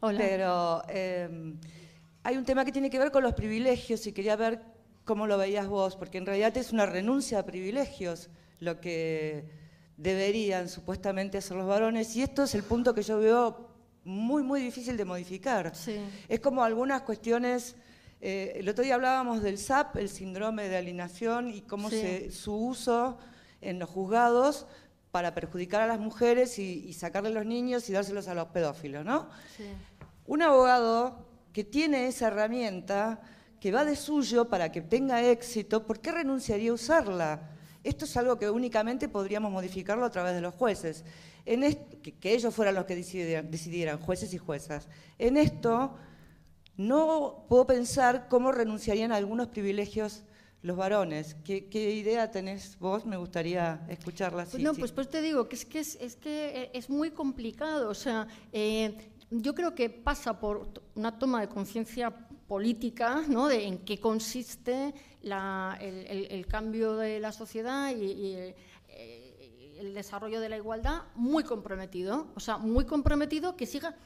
hola. 0.00 0.18
pero 0.18 0.82
em, 0.88 1.58
hay 2.24 2.36
un 2.36 2.44
tema 2.44 2.64
que 2.64 2.72
tiene 2.72 2.90
que 2.90 2.98
ver 2.98 3.10
con 3.10 3.22
los 3.22 3.34
privilegios 3.34 4.06
y 4.06 4.12
quería 4.12 4.36
ver 4.36 4.60
cómo 5.04 5.26
lo 5.26 5.36
veías 5.38 5.66
vos, 5.66 5.96
porque 5.96 6.18
en 6.18 6.26
realidad 6.26 6.56
es 6.56 6.72
una 6.72 6.86
renuncia 6.86 7.40
a 7.40 7.44
privilegios 7.44 8.30
lo 8.60 8.80
que 8.80 9.44
deberían 9.96 10.68
supuestamente 10.68 11.38
hacer 11.38 11.56
los 11.56 11.66
varones 11.66 12.14
y 12.14 12.22
esto 12.22 12.44
es 12.44 12.54
el 12.54 12.62
punto 12.62 12.94
que 12.94 13.02
yo 13.02 13.18
veo 13.18 13.68
muy, 14.04 14.42
muy 14.42 14.60
difícil 14.60 14.96
de 14.96 15.04
modificar. 15.04 15.72
Es 16.28 16.40
como 16.40 16.62
algunas 16.62 17.02
cuestiones, 17.02 17.76
eh, 18.20 18.52
el 18.56 18.68
otro 18.68 18.84
día 18.84 18.94
hablábamos 18.94 19.42
del 19.42 19.58
SAP, 19.58 19.96
el 19.96 20.08
síndrome 20.08 20.68
de 20.68 20.76
alienación 20.76 21.50
y 21.50 21.62
cómo 21.62 21.90
se, 21.90 22.30
su 22.30 22.54
uso 22.54 23.18
en 23.60 23.78
los 23.78 23.88
juzgados 23.88 24.66
para 25.10 25.34
perjudicar 25.34 25.82
a 25.82 25.86
las 25.86 26.00
mujeres 26.00 26.58
y, 26.58 26.84
y 26.86 26.92
sacarle 26.94 27.28
a 27.28 27.32
los 27.32 27.46
niños 27.46 27.88
y 27.88 27.92
dárselos 27.92 28.28
a 28.28 28.34
los 28.34 28.48
pedófilos, 28.48 29.04
¿no? 29.04 29.28
Un 30.26 30.42
abogado 30.42 31.31
que 31.52 31.64
tiene 31.64 32.06
esa 32.06 32.28
herramienta, 32.28 33.20
que 33.60 33.70
va 33.70 33.84
de 33.84 33.94
suyo 33.94 34.48
para 34.48 34.72
que 34.72 34.80
tenga 34.80 35.22
éxito, 35.22 35.86
¿por 35.86 36.00
qué 36.00 36.10
renunciaría 36.12 36.70
a 36.70 36.74
usarla? 36.74 37.50
Esto 37.84 38.04
es 38.04 38.16
algo 38.16 38.38
que 38.38 38.48
únicamente 38.50 39.08
podríamos 39.08 39.52
modificarlo 39.52 40.04
a 40.04 40.10
través 40.10 40.34
de 40.34 40.40
los 40.40 40.54
jueces. 40.54 41.04
En 41.44 41.62
que, 42.02 42.32
ellos 42.32 42.54
fueran 42.54 42.76
los 42.76 42.84
que 42.84 42.94
decidieran, 42.96 43.98
jueces 43.98 44.32
y 44.34 44.38
juezas. 44.38 44.88
En 45.18 45.36
esto 45.36 45.96
no 46.76 47.44
puedo 47.48 47.66
pensar 47.66 48.28
cómo 48.28 48.52
renunciarían 48.52 49.12
a 49.12 49.16
algunos 49.16 49.48
privilegios 49.48 50.22
los 50.62 50.76
varones. 50.76 51.36
¿Qué, 51.44 51.68
idea 51.72 52.30
tenés 52.30 52.78
vos? 52.78 53.04
Me 53.04 53.16
gustaría 53.16 53.84
escucharla. 53.88 54.44
Pues 54.44 54.62
no, 54.62 54.74
pues, 54.74 54.92
pues 54.92 55.08
te 55.08 55.20
digo 55.20 55.48
que 55.48 55.56
es 55.56 55.64
que 55.64 55.80
es, 55.80 56.16
que 56.16 56.70
es 56.72 56.88
muy 56.88 57.10
complicado. 57.10 57.90
O 57.90 57.94
sea, 57.94 58.28
eh, 58.52 58.96
yo 59.40 59.54
creo 59.54 59.74
que 59.74 59.88
pasa 59.88 60.38
por 60.38 60.68
una 60.94 61.18
toma 61.18 61.40
de 61.40 61.48
conciencia 61.48 62.10
política 62.46 63.22
¿no? 63.28 63.48
de 63.48 63.66
en 63.66 63.78
qué 63.78 63.98
consiste 63.98 64.94
el, 65.22 66.46
cambio 66.48 66.96
de 66.96 67.18
la 67.18 67.32
sociedad 67.32 67.90
y, 67.96 68.34
eh, 68.34 68.56
el 69.78 69.94
desarrollo 69.94 70.40
de 70.40 70.48
la 70.48 70.56
igualdad 70.56 71.02
muy 71.14 71.44
comprometido, 71.44 72.28
o 72.36 72.40
sea, 72.40 72.56
muy 72.58 72.84
comprometido 72.84 73.56
que 73.56 73.66
siga, 73.66 73.96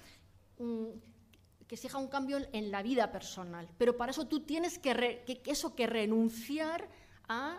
que 1.66 1.76
siga 1.76 1.98
un 1.98 2.08
cambio 2.08 2.38
en 2.52 2.70
la 2.70 2.82
vida 2.82 3.12
personal. 3.12 3.68
Pero 3.76 3.96
para 3.96 4.12
eso 4.12 4.26
tú 4.26 4.40
tienes 4.40 4.78
que, 4.78 5.24
eso 5.44 5.74
que 5.74 5.86
renunciar 5.86 6.88
a 7.28 7.58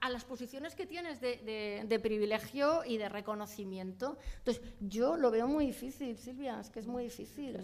a, 0.00 0.10
las 0.10 0.24
posiciones 0.24 0.74
que 0.74 0.86
tienes 0.86 1.20
de, 1.20 2.00
privilegio 2.02 2.84
y 2.84 2.98
de 2.98 3.08
reconocimiento. 3.08 4.18
Entonces, 4.38 4.62
yo 4.80 5.16
lo 5.16 5.30
veo 5.30 5.46
muy 5.46 5.66
difícil, 5.66 6.16
Silvia, 6.16 6.60
es 6.60 6.70
que 6.70 6.80
es 6.80 6.86
muy 6.86 7.04
difícil. 7.04 7.58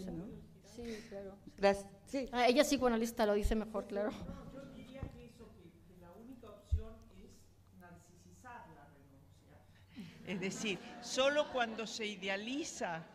sí, 0.75 1.05
claro. 1.09 1.35
Gracias. 1.57 1.87
Sí. 2.05 2.27
Ah, 2.31 2.47
ella 2.47 2.63
psicoanalista 2.63 3.25
lo 3.25 3.33
dice 3.33 3.55
mejor, 3.55 3.85
claro. 3.87 4.11
Yo 4.53 4.65
diría 4.75 5.01
que 5.01 5.25
eso, 5.25 5.47
que, 5.55 5.95
la 6.01 6.11
única 6.13 6.49
opción 6.49 6.93
es 7.17 7.79
narcisizar 7.79 8.65
la 8.75 8.85
renuncia. 8.85 10.25
Es 10.25 10.39
decir, 10.39 10.79
solo 11.01 11.51
cuando 11.51 11.85
se 11.85 12.05
idealiza 12.05 13.05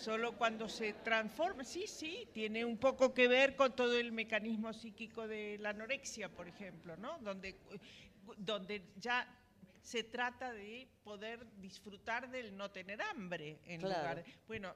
solo 0.00 0.32
cuando 0.32 0.68
se 0.68 0.94
transforma, 0.94 1.62
sí, 1.62 1.86
sí, 1.86 2.26
tiene 2.32 2.64
un 2.64 2.78
poco 2.78 3.12
que 3.12 3.28
ver 3.28 3.54
con 3.54 3.76
todo 3.76 3.98
el 3.98 4.12
mecanismo 4.12 4.72
psíquico 4.72 5.28
de 5.28 5.58
la 5.58 5.70
anorexia, 5.70 6.30
por 6.30 6.48
ejemplo, 6.48 6.96
¿no? 6.96 7.18
Donde 7.18 7.56
donde 8.36 8.92
ya 8.96 9.26
se 9.82 10.04
trata 10.04 10.52
de 10.52 10.88
poder 11.02 11.46
disfrutar 11.56 12.30
del 12.30 12.56
no 12.56 12.70
tener 12.70 13.00
hambre 13.02 13.60
en 13.64 13.82
lugar 13.82 14.24
bueno 14.46 14.74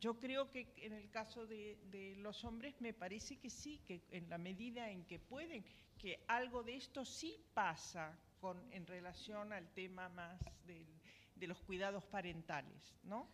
yo 0.00 0.18
creo 0.18 0.50
que 0.50 0.72
en 0.78 0.94
el 0.94 1.10
caso 1.10 1.46
de, 1.46 1.76
los 2.18 2.44
hombres 2.44 2.74
me 2.80 2.94
parece 2.94 3.36
que 3.36 3.50
sí 3.50 3.80
que 3.86 4.00
en 4.10 4.28
la 4.30 4.38
medida 4.38 4.90
en 4.90 5.04
que 5.04 5.18
pueden 5.18 5.64
que 5.98 6.24
algo 6.26 6.62
de 6.62 6.76
esto 6.76 7.04
sí 7.04 7.38
pasa 7.52 8.18
con 8.40 8.60
en 8.72 8.86
relación 8.86 9.52
al 9.52 9.68
tema 9.72 10.08
más 10.08 10.40
de 10.64 11.46
los 11.46 11.60
cuidados 11.62 12.04
parentales, 12.04 12.94
¿no? 13.04 13.28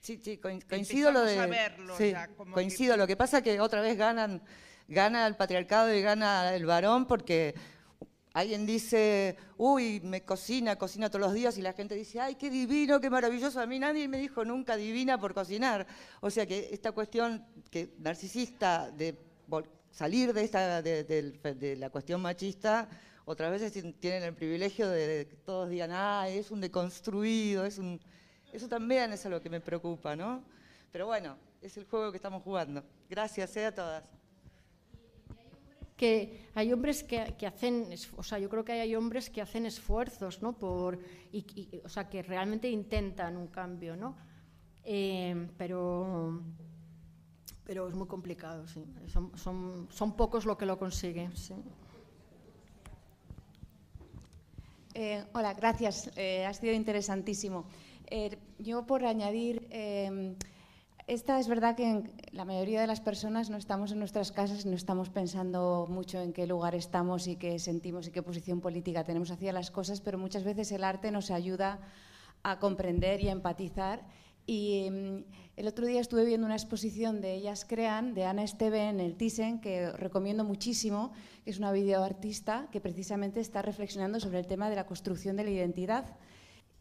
Sí, 0.00 0.20
sí, 0.22 0.38
coincido 0.38 1.10
lo 1.10 1.22
de. 1.22 1.72
sí, 1.96 2.14
coincido. 2.52 2.96
Lo 2.96 3.06
que 3.06 3.16
pasa 3.16 3.42
que 3.42 3.60
otra 3.60 3.80
vez 3.80 3.96
ganan, 3.96 4.42
gana 4.88 5.26
el 5.26 5.36
patriarcado 5.36 5.92
y 5.94 6.00
gana 6.00 6.54
el 6.54 6.66
varón 6.66 7.06
porque 7.06 7.54
Alguien 8.36 8.66
dice, 8.66 9.34
uy, 9.56 9.98
me 10.04 10.22
cocina, 10.22 10.76
cocina 10.76 11.08
todos 11.08 11.22
los 11.22 11.32
días 11.32 11.56
y 11.56 11.62
la 11.62 11.72
gente 11.72 11.94
dice, 11.94 12.20
ay, 12.20 12.34
qué 12.34 12.50
divino, 12.50 13.00
qué 13.00 13.08
maravilloso. 13.08 13.58
A 13.60 13.66
mí 13.66 13.78
nadie 13.78 14.08
me 14.08 14.18
dijo 14.18 14.44
nunca 14.44 14.76
divina 14.76 15.16
por 15.16 15.32
cocinar. 15.32 15.86
O 16.20 16.28
sea 16.28 16.44
que 16.44 16.68
esta 16.70 16.92
cuestión 16.92 17.46
que 17.70 17.94
narcisista 17.98 18.90
de 18.90 19.16
salir 19.90 20.34
de, 20.34 20.44
esta, 20.44 20.82
de, 20.82 21.76
la 21.78 21.88
cuestión 21.88 22.20
machista, 22.20 22.90
otras 23.24 23.50
veces 23.50 23.72
tienen 24.00 24.22
el 24.22 24.34
privilegio 24.34 24.90
de, 24.90 25.26
que 25.30 25.36
todos 25.36 25.70
digan, 25.70 25.92
ah, 25.94 26.28
es 26.28 26.50
un 26.50 26.60
deconstruido, 26.60 27.64
es 27.64 27.78
un... 27.78 27.98
Eso 28.52 28.68
también 28.68 29.14
es 29.14 29.24
algo 29.24 29.40
que 29.40 29.48
me 29.48 29.62
preocupa, 29.62 30.14
¿no? 30.14 30.44
Pero 30.92 31.06
bueno, 31.06 31.38
es 31.62 31.78
el 31.78 31.86
juego 31.86 32.10
que 32.10 32.18
estamos 32.18 32.42
jugando. 32.42 32.84
Gracias 33.08 33.56
eh, 33.56 33.64
a 33.64 33.74
todas 33.74 34.04
que 35.96 36.48
hay 36.54 36.72
hombres 36.72 37.02
que, 37.02 37.46
hacen, 37.46 37.88
o 38.16 38.22
sea, 38.22 38.38
yo 38.38 38.50
creo 38.50 38.64
que 38.64 38.72
hay 38.72 38.94
hombres 38.94 39.30
que 39.30 39.40
hacen 39.40 39.64
esfuerzos, 39.64 40.42
¿no? 40.42 40.52
Por, 40.52 40.98
y, 41.32 41.80
o 41.84 41.88
sea, 41.88 42.08
que 42.08 42.22
realmente 42.22 42.68
intentan 42.68 43.36
un 43.36 43.48
cambio, 43.48 43.96
¿no? 43.96 44.14
Eh, 44.84 45.48
pero, 45.56 46.42
pero 47.64 47.88
es 47.88 47.94
muy 47.94 48.06
complicado, 48.06 48.68
sí. 48.68 48.84
Son, 49.06 49.88
son, 49.90 50.16
pocos 50.16 50.44
los 50.44 50.58
que 50.58 50.66
lo 50.66 50.78
consiguen. 50.78 51.32
Eh, 54.92 55.24
hola, 55.32 55.54
gracias. 55.54 56.10
Eh, 56.16 56.44
ha 56.44 56.52
sido 56.52 56.74
interesantísimo. 56.74 57.66
yo 58.58 58.86
por 58.86 59.04
añadir 59.06 59.66
esta 61.06 61.38
es 61.38 61.46
verdad 61.46 61.76
que 61.76 62.02
la 62.32 62.44
mayoría 62.44 62.80
de 62.80 62.88
las 62.88 63.00
personas 63.00 63.48
no 63.48 63.56
estamos 63.56 63.92
en 63.92 64.00
nuestras 64.00 64.32
casas 64.32 64.66
no 64.66 64.74
estamos 64.74 65.08
pensando 65.08 65.86
mucho 65.88 66.20
en 66.20 66.32
qué 66.32 66.48
lugar 66.48 66.74
estamos 66.74 67.28
y 67.28 67.36
qué 67.36 67.60
sentimos 67.60 68.08
y 68.08 68.10
qué 68.10 68.22
posición 68.22 68.60
política 68.60 69.04
tenemos 69.04 69.30
hacia 69.30 69.52
las 69.52 69.70
cosas, 69.70 70.00
pero 70.00 70.18
muchas 70.18 70.42
veces 70.42 70.72
el 70.72 70.82
arte 70.82 71.12
nos 71.12 71.30
ayuda 71.30 71.78
a 72.42 72.58
comprender 72.58 73.20
y 73.22 73.28
a 73.28 73.32
empatizar. 73.32 74.04
Y 74.46 74.88
mm, 74.90 75.24
el 75.56 75.68
otro 75.68 75.86
día 75.86 76.00
estuve 76.00 76.24
viendo 76.24 76.44
una 76.44 76.56
exposición 76.56 77.20
de 77.20 77.34
Ellas 77.34 77.64
Crean, 77.68 78.14
de 78.14 78.24
Ana 78.24 78.42
Esteve 78.42 78.88
en 78.88 78.98
el 78.98 79.16
Thyssen, 79.16 79.60
que 79.60 79.92
recomiendo 79.92 80.42
muchísimo, 80.42 81.12
que 81.44 81.50
es 81.50 81.58
una 81.58 81.70
videoartista 81.70 82.68
que 82.72 82.80
precisamente 82.80 83.38
está 83.38 83.62
reflexionando 83.62 84.18
sobre 84.18 84.40
el 84.40 84.48
tema 84.48 84.70
de 84.70 84.76
la 84.76 84.86
construcción 84.86 85.36
de 85.36 85.44
la 85.44 85.50
identidad. 85.50 86.16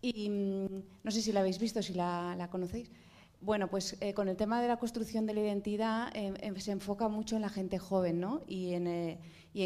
Y 0.02 0.30
mm, 0.30 0.84
no 1.03 1.11
sé 1.11 1.22
si 1.22 1.31
la 1.31 1.41
habéis 1.41 1.60
visto, 1.60 1.84
si 1.84 1.93
la 1.93 2.47
conocéis. 2.52 2.89
Bueno, 3.45 3.67
pues 3.67 3.95
eh, 4.01 4.15
con 4.15 4.27
el 4.27 4.38
tema 4.38 4.59
de 4.59 4.67
la 4.67 4.77
construcción 4.77 5.27
de 5.27 5.35
la 5.35 5.41
identidad 5.41 6.09
em, 6.15 6.34
em, 6.39 6.55
se 6.55 6.72
enfoca 6.72 7.09
mucho 7.09 7.35
en 7.35 7.43
la 7.43 7.49
gente 7.49 7.77
joven 7.77 8.19
¿no? 8.19 8.41
y, 8.47 8.73
en, 8.73 8.88
eh, 8.88 9.19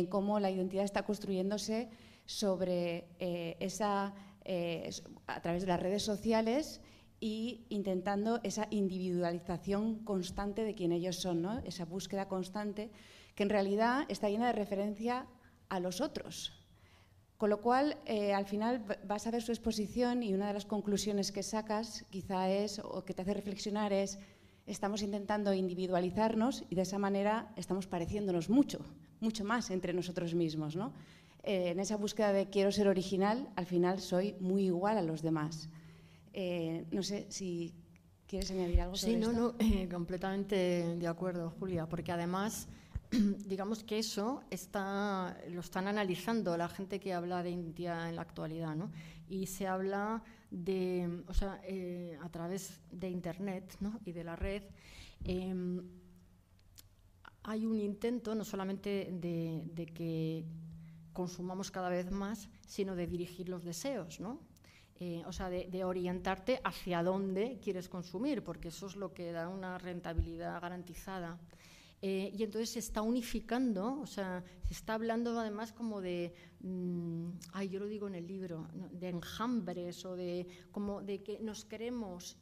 cómo 0.09 0.41
la 0.41 0.51
identidad 0.51 0.83
está 0.83 1.03
construyéndose 1.03 1.89
sobre 2.25 3.07
eh, 3.19 3.55
esa, 3.61 4.13
a 5.27 5.41
través 5.41 5.61
de 5.61 5.67
las 5.69 5.79
redes 5.79 6.03
sociales 6.03 6.81
y 7.21 7.67
intentando 7.69 8.41
esa 8.43 8.67
individualización 8.69 10.03
constante 10.03 10.65
de 10.65 10.75
quién 10.75 10.91
ellos 10.91 11.15
son, 11.15 11.41
¿no? 11.41 11.59
esa 11.59 11.85
búsqueda 11.85 12.27
constante 12.27 12.91
que 13.33 13.43
en 13.43 13.49
realidad 13.49 14.03
está 14.09 14.29
llena 14.29 14.47
de 14.47 14.53
referencia 14.59 15.25
a 15.69 15.79
los 15.79 16.01
otros, 16.01 16.51
con 17.39 17.49
lo 17.49 17.61
cual, 17.61 17.95
eh, 18.05 18.33
al 18.33 18.45
final 18.45 18.83
vas 19.07 19.25
a 19.25 19.31
ver 19.31 19.41
su 19.41 19.53
exposición 19.53 20.23
y 20.23 20.33
una 20.33 20.47
de 20.47 20.53
las 20.53 20.65
conclusiones 20.65 21.31
que 21.31 21.41
sacas 21.41 22.03
quizá 22.09 22.49
es, 22.49 22.79
o 22.79 23.05
que 23.05 23.13
te 23.13 23.21
hace 23.21 23.33
reflexionar 23.33 23.93
es, 23.93 24.19
estamos 24.67 25.01
intentando 25.01 25.53
individualizarnos 25.53 26.65
y 26.69 26.75
de 26.75 26.81
esa 26.81 26.99
manera 26.99 27.53
estamos 27.55 27.87
pareciéndonos 27.87 28.49
mucho, 28.49 28.79
mucho 29.21 29.45
más 29.45 29.71
entre 29.71 29.93
nosotros 29.93 30.35
mismos. 30.35 30.75
¿no? 30.75 30.91
Eh, 31.43 31.69
en 31.69 31.79
esa 31.79 31.95
búsqueda 31.95 32.33
de 32.33 32.49
quiero 32.49 32.73
ser 32.73 32.89
original, 32.89 33.47
al 33.55 33.65
final 33.65 34.01
soy 34.01 34.35
muy 34.41 34.65
igual 34.65 34.97
a 34.97 35.01
los 35.01 35.21
demás. 35.21 35.69
Eh, 36.33 36.87
no 36.91 37.03
sé 37.03 37.25
si 37.29 37.73
quieres 38.27 38.51
añadir 38.51 38.81
algo 38.81 38.97
sobre 38.97 39.13
sí, 39.13 39.19
esto. 39.21 39.31
no, 39.31 39.55
no, 39.57 39.89
completamente 39.89 40.97
de 40.97 41.07
acuerdo, 41.07 41.53
Julia, 41.57 41.87
porque 41.87 42.11
además 42.11 42.67
digamos 43.45 43.83
que 43.83 43.97
eso 43.97 44.43
está, 44.49 45.35
lo 45.49 45.61
están 45.61 45.87
analizando 45.87 46.55
la 46.57 46.69
gente 46.69 46.99
que 46.99 47.13
habla 47.13 47.41
de 47.41 47.49
India 47.49 48.07
en 48.07 48.15
la 48.15 48.21
actualidad, 48.21 48.75
¿no? 48.75 48.91
Y 49.27 49.47
se 49.47 49.67
habla 49.67 50.23
de, 50.51 51.23
o 51.27 51.33
sea, 51.33 51.59
eh, 51.63 52.17
a 52.21 52.29
través 52.29 52.79
de 52.91 53.09
Internet 53.09 53.77
¿no? 53.79 53.99
y 54.05 54.11
de 54.11 54.23
la 54.23 54.35
red, 54.35 54.63
em, 55.23 55.81
hay 57.43 57.65
un 57.65 57.79
intento 57.79 58.35
no 58.35 58.43
solamente 58.43 59.09
de, 59.11 59.91
que 59.93 60.45
consumamos 61.13 61.71
cada 61.71 61.89
vez 61.89 62.11
más, 62.11 62.49
sino 62.67 62.95
de 62.95 63.07
dirigir 63.07 63.49
los 63.49 63.63
deseos, 63.63 64.19
¿no? 64.19 64.39
Eh, 64.99 65.23
o 65.25 65.31
sea, 65.31 65.49
de, 65.49 65.67
de, 65.67 65.85
orientarte 65.85 66.59
hacia 66.63 67.01
dónde 67.01 67.59
quieres 67.63 67.87
consumir, 67.87 68.43
porque 68.43 68.67
eso 68.67 68.87
es 68.87 68.97
lo 68.97 69.13
que 69.13 69.31
da 69.31 69.47
una 69.47 69.77
rentabilidad 69.77 70.61
garantizada. 70.61 71.39
Eh, 72.01 72.31
y 72.33 72.43
entonces 72.43 72.69
se 72.69 72.79
está 72.79 73.01
unificando, 73.01 73.99
o 73.99 74.07
sea, 74.07 74.43
se 74.65 74.73
está 74.73 74.93
hablando 74.93 75.37
además 75.37 75.73
como 75.73 75.99
de, 75.99 76.33
mm, 76.61 77.29
ay, 77.51 77.67
yo 77.67 77.79
lo 77.79 77.87
digo 77.87 78.07
en 78.07 78.15
el 78.15 78.25
libro, 78.25 78.69
de 78.91 79.09
enjambres 79.09 80.05
o 80.05 80.15
de, 80.15 80.47
como 80.71 81.01
de 81.01 81.21
que 81.21 81.39
nos 81.39 81.65
queremos. 81.65 82.37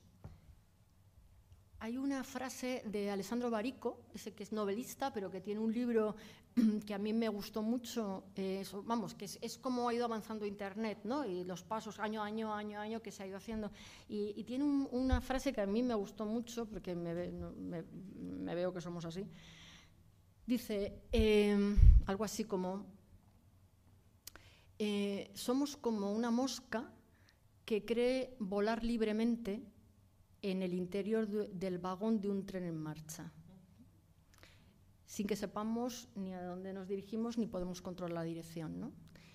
Hay 1.80 1.98
una 1.98 2.24
frase 2.24 2.84
de 2.86 3.10
Alessandro 3.10 3.50
Barico, 3.50 4.04
ese 4.14 4.34
que 4.34 4.44
es 4.44 4.52
novelista, 4.52 5.12
pero 5.12 5.32
que 5.32 5.42
tiene 5.42 5.60
un 5.60 5.74
libro 5.74 6.16
que 6.86 6.94
a 6.94 6.98
mí 6.98 7.14
me 7.14 7.30
gustó 7.30 7.62
mucho, 7.62 8.24
eh, 8.36 8.64
vamos, 8.86 9.14
que 9.14 9.26
es, 9.26 9.58
como 9.58 9.90
ha 9.90 9.94
ido 9.94 10.06
avanzando 10.06 10.46
Internet, 10.46 11.00
¿no? 11.04 11.26
Y 11.26 11.44
los 11.44 11.64
pasos 11.64 12.00
año 12.00 12.22
a 12.22 12.26
año, 12.26 12.54
año 12.54 12.80
a 12.80 12.82
año 12.82 13.02
que 13.02 13.12
se 13.12 13.24
ha 13.24 13.28
ido 13.28 13.38
haciendo. 13.38 13.72
Y, 14.08 14.44
tiene 14.44 14.64
una 14.64 15.22
frase 15.22 15.54
que 15.54 15.62
a 15.62 15.66
mí 15.66 15.84
me 15.84 15.94
gustó 15.94 16.26
mucho, 16.26 16.66
porque 16.66 16.96
me, 16.96 17.14
veo 18.56 18.74
que 18.74 18.82
somos 18.82 19.06
así. 19.06 19.26
Dice 20.46 21.02
em, 21.12 21.78
algo 22.06 22.24
así 22.24 22.46
como, 22.46 22.86
eh, 24.80 25.32
somos 25.34 25.76
como 25.76 26.12
una 26.12 26.32
mosca 26.32 26.90
que 27.66 27.84
cree 27.84 28.36
volar 28.40 28.84
libremente 28.84 29.62
en 30.42 30.62
el 30.62 30.74
interior 30.74 31.28
del 31.28 31.78
vagón 31.80 32.22
de 32.22 32.30
un 32.30 32.46
tren 32.46 32.64
en 32.64 32.78
marcha 32.78 33.34
sin 35.08 35.26
que 35.26 35.36
sepamos 35.36 36.10
ni 36.16 36.34
a 36.34 36.44
dónde 36.44 36.74
nos 36.74 36.88
dirigimos 36.88 37.40
ni 37.40 37.48
podemos 37.48 37.82
controlar 37.82 38.14
la 38.14 38.24
dirección. 38.24 38.80
¿no? 38.80 38.92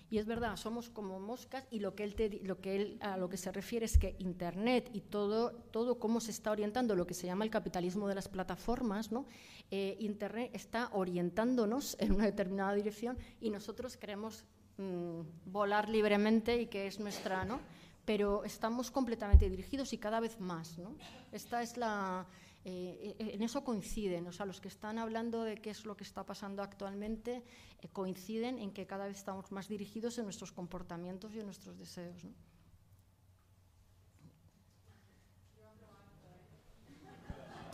Y 0.09 0.19
es 0.19 0.27
verdad, 0.27 0.55
somos 0.55 0.89
como 0.89 1.19
moscas 1.19 1.65
y 1.71 1.79
lo 1.79 1.95
que 1.95 2.03
él, 2.03 2.39
lo 2.43 2.61
que 2.61 2.75
él 2.75 2.97
a 3.01 3.17
lo 3.17 3.27
que 3.27 3.37
se 3.37 3.51
refiere 3.51 3.85
es 3.85 3.97
que 3.97 4.15
Internet 4.19 4.89
y 4.93 5.01
todo, 5.01 5.51
todo 5.71 5.99
cómo 5.99 6.21
se 6.21 6.31
está 6.31 6.51
orientando, 6.51 6.95
lo 6.95 7.07
que 7.07 7.15
se 7.15 7.25
llama 7.25 7.43
el 7.43 7.49
capitalismo 7.49 8.07
de 8.07 8.15
las 8.15 8.29
plataformas, 8.29 9.11
¿no? 9.11 9.25
Eh, 9.71 9.97
Internet 9.99 10.51
está 10.53 10.89
orientándonos 10.93 11.97
en 11.99 12.13
una 12.13 12.25
determinada 12.25 12.75
dirección 12.75 13.17
y 13.41 13.49
nosotros 13.49 13.97
queremos 13.97 14.45
mm, 14.77 15.21
volar 15.47 15.89
libremente 15.89 16.61
y 16.61 16.67
que 16.67 16.85
es 16.85 16.99
nuestra, 16.99 17.43
¿no? 17.43 17.59
pero 18.05 18.43
estamos 18.43 18.91
completamente 18.91 19.49
dirigidos 19.49 19.93
y 19.93 19.97
cada 19.97 20.19
vez 20.19 20.39
más. 20.39 20.77
¿no? 20.77 20.95
Esta 21.31 21.61
es 21.61 21.77
la, 21.77 22.25
eh, 22.65 23.15
eh, 23.19 23.31
en 23.33 23.41
eso 23.41 23.61
coinciden, 23.65 24.25
o 24.27 24.31
sea, 24.31 24.45
los 24.45 24.61
que 24.61 24.69
están 24.69 24.97
hablando 24.97 25.43
de 25.43 25.57
qué 25.57 25.69
es 25.69 25.85
lo 25.85 25.97
que 25.97 26.05
está 26.05 26.25
pasando 26.25 26.63
actualmente 26.63 27.43
eh, 27.81 27.89
coinciden 27.91 28.57
en 28.57 28.71
que 28.71 28.85
cada 28.85 29.05
vez 29.05 29.17
estamos 29.17 29.51
más 29.51 29.67
dirigidos 29.67 30.17
en 30.17 30.23
nuestros 30.23 30.53
comportamientos 30.53 31.33
y 31.35 31.39
en 31.39 31.45
nuestros 31.45 31.77
deseos. 31.77 32.25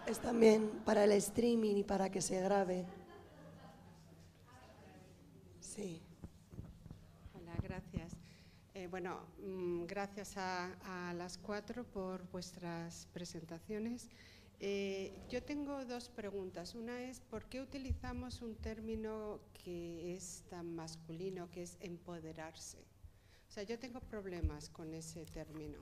Es 0.08 0.20
también 0.20 0.82
para 0.86 1.04
el 1.04 1.12
streaming 1.12 1.76
y 1.76 1.84
para 1.84 2.10
que 2.10 2.20
se 2.20 2.42
grabe. 2.42 2.84
Sí. 5.60 6.02
Hola, 7.36 7.56
gracias. 7.62 8.18
bueno, 8.90 9.20
mm, 9.38 9.86
gracias 9.86 10.36
a, 10.36 10.74
a, 11.10 11.14
las 11.14 11.38
cuatro 11.38 11.84
por 11.84 12.28
vuestras 12.32 13.08
presentaciones. 13.14 14.10
Eh, 14.62 15.14
yo 15.30 15.42
tengo 15.42 15.86
dos 15.86 16.10
preguntas. 16.10 16.76
Una 16.76 17.02
es, 17.04 17.22
¿por 17.22 17.46
qué 17.46 17.62
utilizamos 17.62 18.42
un 18.42 18.56
término 18.56 19.40
que 19.54 20.14
es 20.16 20.44
tan 20.50 20.76
masculino, 20.76 21.50
que 21.50 21.64
es 21.64 21.78
empoderarse? 21.80 22.80
O 23.48 23.52
sea, 23.52 23.64
yo 23.64 23.80
tengo 23.80 24.02
problemas 24.02 24.70
con 24.70 24.94
ese 24.94 25.26
término. 25.26 25.80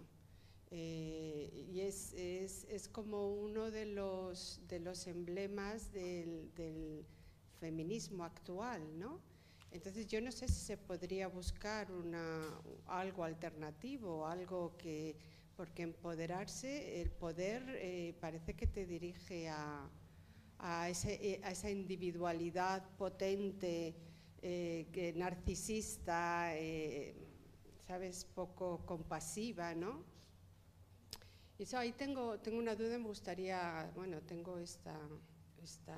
Eh, 0.69 1.65
y 1.71 1.79
es, 1.79 2.13
es, 2.13 2.65
es, 2.69 2.87
como 2.87 3.33
uno 3.33 3.71
de 3.71 3.85
los, 3.85 4.59
de 4.67 4.79
los 4.79 5.07
emblemas 5.07 5.91
del, 5.91 6.53
del, 6.55 7.05
feminismo 7.59 8.23
actual, 8.23 8.81
¿no? 8.99 9.19
Entonces 9.71 10.05
yo 10.05 10.21
no 10.21 10.31
sé 10.31 10.47
si 10.47 10.59
se 10.63 10.77
podría 10.77 11.27
buscar 11.27 11.91
una, 11.91 12.61
algo 12.85 13.23
alternativo, 13.23 14.27
algo 14.27 14.77
que 14.77 15.15
porque 15.57 15.81
empoderarse, 15.81 17.01
el 17.01 17.09
poder 17.09 17.63
eh, 17.67 18.15
parece 18.21 18.53
que 18.53 18.67
te 18.67 18.85
dirige 18.85 19.49
a, 19.49 19.89
eh, 20.87 21.41
esa 21.43 21.69
individualidad 21.69 22.87
potente, 22.95 23.95
eh, 24.43 25.13
narcisista, 25.15 26.53
sabes, 27.87 28.23
poco 28.23 28.85
compasiva, 28.85 29.73
¿no? 29.73 30.03
Y 31.57 31.63
eso 31.63 31.79
ahí 31.79 31.91
tengo, 31.91 32.39
tengo 32.39 32.59
una 32.59 32.75
duda, 32.75 32.99
me 32.99 33.07
gustaría, 33.07 33.91
bueno, 33.95 34.21
tengo 34.21 34.59
esta, 34.59 34.95
esta, 35.63 35.97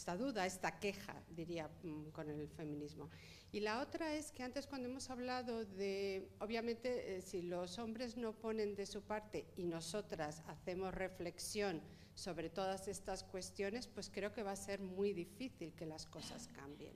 esta 0.00 0.16
duda, 0.16 0.46
esta 0.46 0.80
queja, 0.80 1.14
diría, 1.28 1.68
mm, 1.82 2.08
con 2.12 2.30
el 2.30 2.48
feminismo. 2.48 3.10
Y 3.52 3.60
la 3.60 3.82
otra 3.82 4.14
es 4.14 4.32
que 4.32 4.42
antes 4.42 4.66
cuando 4.66 4.88
hemos 4.88 5.10
hablado 5.10 5.66
de, 5.66 6.30
obviamente, 6.38 7.16
eh, 7.16 7.20
si 7.20 7.42
los 7.42 7.78
hombres 7.78 8.16
no 8.16 8.32
ponen 8.32 8.74
de 8.74 8.86
su 8.86 9.02
parte 9.02 9.44
y 9.58 9.64
nosotras 9.64 10.42
hacemos 10.46 10.94
reflexión 10.94 11.82
sobre 12.14 12.48
todas 12.48 12.88
estas 12.88 13.24
cuestiones, 13.24 13.88
pues 13.88 14.08
creo 14.08 14.32
que 14.32 14.42
va 14.42 14.52
a 14.52 14.56
ser 14.56 14.80
muy 14.80 15.12
difícil 15.12 15.74
que 15.74 15.84
las 15.84 16.06
cosas 16.06 16.48
cambien. 16.48 16.94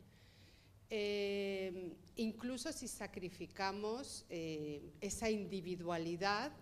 Eh, 0.88 1.92
incluso 2.16 2.72
si 2.72 2.88
sacrificamos 2.88 4.24
eh, 4.30 4.94
esa 5.02 5.28
individualidad, 5.28 6.52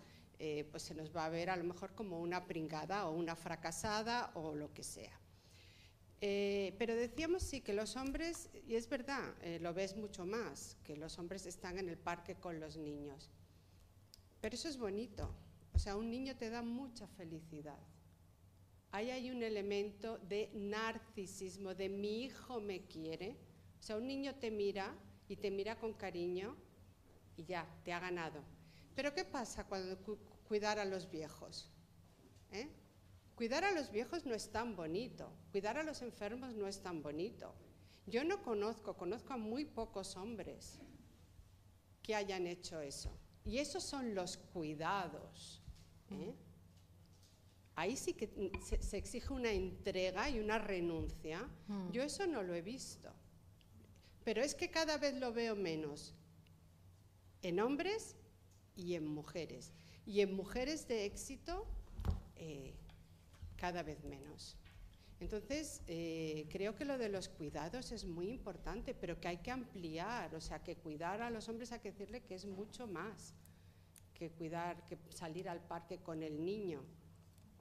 pues 0.73 0.83
se 0.83 0.93
nos 0.93 1.15
va 1.15 1.27
a 1.27 1.29
ver 1.29 1.51
a 1.51 1.57
lo 1.57 1.63
mejor 1.63 1.95
como 1.95 2.21
una 2.21 2.45
pringada 2.47 3.07
o 3.07 3.13
una 3.13 3.37
fracasada 3.37 4.33
o 4.35 4.57
lo 4.57 4.75
que 4.75 4.83
sea. 4.83 5.22
Eh, 6.25 6.77
pero 6.79 6.95
decíamos 6.95 7.43
sí 7.43 7.63
que 7.63 7.73
los 7.73 7.97
hombres, 7.97 8.49
y 8.69 8.77
es 8.77 8.89
verdad, 8.89 9.35
eh, 9.43 9.59
lo 9.61 9.75
ves 9.75 9.97
mucho 9.97 10.25
más, 10.25 10.77
que 10.85 10.97
los 10.97 11.19
hombres 11.19 11.47
están 11.47 11.81
en 11.81 11.89
el 11.89 11.99
parque 11.99 12.37
con 12.37 12.61
los 12.61 12.77
niños. 12.77 13.29
Pero 14.41 14.55
eso 14.55 14.69
es 14.69 14.79
bonito. 14.79 15.35
O 15.73 15.81
sea, 15.81 15.97
un 15.97 16.09
niño 16.11 16.37
te 16.37 16.49
da 16.49 16.63
mucha 16.63 17.09
felicidad. 17.09 17.79
Ahí 18.93 19.11
hay 19.11 19.33
un 19.33 19.43
elemento 19.43 20.19
de 20.19 20.49
narcisismo, 20.55 21.75
de 21.75 21.89
mi 21.89 22.23
hijo 22.23 22.61
me 22.61 22.83
quiere. 22.87 23.37
O 23.81 23.83
sea, 23.83 23.97
un 23.97 24.07
niño 24.07 24.37
te 24.37 24.53
mira 24.53 24.95
y 25.29 25.35
te 25.35 25.51
mira 25.51 25.77
con 25.77 25.93
cariño 25.93 26.57
y 27.37 27.45
ya, 27.47 27.67
te 27.83 27.93
ha 27.93 27.99
ganado. 27.99 28.45
Pero 28.95 29.13
¿qué 29.13 29.25
pasa 29.25 29.67
cuando 29.67 29.99
cuidar 30.47 30.79
a 30.79 30.85
los 30.85 31.11
viejos? 31.11 31.69
¿Eh? 32.53 32.69
Cuidar 33.35 33.65
a 33.65 33.73
los 33.73 33.91
viejos 33.91 34.27
no 34.27 34.35
es 34.35 34.51
tan 34.51 34.77
bonito, 34.77 35.33
cuidar 35.51 35.79
a 35.79 35.83
los 35.83 36.03
enfermos 36.03 36.55
no 36.55 36.67
es 36.69 36.83
tan 36.83 37.03
bonito. 37.03 37.55
Yo 38.07 38.25
no 38.25 38.43
conozco, 38.43 38.97
conozco 38.97 39.33
a 39.33 39.37
muy 39.37 39.65
pocos 39.65 40.17
hombres 40.17 40.81
que 42.03 42.15
hayan 42.15 42.47
hecho 42.47 42.81
eso. 42.81 43.17
Y 43.45 43.59
esos 43.59 43.83
son 43.83 44.15
los 44.15 44.37
cuidados. 44.37 45.63
¿eh? 46.11 46.35
Ahí 47.75 47.97
sí 47.97 48.15
que 48.15 48.53
se, 48.63 48.97
exige 48.97 49.33
una 49.33 49.51
entrega 49.51 50.29
y 50.29 50.39
una 50.39 50.59
renuncia. 50.59 51.49
Mm. 51.69 51.91
Yo 51.91 52.03
eso 52.03 52.27
no 52.27 52.43
lo 52.43 52.55
he 52.55 52.63
visto. 52.63 53.13
Pero 54.25 54.43
es 54.43 54.55
que 54.55 54.71
cada 54.71 54.99
vez 54.99 55.15
lo 55.15 55.33
veo 55.33 55.57
menos 55.57 56.15
en 57.43 57.61
hombres 57.61 58.17
y 58.77 58.95
en 58.95 59.07
mujeres. 59.07 59.73
Y 60.07 60.21
en 60.21 60.35
mujeres 60.35 60.87
de 60.87 61.05
éxito, 61.05 61.67
eh, 62.37 62.75
cada 63.63 63.85
vez 63.85 64.03
menos. 64.03 64.57
Entonces, 65.21 65.83
eh, 65.87 66.49
creo 66.51 66.75
que 66.75 66.85
lo 66.85 66.99
de 66.99 67.09
los 67.09 67.29
cuidados 67.29 67.93
es 67.93 68.05
muy 68.05 68.29
importante, 68.29 68.93
pero 68.93 69.21
que 69.21 69.29
hay 69.29 69.37
que 69.37 69.53
ampliar, 69.53 70.35
o 70.35 70.41
sea, 70.41 70.65
que 70.65 70.75
cuidar 70.75 71.23
a 71.23 71.31
los 71.31 71.49
hombres 71.49 71.71
hay 71.71 71.79
que 71.79 71.93
decirle 71.93 72.25
que 72.25 72.35
es 72.35 72.45
mucho 72.45 72.89
más 72.89 73.37
que 74.15 74.31
cuidar, 74.31 74.85
que 74.87 74.99
salir 75.11 75.49
al 75.49 75.61
parque 75.61 75.99
con 75.99 76.25
el 76.25 76.45
niño 76.45 76.81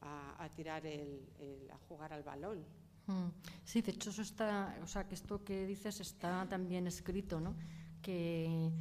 a, 0.02 0.50
tirar 0.56 0.88
el, 0.88 1.70
a 1.72 1.78
jugar 1.88 2.14
al 2.14 2.24
balón. 2.24 2.66
Mm. 3.06 3.30
Sí, 3.64 3.84
de 3.84 3.92
hecho 3.92 4.10
eso 4.10 4.24
está, 4.24 4.80
o 4.82 4.88
sea, 4.88 5.08
que 5.08 5.14
esto 5.14 5.44
que 5.44 5.68
dices 5.68 6.00
está 6.00 6.48
también 6.50 6.88
escrito, 6.88 7.40
¿no? 7.40 7.56
Que 8.02 8.72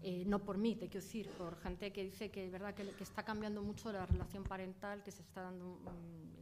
eh, 0.00 0.24
no 0.26 0.38
por 0.38 0.58
mí, 0.58 0.76
te 0.76 0.88
quiero 0.88 1.04
decir, 1.04 1.28
por 1.30 1.56
gente 1.60 1.92
que 1.92 2.04
dice 2.04 2.30
que 2.30 2.48
verdad 2.50 2.72
que, 2.72 2.82
está 3.00 3.24
cambiando 3.24 3.62
mucho 3.62 3.90
la 3.90 4.06
relación 4.06 4.44
parental, 4.44 5.02
que 5.02 5.10
se 5.10 5.22
está 5.22 5.42
dando 5.42 5.80
mm, 5.80 6.41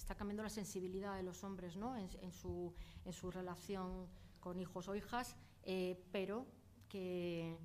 está 0.00 0.14
cambiando 0.14 0.42
la 0.42 0.50
sensibilidad 0.50 1.14
de 1.14 1.22
los 1.22 1.44
hombres, 1.44 1.76
¿no? 1.76 1.96
En, 1.96 2.32
su, 2.32 2.74
relación 3.30 4.08
con 4.40 4.58
hijos 4.58 4.88
o 4.88 4.94
hijas, 4.94 5.36
eh, 5.62 6.02
pero 6.10 6.46
que 6.88 7.56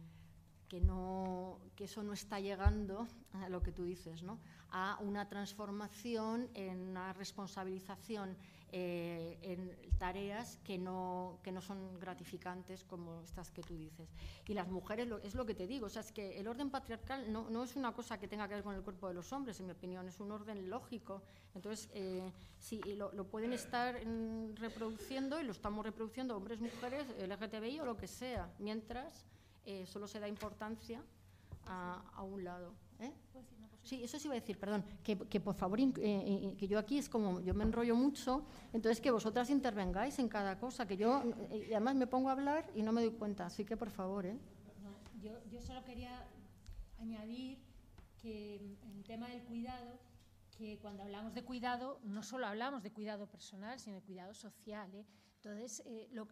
eso 1.78 2.04
no 2.04 2.14
está 2.14 2.40
llegando 2.40 3.08
a 3.34 3.50
lo 3.50 3.62
que 3.62 3.72
tú 3.72 3.86
dices, 3.86 4.22
¿no? 4.22 4.40
a 4.78 4.98
una 5.00 5.30
transformación 5.30 6.50
en 6.54 6.82
una 6.82 7.14
responsabilización 7.14 8.36
eh, 8.72 9.38
en 9.42 9.76
tareas 9.98 10.58
que 10.64 10.78
no, 10.78 11.40
que 11.44 11.52
no 11.52 11.62
son 11.62 12.00
gratificantes 12.00 12.84
como 12.84 13.22
estas 13.22 13.52
que 13.52 13.62
tú 13.62 13.76
dices. 13.78 14.10
Y 14.48 14.54
las 14.54 14.68
mujeres, 14.68 15.08
es 15.24 15.36
lo 15.36 15.46
que 15.46 15.56
te 15.56 15.68
digo, 15.68 15.86
o 15.86 15.90
sea, 15.90 16.02
es 16.02 16.12
que 16.12 16.40
el 16.40 16.48
orden 16.48 16.70
patriarcal 16.70 17.32
no, 17.32 17.50
no, 17.50 17.64
es 17.64 17.76
una 17.76 17.94
cosa 17.94 18.20
que 18.20 18.28
tenga 18.28 18.48
que 18.48 18.56
ver 18.56 18.64
con 18.64 18.76
el 18.76 18.82
cuerpo 18.82 19.08
de 19.08 19.14
los 19.14 19.32
hombres, 19.32 19.60
en 19.60 19.68
mi 19.68 19.72
opinión, 19.72 20.08
es 20.08 20.20
un 20.20 20.32
orden 20.32 20.70
lógico. 20.70 21.22
Entonces, 21.54 21.90
eh, 21.94 22.32
sí, 22.60 22.82
lo, 22.96 23.12
lo, 23.14 23.26
pueden 23.26 23.54
estar 23.54 24.00
reproduciendo 24.56 25.40
y 25.40 25.44
lo 25.44 25.52
estamos 25.52 25.86
reproduciendo 25.86 26.36
hombres, 26.36 26.60
mujeres, 26.60 27.08
LGTBI 27.18 27.80
o 27.80 27.86
lo 27.86 27.96
que 27.98 28.08
sea, 28.08 28.54
mientras 28.60 29.26
eh, 29.66 29.86
solo 29.88 30.08
se 30.08 30.20
da 30.20 30.28
importancia 30.28 31.02
a, 31.66 32.22
un 32.22 32.44
lado. 32.44 32.74
¿eh? 33.00 33.12
Sí, 33.86 34.04
eso 34.04 34.18
sí 34.18 34.26
iba 34.28 34.34
a 34.34 34.40
decir, 34.40 34.58
perdón, 34.58 34.84
que, 35.04 35.40
por 35.40 35.54
favor, 35.54 35.80
eh, 35.80 36.56
que 36.58 36.68
yo 36.68 36.80
aquí 36.80 36.98
es 36.98 37.08
como, 37.08 37.40
yo 37.42 37.54
me 37.54 37.64
enrollo 37.64 37.96
mucho, 37.96 38.44
entonces 38.74 39.00
que 39.00 39.12
vosotras 39.12 39.52
intervengáis 39.52 40.18
en 40.18 40.28
cada 40.28 40.58
cosa, 40.58 40.88
que 40.88 40.98
yo 40.98 41.22
además 41.70 41.94
me 41.94 42.08
pongo 42.08 42.30
a 42.30 42.32
hablar 42.32 42.68
y 42.74 42.82
no 42.82 42.92
me 42.92 43.04
doy 43.04 43.12
cuenta, 43.12 43.46
así 43.46 43.64
que 43.64 43.78
por 43.78 43.92
favor. 43.92 44.26
¿eh? 44.26 44.40
yo, 45.22 45.34
yo 45.52 45.62
solo 45.62 45.84
quería 45.84 46.28
añadir 46.98 47.60
que 48.20 48.56
en 48.56 49.04
tema 49.04 49.30
del 49.30 49.44
cuidado, 49.44 50.00
que 50.58 50.80
cuando 50.80 51.04
hablamos 51.04 51.36
de 51.36 51.44
cuidado, 51.44 52.00
no 52.04 52.24
solo 52.24 52.48
hablamos 52.48 52.82
de 52.82 52.92
cuidado 52.92 53.28
personal, 53.28 53.80
sino 53.80 53.98
de 53.98 54.02
cuidado 54.02 54.34
social. 54.34 54.90
Entonces, 55.36 55.84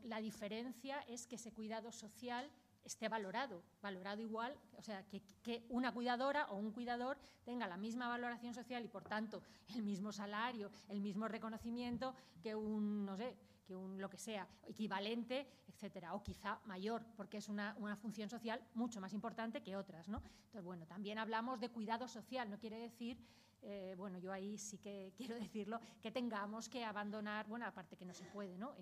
la 0.05 0.21
diferencia 0.21 1.01
es 1.01 1.27
que 1.27 1.35
ese 1.35 1.51
cuidado 1.51 1.91
social 1.91 2.49
esté 2.83 3.09
valorado, 3.09 3.63
valorado 3.81 4.21
igual, 4.21 4.55
o 4.77 4.81
sea, 4.81 5.05
que, 5.07 5.65
una 5.69 5.93
cuidadora 5.93 6.47
o 6.49 6.55
un 6.57 6.71
cuidador 6.71 7.17
tenga 7.43 7.67
la 7.67 7.77
misma 7.77 8.07
valoración 8.07 8.53
social 8.53 8.83
y, 8.83 8.87
por 8.87 9.03
tanto, 9.03 9.41
el 9.75 9.83
mismo 9.83 10.11
salario, 10.11 10.71
el 10.89 11.01
mismo 11.01 11.27
reconocimiento 11.27 12.15
que 12.41 12.55
un, 12.55 13.05
no 13.05 13.15
sé, 13.15 13.35
que 13.65 13.75
un 13.75 13.99
lo 13.99 14.09
que 14.09 14.17
sea, 14.17 14.47
equivalente, 14.67 15.47
etcétera, 15.67 16.13
o 16.13 16.23
quizá 16.23 16.59
mayor, 16.65 17.05
porque 17.15 17.37
es 17.37 17.49
una, 17.49 17.75
función 18.01 18.29
social 18.29 18.61
mucho 18.73 18.99
más 18.99 19.13
importante 19.13 19.61
que 19.63 19.75
otras, 19.75 20.07
¿no? 20.09 20.21
Entonces, 20.45 20.63
bueno, 20.63 20.85
también 20.85 21.17
hablamos 21.17 21.59
de 21.59 21.69
cuidado 21.69 22.07
social, 22.07 22.49
no 22.49 22.59
quiere 22.59 22.77
decir 22.77 23.17
eh, 23.65 23.95
bueno, 23.97 24.17
yo 24.17 24.33
ahí 24.33 24.57
sí 24.57 24.77
que 24.77 25.13
quiero 25.17 25.35
decirlo, 25.35 25.79
que 26.01 26.11
tengamos 26.11 26.67
que 26.67 26.83
abandonar, 26.83 27.47
bueno, 27.47 27.65
aparte 27.65 27.95
que 27.95 28.03
no 28.03 28.13
se 28.13 28.25
puede, 28.25 28.57
¿no? 28.57 28.75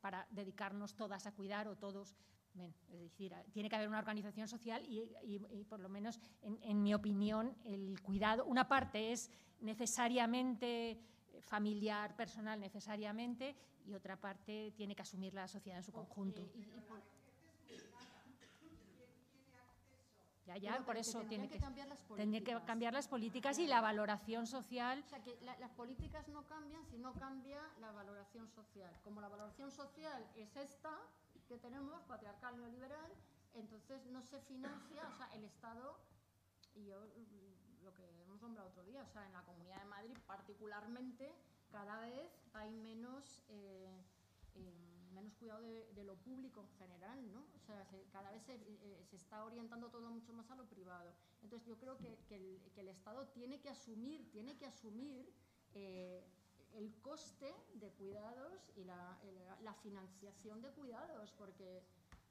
para 0.00 0.26
dedicarnos 0.30 0.96
todas 0.96 1.26
a 1.26 1.32
cuidar 1.32 1.68
o 1.68 1.76
todos 1.76 2.16
es 2.60 3.00
decir, 3.00 3.34
tiene 3.52 3.68
que 3.68 3.76
haber 3.76 3.88
una 3.88 3.98
organización 3.98 4.46
social 4.46 4.82
y, 4.86 5.64
por 5.64 5.80
lo 5.80 5.88
menos, 5.88 6.20
en, 6.42 6.82
mi 6.82 6.94
opinión, 6.94 7.56
el 7.64 8.00
cuidado, 8.02 8.44
una 8.44 8.68
parte 8.68 9.12
es 9.12 9.30
necesariamente 9.60 11.00
familiar, 11.40 12.14
personal, 12.14 12.60
necesariamente, 12.60 13.56
y 13.86 13.94
otra 13.94 14.16
parte 14.16 14.72
tiene 14.76 14.94
que 14.94 15.02
asumir 15.02 15.34
la 15.34 15.48
sociedad 15.48 15.78
en 15.78 15.84
su 15.84 15.92
conjunto. 15.92 16.46
Ya, 20.46 20.56
ya, 20.56 20.84
por 20.84 20.96
eso 20.96 21.22
tiene 21.22 21.48
que, 21.48 21.58
cambiar 21.58 21.86
las 21.86 22.02
políticas. 22.02 22.60
que 22.60 22.66
cambiar 22.66 22.92
las 22.92 23.08
políticas 23.08 23.58
y 23.60 23.66
la 23.66 23.80
valoración 23.80 24.46
social. 24.46 25.02
O 25.06 25.08
sea, 25.08 25.22
que 25.22 25.38
las 25.40 25.70
políticas 25.70 26.28
no 26.28 26.44
cambian 26.46 26.84
si 26.84 26.98
no 26.98 27.14
cambia 27.14 27.60
la 27.80 27.92
valoración 27.92 28.48
social. 28.48 28.92
Como 29.04 29.20
la 29.20 29.28
valoración 29.28 29.70
social 29.70 30.26
es 30.34 30.56
esta, 30.56 30.98
que 31.52 31.58
tenemos, 31.58 32.02
patriarcal 32.04 32.56
neoliberal, 32.56 33.12
entonces 33.52 34.06
no 34.06 34.22
se 34.22 34.40
financia, 34.40 35.06
o 35.06 35.12
sea, 35.18 35.26
el 35.34 35.44
Estado, 35.44 35.98
y 36.74 36.86
yo 36.86 36.96
lo 37.82 37.92
que 37.94 38.22
hemos 38.22 38.40
nombrado 38.40 38.70
otro 38.70 38.82
día, 38.84 39.02
o 39.02 39.06
sea, 39.06 39.26
en 39.26 39.34
la 39.34 39.42
Comunidad 39.42 39.80
de 39.80 39.84
Madrid 39.84 40.16
particularmente, 40.26 41.30
cada 41.70 42.00
vez 42.00 42.30
hay 42.54 42.70
menos, 42.72 43.42
eh, 43.50 44.02
eh, 44.54 45.10
menos 45.12 45.34
cuidado 45.34 45.60
de, 45.60 46.04
lo 46.04 46.16
público 46.16 46.62
en 46.62 46.70
general, 46.78 47.30
¿no? 47.30 47.44
O 47.54 47.58
sea, 47.66 47.86
cada 48.10 48.30
vez 48.30 48.48
eh, 48.48 49.04
se, 49.10 49.16
está 49.16 49.44
orientando 49.44 49.90
todo 49.90 50.08
mucho 50.10 50.32
más 50.32 50.50
a 50.50 50.56
lo 50.56 50.66
privado. 50.66 51.12
Entonces 51.42 51.68
yo 51.68 51.76
creo 51.78 51.98
que, 51.98 52.18
el, 52.30 52.88
Estado 52.88 53.28
tiene 53.28 53.60
que 53.60 53.68
asumir, 53.68 54.30
tiene 54.30 54.56
que 54.56 54.66
asumir 54.66 55.30
el 56.76 56.92
coste 57.02 57.54
de 57.74 57.90
cuidados 57.90 58.70
y 58.76 58.84
la, 58.84 59.18
financiación 59.82 60.62
de 60.62 60.70
cuidados, 60.70 61.32
porque 61.38 61.82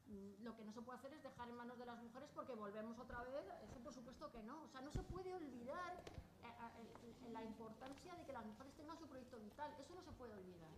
mm, 0.07 0.43
lo 0.43 0.55
que 0.55 0.63
no 0.63 0.71
se 0.71 0.81
puede 0.81 0.99
hacer 0.99 1.13
es 1.13 1.23
dejar 1.23 1.49
en 1.49 1.55
manos 1.55 1.77
de 1.77 1.85
las 1.85 2.01
mujeres 2.01 2.29
porque 2.33 2.53
volvemos 2.53 2.97
otra 2.97 3.23
vez, 3.23 3.43
eso 3.63 3.79
por 3.83 3.93
supuesto 3.93 4.31
que 4.31 4.41
no. 4.43 4.63
O 4.63 4.67
sea, 4.69 4.81
no 4.81 4.91
se 4.91 5.03
puede 5.03 5.33
olvidar 5.33 6.01
eh, 6.43 7.31
la 7.33 7.43
importancia 7.43 8.15
de 8.15 8.23
que 8.25 8.31
las 8.31 8.45
mujeres 8.45 8.73
tengan 8.75 8.97
su 8.97 9.07
proyecto 9.07 9.37
vital, 9.39 9.71
eso 9.79 9.93
no 9.93 10.01
se 10.01 10.11
puede 10.11 10.33
olvidar. 10.33 10.69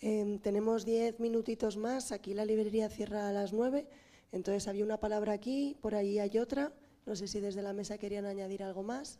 Em, 0.00 0.38
tenemos 0.38 0.84
diez 0.84 1.18
minutitos 1.20 1.76
más, 1.76 2.12
aquí 2.12 2.32
la 2.32 2.44
librería 2.44 2.88
cierra 2.88 3.28
a 3.28 3.32
las 3.32 3.52
nueve, 3.52 3.88
entonces 4.32 4.68
había 4.68 4.84
una 4.84 4.98
palabra 4.98 5.32
aquí, 5.32 5.76
por 5.80 5.94
ahí 5.94 6.18
hay 6.18 6.38
otra, 6.38 6.72
no 7.06 7.16
sé 7.16 7.28
si 7.28 7.40
desde 7.40 7.62
la 7.62 7.72
mesa 7.72 7.98
querían 7.98 8.26
añadir 8.26 8.62
algo 8.62 8.82
más, 8.82 9.18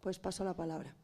pues 0.00 0.18
paso 0.18 0.44
la 0.44 0.54
palabra. 0.54 0.94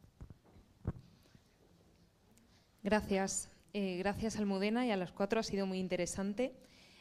Gracias. 2.83 3.51
Eh, 3.75 3.99
gracias, 3.99 4.37
Almudena, 4.37 4.87
y 4.87 4.91
a 4.91 4.97
las 4.97 5.13
cuatro 5.13 5.39
ha 5.39 5.43
sido 5.43 5.67
muy 5.67 5.79
interesante. 5.79 6.55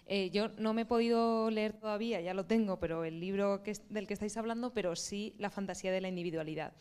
Eh, 0.07 0.29
yo 0.31 0.49
no 0.57 0.73
me 0.73 0.81
he 0.81 0.85
podido 0.85 1.49
leer 1.49 1.71
todavía, 1.71 2.19
ya 2.19 2.33
lo 2.33 2.45
tengo, 2.45 2.79
pero 2.79 3.05
el 3.05 3.21
libro 3.21 3.63
del 3.89 4.05
que 4.05 4.13
estáis 4.13 4.35
hablando, 4.35 4.73
pero 4.73 4.95
sí 4.97 5.35
La 5.37 5.49
fantasía 5.49 5.93
de 5.93 6.01
la 6.01 6.09
individualidad. 6.09 6.73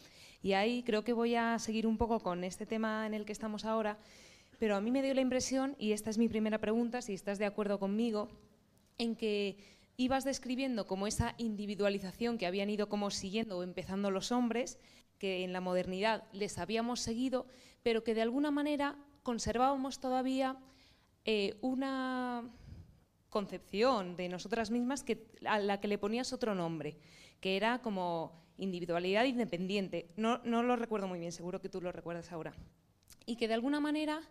Y 0.42 0.54
ahí 0.54 0.82
creo 0.82 1.04
que 1.04 1.12
voy 1.12 1.36
a 1.36 1.58
seguir 1.60 1.86
un 1.86 1.96
poco 1.96 2.18
con 2.20 2.42
este 2.42 2.66
tema 2.66 3.06
en 3.06 3.14
el 3.14 3.24
que 3.24 3.32
estamos 3.32 3.64
ahora, 3.64 3.98
pero 4.58 4.74
a 4.74 4.80
mí 4.80 4.90
me 4.90 5.02
dio 5.02 5.14
la 5.14 5.20
impresión, 5.20 5.76
y 5.78 5.92
esta 5.92 6.10
es 6.10 6.18
mi 6.18 6.28
primera 6.28 6.58
pregunta, 6.58 7.00
si 7.00 7.14
estás 7.14 7.38
de 7.38 7.46
acuerdo 7.46 7.78
conmigo, 7.78 8.28
en 8.98 9.14
que 9.14 9.58
ibas 9.96 10.24
describiendo 10.24 10.86
como 10.88 11.06
esa 11.06 11.34
individualización 11.38 12.36
que 12.36 12.46
habían 12.46 12.70
ido 12.70 12.88
como 12.88 13.10
siguiendo 13.10 13.58
o 13.58 13.62
empezando 13.62 14.10
los 14.10 14.32
hombres, 14.32 14.78
que 15.18 15.44
en 15.44 15.52
la 15.52 15.60
modernidad 15.60 16.24
les 16.32 16.58
habíamos 16.58 17.00
seguido, 17.00 17.46
pero 17.82 18.04
que 18.04 18.14
de 18.14 18.22
alguna 18.22 18.50
manera 18.50 18.96
conservábamos 19.22 20.00
todavía 20.00 20.56
eh, 21.24 21.58
una 21.60 22.48
concepción 23.28 24.16
de 24.16 24.28
nosotras 24.28 24.70
mismas 24.70 25.02
que, 25.02 25.26
a 25.44 25.58
la 25.58 25.80
que 25.80 25.88
le 25.88 25.98
ponías 25.98 26.32
otro 26.32 26.54
nombre, 26.54 26.96
que 27.40 27.56
era 27.56 27.80
como 27.82 28.32
individualidad 28.56 29.24
independiente. 29.24 30.10
No, 30.16 30.38
no 30.44 30.62
lo 30.62 30.76
recuerdo 30.76 31.06
muy 31.06 31.18
bien, 31.18 31.32
seguro 31.32 31.60
que 31.60 31.68
tú 31.68 31.80
lo 31.80 31.92
recuerdas 31.92 32.32
ahora. 32.32 32.54
Y 33.26 33.36
que 33.36 33.48
de 33.48 33.54
alguna 33.54 33.80
manera 33.80 34.22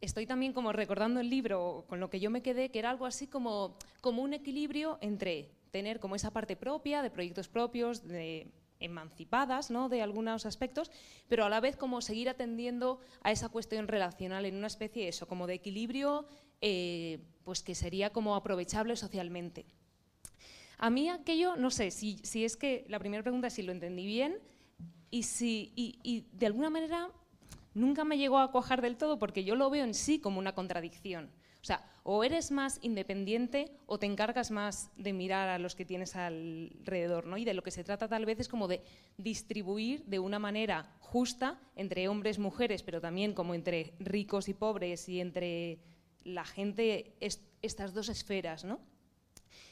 estoy 0.00 0.26
también 0.26 0.52
como 0.52 0.72
recordando 0.72 1.20
el 1.20 1.30
libro 1.30 1.84
con 1.88 2.00
lo 2.00 2.10
que 2.10 2.20
yo 2.20 2.30
me 2.30 2.42
quedé, 2.42 2.70
que 2.70 2.78
era 2.78 2.90
algo 2.90 3.06
así 3.06 3.26
como, 3.26 3.76
como 4.00 4.22
un 4.22 4.32
equilibrio 4.32 4.98
entre 5.00 5.50
tener 5.70 6.00
como 6.00 6.14
esa 6.14 6.30
parte 6.30 6.56
propia, 6.56 7.02
de 7.02 7.10
proyectos 7.10 7.48
propios, 7.48 8.06
de 8.06 8.50
emancipadas 8.84 9.70
¿no? 9.70 9.88
de 9.88 10.02
algunos 10.02 10.46
aspectos, 10.46 10.90
pero 11.28 11.44
a 11.44 11.48
la 11.48 11.60
vez 11.60 11.76
como 11.76 12.00
seguir 12.00 12.28
atendiendo 12.28 13.00
a 13.22 13.32
esa 13.32 13.48
cuestión 13.48 13.88
relacional 13.88 14.44
en 14.44 14.56
una 14.56 14.66
especie 14.66 15.04
de 15.04 15.08
eso, 15.08 15.26
como 15.26 15.46
de 15.46 15.54
equilibrio 15.54 16.26
eh, 16.60 17.20
pues 17.44 17.62
que 17.62 17.74
sería 17.74 18.10
como 18.10 18.36
aprovechable 18.36 18.96
socialmente. 18.96 19.66
A 20.78 20.90
mí 20.90 21.08
aquello, 21.08 21.56
no 21.56 21.70
sé, 21.70 21.90
si, 21.90 22.18
si 22.22 22.44
es 22.44 22.56
que 22.56 22.84
la 22.88 22.98
primera 22.98 23.22
pregunta 23.22 23.48
es 23.48 23.54
si 23.54 23.62
lo 23.62 23.72
entendí 23.72 24.06
bien 24.06 24.38
y 25.10 25.22
si 25.22 25.72
y 25.76 26.26
de 26.32 26.46
alguna 26.46 26.70
manera 26.70 27.10
nunca 27.74 28.04
me 28.04 28.18
llegó 28.18 28.38
a 28.38 28.50
cuajar 28.50 28.80
del 28.82 28.96
todo 28.96 29.18
porque 29.18 29.44
yo 29.44 29.56
lo 29.56 29.70
veo 29.70 29.84
en 29.84 29.94
sí 29.94 30.18
como 30.20 30.38
una 30.38 30.54
contradicción. 30.54 31.30
O 32.02 32.22
eres 32.22 32.50
más 32.50 32.78
independiente 32.82 33.72
o 33.86 33.98
te 33.98 34.04
encargas 34.04 34.50
más 34.50 34.90
de 34.96 35.14
mirar 35.14 35.48
a 35.48 35.58
los 35.58 35.74
que 35.74 35.86
tienes 35.86 36.16
alrededor, 36.16 37.26
¿no? 37.26 37.38
Y 37.38 37.46
de 37.46 37.54
lo 37.54 37.62
que 37.62 37.70
se 37.70 37.82
trata 37.82 38.08
tal 38.08 38.26
vez 38.26 38.40
es 38.40 38.48
como 38.48 38.68
de 38.68 38.82
distribuir 39.16 40.04
de 40.04 40.18
una 40.18 40.38
manera 40.38 40.94
justa 41.00 41.58
entre 41.76 42.08
hombres, 42.08 42.38
mujeres, 42.38 42.82
pero 42.82 43.00
también 43.00 43.32
como 43.32 43.54
entre 43.54 43.94
ricos 43.98 44.48
y 44.48 44.54
pobres 44.54 45.08
y 45.08 45.20
entre 45.20 45.78
la 46.24 46.44
gente 46.44 47.14
estas 47.62 47.94
dos 47.94 48.10
esferas, 48.10 48.64
¿no? 48.64 48.80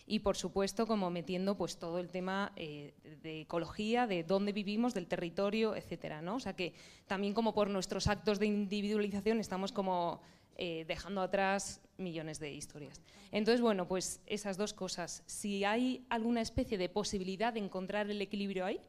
Y 0.07 0.21
por 0.21 0.37
supuesto, 0.37 0.87
como 0.87 1.11
metiendo 1.11 1.57
pues 1.57 1.79
todo 1.79 1.99
el 1.99 2.11
tema 2.11 2.53
eh, 2.57 2.95
de 3.23 3.43
ecología, 3.43 4.07
de 4.07 4.25
dónde 4.25 4.53
vivimos, 4.53 4.95
del 4.95 5.07
territorio, 5.07 5.77
etcétera, 5.77 6.23
¿no? 6.23 6.37
O 6.37 6.41
sea 6.41 6.55
que 6.57 6.75
también 7.07 7.35
como 7.35 7.55
por 7.55 7.69
nuestros 7.71 8.07
actos 8.07 8.39
de 8.39 8.47
individualización 8.47 9.39
estamos 9.39 9.71
como 9.71 10.23
eh, 10.65 10.85
dejando 10.87 11.23
atrás 11.23 11.81
millones 11.97 12.39
de 12.39 12.53
historias. 12.53 13.03
Entonces, 13.33 13.61
bueno, 13.61 13.89
pues 13.89 14.21
esas 14.27 14.57
dos 14.57 14.73
cosas. 14.73 15.25
Si 15.27 15.65
hay 15.65 16.07
alguna 16.09 16.41
especie 16.41 16.79
de 16.79 16.89
posibilidad 16.89 17.53
de 17.53 17.59
encontrar 17.59 18.09
el 18.09 18.23
equilibrio 18.23 18.65
ahí, 18.65 18.81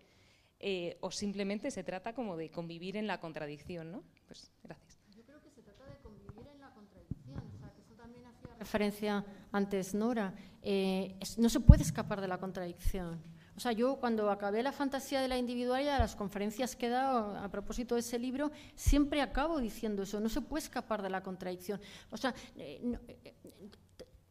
eh, 0.60 0.98
o 1.02 1.10
simplemente 1.10 1.72
se 1.72 1.84
trata 1.84 2.14
como 2.14 2.38
de 2.38 2.52
convivir 2.52 2.96
en 2.96 3.08
la 3.08 3.20
contradicción, 3.20 3.92
¿no? 3.92 4.04
Pues 4.28 4.52
gracias. 4.62 5.00
Yo 5.18 5.24
creo 5.24 5.42
que 5.42 5.50
se 5.50 5.64
trata 5.64 5.84
de 5.86 5.98
convivir 5.98 6.48
en 6.48 6.60
la 6.60 6.70
contradicción, 6.70 7.42
que 7.76 7.82
eso 7.82 7.96
también 7.96 8.24
hacía 8.28 8.56
referencia 8.60 9.26
antes 9.52 9.96
Nora. 9.96 10.36
Eh, 10.62 11.16
no 11.38 11.50
se 11.50 11.60
puede 11.60 11.82
escapar 11.82 12.22
de 12.22 12.28
la 12.28 12.38
contradicción. 12.38 13.20
O 13.56 13.60
sea, 13.60 13.72
yo 13.72 13.98
cuando 13.98 14.32
acabé 14.32 14.64
la 14.64 14.72
fantasía 14.72 15.22
de 15.22 15.28
la 15.28 15.38
individualidad, 15.38 16.00
las 16.00 16.16
conferencias 16.16 16.76
que 16.76 16.88
he 16.88 16.90
dado 16.90 17.38
a 17.38 17.50
propósito 17.50 17.96
de 17.96 18.02
ese 18.02 18.18
libro, 18.18 18.52
siempre 18.76 19.22
acabo 19.22 19.60
diciendo 19.60 20.04
eso, 20.04 20.20
no 20.20 20.30
se 20.30 20.42
puede 20.42 20.64
escapar 20.64 21.02
de 21.02 21.10
la 21.10 21.22
contradicción. 21.22 21.80
O 22.10 22.18
sea, 22.18 22.34
eh, 22.56 22.98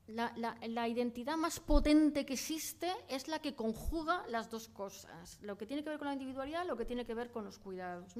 la, 0.08 0.88
identidad 0.88 1.36
más 1.36 1.60
potente 1.60 2.26
que 2.26 2.34
existe 2.34 2.90
es 3.08 3.28
la 3.28 3.38
que 3.38 3.54
conjuga 3.54 4.24
las 4.28 4.50
dos 4.50 4.68
cosas, 4.68 5.38
lo 5.42 5.56
que 5.56 5.66
tiene 5.66 5.82
que 5.82 5.90
ver 5.90 5.98
con 5.98 6.08
la 6.08 6.14
individualidad, 6.14 6.66
lo 6.66 6.76
que 6.76 6.84
tiene 6.84 7.04
que 7.04 7.14
ver 7.14 7.30
con 7.30 7.44
los 7.44 7.58
cuidados. 7.58 8.14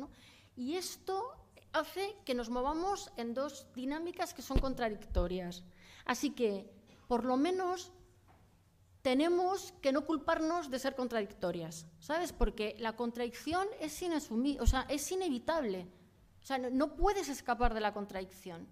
Y 0.57 0.75
esto 0.75 1.35
hace 1.73 2.17
que 2.25 2.35
nos 2.35 2.51
movamos 2.51 3.11
en 3.17 3.35
dos 3.35 3.67
dinámicas 3.75 4.35
que 4.35 4.43
son 4.43 4.59
contradictorias. 4.59 5.65
Así 6.05 6.31
que, 6.31 6.71
por 7.09 7.25
lo 7.25 7.37
menos, 7.37 7.93
tenemos 9.03 9.73
que 9.83 9.93
no 9.93 10.07
culparnos 10.07 10.71
de 10.71 10.79
ser 10.79 10.95
contradictorias, 10.95 11.87
¿sabes? 11.99 12.33
Porque 12.33 12.77
la 12.79 12.95
contradicción 12.95 13.67
es 13.81 14.03
o 14.61 14.67
sea, 14.67 14.87
es 14.89 15.11
inevitable. 15.13 15.89
O 16.41 16.45
sea, 16.45 16.59
no 16.59 16.97
puedes 16.97 17.29
escapar 17.29 17.75
de 17.75 17.81
la 17.81 17.93
contradicción 17.93 18.67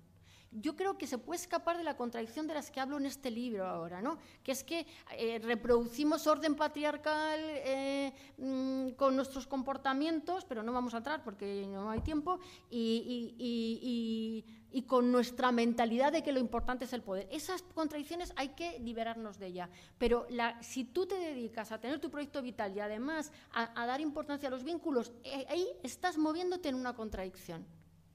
yo 0.52 0.74
creo 0.74 0.98
que 0.98 1.06
se 1.06 1.18
puede 1.18 1.40
escapar 1.40 1.76
de 1.78 1.84
la 1.84 1.96
contradicción 1.96 2.46
de 2.46 2.54
las 2.54 2.70
que 2.70 2.80
hablo 2.80 2.96
en 2.98 3.06
este 3.06 3.30
libro 3.30 3.66
ahora, 3.66 4.02
¿no? 4.02 4.18
que 4.42 4.52
es 4.52 4.64
que 4.64 4.86
eh, 5.16 5.38
reproducimos 5.38 6.26
orden 6.26 6.56
patriarcal 6.56 7.40
eh, 7.40 8.12
mm, 8.38 8.90
con 8.90 9.14
nuestros 9.14 9.46
comportamientos, 9.46 10.44
pero 10.44 10.62
no 10.62 10.72
vamos 10.72 10.94
a 10.94 10.98
entrar 10.98 11.22
porque 11.22 11.66
no 11.68 11.90
hay 11.90 12.00
tiempo, 12.00 12.40
y, 12.68 14.44
con 14.86 15.10
nuestra 15.10 15.52
mentalidad 15.52 16.12
de 16.12 16.22
que 16.22 16.32
lo 16.32 16.38
importante 16.38 16.84
es 16.84 16.92
el 16.92 17.02
poder. 17.02 17.28
Esas 17.30 17.62
contradicciones 17.62 18.32
hay 18.36 18.50
que 18.50 18.78
liberarnos 18.78 19.38
de 19.38 19.46
ellas, 19.46 19.70
pero 19.98 20.26
si 20.60 20.84
tú 20.84 21.06
te 21.06 21.16
dedicas 21.16 21.72
a 21.72 21.80
tener 21.80 22.00
tu 22.00 22.10
proyecto 22.10 22.40
vital 22.42 22.74
y 22.76 22.80
además 22.80 23.32
a, 23.52 23.80
a 23.80 23.86
dar 23.86 24.00
importancia 24.00 24.48
a 24.48 24.50
los 24.50 24.64
vínculos, 24.64 25.12
eh, 25.24 25.46
ahí 25.48 25.66
estás 25.82 26.18
moviéndote 26.18 26.68
en 26.68 26.76
una 26.76 26.94
contradicción. 26.94 27.66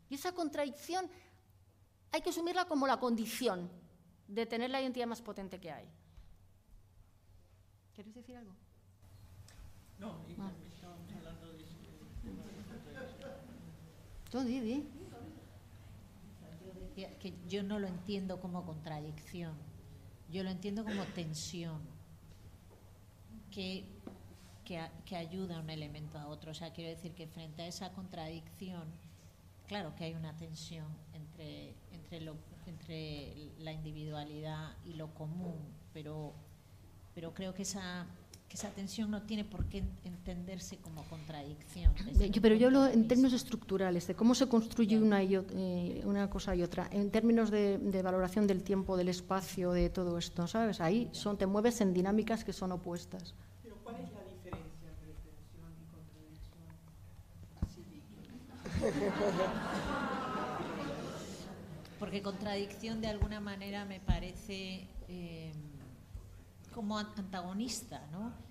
Y 0.09 0.15
esa 0.15 0.31
contradicción 0.31 1.09
hay 2.11 2.21
que 2.21 2.29
asumirla 2.29 2.65
como 2.65 2.87
la 2.87 2.97
condición 2.97 3.69
de 4.27 4.45
tener 4.45 4.69
la 4.69 4.81
identidad 4.81 5.07
más 5.07 5.21
potente 5.21 5.59
que 5.59 5.71
hay. 5.71 5.85
¿Quieres 7.93 8.13
decir 8.13 8.35
algo? 8.37 8.53
No, 9.99 10.19
ah. 10.39 10.51
estábamos 10.67 11.11
hablando 11.13 11.51
de 11.53 11.63
eso. 11.63 11.75
Tú. 14.31 14.39
Que 16.95 17.33
yo 17.47 17.63
no 17.63 17.79
lo 17.79 17.87
entiendo 17.87 18.39
como 18.39 18.65
contradicción, 18.65 19.53
yo 20.29 20.43
lo 20.43 20.49
entiendo 20.49 20.83
como 20.83 21.03
tensión, 21.15 21.81
que, 23.51 23.85
que, 24.63 24.81
que 25.05 25.15
ayuda 25.15 25.59
un 25.59 25.69
elemento 25.69 26.17
a 26.17 26.27
otro. 26.27 26.51
O 26.51 26.53
sea, 26.53 26.73
quiero 26.73 26.89
decir 26.89 27.13
que 27.13 27.27
frente 27.27 27.61
a 27.61 27.67
esa 27.67 27.91
contradicción, 27.91 28.83
claro 29.67 29.95
que 29.95 30.05
hay 30.05 30.13
una 30.13 30.35
tensión 30.35 30.87
entre 31.13 31.75
entre, 32.65 33.51
la 33.59 33.71
individualidad 33.71 34.75
y 34.85 34.93
lo 34.93 35.13
común, 35.13 35.55
pero, 35.93 36.33
pero 37.13 37.33
creo 37.33 37.53
que 37.53 37.63
esa, 37.63 38.07
esa 38.55 38.69
tensión 38.69 39.11
no 39.11 39.21
tiene 39.23 39.43
por 39.43 39.65
qué 39.65 39.83
entenderse 40.05 40.77
como 40.77 41.03
contradicción. 41.09 41.93
pero 42.41 42.55
yo 42.55 42.67
hablo 42.67 42.87
en 42.87 43.05
términos 43.05 43.33
estructurales, 43.33 44.07
de 44.07 44.15
cómo 44.15 44.33
se 44.33 44.47
construye 44.47 44.97
una, 44.97 45.21
y 45.21 45.35
eh, 45.35 46.01
una 46.05 46.29
cosa 46.29 46.55
y 46.55 46.63
otra, 46.63 46.87
en 46.89 47.11
términos 47.11 47.51
de, 47.51 48.01
valoración 48.01 48.47
del 48.47 48.63
tiempo, 48.63 48.95
del 48.95 49.09
espacio, 49.09 49.73
de 49.73 49.89
todo 49.89 50.17
esto, 50.17 50.47
¿sabes? 50.47 50.79
Ahí 50.79 51.09
son, 51.11 51.37
te 51.37 51.45
mueves 51.45 51.81
en 51.81 51.93
dinámicas 51.93 52.45
que 52.45 52.53
son 52.53 52.71
opuestas. 52.71 53.35
Pero 53.61 53.75
¿cuál 53.83 53.97
es 53.97 54.09
la 54.13 54.23
diferencia 54.23 54.87
entre 54.89 55.11
tensión 55.25 55.75
y 55.77 55.85
contradicción? 55.91 56.71
porque 61.99 62.21
contradicción 62.21 63.01
de 63.01 63.07
alguna 63.07 63.41
manera 63.41 63.83
me 63.83 63.99
parece 63.99 64.87
eh, 65.09 65.51
como 66.73 66.97
antagonista, 66.97 68.01
¿no? 68.13 68.44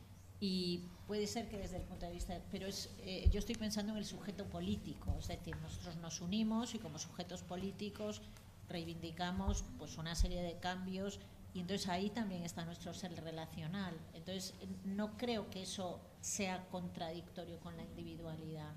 Y 0.46 0.82
puede 1.06 1.26
ser 1.26 1.48
que 1.48 1.56
desde 1.56 1.78
el 1.78 1.84
punto 1.84 2.04
de 2.04 2.12
vista, 2.12 2.38
pero 2.50 2.66
es, 2.66 2.90
eh, 2.98 3.26
yo 3.32 3.38
estoy 3.38 3.54
pensando 3.54 3.92
en 3.92 3.98
el 3.98 4.04
sujeto 4.04 4.44
político, 4.44 5.16
es 5.18 5.28
decir, 5.28 5.56
nosotros 5.56 5.96
nos 5.96 6.20
unimos 6.20 6.74
y 6.74 6.78
como 6.78 6.98
sujetos 6.98 7.42
políticos 7.42 8.20
reivindicamos 8.68 9.64
pues 9.78 9.96
una 9.96 10.14
serie 10.14 10.42
de 10.42 10.58
cambios 10.58 11.18
y 11.54 11.60
entonces 11.60 11.88
ahí 11.88 12.10
también 12.10 12.42
está 12.42 12.66
nuestro 12.66 12.92
ser 12.92 13.18
relacional. 13.22 13.96
Entonces 14.12 14.52
no 14.84 15.16
creo 15.16 15.48
que 15.48 15.62
eso 15.62 15.98
sea 16.20 16.66
contradictorio 16.68 17.58
con 17.60 17.74
la 17.78 17.84
individualidad. 17.84 18.74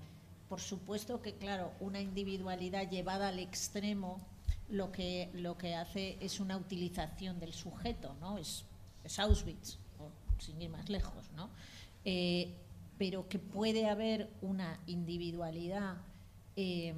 Por 0.48 0.60
supuesto 0.60 1.20
que, 1.20 1.34
claro, 1.34 1.72
una 1.80 2.00
individualidad 2.00 2.88
llevada 2.88 3.28
al 3.28 3.40
extremo 3.40 4.26
lo 4.70 4.90
que, 4.90 5.28
lo 5.34 5.58
que 5.58 5.74
hace 5.74 6.16
es 6.20 6.40
una 6.40 6.56
utilización 6.56 7.38
del 7.38 7.52
sujeto, 7.52 8.14
¿no? 8.22 8.38
Es, 8.38 8.64
Auschwitz, 9.18 9.78
sin 10.40 10.60
ir 10.60 10.70
más 10.70 10.88
lejos, 10.88 11.30
¿no? 11.36 11.50
Eh, 12.04 12.54
pero 12.98 13.28
que 13.28 13.38
puede 13.38 13.88
haber 13.88 14.30
una 14.42 14.80
individualidad 14.86 15.96
eh, 16.56 16.94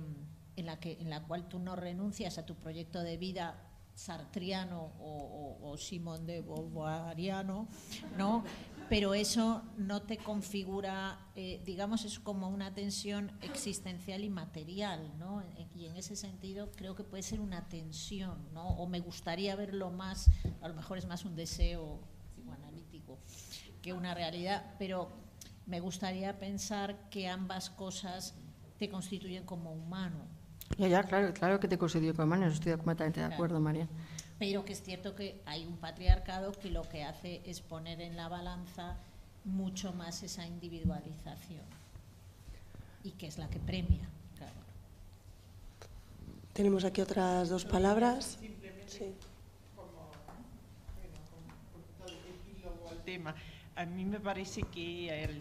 en, 0.57 0.67
la 0.67 0.81
que, 0.81 0.93
en 1.01 1.11
la 1.11 1.23
cual 1.23 1.49
tú 1.49 1.59
no 1.59 1.77
renuncias 1.77 2.39
a 2.39 2.47
tu 2.47 2.55
proyecto 2.55 3.01
de 3.03 3.17
vida 3.17 3.67
sartriano 3.95 4.93
o, 4.99 5.77
Simón 5.77 6.27
de 6.27 6.41
Beauvoiriano, 6.41 7.69
¿no? 8.19 8.45
pero 8.91 9.15
eso 9.15 9.63
no 9.77 10.03
te 10.03 10.19
configura, 10.19 11.17
eh, 11.37 11.63
digamos, 11.65 12.05
es 12.05 12.19
como 12.19 12.49
una 12.49 12.75
tensión 12.75 13.31
existencial 13.41 14.25
y 14.25 14.31
material, 14.31 15.13
¿no? 15.17 15.45
Y 15.77 15.87
en 15.87 15.97
ese 15.97 16.17
sentido 16.17 16.73
creo 16.73 16.97
que 16.97 17.05
puede 17.05 17.23
ser 17.23 17.41
una 17.41 17.69
tensión, 17.69 18.53
¿no? 18.53 18.69
O 18.71 18.89
me 18.89 18.99
gustaría 18.99 19.55
verlo 19.55 19.93
más, 19.93 20.29
a 20.61 20.67
lo 20.67 20.75
mejor 20.75 20.99
es 20.99 21.07
más 21.07 21.25
un 21.25 21.37
deseo 21.37 22.01
que 23.83 23.93
una 23.93 24.15
realidad, 24.15 24.75
pero 24.79 25.09
me 25.67 25.81
gustaría 25.81 26.39
pensar 26.39 26.97
que 27.11 27.29
ambas 27.29 27.71
cosas 27.71 28.35
te 28.79 28.89
constituyen 28.89 29.45
como 29.45 29.73
humano. 29.73 30.27
Ya, 30.79 30.89
ya, 30.89 31.03
claro, 31.03 31.33
claro 31.35 31.61
que 31.61 31.69
te 31.69 31.79
constituye 31.79 32.13
como 32.13 32.27
humano, 32.27 32.47
estoy 32.47 32.73
completamente 32.73 33.21
de 33.21 33.27
acuerdo, 33.27 33.61
María 33.61 33.89
pero 34.41 34.65
que 34.65 34.73
es 34.73 34.83
cierto 34.83 35.15
que 35.15 35.39
hay 35.45 35.67
un 35.67 35.77
patriarcado 35.77 36.53
que 36.53 36.71
lo 36.71 36.89
que 36.89 37.05
hace 37.05 37.43
es 37.45 37.61
poner 37.61 38.01
en 38.01 38.17
la 38.17 38.27
balanza 38.27 38.97
mucho 39.45 39.93
más 39.93 40.23
esa 40.23 40.47
individualización 40.47 41.67
y 43.05 43.11
que 43.13 43.27
es 43.27 43.37
la 43.37 43.51
que 43.51 43.59
premia. 43.59 44.09
Tenemos 46.55 46.85
aquí 46.85 47.03
otras 47.03 47.51
dos 47.51 47.67
palabras. 47.67 48.39
Sí. 48.87 49.15
tema. 53.05 53.35
A 53.77 53.87
mí 53.87 54.05
me 54.05 54.21
parece 54.21 54.63
que 54.63 55.39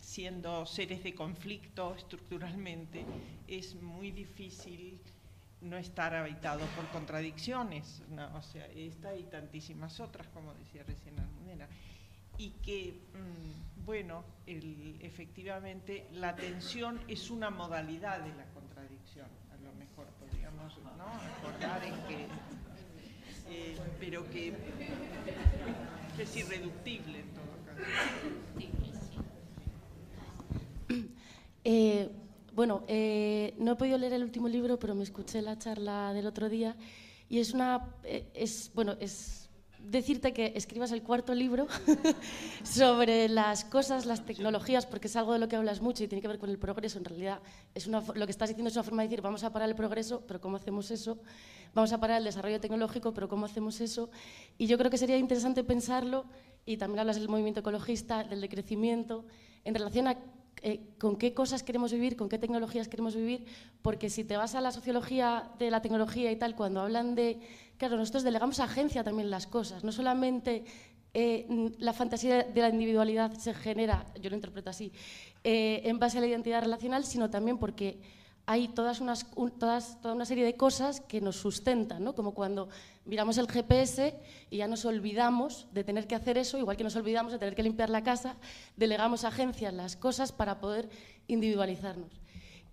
siendo 0.00 0.66
seres 0.66 1.02
de 1.02 1.14
conflicto 1.14 1.94
estructuralmente 1.94 3.04
es 3.46 3.74
muy 3.76 4.10
difícil 4.10 5.00
no 5.62 5.76
estar 5.76 6.14
habitado 6.14 6.60
por 6.76 6.86
contradicciones, 6.88 8.02
o 8.34 8.42
sea, 8.42 8.66
esta 8.66 9.14
y 9.14 9.22
tantísimas 9.24 10.00
otras, 10.00 10.26
como 10.28 10.52
decía 10.54 10.82
recién 10.82 11.18
Almudena. 11.18 11.68
Y 12.36 12.50
que, 12.62 13.00
mm, 13.14 13.84
bueno, 13.84 14.24
efectivamente 14.46 16.08
la 16.12 16.34
tensión 16.34 17.00
es 17.06 17.30
una 17.30 17.50
modalidad 17.50 18.20
de 18.20 18.34
la 18.34 18.44
contradicción, 18.46 19.28
a 19.52 19.56
lo 19.62 19.72
mejor 19.74 20.06
podríamos 20.18 20.76
¿no? 20.78 21.06
acordar 21.38 21.84
en 21.84 21.94
que, 22.08 22.26
eh, 23.48 23.78
pero 24.00 24.28
que, 24.30 24.52
es 26.18 26.36
irreductible. 26.36 27.24
Eh, 31.64 32.10
bueno, 32.54 32.82
eh, 32.88 33.54
no 33.58 33.72
he 33.72 33.76
podido 33.76 33.96
leer 33.96 34.14
el 34.14 34.24
último 34.24 34.48
libro, 34.48 34.78
pero 34.78 34.94
me 34.94 35.04
escuché 35.04 35.40
la 35.42 35.58
charla 35.58 36.12
del 36.12 36.26
otro 36.26 36.48
día 36.48 36.76
y 37.28 37.38
es 37.38 37.54
una, 37.54 37.94
eh, 38.04 38.26
es, 38.34 38.70
bueno, 38.74 38.96
es 39.00 39.48
decirte 39.78 40.32
que 40.32 40.52
escribas 40.54 40.92
el 40.92 41.02
cuarto 41.02 41.34
libro 41.34 41.66
sobre 42.62 43.28
las 43.28 43.64
cosas, 43.64 44.06
las 44.06 44.24
tecnologías, 44.24 44.86
porque 44.86 45.08
es 45.08 45.16
algo 45.16 45.32
de 45.32 45.38
lo 45.38 45.48
que 45.48 45.56
hablas 45.56 45.80
mucho 45.80 46.04
y 46.04 46.08
tiene 46.08 46.22
que 46.22 46.28
ver 46.28 46.38
con 46.38 46.50
el 46.50 46.58
progreso. 46.58 46.98
En 46.98 47.04
realidad, 47.04 47.40
es 47.74 47.86
una, 47.86 48.00
lo 48.00 48.26
que 48.26 48.32
estás 48.32 48.48
diciendo 48.48 48.68
es 48.68 48.76
una 48.76 48.84
forma 48.84 49.02
de 49.02 49.08
decir, 49.08 49.22
vamos 49.22 49.44
a 49.44 49.52
parar 49.52 49.68
el 49.68 49.74
progreso, 49.74 50.22
pero 50.26 50.40
¿cómo 50.40 50.56
hacemos 50.56 50.90
eso? 50.90 51.18
Vamos 51.74 51.92
a 51.92 51.98
parar 51.98 52.18
el 52.18 52.24
desarrollo 52.24 52.60
tecnológico, 52.60 53.14
pero 53.14 53.28
¿cómo 53.28 53.46
hacemos 53.46 53.80
eso? 53.80 54.10
Y 54.58 54.66
yo 54.66 54.76
creo 54.76 54.90
que 54.90 54.98
sería 54.98 55.16
interesante 55.16 55.64
pensarlo, 55.64 56.26
y 56.64 56.76
también 56.76 57.00
hablas 57.00 57.16
del 57.16 57.28
movimiento 57.28 57.60
ecologista, 57.60 58.24
del 58.24 58.40
decrecimiento, 58.40 59.24
en 59.64 59.74
relación 59.74 60.08
a 60.08 60.16
eh, 60.64 60.80
con 60.98 61.16
qué 61.16 61.34
cosas 61.34 61.64
queremos 61.64 61.92
vivir, 61.92 62.16
con 62.16 62.28
qué 62.28 62.38
tecnologías 62.38 62.86
queremos 62.86 63.16
vivir, 63.16 63.46
porque 63.82 64.08
si 64.10 64.22
te 64.22 64.36
vas 64.36 64.54
a 64.54 64.60
la 64.60 64.70
sociología 64.70 65.50
de 65.58 65.70
la 65.70 65.82
tecnología 65.82 66.30
y 66.30 66.36
tal, 66.36 66.54
cuando 66.54 66.82
hablan 66.82 67.16
de 67.16 67.40
Claro, 67.82 67.96
nosotros 67.96 68.22
delegamos 68.22 68.60
agencia 68.60 69.02
también 69.02 69.28
las 69.28 69.48
cosas, 69.48 69.82
no 69.82 69.90
solamente 69.90 70.64
eh, 71.14 71.72
la 71.78 71.92
fantasía 71.92 72.44
de 72.44 72.60
la 72.60 72.68
individualidad 72.68 73.32
se 73.32 73.54
genera, 73.54 74.06
yo 74.20 74.30
lo 74.30 74.36
interpreto 74.36 74.70
así, 74.70 74.92
eh, 75.42 75.80
en 75.82 75.98
base 75.98 76.18
a 76.18 76.20
la 76.20 76.28
identidad 76.28 76.62
relacional, 76.62 77.04
sino 77.04 77.28
también 77.28 77.58
porque 77.58 77.98
hay 78.46 78.68
todas 78.68 78.98
toda 78.98 80.14
una 80.14 80.24
serie 80.24 80.44
de 80.44 80.56
cosas 80.56 81.00
que 81.00 81.20
nos 81.20 81.36
sustentan, 81.36 82.02
¿no? 82.02 82.14
como 82.14 82.34
cuando 82.34 82.68
miramos 83.04 83.38
el 83.38 83.48
GPS 83.48 84.14
y 84.50 84.58
ya 84.58 84.68
nos 84.68 84.84
olvidamos 84.84 85.66
de 85.72 85.84
tener 85.84 86.06
que 86.06 86.14
hacer 86.14 86.38
eso, 86.38 86.58
igual 86.58 86.76
que 86.76 86.84
nos 86.84 86.96
olvidamos 86.96 87.32
de 87.32 87.38
tener 87.38 87.54
que 87.54 87.62
limpiar 87.62 87.90
la 87.90 88.02
casa, 88.02 88.36
delegamos 88.76 89.24
agencia 89.24 89.70
las 89.72 89.96
cosas 89.96 90.32
para 90.32 90.60
poder 90.60 90.88
individualizarnos. 91.28 92.22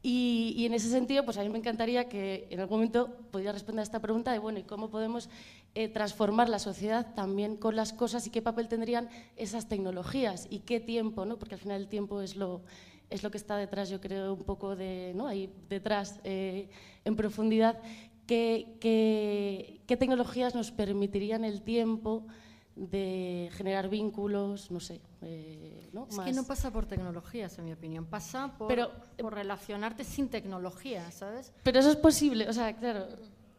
Y, 0.02 0.66
en 0.66 0.74
ese 0.74 0.90
sentido, 0.90 1.26
pues 1.26 1.38
a 1.38 1.44
mí 1.44 1.50
me 1.50 1.58
encantaría 1.58 2.08
que 2.08 2.48
en 2.52 2.62
algún 2.62 2.78
momento 2.78 3.18
pudiera 3.32 3.52
responder 3.52 3.82
a 3.82 3.84
esta 3.84 4.00
pregunta 4.00 4.32
de, 4.32 4.40
bueno, 4.40 4.58
¿y 4.60 4.64
cómo 4.64 4.90
podemos 4.90 5.30
eh, 5.76 5.90
transformar 5.90 6.48
la 6.48 6.58
sociedad 6.60 7.14
también 7.16 7.58
con 7.58 7.76
las 7.76 7.92
cosas 7.92 8.26
y 8.26 8.30
qué 8.30 8.42
papel 8.42 8.70
tendrían 8.70 9.10
esas 9.36 9.68
tecnologías 9.68 10.48
y 10.50 10.60
qué 10.60 10.80
tiempo, 10.80 11.26
¿no? 11.26 11.38
Porque 11.38 11.56
al 11.56 11.62
final 11.62 11.82
el 11.82 11.90
tiempo 11.90 12.22
es 12.22 12.38
lo, 12.38 12.62
es 13.10 13.24
lo 13.24 13.32
que 13.32 13.38
está 13.38 13.58
detrás, 13.58 13.90
yo 13.90 14.00
creo, 14.00 14.34
un 14.34 14.44
poco 14.44 14.76
de, 14.76 15.14
¿no? 15.16 15.28
Ahí 15.28 15.52
detrás, 15.68 16.20
eh, 16.24 16.70
en 17.06 17.16
profundidad, 17.16 17.80
¿qué, 18.28 18.78
qué, 18.80 19.82
qué 19.88 19.98
tecnologías 19.98 20.56
nos 20.56 20.72
permitirían 20.72 21.44
el 21.44 21.62
tiempo 21.62 22.28
de 22.76 23.50
generar 23.54 23.90
vínculos, 23.90 24.72
no 24.72 24.80
sé. 24.80 25.02
Eh, 25.22 25.90
¿no? 25.92 26.08
Es 26.10 26.20
que 26.20 26.32
no 26.32 26.46
pasa 26.46 26.72
por 26.72 26.86
tecnologías, 26.86 27.58
en 27.58 27.66
mi 27.66 27.74
opinión, 27.74 28.06
pasa 28.06 28.54
por, 28.58 28.68
pero, 28.68 28.92
por 29.18 29.34
relacionarte 29.34 30.04
sin 30.04 30.30
tecnología, 30.30 31.12
¿sabes? 31.12 31.52
Pero 31.64 31.80
eso 31.80 31.90
es 31.90 31.98
posible, 31.98 32.48
o 32.48 32.54
sea, 32.54 32.76
claro. 32.76 33.08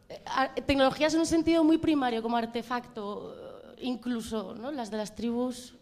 Eh, 0.09 0.63
tecnologías 0.67 1.13
en 1.15 1.21
un 1.21 1.27
sentido 1.27 1.63
muy 1.65 1.77
primario, 1.77 2.23
como 2.23 2.37
artefacto, 2.37 3.37
incluso 3.79 4.55
¿no? 4.55 4.71
las 4.71 4.91
de 4.91 4.97
las 4.97 5.15
tribus 5.15 5.75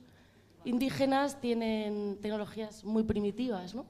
indígenas 0.64 1.40
tienen 1.40 2.18
tecnologías 2.20 2.85
muy 2.85 3.02
primitivas, 3.02 3.74
¿no? 3.74 3.86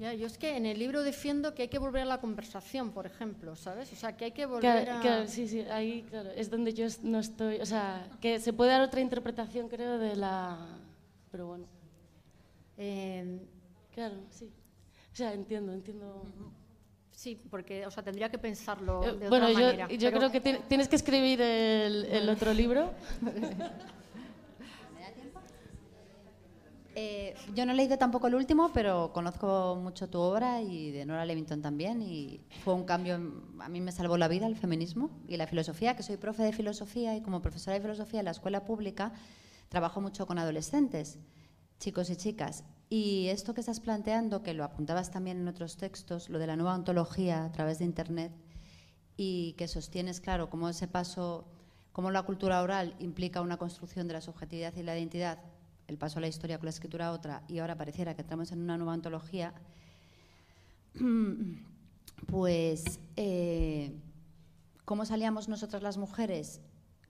Ya, 0.00 0.14
yo 0.14 0.26
es 0.26 0.38
que 0.38 0.56
en 0.56 0.64
el 0.64 0.78
libro 0.78 1.02
defiendo 1.02 1.54
que 1.54 1.62
hay 1.62 1.68
que 1.68 1.78
volver 1.78 2.02
a 2.02 2.06
la 2.06 2.20
conversación, 2.22 2.90
por 2.90 3.04
ejemplo, 3.04 3.54
¿sabes? 3.54 3.92
O 3.92 3.96
sea, 3.96 4.16
que 4.16 4.24
hay 4.26 4.32
que 4.32 4.46
volver 4.46 4.88
a... 4.88 5.00
Claro, 5.02 5.28
sí, 5.28 5.46
sí, 5.46 5.60
ahí 5.60 6.06
claro, 6.08 6.30
es 6.30 6.48
donde 6.48 6.72
yo 6.72 6.86
no 7.02 7.18
estoy... 7.18 7.56
O 7.56 7.66
sea, 7.66 8.08
que 8.18 8.40
se 8.40 8.54
puede 8.54 8.70
dar 8.70 8.80
otra 8.80 9.02
interpretación, 9.02 9.68
creo, 9.68 9.98
de 9.98 10.16
la... 10.16 10.56
Pero 11.30 11.48
bueno. 11.48 11.66
Eh, 12.78 13.40
claro, 13.92 14.14
sí. 14.30 14.50
O 15.12 15.16
sea, 15.16 15.34
entiendo, 15.34 15.74
entiendo... 15.74 16.24
Sí, 17.10 17.38
porque, 17.50 17.84
o 17.84 17.90
sea, 17.90 18.02
tendría 18.02 18.30
que 18.30 18.38
pensarlo 18.38 19.04
eh, 19.04 19.12
de 19.12 19.28
bueno, 19.28 19.48
otra 19.48 19.60
yo, 19.60 19.66
manera. 19.66 19.88
yo 19.88 20.12
creo 20.12 20.30
que 20.30 20.40
tienes 20.40 20.88
que 20.88 20.96
escribir 20.96 21.42
el, 21.42 22.06
el 22.06 22.26
otro 22.30 22.54
libro. 22.54 22.94
Eh, 27.02 27.34
yo 27.54 27.64
no 27.64 27.72
he 27.72 27.74
leído 27.74 27.96
tampoco 27.96 28.26
el 28.26 28.34
último, 28.34 28.72
pero 28.74 29.10
conozco 29.14 29.74
mucho 29.82 30.10
tu 30.10 30.18
obra 30.18 30.60
y 30.60 30.90
de 30.90 31.06
Nora 31.06 31.24
Levington 31.24 31.62
también. 31.62 32.02
Y 32.02 32.42
fue 32.62 32.74
un 32.74 32.84
cambio, 32.84 33.14
a 33.58 33.70
mí 33.70 33.80
me 33.80 33.90
salvó 33.90 34.18
la 34.18 34.28
vida 34.28 34.46
el 34.46 34.54
feminismo 34.54 35.08
y 35.26 35.38
la 35.38 35.46
filosofía, 35.46 35.96
que 35.96 36.02
soy 36.02 36.18
profe 36.18 36.42
de 36.42 36.52
filosofía 36.52 37.16
y 37.16 37.22
como 37.22 37.40
profesora 37.40 37.76
de 37.76 37.80
filosofía 37.80 38.20
en 38.20 38.26
la 38.26 38.32
escuela 38.32 38.66
pública 38.66 39.14
trabajo 39.70 40.02
mucho 40.02 40.26
con 40.26 40.38
adolescentes, 40.38 41.18
chicos 41.78 42.10
y 42.10 42.16
chicas. 42.16 42.64
Y 42.90 43.28
esto 43.28 43.54
que 43.54 43.60
estás 43.60 43.80
planteando, 43.80 44.42
que 44.42 44.52
lo 44.52 44.62
apuntabas 44.62 45.10
también 45.10 45.38
en 45.38 45.48
otros 45.48 45.78
textos, 45.78 46.28
lo 46.28 46.38
de 46.38 46.48
la 46.48 46.56
nueva 46.56 46.74
ontología 46.74 47.46
a 47.46 47.52
través 47.52 47.78
de 47.78 47.86
Internet 47.86 48.32
y 49.16 49.54
que 49.54 49.68
sostienes, 49.68 50.20
claro, 50.20 50.50
cómo 50.50 50.68
ese 50.68 50.86
paso, 50.86 51.46
cómo 51.92 52.10
la 52.10 52.24
cultura 52.24 52.60
oral 52.60 52.94
implica 52.98 53.40
una 53.40 53.56
construcción 53.56 54.06
de 54.06 54.12
la 54.12 54.20
subjetividad 54.20 54.74
y 54.76 54.82
la 54.82 54.98
identidad 54.98 55.38
el 55.90 55.98
paso 55.98 56.18
a 56.18 56.22
la 56.22 56.28
historia 56.28 56.56
con 56.58 56.66
la 56.66 56.70
escritura 56.70 57.08
a 57.08 57.12
otra 57.12 57.42
y 57.48 57.58
ahora 57.58 57.76
pareciera 57.76 58.14
que 58.14 58.22
entramos 58.22 58.52
en 58.52 58.60
una 58.60 58.78
nueva 58.78 58.94
antología, 58.94 59.52
pues 62.26 63.00
eh, 63.16 63.92
¿cómo 64.84 65.04
salíamos 65.04 65.48
nosotras 65.48 65.82
las 65.82 65.98
mujeres? 65.98 66.60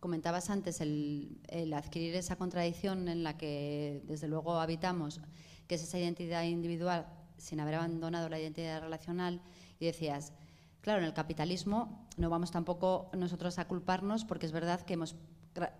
Comentabas 0.01 0.49
antes 0.49 0.81
el, 0.81 1.41
adquirir 1.77 2.17
esa 2.17 2.37
contradicción 2.37 3.09
en 3.09 3.23
la 3.23 3.37
que 3.37 4.03
desde 4.07 4.29
luego 4.29 4.59
habitamos, 4.59 5.21
que 5.67 5.75
es 5.75 5.83
esa 5.83 5.99
identidad 5.99 6.43
individual 6.45 7.07
sin 7.37 7.61
haber 7.61 7.75
abandonado 7.75 8.31
la 8.31 8.41
identidad 8.41 8.81
relacional, 8.81 9.43
y 9.79 9.87
decías, 9.87 10.33
claro, 10.81 11.01
en 11.01 11.05
el 11.05 11.13
capitalismo 11.13 12.07
no 12.17 12.31
vamos 12.31 12.51
tampoco 12.51 13.11
nosotros 13.15 13.59
a 13.59 13.69
culparnos 13.69 14.25
porque 14.25 14.47
es 14.47 14.53
verdad 14.53 14.81
que 14.81 14.95
hemos 14.95 15.17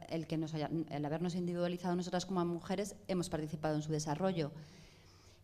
el, 0.09 0.27
que 0.27 0.37
nos 0.37 0.55
el 0.55 1.05
habernos 1.05 1.35
individualizado 1.35 1.97
nosotras 1.97 2.27
como 2.27 2.45
mujeres, 2.45 2.97
hemos 3.09 3.29
participado 3.29 3.77
en 3.77 3.83
su 3.83 3.93
desarrollo. 3.93 4.53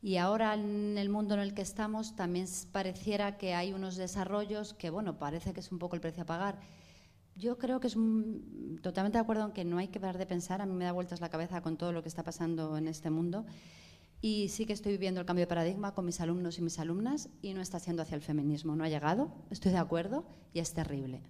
Y 0.03 0.19
ahora 0.19 0.55
en 0.55 0.99
el 0.99 1.09
mundo 1.09 1.35
en 1.35 1.41
el 1.41 1.55
que 1.55 1.63
estamos 1.63 2.15
también 2.15 2.47
pareciera 2.71 3.39
que 3.39 3.55
hay 3.55 3.73
unos 3.73 3.97
desarrollos 3.97 4.75
que, 4.75 4.91
bueno, 4.91 5.19
parece 5.19 5.53
que 5.53 5.61
es 5.61 5.73
un 5.73 5.79
poco 5.79 5.97
el 5.97 6.01
precio 6.01 6.23
a 6.23 6.27
pagar. 6.27 6.61
Yo 7.35 7.59
creo 7.59 7.81
que 7.81 7.89
es 7.89 7.97
totalmente 8.83 9.19
de 9.19 9.23
acuerdo 9.23 9.47
en 9.47 9.53
que 9.53 9.65
no 9.65 9.79
hay 9.79 9.89
que 9.89 10.01
parar 10.01 10.17
de 10.17 10.27
pensar. 10.27 10.63
A 10.63 10.67
mí 10.67 10.75
me 10.75 10.85
da 10.85 10.93
vueltas 10.93 11.21
la 11.21 11.29
cabeza 11.29 11.61
con 11.61 11.77
todo 11.77 11.93
lo 11.93 12.03
que 12.03 12.09
está 12.09 12.23
pasando 12.23 12.77
en 12.77 12.89
este 12.89 13.11
mundo. 13.11 13.47
Y 14.23 14.49
sí 14.49 14.65
que 14.65 14.73
estoy 14.73 14.93
viviendo 14.93 15.21
el 15.21 15.27
cambio 15.27 15.43
de 15.43 15.49
paradigma 15.49 15.93
con 15.93 16.07
mis 16.07 16.21
alumnos 16.21 16.59
y 16.59 16.63
mis 16.63 16.79
alumnas 16.79 17.29
y 17.43 17.53
no 17.55 17.61
está 17.61 17.79
siendo 17.79 18.03
hacia 18.03 18.15
el 18.15 18.23
feminismo. 18.23 18.75
No 18.75 18.85
ha 18.85 18.89
llegado, 18.89 19.31
estoy 19.51 19.73
de 19.73 19.79
acuerdo 19.79 20.25
y 20.55 20.61
es 20.61 20.73
terrible. 20.73 21.21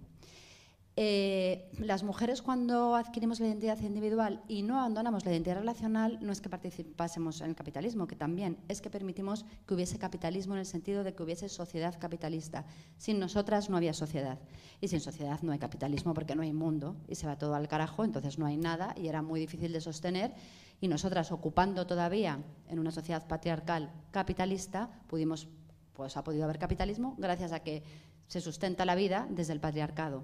Eh, 0.99 1.69
las 1.77 2.01
mujeres 2.01 2.41
cuando 2.41 2.95
adquirimos 2.95 3.39
la 3.39 3.45
identidad 3.45 3.79
individual 3.81 4.41
y 4.47 4.63
no 4.63 4.79
abandonamos 4.79 5.23
la 5.25 5.31
identidad 5.31 5.57
relacional, 5.57 6.17
no 6.23 6.31
es 6.31 6.41
que 6.41 6.49
participásemos 6.49 7.39
en 7.41 7.49
el 7.49 7.55
capitalismo, 7.55 8.07
que 8.07 8.15
también 8.15 8.57
es 8.67 8.81
que 8.81 8.89
permitimos 8.89 9.45
que 9.67 9.75
hubiese 9.75 9.99
capitalismo 9.99 10.55
en 10.55 10.61
el 10.61 10.65
sentido 10.65 11.03
de 11.03 11.13
que 11.13 11.21
hubiese 11.21 11.49
sociedad 11.49 11.99
capitalista. 11.99 12.65
Sin 12.97 13.19
nosotras 13.19 13.69
no 13.69 13.77
había 13.77 13.93
sociedad. 13.93 14.39
Y 14.81 14.87
sin 14.87 14.99
sociedad 14.99 15.39
no 15.43 15.51
hay 15.51 15.59
capitalismo 15.59 16.15
porque 16.15 16.35
no 16.35 16.41
hay 16.41 16.51
mundo 16.51 16.95
y 17.07 17.13
se 17.13 17.27
va 17.27 17.37
todo 17.37 17.53
al 17.53 17.67
carajo, 17.67 18.03
entonces 18.03 18.39
no 18.39 18.47
hay 18.47 18.57
nada 18.57 18.95
y 18.97 19.07
era 19.07 19.21
muy 19.21 19.39
difícil 19.39 19.71
de 19.73 19.81
sostener. 19.81 20.33
Y 20.81 20.87
nosotras, 20.87 21.31
ocupando 21.31 21.85
todavía 21.85 22.39
en 22.69 22.79
una 22.79 22.89
sociedad 22.89 23.27
patriarcal 23.27 23.91
capitalista, 24.09 24.89
pudimos, 25.05 25.47
pues 25.93 26.17
ha 26.17 26.23
podido 26.23 26.45
haber 26.45 26.57
capitalismo 26.57 27.13
gracias 27.19 27.51
a 27.51 27.59
que 27.59 27.83
se 28.27 28.41
sustenta 28.41 28.83
la 28.83 28.95
vida 28.95 29.27
desde 29.29 29.53
el 29.53 29.59
patriarcado. 29.59 30.23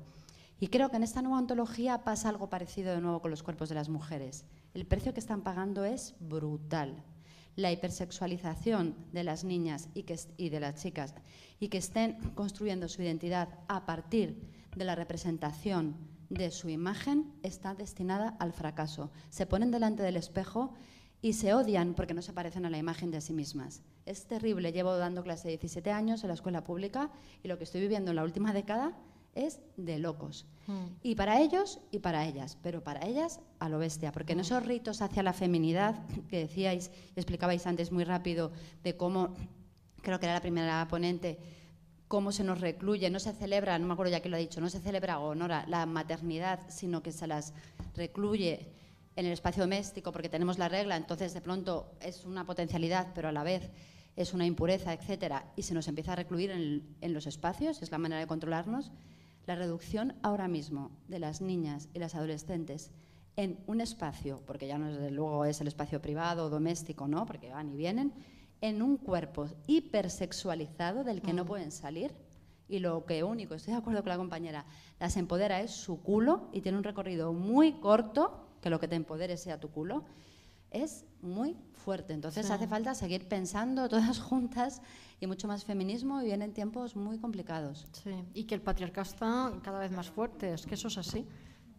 Y 0.64 0.70
creo 0.70 0.90
que 0.90 0.96
en 0.96 1.04
esta 1.04 1.22
nueva 1.22 1.40
ontología 1.40 2.06
pasa 2.06 2.30
algo 2.30 2.50
parecido 2.50 2.96
de 2.96 3.02
nuevo 3.02 3.22
con 3.22 3.32
los 3.32 3.44
cuerpos 3.44 3.68
de 3.68 3.76
las 3.76 3.90
mujeres. 3.90 4.46
El 4.74 4.86
precio 4.86 5.14
que 5.14 5.20
están 5.20 5.42
pagando 5.42 5.84
es 5.84 6.16
brutal. 6.22 7.04
La 7.58 7.74
hipersexualización 7.74 8.96
de 9.12 9.26
las 9.26 9.44
niñas 9.44 9.90
y, 9.94 10.50
de 10.50 10.60
las 10.62 10.82
chicas 10.82 11.16
y 11.60 11.68
que 11.68 11.80
estén 11.80 12.14
construyendo 12.34 12.88
su 12.88 13.02
identidad 13.02 13.50
a 13.68 13.86
partir 13.86 14.42
de 14.74 14.86
la 14.86 14.96
representación 14.96 15.98
de 16.30 16.50
su 16.50 16.70
imagen 16.70 17.34
está 17.44 17.76
destinada 17.76 18.38
al 18.40 18.54
fracaso. 18.54 19.12
Se 19.32 19.46
ponen 19.46 19.70
delante 19.70 20.02
del 20.02 20.16
espejo 20.16 20.76
y 21.22 21.34
se 21.34 21.54
odian 21.54 21.94
porque 21.94 22.14
no 22.14 22.22
se 22.22 22.32
parecen 22.32 22.66
a 22.66 22.70
la 22.70 22.78
imagen 22.78 23.12
de 23.12 23.20
sí 23.20 23.34
mismas. 23.34 23.82
Es 24.06 24.28
terrible. 24.28 24.72
Llevo 24.72 24.96
dando 24.96 25.24
clase 25.24 25.50
de 25.50 25.58
17 25.58 25.92
años 25.92 26.24
en 26.24 26.30
la 26.30 26.36
escuela 26.36 26.64
pública 26.64 27.12
y 27.44 27.50
lo 27.50 27.58
que 27.58 27.66
estoy 27.66 27.82
viviendo 27.82 28.12
en 28.12 28.16
la 28.16 28.24
última 28.24 28.54
década 28.54 28.98
es 29.36 29.60
de 29.78 30.00
locos. 30.00 30.46
Hmm. 30.68 30.88
Y 31.02 31.16
para 31.16 31.42
ellos 31.42 31.80
y 31.92 32.00
para 32.00 32.26
ellas, 32.26 32.58
pero 32.62 32.84
para 32.84 33.06
ellas 33.06 33.40
a 33.60 33.70
lo 33.70 33.80
bestia, 33.80 34.12
porque 34.12 34.34
en 34.34 34.40
hmm. 34.40 34.42
esos 34.42 34.66
ritos 34.66 35.02
hacia 35.02 35.24
la 35.24 35.34
feminidad 35.34 35.96
que 36.30 36.40
decíais, 36.40 36.92
explicabais 37.16 37.68
antes 37.68 37.92
muy 37.92 38.04
rápido 38.04 38.52
de 38.84 38.96
cómo, 38.96 39.34
creo 40.02 40.20
que 40.20 40.26
era 40.26 40.36
la 40.36 40.42
primera 40.42 40.88
ponente, 40.88 41.40
cómo 42.08 42.32
se 42.32 42.44
nos 42.44 42.62
recluye, 42.62 43.10
no 43.10 43.20
se 43.20 43.34
celebra, 43.34 43.78
no 43.80 43.88
me 43.88 43.94
acuerdo 43.94 44.12
ya 44.12 44.22
que 44.22 44.30
lo 44.30 44.36
ha 44.36 44.40
dicho, 44.40 44.62
no 44.62 44.70
se 44.70 44.80
celebra 44.80 45.20
o 45.20 45.30
honora 45.30 45.66
la 45.68 45.86
maternidad, 45.86 46.60
sino 46.70 47.02
que 47.02 47.12
se 47.12 47.28
las 47.28 47.54
recluye 47.96 48.68
en 49.16 49.26
el 49.26 49.32
espacio 49.32 49.64
doméstico 49.64 50.12
porque 50.12 50.30
tenemos 50.30 50.58
la 50.58 50.70
regla, 50.70 50.96
entonces 50.96 51.34
de 51.34 51.42
pronto 51.42 51.92
es 52.02 52.26
una 52.26 52.46
potencialidad, 52.46 53.08
pero 53.14 53.30
a 53.30 53.32
la 53.32 53.44
vez 53.44 53.70
es 54.16 54.34
una 54.34 54.46
impureza, 54.46 54.94
etcétera, 54.94 55.52
y 55.56 55.64
se 55.64 55.74
nos 55.74 55.88
empieza 55.88 56.14
a 56.14 56.16
recluir 56.16 56.52
en, 56.52 56.96
en 57.02 57.14
los 57.14 57.26
espacios, 57.26 57.82
es 57.82 57.92
la 57.92 57.98
manera 57.98 58.22
de 58.22 58.28
controlarnos 58.28 58.92
La 59.46 59.56
reducción 59.56 60.16
ahora 60.22 60.48
mismo 60.48 60.92
de 61.08 61.20
las 61.20 61.42
niñas 61.42 61.90
y 61.94 62.00
las 62.00 62.16
adolescentes 62.16 62.92
en 63.36 63.60
un 63.68 63.82
espacio, 63.82 64.42
porque 64.46 64.68
ya 64.68 64.78
no 64.78 64.92
desde 64.92 65.12
luego 65.12 65.46
es 65.46 65.60
el 65.60 65.68
espacio 65.68 66.02
privado 66.02 66.46
o 66.46 66.50
doméstico, 66.50 67.08
¿no? 67.08 67.26
porque 67.26 67.50
van 67.50 67.70
y 67.70 67.76
vienen, 67.76 68.14
en 68.62 68.82
un 68.82 68.98
cuerpo 68.98 69.50
hipersexualizado 69.68 71.04
del 71.04 71.22
que 71.22 71.34
no 71.34 71.44
mm. 71.44 71.48
pueden 71.48 71.72
salir. 71.72 72.14
Y 72.70 72.80
lo 72.80 73.06
que 73.06 73.24
único, 73.24 73.56
estoy 73.56 73.74
de 73.74 73.80
acuerdo 73.80 74.02
con 74.02 74.10
la 74.10 74.18
compañera, 74.18 74.66
las 75.00 75.18
empodera 75.18 75.60
es 75.60 75.72
su 75.72 76.02
culo 76.02 76.48
y 76.54 76.62
tiene 76.62 76.78
un 76.78 76.84
recorrido 76.84 77.34
muy 77.34 77.74
corto, 77.74 78.48
que 78.62 78.70
lo 78.70 78.80
que 78.80 78.88
te 78.88 78.96
empodere 78.96 79.36
sea 79.36 79.60
tu 79.60 79.70
culo, 79.70 80.06
es 80.72 81.06
muy 81.22 81.58
fuerte. 81.74 82.14
Entonces 82.14 82.50
hace 82.50 82.68
falta 82.68 82.96
seguir 82.96 83.28
pensando 83.28 83.90
todas 83.90 84.20
juntas 84.20 84.82
y 85.24 85.28
mucho 85.28 85.48
más 85.48 85.64
feminismo 85.64 86.22
y 86.22 86.26
vienen 86.26 86.54
tiempos 86.54 86.98
muy 86.98 87.18
complicados. 87.18 87.88
Sí, 87.94 88.14
y 88.34 88.44
que 88.44 88.56
el 88.56 88.62
patriarcado 88.62 89.04
está 89.10 89.54
cada 89.64 89.80
vez 89.80 89.92
más 89.92 90.10
fuerte, 90.10 90.54
es 90.54 90.66
que 90.66 90.76
eso 90.76 90.90
es 90.90 90.98
así. 90.98 91.26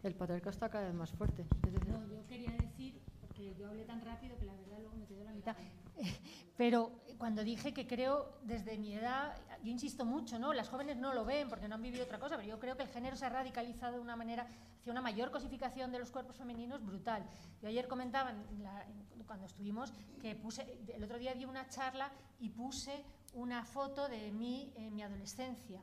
El 0.03 0.15
patriarcado 0.15 0.51
está 0.51 0.71
cada 0.71 0.87
vez 0.87 0.95
más 0.95 1.11
fuerte. 1.13 1.45
No, 1.87 2.07
yo 2.09 2.27
quería 2.27 2.53
decir, 2.53 2.99
porque 3.21 3.55
yo 3.59 3.69
hablé 3.69 3.85
tan 3.85 4.01
rápido 4.01 4.39
que 4.39 4.47
la 4.47 4.55
verdad 4.55 4.79
luego 4.81 4.97
me 4.97 5.07
quedó 5.07 5.25
la 5.25 5.33
mitad, 5.33 5.57
pero 6.57 6.91
cuando 7.19 7.45
dije 7.45 7.75
que 7.75 7.87
creo 7.87 8.39
desde 8.45 8.79
mi 8.79 8.95
edad, 8.95 9.37
yo 9.63 9.71
insisto 9.71 10.07
mucho, 10.07 10.39
¿no? 10.39 10.55
Las 10.55 10.71
jóvenes 10.71 10.97
no 10.97 11.13
lo 11.13 11.27
ven 11.27 11.51
porque 11.51 11.69
no 11.69 11.75
han 11.75 11.83
vivido 11.83 12.05
otra 12.05 12.19
cosa, 12.19 12.37
pero 12.37 12.49
yo 12.49 12.59
creo 12.59 12.79
que 12.79 12.83
el 12.83 12.89
género 12.89 13.15
se 13.15 13.27
ha 13.27 13.29
radicalizado 13.29 13.97
de 13.97 14.01
una 14.01 14.17
manera 14.17 14.47
hacia 14.81 14.91
una 14.91 15.03
mayor 15.03 15.31
cosificación 15.31 15.93
de 15.93 15.99
los 15.99 16.11
cuerpos 16.11 16.37
femeninos 16.37 16.85
brutal. 16.85 17.25
Yo 17.61 17.69
ayer 17.69 17.89
comentaba, 17.89 18.33
cuando 19.27 19.47
estuvimos, 19.47 19.93
que 20.21 20.35
puse, 20.35 20.79
el 20.95 21.05
otro 21.05 21.19
día 21.19 21.35
di 21.35 21.45
una 21.45 21.69
charla 21.69 22.11
y 22.41 22.49
puse 22.49 23.05
una 23.35 23.65
foto 23.65 24.09
de 24.09 24.31
mí 24.33 24.73
en 24.77 24.95
mi 24.95 25.03
adolescencia 25.03 25.81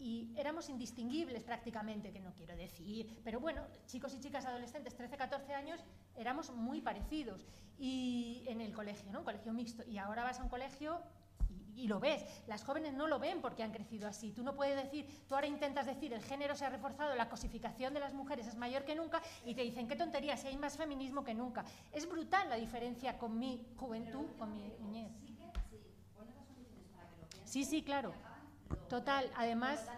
y 0.00 0.32
éramos 0.36 0.70
indistinguibles 0.70 1.44
prácticamente, 1.44 2.10
que 2.10 2.20
no 2.20 2.32
quiero 2.32 2.56
decir, 2.56 3.20
pero 3.22 3.38
bueno, 3.38 3.62
chicos 3.86 4.14
y 4.14 4.20
chicas 4.20 4.46
adolescentes, 4.46 4.96
13, 4.96 5.16
14 5.16 5.54
años, 5.54 5.80
éramos 6.16 6.50
muy 6.50 6.80
parecidos 6.80 7.46
y 7.78 8.42
en 8.46 8.62
el 8.62 8.72
colegio, 8.72 9.12
¿no? 9.12 9.20
Un 9.20 9.24
colegio 9.26 9.52
mixto. 9.52 9.84
Y 9.86 9.98
ahora 9.98 10.24
vas 10.24 10.40
a 10.40 10.42
un 10.42 10.48
colegio 10.48 11.02
y, 11.76 11.86
lo 11.86 12.00
ves. 12.00 12.24
Las 12.46 12.64
jóvenes 12.64 12.94
no 12.94 13.06
lo 13.06 13.18
ven 13.18 13.42
porque 13.42 13.62
han 13.62 13.72
crecido 13.72 14.08
así. 14.08 14.32
Tú 14.32 14.42
no 14.42 14.54
puedes 14.54 14.82
decir, 14.82 15.06
tú 15.28 15.34
ahora 15.34 15.46
intentas 15.46 15.86
decir, 15.86 16.12
el 16.14 16.22
género 16.22 16.54
se 16.54 16.64
ha 16.64 16.70
reforzado, 16.70 17.14
la 17.14 17.28
cosificación 17.28 17.92
de 17.92 18.00
las 18.00 18.14
mujeres 18.14 18.46
es 18.46 18.56
mayor 18.56 18.84
que 18.84 18.94
nunca 18.94 19.22
y 19.44 19.54
te 19.54 19.62
dicen, 19.62 19.86
qué 19.86 19.96
tontería, 19.96 20.36
si 20.36 20.46
hay 20.46 20.56
más 20.56 20.76
feminismo 20.78 21.24
que 21.24 21.34
nunca. 21.34 21.64
Es 21.92 22.08
brutal 22.08 22.48
la 22.48 22.56
diferencia 22.56 23.18
con 23.18 23.38
mi 23.38 23.66
juventud, 23.76 24.26
con 24.38 24.52
mi 24.52 24.72
niñez. 24.80 25.29
Sí, 27.50 27.64
sí, 27.64 27.82
claro. 27.82 28.12
Total, 28.88 29.28
además... 29.36 29.90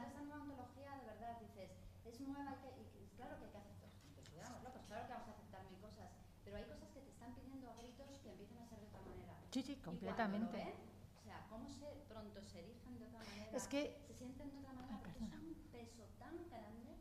Sí, 9.51 9.63
sí, 9.63 9.77
completamente. 9.85 10.57
Ven, 10.57 10.73
o 11.21 11.23
sea, 11.23 11.47
cómo 11.51 11.69
se 11.69 11.85
pronto 12.09 12.41
se 12.43 12.61
erigen 12.61 12.99
de 12.99 13.05
otra 13.05 13.19
manera, 13.19 13.51
es 13.53 13.69
que, 13.69 14.01
se 14.07 14.15
sienten 14.15 14.51
de 14.51 14.57
otra 14.57 14.73
manera, 14.73 15.05
es 15.05 15.45
un 15.45 15.55
peso 15.71 16.05
tan 16.19 16.49
grande 16.49 16.97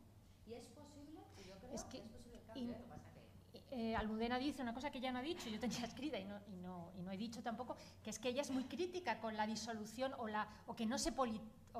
y 0.46 0.52
es 0.52 0.66
posible, 0.68 1.20
y 1.38 1.48
yo 1.48 1.56
creo 1.56 1.74
es 1.74 1.84
que, 1.84 2.02
que 2.02 2.04
es 2.04 2.10
posible 2.10 2.36
el 2.36 2.44
cambio. 2.44 2.74
¿eh? 3.54 3.61
Eh, 3.74 3.96
Almudena 3.96 4.38
dice 4.38 4.62
una 4.62 4.74
cosa 4.74 4.90
que 4.90 4.98
ella 4.98 5.12
no 5.12 5.18
ha 5.18 5.22
dicho, 5.22 5.48
yo 5.48 5.58
tenía 5.58 5.84
escrita 5.84 6.18
y 6.18 6.24
no, 6.24 7.10
he 7.10 7.16
dicho 7.16 7.42
tampoco, 7.42 7.76
que 8.02 8.10
es 8.10 8.18
que 8.18 8.28
ella 8.28 8.42
es 8.42 8.50
muy 8.50 8.64
crítica 8.64 9.18
con 9.18 9.36
la 9.36 9.46
disolución 9.46 10.14
o, 10.18 10.28
la, 10.28 10.48
o 10.66 10.74
que 10.74 10.86
no 10.86 10.98
se 10.98 11.12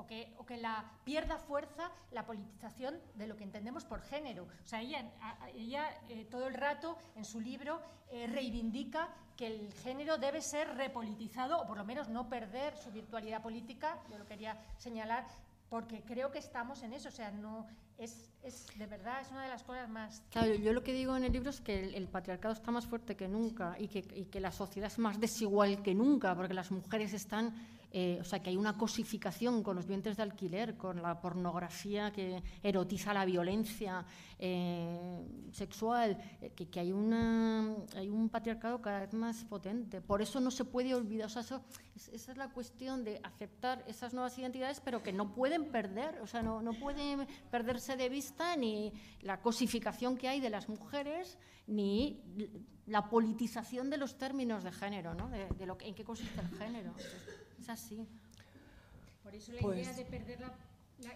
que, 0.07 0.33
o 0.37 0.45
que 0.45 0.57
la 0.57 0.91
pierda 1.03 1.37
fuerza 1.37 1.91
la 2.11 2.25
politización 2.25 2.99
de 3.15 3.27
lo 3.27 3.35
que 3.35 3.43
entendemos 3.43 3.85
por 3.85 4.01
género. 4.01 4.43
O 4.63 4.67
sea, 4.67 4.81
ella, 4.81 5.11
ella 5.55 5.89
eh, 6.09 6.25
todo 6.25 6.47
el 6.47 6.53
rato 6.53 6.97
en 7.15 7.25
su 7.25 7.39
libro 7.39 7.81
eh, 8.11 8.27
reivindica 8.27 9.09
que 9.37 9.47
el 9.47 9.73
género 9.73 10.17
debe 10.17 10.41
ser 10.41 10.75
repolitizado 10.75 11.61
o 11.61 11.67
por 11.67 11.77
lo 11.77 11.85
menos 11.85 12.09
no 12.09 12.29
perder 12.29 12.77
su 12.77 12.91
virtualidad 12.91 13.41
política, 13.41 13.99
yo 14.09 14.17
lo 14.17 14.25
quería 14.25 14.57
señalar, 14.77 15.25
porque 15.69 16.01
creo 16.03 16.31
que 16.31 16.39
estamos 16.39 16.83
en 16.83 16.93
eso, 16.93 17.09
o 17.09 17.11
sea, 17.11 17.31
no, 17.31 17.65
es, 18.03 18.29
es, 18.43 18.67
de 18.77 18.85
verdad, 18.85 19.21
es 19.21 19.31
una 19.31 19.43
de 19.43 19.49
las 19.49 19.63
cosas 19.63 19.89
más... 19.89 20.21
Claro, 20.31 20.53
yo 20.55 20.73
lo 20.73 20.83
que 20.83 20.93
digo 20.93 21.15
en 21.15 21.23
el 21.23 21.31
libro 21.31 21.49
es 21.49 21.61
que 21.61 21.95
el, 21.95 22.07
patriarcado 22.07 22.53
está 22.53 22.71
más 22.71 22.85
fuerte 22.85 23.15
que 23.15 23.27
nunca 23.27 23.75
y 23.79 23.87
que, 23.87 23.99
y 24.15 24.25
que, 24.25 24.39
la 24.39 24.51
sociedad 24.51 24.91
es 24.91 24.99
más 24.99 25.19
desigual 25.19 25.81
que 25.81 25.95
nunca, 25.95 26.35
porque 26.35 26.53
las 26.53 26.71
mujeres 26.71 27.13
están 27.13 27.53
eh, 27.95 28.17
o 28.19 28.23
sea, 28.23 28.41
que 28.41 28.49
hay 28.49 28.57
una 28.57 28.75
cosificación 28.75 29.61
con 29.61 29.75
los 29.75 29.85
vientres 29.85 30.17
de 30.17 30.23
alquiler, 30.23 30.75
con 30.75 30.99
la 30.99 31.21
pornografía 31.21 32.11
que 32.11 32.41
erotiza 32.63 33.13
la 33.13 33.23
violencia 33.23 34.03
eh, 34.39 35.23
sexual, 35.51 36.17
eh, 36.41 36.49
que, 36.49 36.79
hay, 36.79 36.91
una, 36.91 37.75
hay 37.95 38.09
un 38.09 38.29
patriarcado 38.29 38.81
cada 38.81 39.01
vez 39.01 39.13
más 39.13 39.45
potente. 39.45 40.01
Por 40.01 40.23
eso 40.23 40.39
no 40.39 40.49
se 40.49 40.65
puede 40.65 40.95
olvidar, 40.95 41.27
o 41.27 41.29
sea, 41.29 41.41
esa 41.41 42.31
es 42.31 42.35
la 42.35 42.49
cuestión 42.49 43.03
de 43.03 43.19
aceptar 43.23 43.83
esas 43.87 44.11
nuevas 44.15 44.35
identidades, 44.39 44.81
pero 44.81 45.03
que 45.03 45.13
no 45.13 45.35
pueden 45.35 45.65
perder, 45.65 46.19
o 46.21 46.25
sea, 46.25 46.41
no, 46.41 46.63
no 46.63 46.73
pueden 46.73 47.27
perderse 47.51 47.95
de 47.95 48.09
vista 48.09 48.55
ni 48.55 48.91
la 49.21 49.39
cosificación 49.39 50.17
que 50.17 50.27
hay 50.27 50.39
de 50.39 50.49
las 50.49 50.67
mujeres, 50.67 51.37
ni 51.67 52.19
la 52.87 53.07
politización 53.07 53.91
de 53.91 53.97
los 53.97 54.17
términos 54.17 54.63
de 54.63 54.71
género, 54.71 55.13
¿no? 55.13 55.29
de, 55.29 55.47
en 55.81 55.93
qué 55.93 56.03
consiste 56.03 56.41
el 56.41 56.49
género. 56.57 56.95
Es 57.63 57.69
así. 57.69 58.05
Por 59.23 59.33
eso 59.33 59.53
la 59.53 59.61
idea 59.61 59.85
pues 59.85 59.95
de 59.95 60.03
perder 60.03 60.39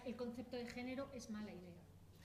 el 0.06 0.16
concepto 0.16 0.56
de 0.56 0.64
género 0.64 1.10
es 1.12 1.28
mala 1.28 1.52
idea. 1.52 1.76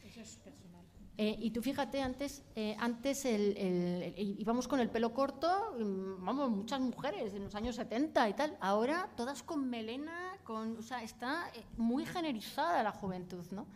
Eso 0.05 0.21
es 0.21 0.37
personal. 0.37 0.81
Eh, 1.17 1.35
y 1.41 1.51
tú 1.51 1.61
fíjate, 1.61 2.01
antes, 2.01 2.41
eh, 2.55 2.77
antes 2.79 3.25
el, 3.25 4.13
íbamos 4.17 4.69
con 4.69 4.79
el 4.79 4.89
pelo 4.89 5.13
corto, 5.13 5.75
mm, 5.77 6.23
vamos, 6.23 6.49
muchas 6.51 6.79
mujeres 6.79 7.33
en 7.33 7.43
los 7.43 7.53
años 7.55 7.75
70 7.75 8.29
y 8.29 8.33
tal. 8.33 8.57
Ahora 8.61 9.09
todas 9.17 9.43
con 9.43 9.69
melena, 9.69 10.37
con, 10.45 10.77
o 10.77 10.81
sea, 10.81 11.03
está 11.03 11.49
eh, 11.53 11.65
muy 11.75 12.05
generizada 12.05 12.81
la 12.81 12.93
juventud, 12.93 13.45
¿no? 13.51 13.67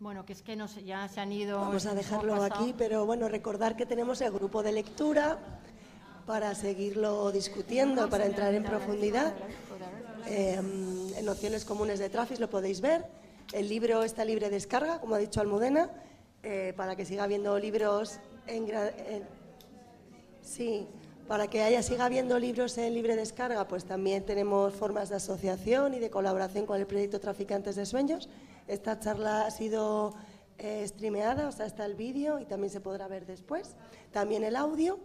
Bueno, 0.00 0.26
que 0.26 0.32
es 0.32 0.42
que 0.42 0.56
no 0.56 0.66
sé, 0.66 0.82
ya 0.82 1.06
se 1.06 1.20
han 1.20 1.30
ido. 1.30 1.60
Vamos 1.60 1.86
a 1.86 1.94
dejarlo 1.94 2.42
aquí, 2.42 2.74
pero 2.76 3.06
bueno, 3.06 3.28
recordar 3.28 3.76
que 3.76 3.86
tenemos 3.86 4.20
el 4.20 4.32
grupo 4.32 4.64
de 4.64 4.72
lectura 4.72 5.59
para 6.30 6.54
seguirlo 6.54 7.32
discutiendo, 7.32 8.08
para 8.08 8.24
entrar 8.24 8.54
en 8.54 8.62
profundidad. 8.62 9.34
Em, 10.28 11.12
en 11.16 11.24
Nociones 11.24 11.64
Comunes 11.64 11.98
de 11.98 12.08
Trafis 12.08 12.38
lo 12.38 12.48
podéis 12.48 12.80
ver. 12.80 13.04
El 13.52 13.68
libro 13.68 14.04
está 14.04 14.24
libre 14.24 14.46
de 14.46 14.54
descarga, 14.54 15.00
como 15.00 15.16
ha 15.16 15.18
dicho 15.18 15.40
Almudena, 15.40 15.90
eh, 16.44 16.72
para 16.76 16.94
que 16.94 17.04
siga 17.04 17.24
habiendo 17.24 17.58
libros 17.58 18.20
en, 18.46 18.64
Sí, 20.40 20.86
para 21.26 21.48
que 21.48 21.64
haya 21.64 21.82
siga 21.82 22.04
habiendo 22.04 22.38
libros 22.38 22.78
en 22.78 22.94
libre 22.94 23.16
descarga, 23.16 23.66
pues 23.66 23.84
también 23.84 24.24
tenemos 24.24 24.72
formas 24.72 25.08
de 25.08 25.16
asociación 25.16 25.94
y 25.94 25.98
de 25.98 26.10
colaboración 26.10 26.64
con 26.64 26.78
el 26.78 26.86
proyecto 26.86 27.18
Traficantes 27.18 27.74
de 27.74 27.86
Sueños. 27.86 28.28
Esta 28.68 29.00
charla 29.00 29.46
ha 29.46 29.50
sido 29.50 30.14
eh, 30.58 30.86
streameada, 30.86 31.48
o 31.48 31.52
sea, 31.52 31.66
está 31.66 31.84
el 31.86 31.96
vídeo 31.96 32.38
y 32.38 32.44
también 32.44 32.70
se 32.70 32.80
podrá 32.80 33.08
ver 33.08 33.26
después. 33.26 33.74
También 34.12 34.44
el 34.44 34.54
audio. 34.54 35.00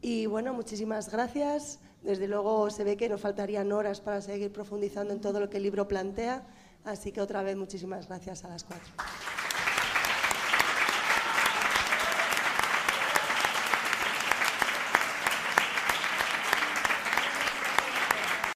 Y 0.00 0.26
bueno, 0.26 0.52
muchísimas 0.54 1.10
gracias. 1.10 1.80
Desde 2.02 2.28
luego 2.28 2.70
se 2.70 2.84
ve 2.84 2.96
que 2.96 3.08
nos 3.08 3.20
faltarían 3.20 3.72
horas 3.72 4.00
para 4.00 4.20
seguir 4.20 4.52
profundizando 4.52 5.12
en 5.12 5.20
todo 5.20 5.40
lo 5.40 5.50
que 5.50 5.56
el 5.56 5.64
libro 5.64 5.88
plantea, 5.88 6.46
así 6.84 7.10
que 7.10 7.20
otra 7.20 7.42
vez 7.42 7.56
muchísimas 7.56 8.06
gracias 8.06 8.44
a 8.44 8.48
las 8.48 8.62
cuatro. 8.62 8.88